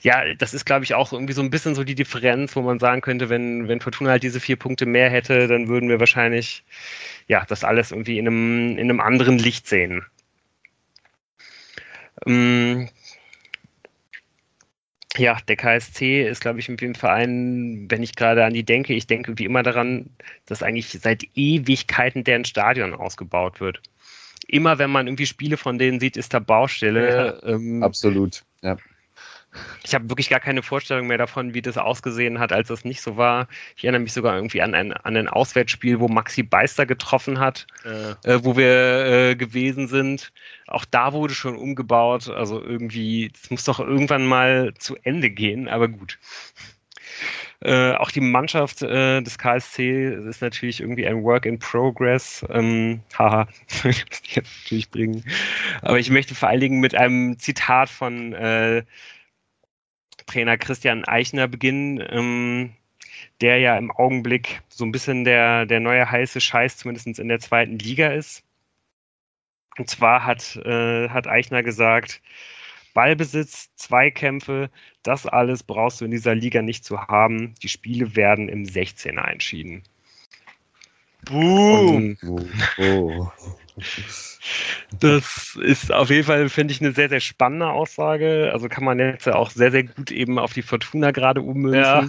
ja, 0.00 0.34
das 0.34 0.54
ist, 0.54 0.64
glaube 0.64 0.84
ich, 0.84 0.94
auch 0.94 1.12
irgendwie 1.12 1.32
so 1.32 1.42
ein 1.42 1.50
bisschen 1.50 1.74
so 1.74 1.84
die 1.84 1.94
Differenz, 1.94 2.54
wo 2.56 2.62
man 2.62 2.78
sagen 2.78 3.00
könnte, 3.00 3.28
wenn, 3.28 3.68
wenn 3.68 3.80
Fortuna 3.80 4.10
halt 4.10 4.22
diese 4.22 4.40
vier 4.40 4.56
Punkte 4.56 4.86
mehr 4.86 5.10
hätte, 5.10 5.48
dann 5.48 5.68
würden 5.68 5.88
wir 5.88 6.00
wahrscheinlich 6.00 6.64
ja, 7.28 7.44
das 7.46 7.64
alles 7.64 7.90
irgendwie 7.90 8.18
in 8.18 8.26
einem, 8.26 8.78
in 8.78 8.90
einem 8.90 9.00
anderen 9.00 9.38
Licht 9.38 9.66
sehen. 9.66 10.04
Ähm, 12.26 12.88
ja, 15.18 15.38
der 15.48 15.56
KSC 15.56 16.28
ist, 16.28 16.40
glaube 16.40 16.60
ich, 16.60 16.68
irgendwie 16.68 16.86
ein 16.86 16.94
Verein, 16.94 17.86
wenn 17.88 18.02
ich 18.02 18.16
gerade 18.16 18.44
an 18.44 18.54
die 18.54 18.64
denke, 18.64 18.94
ich 18.94 19.06
denke 19.06 19.38
wie 19.38 19.44
immer 19.44 19.62
daran, 19.62 20.10
dass 20.46 20.62
eigentlich 20.62 20.88
seit 20.88 21.24
Ewigkeiten 21.34 22.24
deren 22.24 22.44
Stadion 22.44 22.94
ausgebaut 22.94 23.60
wird. 23.60 23.80
Immer 24.48 24.78
wenn 24.78 24.90
man 24.90 25.06
irgendwie 25.06 25.26
Spiele 25.26 25.56
von 25.56 25.78
denen 25.78 26.00
sieht, 26.00 26.16
ist 26.16 26.32
da 26.32 26.38
Baustelle. 26.38 27.40
Ja, 27.42 27.54
ähm, 27.54 27.82
absolut, 27.82 28.44
ja. 28.62 28.76
Ich 29.84 29.94
habe 29.94 30.08
wirklich 30.08 30.28
gar 30.28 30.40
keine 30.40 30.62
Vorstellung 30.62 31.06
mehr 31.06 31.18
davon, 31.18 31.54
wie 31.54 31.62
das 31.62 31.78
ausgesehen 31.78 32.38
hat, 32.38 32.52
als 32.52 32.68
das 32.68 32.84
nicht 32.84 33.00
so 33.00 33.16
war. 33.16 33.48
Ich 33.76 33.84
erinnere 33.84 34.02
mich 34.02 34.12
sogar 34.12 34.36
irgendwie 34.36 34.62
an 34.62 34.74
ein, 34.74 34.92
an 34.92 35.16
ein 35.16 35.28
Auswärtsspiel, 35.28 36.00
wo 36.00 36.08
Maxi 36.08 36.42
Beister 36.42 36.86
getroffen 36.86 37.38
hat, 37.38 37.66
äh. 37.84 38.34
Äh, 38.34 38.44
wo 38.44 38.56
wir 38.56 39.06
äh, 39.06 39.36
gewesen 39.36 39.88
sind. 39.88 40.32
Auch 40.66 40.84
da 40.84 41.12
wurde 41.12 41.34
schon 41.34 41.56
umgebaut. 41.56 42.28
Also 42.28 42.62
irgendwie, 42.62 43.30
das 43.40 43.50
muss 43.50 43.64
doch 43.64 43.80
irgendwann 43.80 44.26
mal 44.26 44.74
zu 44.78 44.96
Ende 45.02 45.30
gehen, 45.30 45.68
aber 45.68 45.88
gut. 45.88 46.18
Äh, 47.60 47.92
auch 47.92 48.10
die 48.10 48.20
Mannschaft 48.20 48.82
äh, 48.82 49.22
des 49.22 49.38
KSC 49.38 50.14
ist 50.28 50.42
natürlich 50.42 50.80
irgendwie 50.80 51.06
ein 51.06 51.22
Work 51.22 51.46
in 51.46 51.58
Progress. 51.58 52.44
Ähm, 52.50 53.00
haha, 53.18 53.48
ich 53.84 54.04
muss 54.06 54.22
die 54.22 54.34
jetzt 54.34 54.50
natürlich 54.62 54.90
bringen. 54.90 55.24
Aber 55.80 55.98
ich 55.98 56.10
möchte 56.10 56.34
vor 56.34 56.48
allen 56.48 56.60
Dingen 56.60 56.80
mit 56.80 56.94
einem 56.94 57.38
Zitat 57.38 57.88
von 57.88 58.34
äh, 58.34 58.82
Trainer 60.26 60.58
Christian 60.58 61.04
Eichner 61.04 61.48
beginnen, 61.48 62.04
ähm, 62.10 62.72
der 63.40 63.58
ja 63.58 63.76
im 63.76 63.90
Augenblick 63.90 64.62
so 64.68 64.84
ein 64.84 64.92
bisschen 64.92 65.24
der, 65.24 65.66
der 65.66 65.80
neue 65.80 66.10
heiße 66.10 66.40
Scheiß, 66.40 66.78
zumindest 66.78 67.18
in 67.18 67.28
der 67.28 67.40
zweiten 67.40 67.78
Liga 67.78 68.08
ist. 68.08 68.42
Und 69.78 69.90
zwar 69.90 70.24
hat, 70.24 70.56
äh, 70.56 71.08
hat 71.08 71.26
Eichner 71.26 71.62
gesagt, 71.62 72.22
Ballbesitz, 72.94 73.74
Zweikämpfe, 73.76 74.70
das 75.02 75.26
alles 75.26 75.62
brauchst 75.62 76.00
du 76.00 76.06
in 76.06 76.10
dieser 76.10 76.34
Liga 76.34 76.62
nicht 76.62 76.84
zu 76.84 76.98
haben. 76.98 77.54
Die 77.62 77.68
Spiele 77.68 78.16
werden 78.16 78.48
im 78.48 78.64
16er 78.64 79.30
entschieden. 79.30 79.82
Boom! 81.26 82.16
Oh, 82.26 82.40
oh. 82.78 83.32
Das 85.00 85.58
ist 85.60 85.92
auf 85.92 86.10
jeden 86.10 86.24
Fall, 86.24 86.48
finde 86.48 86.72
ich, 86.72 86.80
eine 86.80 86.92
sehr, 86.92 87.08
sehr 87.08 87.20
spannende 87.20 87.68
Aussage. 87.68 88.50
Also 88.52 88.68
kann 88.68 88.84
man 88.84 88.98
jetzt 88.98 89.28
auch 89.28 89.50
sehr, 89.50 89.70
sehr 89.70 89.84
gut 89.84 90.10
eben 90.10 90.38
auf 90.38 90.52
die 90.52 90.62
Fortuna 90.62 91.10
gerade 91.10 91.42
ummünzen. 91.42 91.82
Ja. 91.82 92.08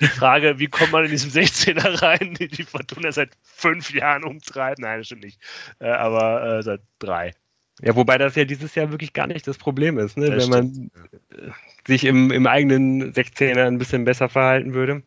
Die 0.00 0.06
Frage, 0.06 0.58
wie 0.58 0.66
kommt 0.66 0.92
man 0.92 1.04
in 1.04 1.10
diesem 1.10 1.30
16er 1.30 2.02
rein, 2.02 2.34
die 2.34 2.48
die 2.48 2.64
Fortuna 2.64 3.12
seit 3.12 3.30
fünf 3.42 3.92
Jahren 3.92 4.24
umtreibt? 4.24 4.78
Nein, 4.78 4.98
das 4.98 5.06
stimmt 5.06 5.24
nicht. 5.24 5.40
Äh, 5.78 5.88
aber 5.88 6.58
äh, 6.58 6.62
seit 6.62 6.80
drei. 6.98 7.32
Ja, 7.80 7.96
wobei 7.96 8.18
das 8.18 8.36
ja 8.36 8.44
dieses 8.44 8.74
Jahr 8.76 8.90
wirklich 8.90 9.12
gar 9.12 9.26
nicht 9.26 9.46
das 9.48 9.58
Problem 9.58 9.98
ist, 9.98 10.16
ne? 10.16 10.36
wenn 10.36 10.48
man 10.48 10.90
äh, 11.30 11.50
sich 11.86 12.04
im, 12.04 12.30
im 12.30 12.46
eigenen 12.46 13.12
16er 13.12 13.66
ein 13.66 13.78
bisschen 13.78 14.04
besser 14.04 14.28
verhalten 14.28 14.74
würde. 14.74 15.02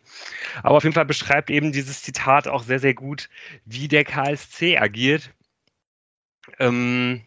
Aber 0.64 0.76
auf 0.76 0.84
jeden 0.84 0.94
Fall 0.94 1.06
beschreibt 1.06 1.50
eben 1.50 1.72
dieses 1.72 2.02
Zitat 2.02 2.48
auch 2.48 2.64
sehr, 2.64 2.80
sehr 2.80 2.94
gut, 2.94 3.30
wie 3.66 3.88
der 3.88 4.04
KSC 4.04 4.78
agiert 4.78 5.32
ähm, 6.60 7.22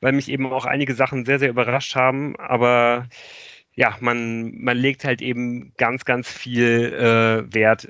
weil 0.00 0.12
mich 0.12 0.28
eben 0.28 0.52
auch 0.52 0.66
einige 0.66 0.94
Sachen 0.94 1.24
sehr, 1.24 1.38
sehr 1.38 1.50
überrascht 1.50 1.96
haben. 1.96 2.36
Aber 2.36 3.08
ja, 3.74 3.96
man, 4.00 4.54
man 4.56 4.76
legt 4.76 5.04
halt 5.04 5.22
eben 5.22 5.72
ganz, 5.76 6.04
ganz 6.04 6.28
viel 6.28 6.92
äh, 6.92 7.54
Wert 7.54 7.88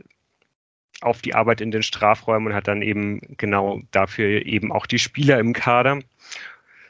auf 1.01 1.21
die 1.21 1.35
Arbeit 1.35 1.61
in 1.61 1.71
den 1.71 1.83
Strafräumen 1.83 2.49
und 2.49 2.55
hat 2.55 2.69
dann 2.69 2.83
eben 2.83 3.21
genau 3.37 3.83
dafür 3.91 4.47
eben 4.47 4.73
auch 4.73 4.87
die 4.87 4.99
Spieler 4.99 5.39
im 5.39 5.53
Kader. 5.53 6.01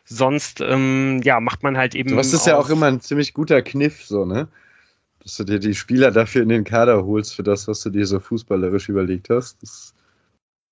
Sonst, 0.04 0.60
ähm, 0.60 1.20
ja, 1.24 1.40
macht 1.40 1.62
man 1.62 1.76
halt 1.76 1.94
eben. 1.94 2.14
Was 2.16 2.32
ist 2.32 2.46
ja 2.46 2.58
auch 2.58 2.68
immer 2.68 2.86
ein 2.86 3.00
ziemlich 3.00 3.32
guter 3.32 3.62
Kniff, 3.62 4.04
so, 4.04 4.26
ne? 4.26 4.48
Dass 5.22 5.38
du 5.38 5.44
dir 5.44 5.58
die 5.58 5.74
Spieler 5.74 6.10
dafür 6.10 6.42
in 6.42 6.50
den 6.50 6.64
Kader 6.64 7.04
holst, 7.06 7.34
für 7.34 7.42
das, 7.42 7.66
was 7.66 7.80
du 7.80 7.88
dir 7.88 8.06
so 8.06 8.20
fußballerisch 8.20 8.90
überlegt 8.90 9.30
hast. 9.30 9.62
Das 9.62 9.93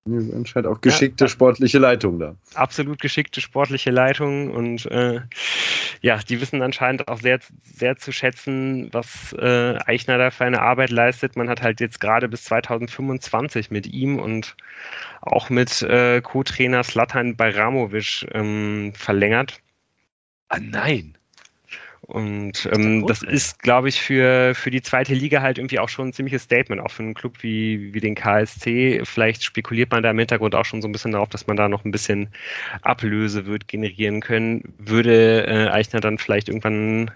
Anscheinend 0.04 0.66
auch 0.66 0.80
geschickte 0.80 1.24
ja, 1.24 1.28
sportliche 1.28 1.78
Leitung 1.78 2.18
da. 2.18 2.34
Absolut 2.54 3.00
geschickte 3.00 3.40
sportliche 3.40 3.92
Leitung 3.92 4.50
und 4.50 4.86
äh, 4.86 5.20
ja, 6.00 6.18
die 6.18 6.40
wissen 6.40 6.60
anscheinend 6.60 7.06
auch 7.06 7.20
sehr, 7.20 7.38
sehr 7.62 7.96
zu 7.96 8.10
schätzen, 8.10 8.88
was 8.92 9.32
äh, 9.34 9.78
Eichner 9.86 10.18
da 10.18 10.32
für 10.32 10.44
eine 10.44 10.60
Arbeit 10.60 10.90
leistet. 10.90 11.36
Man 11.36 11.48
hat 11.48 11.62
halt 11.62 11.80
jetzt 11.80 12.00
gerade 12.00 12.28
bis 12.28 12.44
2025 12.44 13.70
mit 13.70 13.86
ihm 13.86 14.18
und 14.18 14.56
auch 15.20 15.50
mit 15.50 15.82
äh, 15.82 16.20
Co-Trainer 16.20 16.82
Slatan 16.82 17.36
Bajramovic 17.36 18.26
ähm, 18.32 18.92
verlängert. 18.96 19.60
Ah 20.48 20.58
nein. 20.58 21.16
Und 22.12 22.68
ähm, 22.70 23.06
das 23.06 23.22
ist, 23.22 23.62
glaube 23.62 23.88
ich, 23.88 24.02
für, 24.02 24.54
für 24.54 24.70
die 24.70 24.82
zweite 24.82 25.14
Liga 25.14 25.40
halt 25.40 25.56
irgendwie 25.56 25.78
auch 25.78 25.88
schon 25.88 26.08
ein 26.08 26.12
ziemliches 26.12 26.42
Statement, 26.42 26.82
auch 26.82 26.90
für 26.90 27.02
einen 27.02 27.14
Club 27.14 27.38
wie, 27.40 27.94
wie 27.94 28.00
den 28.00 28.14
KSC. 28.14 29.00
Vielleicht 29.04 29.42
spekuliert 29.42 29.90
man 29.90 30.02
da 30.02 30.10
im 30.10 30.18
Hintergrund 30.18 30.54
auch 30.54 30.66
schon 30.66 30.82
so 30.82 30.88
ein 30.88 30.92
bisschen 30.92 31.12
darauf, 31.12 31.30
dass 31.30 31.46
man 31.46 31.56
da 31.56 31.70
noch 31.70 31.86
ein 31.86 31.90
bisschen 31.90 32.28
Ablöse 32.82 33.46
wird 33.46 33.66
generieren 33.66 34.20
können. 34.20 34.74
Würde 34.76 35.46
äh, 35.46 35.68
Eichner 35.70 36.00
dann 36.00 36.18
vielleicht 36.18 36.50
irgendwann 36.50 37.10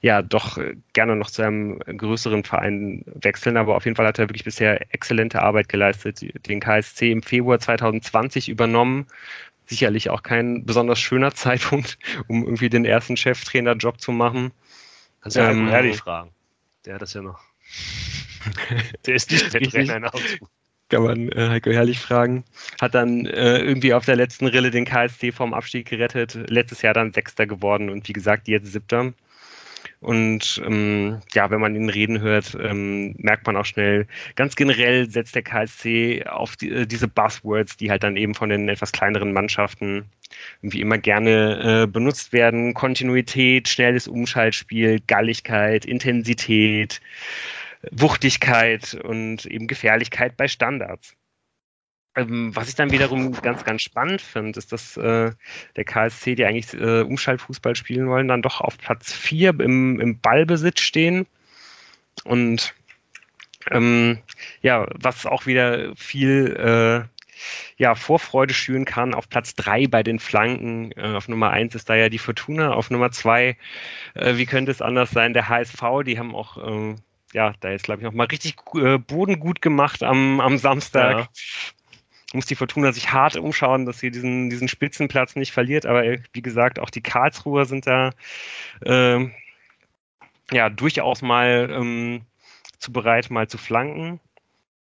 ja 0.00 0.22
doch 0.22 0.58
gerne 0.94 1.14
noch 1.14 1.30
zu 1.30 1.42
einem 1.42 1.78
größeren 1.80 2.42
Verein 2.42 3.04
wechseln, 3.06 3.58
aber 3.58 3.76
auf 3.76 3.84
jeden 3.84 3.96
Fall 3.96 4.06
hat 4.06 4.18
er 4.18 4.28
wirklich 4.28 4.44
bisher 4.44 4.80
exzellente 4.94 5.42
Arbeit 5.42 5.68
geleistet, 5.68 6.24
den 6.48 6.60
KSC 6.60 7.12
im 7.12 7.22
Februar 7.22 7.58
2020 7.58 8.48
übernommen 8.48 9.06
sicherlich 9.68 10.10
auch 10.10 10.22
kein 10.22 10.64
besonders 10.64 10.98
schöner 10.98 11.34
Zeitpunkt, 11.34 11.98
um 12.26 12.44
irgendwie 12.44 12.68
den 12.68 12.84
ersten 12.84 13.16
Cheftrainer-Job 13.16 14.00
zu 14.00 14.12
machen. 14.12 14.52
Kannst 15.20 15.36
du 15.36 15.40
ja 15.40 15.50
ähm, 15.50 15.68
Herrlich 15.68 15.98
fragen. 15.98 16.30
Der 16.84 16.94
hat 16.94 17.02
das 17.02 17.14
ja 17.14 17.22
noch. 17.22 17.40
der 19.06 19.14
ist 19.14 19.30
nicht 19.30 19.52
der 19.52 19.60
Trainer 19.60 19.96
in 19.96 20.04
Augsburg. 20.04 20.50
Kann 20.90 21.02
man 21.02 21.28
äh, 21.32 21.48
Heiko 21.50 21.70
Herrlich 21.70 21.98
fragen. 21.98 22.44
Hat 22.80 22.94
dann 22.94 23.26
äh, 23.26 23.58
irgendwie 23.58 23.92
auf 23.92 24.06
der 24.06 24.16
letzten 24.16 24.46
Rille 24.46 24.70
den 24.70 24.86
KSC 24.86 25.32
vom 25.32 25.52
Abstieg 25.52 25.86
gerettet. 25.88 26.38
Letztes 26.48 26.80
Jahr 26.80 26.94
dann 26.94 27.12
Sechster 27.12 27.46
geworden 27.46 27.90
und 27.90 28.08
wie 28.08 28.14
gesagt, 28.14 28.48
jetzt 28.48 28.72
Siebter. 28.72 29.12
Und 30.00 30.62
ähm, 30.64 31.20
ja, 31.34 31.50
wenn 31.50 31.60
man 31.60 31.74
ihn 31.74 31.88
reden 31.88 32.20
hört, 32.20 32.56
ähm, 32.60 33.14
merkt 33.18 33.46
man 33.46 33.56
auch 33.56 33.64
schnell, 33.64 34.06
ganz 34.36 34.54
generell 34.54 35.10
setzt 35.10 35.34
der 35.34 35.42
KSC 35.42 36.24
auf 36.26 36.56
die, 36.56 36.70
äh, 36.70 36.86
diese 36.86 37.08
Buzzwords, 37.08 37.76
die 37.76 37.90
halt 37.90 38.04
dann 38.04 38.16
eben 38.16 38.34
von 38.34 38.48
den 38.48 38.68
etwas 38.68 38.92
kleineren 38.92 39.32
Mannschaften 39.32 40.04
irgendwie 40.62 40.80
immer 40.82 40.98
gerne 40.98 41.82
äh, 41.82 41.86
benutzt 41.88 42.32
werden. 42.32 42.74
Kontinuität, 42.74 43.68
schnelles 43.68 44.06
Umschaltspiel, 44.06 45.00
Galligkeit, 45.06 45.84
Intensität, 45.84 47.00
Wuchtigkeit 47.90 48.94
und 49.02 49.46
eben 49.46 49.66
Gefährlichkeit 49.66 50.36
bei 50.36 50.46
Standards. 50.46 51.17
Ähm, 52.14 52.54
was 52.54 52.68
ich 52.68 52.74
dann 52.74 52.90
wiederum 52.90 53.32
ganz, 53.32 53.64
ganz 53.64 53.82
spannend 53.82 54.20
finde, 54.20 54.58
ist, 54.58 54.72
dass 54.72 54.96
äh, 54.96 55.32
der 55.76 55.84
KSC, 55.84 56.34
die 56.34 56.44
eigentlich 56.44 56.74
äh, 56.74 57.02
Umschaltfußball 57.02 57.76
spielen 57.76 58.08
wollen, 58.08 58.28
dann 58.28 58.42
doch 58.42 58.60
auf 58.60 58.78
Platz 58.78 59.12
4 59.12 59.60
im, 59.60 60.00
im 60.00 60.20
Ballbesitz 60.20 60.80
stehen. 60.80 61.26
Und 62.24 62.74
ähm, 63.70 64.18
ja, 64.62 64.86
was 64.94 65.26
auch 65.26 65.46
wieder 65.46 65.94
viel 65.94 66.56
äh, 66.56 67.18
ja, 67.76 67.94
Vorfreude 67.94 68.54
schüren 68.54 68.84
kann. 68.84 69.14
Auf 69.14 69.28
Platz 69.28 69.54
3 69.54 69.86
bei 69.86 70.02
den 70.02 70.18
Flanken. 70.18 70.92
Äh, 70.92 71.14
auf 71.14 71.28
Nummer 71.28 71.50
1 71.50 71.74
ist 71.74 71.88
da 71.88 71.94
ja 71.94 72.08
die 72.08 72.18
Fortuna. 72.18 72.72
Auf 72.72 72.90
Nummer 72.90 73.12
2, 73.12 73.56
äh, 74.14 74.36
wie 74.36 74.46
könnte 74.46 74.72
es 74.72 74.82
anders 74.82 75.10
sein, 75.10 75.34
der 75.34 75.48
HSV. 75.48 75.82
Die 76.04 76.18
haben 76.18 76.34
auch 76.34 76.56
äh, 76.56 76.96
ja, 77.34 77.52
da 77.60 77.70
ist, 77.70 77.84
glaube 77.84 78.00
ich, 78.00 78.04
noch 78.04 78.14
mal 78.14 78.26
richtig 78.26 78.56
äh, 78.74 78.96
Boden 78.96 79.38
gut 79.38 79.60
gemacht 79.60 80.02
am, 80.02 80.40
am 80.40 80.56
Samstag. 80.56 81.18
Ja 81.18 81.28
muss 82.34 82.46
die 82.46 82.54
Fortuna 82.54 82.92
sich 82.92 83.12
hart 83.12 83.36
umschauen, 83.36 83.86
dass 83.86 84.00
sie 84.00 84.10
diesen, 84.10 84.50
diesen 84.50 84.68
Spitzenplatz 84.68 85.34
nicht 85.36 85.52
verliert. 85.52 85.86
Aber 85.86 86.02
wie 86.32 86.42
gesagt, 86.42 86.78
auch 86.78 86.90
die 86.90 87.02
Karlsruher 87.02 87.64
sind 87.64 87.86
da 87.86 88.10
äh, 88.84 89.28
ja 90.52 90.68
durchaus 90.70 91.22
mal 91.22 91.70
ähm, 91.70 92.22
zu 92.78 92.92
bereit, 92.92 93.30
mal 93.30 93.48
zu 93.48 93.58
flanken 93.58 94.20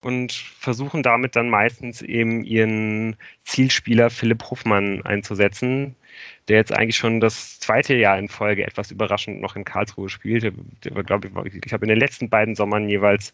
und 0.05 0.33
versuchen 0.33 1.03
damit 1.03 1.35
dann 1.35 1.49
meistens 1.49 2.03
eben 2.03 2.45
ihren 2.45 3.17
Zielspieler 3.45 4.11
Philipp 4.11 4.43
Hofmann 4.51 5.03
einzusetzen, 5.05 5.97
der 6.49 6.59
jetzt 6.59 6.73
eigentlich 6.73 6.99
schon 6.99 7.21
das 7.21 7.59
zweite 7.59 7.95
Jahr 7.97 8.19
in 8.19 8.29
Folge 8.29 8.67
etwas 8.67 8.91
überraschend 8.91 9.41
noch 9.41 9.57
in 9.57 9.65
Karlsruhe 9.65 10.11
spielt. 10.11 10.43
Der, 10.43 11.03
glaube 11.05 11.29
ich, 11.47 11.55
ich 11.65 11.73
habe 11.73 11.87
in 11.87 11.89
den 11.89 11.99
letzten 11.99 12.29
beiden 12.29 12.55
Sommern 12.55 12.89
jeweils 12.89 13.33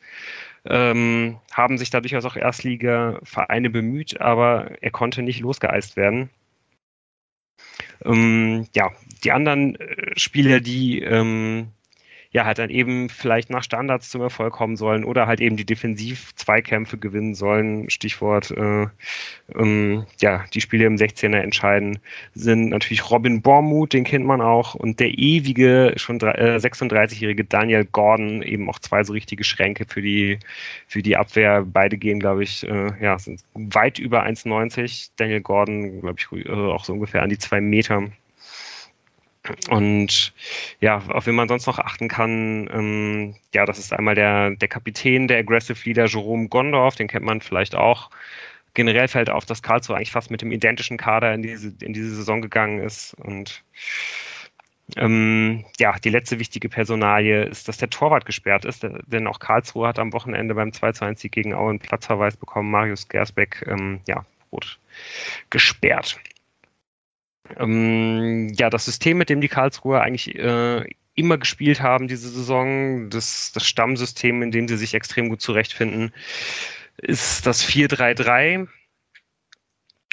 ähm, 0.64 1.38
haben 1.52 1.76
sich 1.76 1.90
da 1.90 2.00
durchaus 2.00 2.24
auch 2.24 2.36
Erstliga-Vereine 2.36 3.70
bemüht, 3.70 4.20
aber 4.20 4.70
er 4.80 4.92
konnte 4.92 5.22
nicht 5.22 5.40
losgeeist 5.40 5.96
werden. 5.96 6.30
Ähm, 8.04 8.68
ja, 8.74 8.90
die 9.24 9.32
anderen 9.32 9.74
äh, 9.74 10.12
Spieler, 10.16 10.60
die 10.60 11.00
ähm, 11.02 11.72
ja 12.32 12.44
halt 12.44 12.58
dann 12.58 12.70
eben 12.70 13.08
vielleicht 13.08 13.50
nach 13.50 13.64
Standards 13.64 14.08
zum 14.08 14.20
Erfolg 14.22 14.52
kommen 14.52 14.76
sollen 14.76 15.04
oder 15.04 15.26
halt 15.26 15.40
eben 15.40 15.56
die 15.56 15.64
Defensiv-Zweikämpfe 15.64 16.96
gewinnen 16.96 17.34
sollen. 17.34 17.90
Stichwort, 17.90 18.52
äh, 18.52 18.86
ähm, 19.56 20.06
ja, 20.20 20.44
die 20.54 20.60
Spiele 20.60 20.84
im 20.84 20.94
16er 20.94 21.38
entscheiden, 21.38 21.98
sind 22.34 22.70
natürlich 22.70 23.10
Robin 23.10 23.42
Bormuth, 23.42 23.92
den 23.92 24.04
kennt 24.04 24.26
man 24.26 24.40
auch, 24.40 24.74
und 24.76 25.00
der 25.00 25.08
ewige, 25.18 25.94
schon 25.96 26.20
äh, 26.20 26.56
36-jährige 26.56 27.44
Daniel 27.44 27.84
Gordon, 27.84 28.42
eben 28.42 28.70
auch 28.70 28.78
zwei 28.78 29.02
so 29.02 29.12
richtige 29.12 29.42
Schränke 29.42 29.84
für 29.88 30.00
die, 30.00 30.38
für 30.86 31.02
die 31.02 31.16
Abwehr. 31.16 31.64
Beide 31.66 31.98
gehen, 31.98 32.20
glaube 32.20 32.44
ich, 32.44 32.66
äh, 32.68 32.92
ja, 33.02 33.18
sind 33.18 33.42
weit 33.54 33.98
über 33.98 34.24
1,90. 34.24 35.10
Daniel 35.16 35.40
Gordon, 35.40 36.00
glaube 36.00 36.18
ich, 36.18 36.46
äh, 36.46 36.50
auch 36.50 36.84
so 36.84 36.92
ungefähr 36.92 37.22
an 37.22 37.28
die 37.30 37.38
zwei 37.38 37.60
Meter. 37.60 38.10
Und 39.70 40.34
ja, 40.80 40.98
auf 41.08 41.26
wen 41.26 41.34
man 41.34 41.48
sonst 41.48 41.66
noch 41.66 41.78
achten 41.78 42.08
kann, 42.08 42.68
ähm, 42.72 43.36
ja, 43.54 43.64
das 43.64 43.78
ist 43.78 43.92
einmal 43.92 44.14
der, 44.14 44.50
der 44.50 44.68
Kapitän, 44.68 45.28
der 45.28 45.38
Aggressive 45.38 45.78
Leader 45.84 46.06
Jerome 46.06 46.48
Gondorf, 46.48 46.96
den 46.96 47.08
kennt 47.08 47.24
man 47.24 47.40
vielleicht 47.40 47.74
auch. 47.74 48.10
Generell 48.74 49.08
fällt 49.08 49.30
auf, 49.30 49.46
dass 49.46 49.62
Karlsruhe 49.62 49.96
eigentlich 49.96 50.12
fast 50.12 50.30
mit 50.30 50.42
dem 50.42 50.52
identischen 50.52 50.96
Kader 50.96 51.34
in 51.34 51.42
diese, 51.42 51.72
in 51.80 51.92
diese 51.92 52.14
Saison 52.14 52.42
gegangen 52.42 52.80
ist. 52.80 53.14
Und 53.14 53.64
ähm, 54.96 55.64
ja, 55.78 55.98
die 55.98 56.10
letzte 56.10 56.38
wichtige 56.38 56.68
Personalie 56.68 57.44
ist, 57.44 57.66
dass 57.68 57.78
der 57.78 57.90
Torwart 57.90 58.26
gesperrt 58.26 58.64
ist, 58.64 58.86
denn 59.06 59.26
auch 59.26 59.38
Karlsruhe 59.38 59.88
hat 59.88 59.98
am 59.98 60.12
Wochenende 60.12 60.54
beim 60.54 60.72
2 60.72 60.92
2 60.92 61.14
Sieg 61.14 61.32
gegen 61.32 61.54
Auen 61.54 61.78
Platzverweis 61.78 62.36
bekommen. 62.36 62.70
Marius 62.70 63.08
Gersbeck, 63.08 63.64
ähm, 63.66 64.00
ja, 64.06 64.24
rot 64.52 64.78
gesperrt. 65.48 66.18
Ähm, 67.56 68.52
ja, 68.54 68.70
das 68.70 68.84
System, 68.84 69.18
mit 69.18 69.28
dem 69.28 69.40
die 69.40 69.48
Karlsruher 69.48 70.02
eigentlich 70.02 70.34
äh, 70.36 70.84
immer 71.14 71.38
gespielt 71.38 71.80
haben 71.80 72.08
diese 72.08 72.28
Saison, 72.28 73.10
das, 73.10 73.52
das 73.52 73.66
Stammsystem, 73.66 74.42
in 74.42 74.50
dem 74.50 74.68
sie 74.68 74.76
sich 74.76 74.94
extrem 74.94 75.28
gut 75.28 75.40
zurechtfinden, 75.40 76.12
ist 76.98 77.46
das 77.46 77.64
4-3-3. 77.66 78.68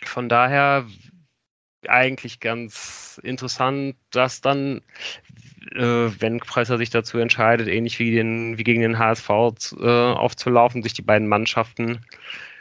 Von 0.04 0.30
daher 0.30 0.86
eigentlich 1.88 2.40
ganz 2.40 3.20
interessant, 3.24 3.96
dass 4.12 4.42
dann, 4.42 4.82
äh, 5.76 6.10
wenn 6.20 6.40
Preußer 6.40 6.78
sich 6.78 6.90
dazu 6.90 7.18
entscheidet, 7.20 7.68
ähnlich 7.68 8.00
wie, 8.00 8.12
den, 8.12 8.58
wie 8.58 8.64
gegen 8.64 8.82
den 8.82 9.00
HSV 9.00 9.30
äh, 9.30 9.86
aufzulaufen, 9.86 10.84
sich 10.84 10.94
die 10.94 11.02
beiden 11.02 11.28
Mannschaften 11.28 12.00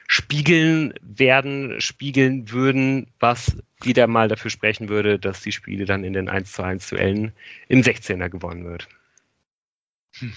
spiegeln 0.08 0.94
werden, 1.00 1.80
spiegeln 1.80 2.50
würden, 2.50 3.06
was 3.18 3.56
wieder 3.82 4.06
mal 4.06 4.28
dafür 4.28 4.50
sprechen 4.50 4.88
würde, 4.88 5.18
dass 5.18 5.42
die 5.42 5.52
Spiele 5.52 5.84
dann 5.84 6.04
in 6.04 6.12
den 6.12 6.28
1 6.28 6.52
zu 6.52 6.62
1 6.62 6.88
Duellen 6.88 7.32
im 7.68 7.82
16er 7.82 8.28
gewonnen 8.28 8.64
wird. 8.64 8.88
Hm. 10.18 10.32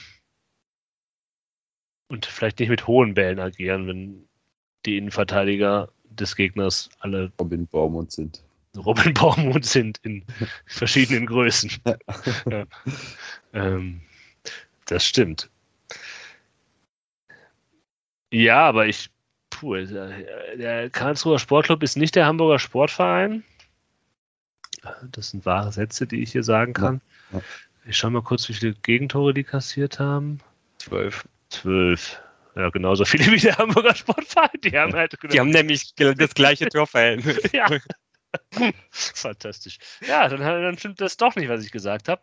Und 2.07 2.25
vielleicht 2.25 2.59
nicht 2.59 2.69
mit 2.69 2.87
hohen 2.87 3.13
Bällen 3.13 3.39
agieren, 3.39 3.87
wenn 3.87 4.27
die 4.85 4.97
Innenverteidiger 4.97 5.89
des 6.05 6.35
Gegners 6.35 6.89
alle 6.99 7.31
Robin 7.39 7.67
Baumund 7.67 8.11
sind. 8.11 8.43
Robin 8.77 9.13
Baumund 9.13 9.65
sind 9.65 9.99
in 10.03 10.23
verschiedenen 10.65 11.25
Größen. 11.25 11.71
ja. 12.49 12.65
ähm, 13.53 14.01
das 14.85 15.05
stimmt. 15.05 15.49
Ja, 18.31 18.67
aber 18.67 18.87
ich 18.87 19.09
puh, 19.59 19.75
der 19.75 20.89
Karlsruher 20.89 21.39
Sportclub 21.39 21.83
ist 21.83 21.97
nicht 21.97 22.15
der 22.15 22.25
Hamburger 22.25 22.59
Sportverein. 22.59 23.43
Das 25.11 25.31
sind 25.31 25.45
wahre 25.45 25.71
Sätze, 25.71 26.07
die 26.07 26.21
ich 26.21 26.31
hier 26.31 26.43
sagen 26.43 26.73
kann. 26.73 27.01
Ja, 27.31 27.39
ja. 27.39 27.43
Ich 27.85 27.97
schaue 27.97 28.11
mal 28.11 28.21
kurz, 28.21 28.47
wie 28.47 28.53
viele 28.53 28.73
Gegentore 28.73 29.33
die 29.33 29.43
kassiert 29.43 29.99
haben. 29.99 30.39
Zwölf. 30.77 31.27
Zwölf. 31.49 32.21
Ja, 32.55 32.69
genauso 32.69 33.03
viele 33.05 33.31
wie 33.31 33.39
der 33.39 33.57
Hamburger 33.57 33.95
Sportverein. 33.95 34.49
Die 34.63 34.77
haben 34.77 34.93
halt. 34.93 35.17
Die 35.31 35.39
haben 35.39 35.49
nämlich 35.49 35.93
das 35.97 36.33
gleiche 36.33 36.67
Torverhältnis. 36.69 37.39
ja. 37.51 37.67
Fantastisch. 38.91 39.79
Ja, 40.07 40.27
dann, 40.29 40.39
dann, 40.39 40.77
stimmt 40.77 41.01
das 41.01 41.17
doch 41.17 41.35
nicht, 41.35 41.49
was 41.49 41.65
ich 41.65 41.71
gesagt 41.71 42.07
habe. 42.07 42.21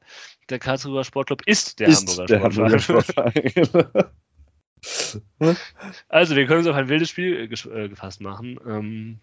Der 0.49 0.59
Karlsruher 0.59 1.05
Sportclub 1.05 1.43
ist 1.47 1.81
der 1.81 1.89
ist 1.89 2.09
Hamburger 2.09 2.27
der 2.69 2.81
Sportverein. 2.81 3.35
Hamburger 3.35 3.63
Sportverein. 3.63 4.11
Also, 6.09 6.37
wir 6.37 6.47
können 6.47 6.61
uns 6.61 6.69
auf 6.69 6.77
ein 6.77 6.89
wildes 6.89 7.11
Spiel 7.11 7.43
äh, 7.43 7.89
gefasst 7.89 8.21
machen. 8.21 8.59
Ähm, 8.67 9.19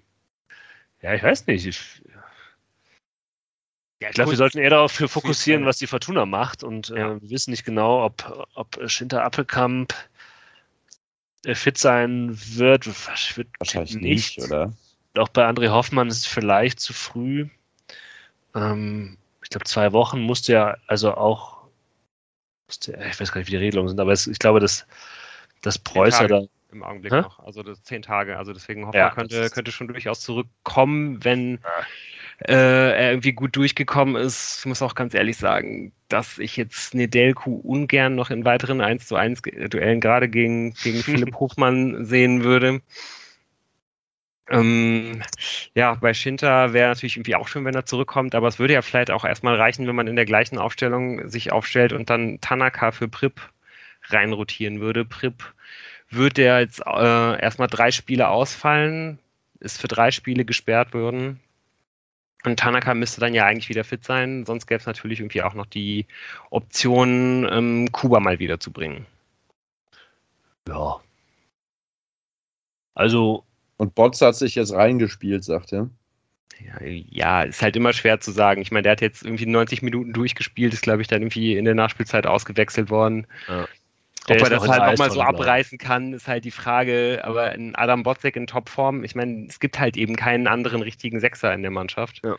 ja, 1.01 1.13
ich 1.13 1.23
weiß 1.23 1.47
nicht. 1.47 1.65
Ich, 1.65 2.01
ja, 4.01 4.09
ich 4.09 4.15
glaube, 4.15 4.31
wir 4.31 4.37
sollten 4.37 4.57
eher 4.57 4.69
darauf 4.69 4.91
fokussieren, 4.91 5.65
was 5.65 5.77
die 5.77 5.87
Fortuna 5.87 6.25
macht. 6.25 6.63
Und 6.63 6.89
äh, 6.89 6.99
ja. 6.99 7.21
wir 7.21 7.29
wissen 7.29 7.51
nicht 7.51 7.65
genau, 7.65 8.03
ob, 8.05 8.47
ob 8.55 8.79
Schinter 8.89 9.23
Appelkamp 9.23 9.93
äh, 11.45 11.55
fit 11.55 11.77
sein 11.77 12.37
wird. 12.55 12.87
wird 13.37 13.47
Wahrscheinlich 13.59 13.95
nicht, 13.95 14.39
oder? 14.39 14.73
Auch 15.17 15.29
bei 15.29 15.47
André 15.47 15.69
Hoffmann 15.69 16.07
ist 16.07 16.19
es 16.19 16.25
vielleicht 16.25 16.79
zu 16.79 16.93
früh. 16.93 17.47
Ähm, 18.55 19.17
ich 19.43 19.49
glaube, 19.49 19.65
zwei 19.65 19.91
Wochen 19.93 20.21
musste 20.21 20.53
ja 20.53 20.77
also 20.87 21.13
auch, 21.13 21.67
musste, 22.67 22.93
ich 23.09 23.19
weiß 23.19 23.31
gar 23.31 23.39
nicht, 23.39 23.47
wie 23.47 23.51
die 23.51 23.57
Regelungen 23.57 23.89
sind, 23.89 23.99
aber 23.99 24.11
es, 24.11 24.27
ich 24.27 24.39
glaube, 24.39 24.59
dass, 24.59 24.87
dass 25.63 25.79
Preußer 25.79 26.27
da. 26.27 26.43
Im 26.71 26.83
Augenblick 26.83 27.13
Hä? 27.13 27.21
noch, 27.21 27.39
also 27.39 27.61
das 27.61 27.83
zehn 27.83 28.01
Tage. 28.01 28.37
Also 28.37 28.51
deswegen 28.51 28.85
Hoffmann 28.87 28.99
ja, 28.99 29.09
könnte, 29.11 29.49
könnte 29.49 29.71
schon 29.71 29.87
durchaus 29.87 30.21
zurückkommen, 30.21 31.23
wenn. 31.23 31.59
Äh, 32.47 32.55
er 32.55 33.11
irgendwie 33.11 33.33
gut 33.33 33.55
durchgekommen 33.55 34.15
ist. 34.15 34.59
Ich 34.59 34.65
muss 34.65 34.81
auch 34.81 34.95
ganz 34.95 35.13
ehrlich 35.13 35.37
sagen, 35.37 35.93
dass 36.09 36.39
ich 36.39 36.57
jetzt 36.57 36.93
Nedelku 36.93 37.55
ungern 37.57 38.15
noch 38.15 38.31
in 38.31 38.43
weiteren 38.43 38.81
1 38.81 39.07
zu 39.07 39.15
1 39.15 39.43
Duellen 39.69 40.01
gerade 40.01 40.27
gegen, 40.27 40.73
gegen 40.73 40.97
Philipp 41.03 41.35
Hofmann 41.35 42.05
sehen 42.05 42.43
würde. 42.43 42.81
Ähm, 44.49 45.21
ja, 45.73 45.93
bei 45.95 46.13
Schinter 46.13 46.73
wäre 46.73 46.89
natürlich 46.89 47.15
irgendwie 47.15 47.35
auch 47.35 47.47
schön, 47.47 47.63
wenn 47.65 47.75
er 47.75 47.85
zurückkommt, 47.85 48.35
aber 48.35 48.47
es 48.47 48.59
würde 48.59 48.73
ja 48.73 48.81
vielleicht 48.81 49.09
auch 49.09 49.23
erstmal 49.23 49.55
reichen, 49.55 49.87
wenn 49.87 49.95
man 49.95 50.07
in 50.07 50.17
der 50.17 50.25
gleichen 50.25 50.57
Aufstellung 50.57 51.29
sich 51.29 51.51
aufstellt 51.51 51.93
und 51.93 52.09
dann 52.09 52.41
Tanaka 52.41 52.91
für 52.91 53.07
Prip 53.07 53.39
reinrotieren 54.09 54.79
würde. 54.79 55.05
Prip 55.05 55.53
würde 56.09 56.33
der 56.35 56.59
jetzt 56.59 56.81
äh, 56.85 57.41
erstmal 57.41 57.67
drei 57.67 57.91
Spiele 57.91 58.27
ausfallen, 58.29 59.19
ist 59.59 59.79
für 59.79 59.87
drei 59.87 60.11
Spiele 60.11 60.45
gesperrt 60.45 60.93
worden. 60.93 61.39
Und 62.45 62.59
Tanaka 62.59 62.93
müsste 62.93 63.21
dann 63.21 63.33
ja 63.33 63.45
eigentlich 63.45 63.69
wieder 63.69 63.83
fit 63.83 64.03
sein, 64.03 64.45
sonst 64.45 64.67
gäbe 64.67 64.79
es 64.79 64.85
natürlich 64.85 65.19
irgendwie 65.19 65.43
auch 65.43 65.53
noch 65.53 65.65
die 65.65 66.05
Option, 66.49 67.47
ähm, 67.49 67.91
Kuba 67.91 68.19
mal 68.19 68.39
wiederzubringen. 68.39 69.05
Ja. 70.67 70.99
Also. 72.95 73.43
Und 73.77 73.95
Bots 73.95 74.21
hat 74.21 74.35
sich 74.35 74.55
jetzt 74.55 74.73
reingespielt, 74.73 75.43
sagt 75.43 75.73
er. 75.73 75.89
Ja, 76.59 76.85
ja, 76.85 77.43
ist 77.43 77.61
halt 77.61 77.75
immer 77.75 77.91
schwer 77.91 78.19
zu 78.19 78.31
sagen. 78.31 78.61
Ich 78.61 78.71
meine, 78.71 78.83
der 78.83 78.91
hat 78.93 79.01
jetzt 79.01 79.23
irgendwie 79.23 79.45
90 79.45 79.81
Minuten 79.81 80.13
durchgespielt, 80.13 80.73
ist, 80.73 80.83
glaube 80.83 81.01
ich, 81.01 81.07
dann 81.07 81.21
irgendwie 81.21 81.57
in 81.57 81.65
der 81.65 81.75
Nachspielzeit 81.75 82.27
ausgewechselt 82.27 82.89
worden. 82.89 83.25
Ja. 83.47 83.67
Ob 84.29 84.37
er 84.37 84.49
das 84.49 84.67
halt 84.67 84.91
nochmal 84.91 85.11
so 85.11 85.21
abreißen 85.21 85.77
kann, 85.77 86.13
ist 86.13 86.27
halt 86.27 86.45
die 86.45 86.51
Frage. 86.51 87.21
Aber 87.23 87.49
ein 87.49 87.75
Adam 87.75 88.03
Botzek 88.03 88.35
in 88.35 88.47
Topform, 88.47 89.03
ich 89.03 89.15
meine, 89.15 89.47
es 89.47 89.59
gibt 89.59 89.79
halt 89.79 89.97
eben 89.97 90.15
keinen 90.15 90.47
anderen 90.47 90.81
richtigen 90.81 91.19
Sechser 91.19 91.53
in 91.53 91.61
der 91.61 91.71
Mannschaft. 91.71 92.21
Ja. 92.23 92.37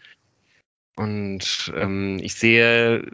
Und 0.97 1.73
ähm, 1.77 2.19
ich 2.23 2.35
sehe, 2.35 3.05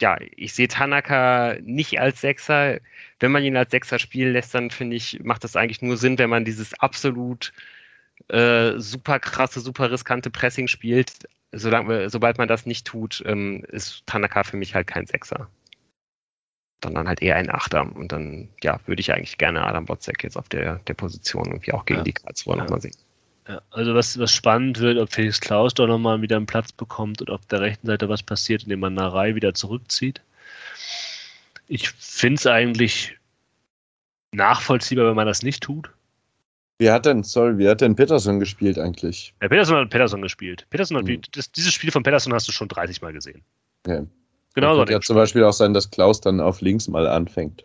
ja, 0.00 0.18
ich 0.36 0.54
sehe 0.54 0.68
Tanaka 0.68 1.56
nicht 1.62 2.00
als 2.00 2.20
Sechser. 2.20 2.78
Wenn 3.18 3.32
man 3.32 3.42
ihn 3.42 3.56
als 3.56 3.72
Sechser 3.72 3.98
spielen 3.98 4.34
lässt, 4.34 4.54
dann 4.54 4.70
finde 4.70 4.96
ich, 4.96 5.18
macht 5.24 5.42
das 5.42 5.56
eigentlich 5.56 5.82
nur 5.82 5.96
Sinn, 5.96 6.18
wenn 6.18 6.30
man 6.30 6.44
dieses 6.44 6.78
absolut 6.78 7.52
äh, 8.28 8.74
super 8.76 9.18
krasse, 9.18 9.60
super 9.60 9.90
riskante 9.90 10.30
Pressing 10.30 10.68
spielt. 10.68 11.12
Solange, 11.50 12.10
sobald 12.10 12.38
man 12.38 12.46
das 12.46 12.66
nicht 12.66 12.86
tut, 12.86 13.22
ähm, 13.26 13.64
ist 13.68 14.06
Tanaka 14.06 14.44
für 14.44 14.58
mich 14.58 14.74
halt 14.74 14.86
kein 14.86 15.06
Sechser 15.06 15.48
dann 16.80 17.08
halt 17.08 17.22
eher 17.22 17.36
ein 17.36 17.50
Achter. 17.50 17.84
Und 17.94 18.12
dann, 18.12 18.48
ja, 18.62 18.78
würde 18.86 19.00
ich 19.00 19.12
eigentlich 19.12 19.38
gerne 19.38 19.64
Adam 19.64 19.86
Botzek 19.86 20.22
jetzt 20.22 20.36
auf 20.36 20.48
der, 20.48 20.76
der 20.86 20.94
Position 20.94 21.46
irgendwie 21.46 21.72
auch 21.72 21.84
gegen 21.84 22.00
ja. 22.00 22.04
die 22.04 22.12
Karlsruhe 22.12 22.56
ja. 22.56 22.62
nochmal 22.62 22.80
sehen. 22.80 22.96
Ja, 23.48 23.62
also 23.70 23.94
was, 23.94 24.18
was 24.18 24.32
spannend 24.32 24.78
wird, 24.78 24.98
ob 24.98 25.12
Felix 25.12 25.40
Klaus 25.40 25.72
doch 25.74 25.86
nochmal 25.86 26.20
wieder 26.20 26.36
einen 26.36 26.46
Platz 26.46 26.70
bekommt 26.70 27.22
und 27.22 27.30
auf 27.30 27.44
der 27.46 27.62
rechten 27.62 27.86
Seite 27.86 28.08
was 28.08 28.22
passiert, 28.22 28.64
indem 28.64 28.80
man 28.80 28.94
Narei 28.94 29.34
wieder 29.34 29.54
zurückzieht. 29.54 30.20
Ich 31.66 31.88
finde 31.90 32.38
es 32.38 32.46
eigentlich 32.46 33.16
nachvollziehbar, 34.32 35.06
wenn 35.06 35.16
man 35.16 35.26
das 35.26 35.42
nicht 35.42 35.62
tut. 35.62 35.90
Wie 36.78 36.90
hat 36.90 37.06
denn, 37.06 37.24
sorry, 37.24 37.58
wie 37.58 37.68
hat 37.68 37.80
denn 37.80 37.96
Peterson 37.96 38.38
gespielt 38.38 38.78
eigentlich? 38.78 39.34
Ja, 39.42 39.48
Peterson 39.48 39.76
hat 39.76 39.90
Peterson 39.90 40.22
gespielt. 40.22 40.66
Peterson 40.70 40.96
hat, 40.98 41.08
hm. 41.08 41.22
das, 41.32 41.50
dieses 41.50 41.72
Spiel 41.72 41.90
von 41.90 42.02
Peterson 42.02 42.32
hast 42.32 42.46
du 42.46 42.52
schon 42.52 42.68
30 42.68 43.02
Mal 43.02 43.12
gesehen. 43.12 43.42
Okay. 43.84 44.06
Genau 44.60 44.74
so. 44.74 44.80
Könnte 44.80 44.92
ja 44.92 45.00
zum 45.00 45.16
Beispiel 45.16 45.44
auch 45.44 45.52
sein, 45.52 45.74
dass 45.74 45.90
Klaus 45.90 46.20
dann 46.20 46.40
auf 46.40 46.60
links 46.60 46.88
mal 46.88 47.06
anfängt. 47.06 47.64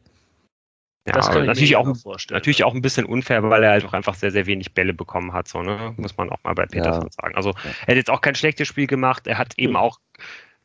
Ja, 1.05 1.13
das 1.13 1.29
kann 1.29 1.45
natürlich 1.45 1.75
auch, 1.75 1.93
natürlich 2.29 2.63
auch 2.63 2.73
ein 2.73 2.81
bisschen 2.81 3.05
unfair, 3.05 3.43
weil 3.43 3.61
er 3.63 3.71
halt 3.71 3.83
auch 3.83 3.91
einfach 3.91 4.15
sehr, 4.15 4.31
sehr 4.31 4.45
wenig 4.45 4.73
Bälle 4.73 4.93
bekommen 4.93 5.33
hat, 5.33 5.49
so, 5.49 5.61
ne? 5.61 5.93
Muss 5.97 6.15
man 6.15 6.29
auch 6.29 6.37
mal 6.43 6.53
bei 6.53 6.65
Peterson 6.65 7.03
ja. 7.03 7.11
sagen. 7.11 7.35
Also 7.35 7.53
er 7.81 7.87
hat 7.87 7.95
jetzt 7.95 8.09
auch 8.09 8.21
kein 8.21 8.35
schlechtes 8.35 8.69
Spiel 8.69 8.87
gemacht, 8.87 9.27
er 9.27 9.37
hat 9.37 9.53
eben 9.57 9.75
auch 9.75 9.99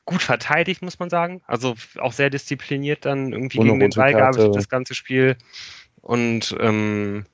gut 0.05 0.23
verteidigt, 0.23 0.81
muss 0.81 1.01
man 1.01 1.11
sagen. 1.11 1.43
Also 1.47 1.75
auch 1.99 2.13
sehr 2.13 2.31
diszipliniert 2.31 3.05
dann 3.05 3.33
irgendwie 3.33 3.59
Ohne 3.59 3.71
gegen 3.71 3.81
den 3.81 3.91
Ball 3.91 4.15
gearbeitet, 4.15 4.55
das 4.55 4.69
ganze 4.69 4.95
Spiel. 4.95 5.37
Und 6.03 6.57
ähm, 6.61 7.27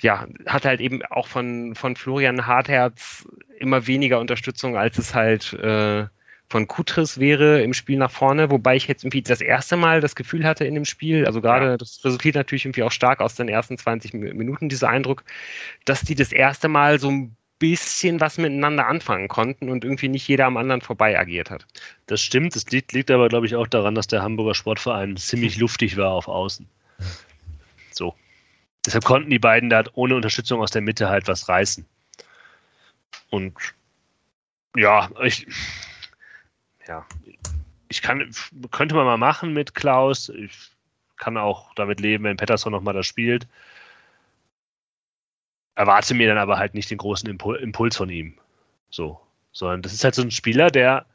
ja, 0.00 0.26
hat 0.46 0.64
halt 0.64 0.80
eben 0.80 1.02
auch 1.04 1.28
von, 1.28 1.74
von 1.74 1.94
Florian 1.94 2.46
Hartherz 2.46 3.28
immer 3.58 3.86
weniger 3.86 4.18
Unterstützung, 4.18 4.76
als 4.76 4.98
es 4.98 5.14
halt 5.14 5.52
äh, 5.52 6.06
von 6.48 6.68
Kutris 6.68 7.18
wäre 7.18 7.62
im 7.62 7.74
Spiel 7.74 7.98
nach 7.98 8.10
vorne, 8.10 8.50
wobei 8.50 8.76
ich 8.76 8.86
jetzt 8.86 9.02
irgendwie 9.02 9.22
das 9.22 9.40
erste 9.40 9.76
Mal 9.76 10.00
das 10.00 10.14
Gefühl 10.14 10.44
hatte 10.44 10.64
in 10.64 10.74
dem 10.74 10.84
Spiel, 10.84 11.26
also 11.26 11.40
gerade 11.40 11.66
ja. 11.66 11.76
das 11.76 12.04
resultiert 12.04 12.36
natürlich 12.36 12.64
irgendwie 12.64 12.82
auch 12.82 12.92
stark 12.92 13.20
aus 13.20 13.34
den 13.34 13.48
ersten 13.48 13.78
20 13.78 14.14
Minuten, 14.14 14.68
dieser 14.68 14.88
Eindruck, 14.88 15.24
dass 15.84 16.02
die 16.02 16.14
das 16.14 16.32
erste 16.32 16.68
Mal 16.68 16.98
so 17.00 17.10
ein 17.10 17.36
bisschen 17.58 18.20
was 18.20 18.36
miteinander 18.36 18.86
anfangen 18.86 19.28
konnten 19.28 19.70
und 19.70 19.84
irgendwie 19.84 20.08
nicht 20.08 20.28
jeder 20.28 20.46
am 20.46 20.56
anderen 20.56 20.80
vorbei 20.80 21.18
agiert 21.18 21.50
hat. 21.50 21.66
Das 22.06 22.20
stimmt, 22.20 22.54
das 22.54 22.66
liegt, 22.66 22.92
liegt 22.92 23.10
aber, 23.10 23.28
glaube 23.28 23.46
ich, 23.46 23.54
auch 23.54 23.66
daran, 23.66 23.94
dass 23.94 24.06
der 24.06 24.22
Hamburger 24.22 24.54
Sportverein 24.54 25.16
ziemlich 25.16 25.56
luftig 25.58 25.96
war 25.96 26.10
auf 26.10 26.28
Außen. 26.28 26.68
So. 27.90 28.14
Deshalb 28.84 29.04
konnten 29.04 29.30
die 29.30 29.38
beiden 29.38 29.70
da 29.70 29.84
ohne 29.94 30.14
Unterstützung 30.14 30.60
aus 30.60 30.72
der 30.72 30.82
Mitte 30.82 31.08
halt 31.08 31.26
was 31.26 31.48
reißen. 31.48 31.86
Und 33.30 33.54
ja, 34.76 35.08
ich, 35.22 35.46
ja, 36.86 37.06
ich 37.88 38.02
kann, 38.02 38.30
könnte 38.70 38.94
man 38.94 39.06
mal 39.06 39.16
machen 39.16 39.52
mit 39.52 39.74
Klaus. 39.74 40.28
Ich 40.28 40.70
kann 41.16 41.36
auch 41.36 41.74
damit 41.74 42.00
leben, 42.00 42.24
wenn 42.24 42.36
Pettersson 42.36 42.72
nochmal 42.72 42.94
das 42.94 43.06
spielt. 43.06 43.46
Erwarte 45.76 46.14
mir 46.14 46.28
dann 46.28 46.38
aber 46.38 46.58
halt 46.58 46.74
nicht 46.74 46.90
den 46.90 46.98
großen 46.98 47.28
Impul 47.28 47.56
Impuls 47.56 47.96
von 47.96 48.10
ihm. 48.10 48.34
So. 48.90 49.20
Sondern 49.52 49.82
das 49.82 49.92
ist 49.92 50.04
halt 50.04 50.14
so 50.14 50.22
ein 50.22 50.30
Spieler, 50.30 50.70
der, 50.70 51.06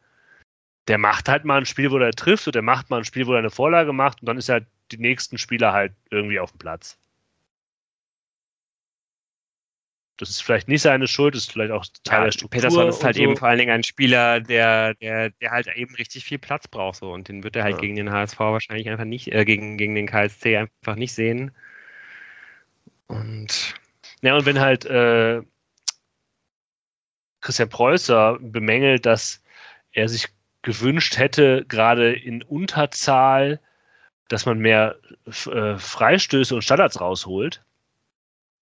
der 0.88 0.98
macht 0.98 1.28
halt 1.28 1.46
mal 1.46 1.58
ein 1.58 1.66
Spiel, 1.66 1.92
wo 1.92 1.98
er 1.98 2.12
trifft, 2.12 2.48
und 2.48 2.56
der 2.56 2.62
macht 2.62 2.90
mal 2.90 2.98
ein 2.98 3.06
Spiel, 3.06 3.28
wo 3.28 3.34
er 3.34 3.40
eine 3.40 3.50
Vorlage 3.50 3.94
macht, 3.94 4.22
und 4.22 4.28
dann 4.28 4.38
ist 4.38 4.50
er 4.50 4.56
halt 4.56 4.68
die 4.92 4.98
nächsten 4.98 5.38
Spieler 5.38 5.74
halt 5.74 5.94
irgendwie 6.10 6.40
auf 6.40 6.52
dem 6.52 6.60
Platz. 6.60 6.98
Das 10.20 10.30
ist 10.30 10.44
vielleicht 10.44 10.68
nicht 10.68 10.82
seine 10.82 11.08
Schuld, 11.08 11.34
das 11.34 11.44
ist 11.44 11.54
vielleicht 11.54 11.72
auch 11.72 11.86
Teil 12.04 12.20
ja, 12.20 12.26
der 12.26 12.32
Struktur. 12.34 12.60
Peterson 12.60 12.90
ist 12.90 13.06
halt 13.06 13.16
so. 13.16 13.22
eben 13.22 13.38
vor 13.38 13.48
allen 13.48 13.58
Dingen 13.58 13.72
ein 13.72 13.84
Spieler, 13.84 14.42
der, 14.42 14.94
der, 14.96 15.30
der 15.30 15.52
halt 15.52 15.68
eben 15.78 15.96
richtig 15.96 16.26
viel 16.26 16.38
Platz 16.38 16.68
braucht. 16.68 16.98
So. 16.98 17.14
Und 17.14 17.30
den 17.30 17.46
wird 17.46 17.56
er 17.56 17.64
halt 17.64 17.76
ja. 17.76 17.80
gegen 17.80 17.96
den 17.96 18.12
HSV 18.12 18.38
wahrscheinlich 18.38 18.90
einfach 18.90 19.06
nicht, 19.06 19.32
äh, 19.32 19.46
gegen, 19.46 19.78
gegen 19.78 19.96
den 19.96 20.08
KSC 20.08 20.58
einfach 20.58 20.96
nicht 20.96 21.14
sehen. 21.14 21.52
Und. 23.08 23.76
Ja, 24.22 24.36
und 24.36 24.46
wenn 24.46 24.60
halt 24.60 24.84
äh, 24.84 25.42
Christian 27.40 27.70
Preußer 27.70 28.40
bemängelt, 28.42 29.06
dass 29.06 29.42
er 29.94 30.10
sich 30.10 30.28
gewünscht 30.64 31.18
hätte, 31.18 31.64
gerade 31.70 32.12
in 32.12 32.44
Unterzahl, 32.44 33.62
dass 34.28 34.46
man 34.46 34.60
mehr 34.60 34.98
äh, 35.26 35.78
Freistöße 35.78 36.54
und 36.54 36.62
Standards 36.62 37.00
rausholt 37.00 37.64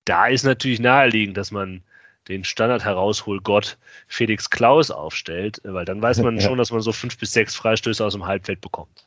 da 0.07 0.27
ist 0.27 0.45
natürlich 0.45 0.81
naheliegend, 0.81 1.37
dass 1.37 1.51
man 1.51 1.83
den 2.28 2.45
Standard 2.45 2.85
herausholt 2.85 3.45
Gott 3.45 3.78
Felix 4.09 4.49
Klaus 4.49 4.91
aufstellt, 4.91 5.61
weil 5.65 5.85
dann 5.85 6.01
weiß 6.01 6.19
man 6.19 6.41
schon, 6.41 6.59
dass 6.59 6.73
man 6.73 6.81
so 6.81 6.93
fünf 6.93 7.19
bis 7.19 7.33
sechs 7.33 7.55
Freistöße 7.55 8.05
aus 8.05 8.15
dem 8.15 8.24
Halbfeld 8.24 8.61
bekommt. 8.61 9.07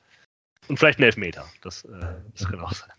Und 0.67 0.77
vielleicht 0.77 0.99
einen 0.99 1.05
Elfmeter. 1.05 1.45
Das, 1.61 1.83
äh, 1.85 2.15
das 2.35 2.47
kann 2.47 2.59
auch 2.59 2.73
sein. 2.73 2.91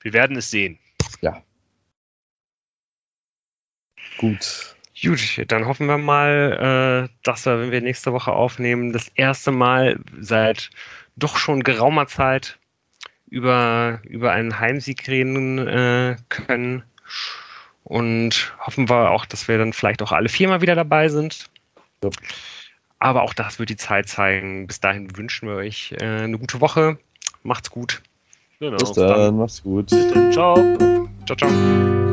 Wir 0.00 0.12
werden 0.12 0.36
es 0.36 0.50
sehen. 0.50 0.78
Ja. 1.20 1.42
Gut. 4.18 4.76
Gut, 5.00 5.44
dann 5.48 5.66
hoffen 5.66 5.86
wir 5.86 5.98
mal, 5.98 7.08
äh, 7.10 7.14
dass 7.22 7.46
wir, 7.46 7.58
wenn 7.58 7.70
wir 7.70 7.80
nächste 7.80 8.12
Woche 8.12 8.32
aufnehmen, 8.32 8.92
das 8.92 9.08
erste 9.08 9.50
Mal 9.50 9.98
seit 10.20 10.70
doch 11.16 11.36
schon 11.36 11.62
geraumer 11.62 12.06
Zeit 12.06 12.58
über, 13.32 14.00
über 14.04 14.30
einen 14.32 14.60
Heimsieg 14.60 15.08
reden 15.08 15.58
äh, 15.66 16.16
können. 16.28 16.82
Und 17.84 18.54
hoffen 18.60 18.88
wir 18.88 19.10
auch, 19.10 19.24
dass 19.24 19.48
wir 19.48 19.58
dann 19.58 19.72
vielleicht 19.72 20.02
auch 20.02 20.12
alle 20.12 20.28
viermal 20.28 20.60
wieder 20.60 20.74
dabei 20.74 21.08
sind. 21.08 21.48
Ja. 22.04 22.10
aber 22.98 23.22
auch 23.22 23.32
das 23.32 23.58
wird 23.58 23.70
die 23.70 23.76
Zeit 23.76 24.08
zeigen. 24.08 24.66
Bis 24.66 24.80
dahin 24.80 25.16
wünschen 25.16 25.48
wir 25.48 25.56
euch 25.56 25.94
äh, 26.00 26.04
eine 26.04 26.38
gute 26.38 26.60
Woche. 26.60 26.98
Macht's 27.42 27.70
gut. 27.70 28.02
Genau. 28.60 28.76
Bis 28.76 28.92
dann, 28.92 29.08
dann. 29.08 29.36
macht's 29.36 29.62
gut. 29.62 29.90
Bis 29.90 30.12
dann. 30.12 30.32
Ciao. 30.32 30.56
Ciao, 31.26 31.36
ciao. 31.36 32.11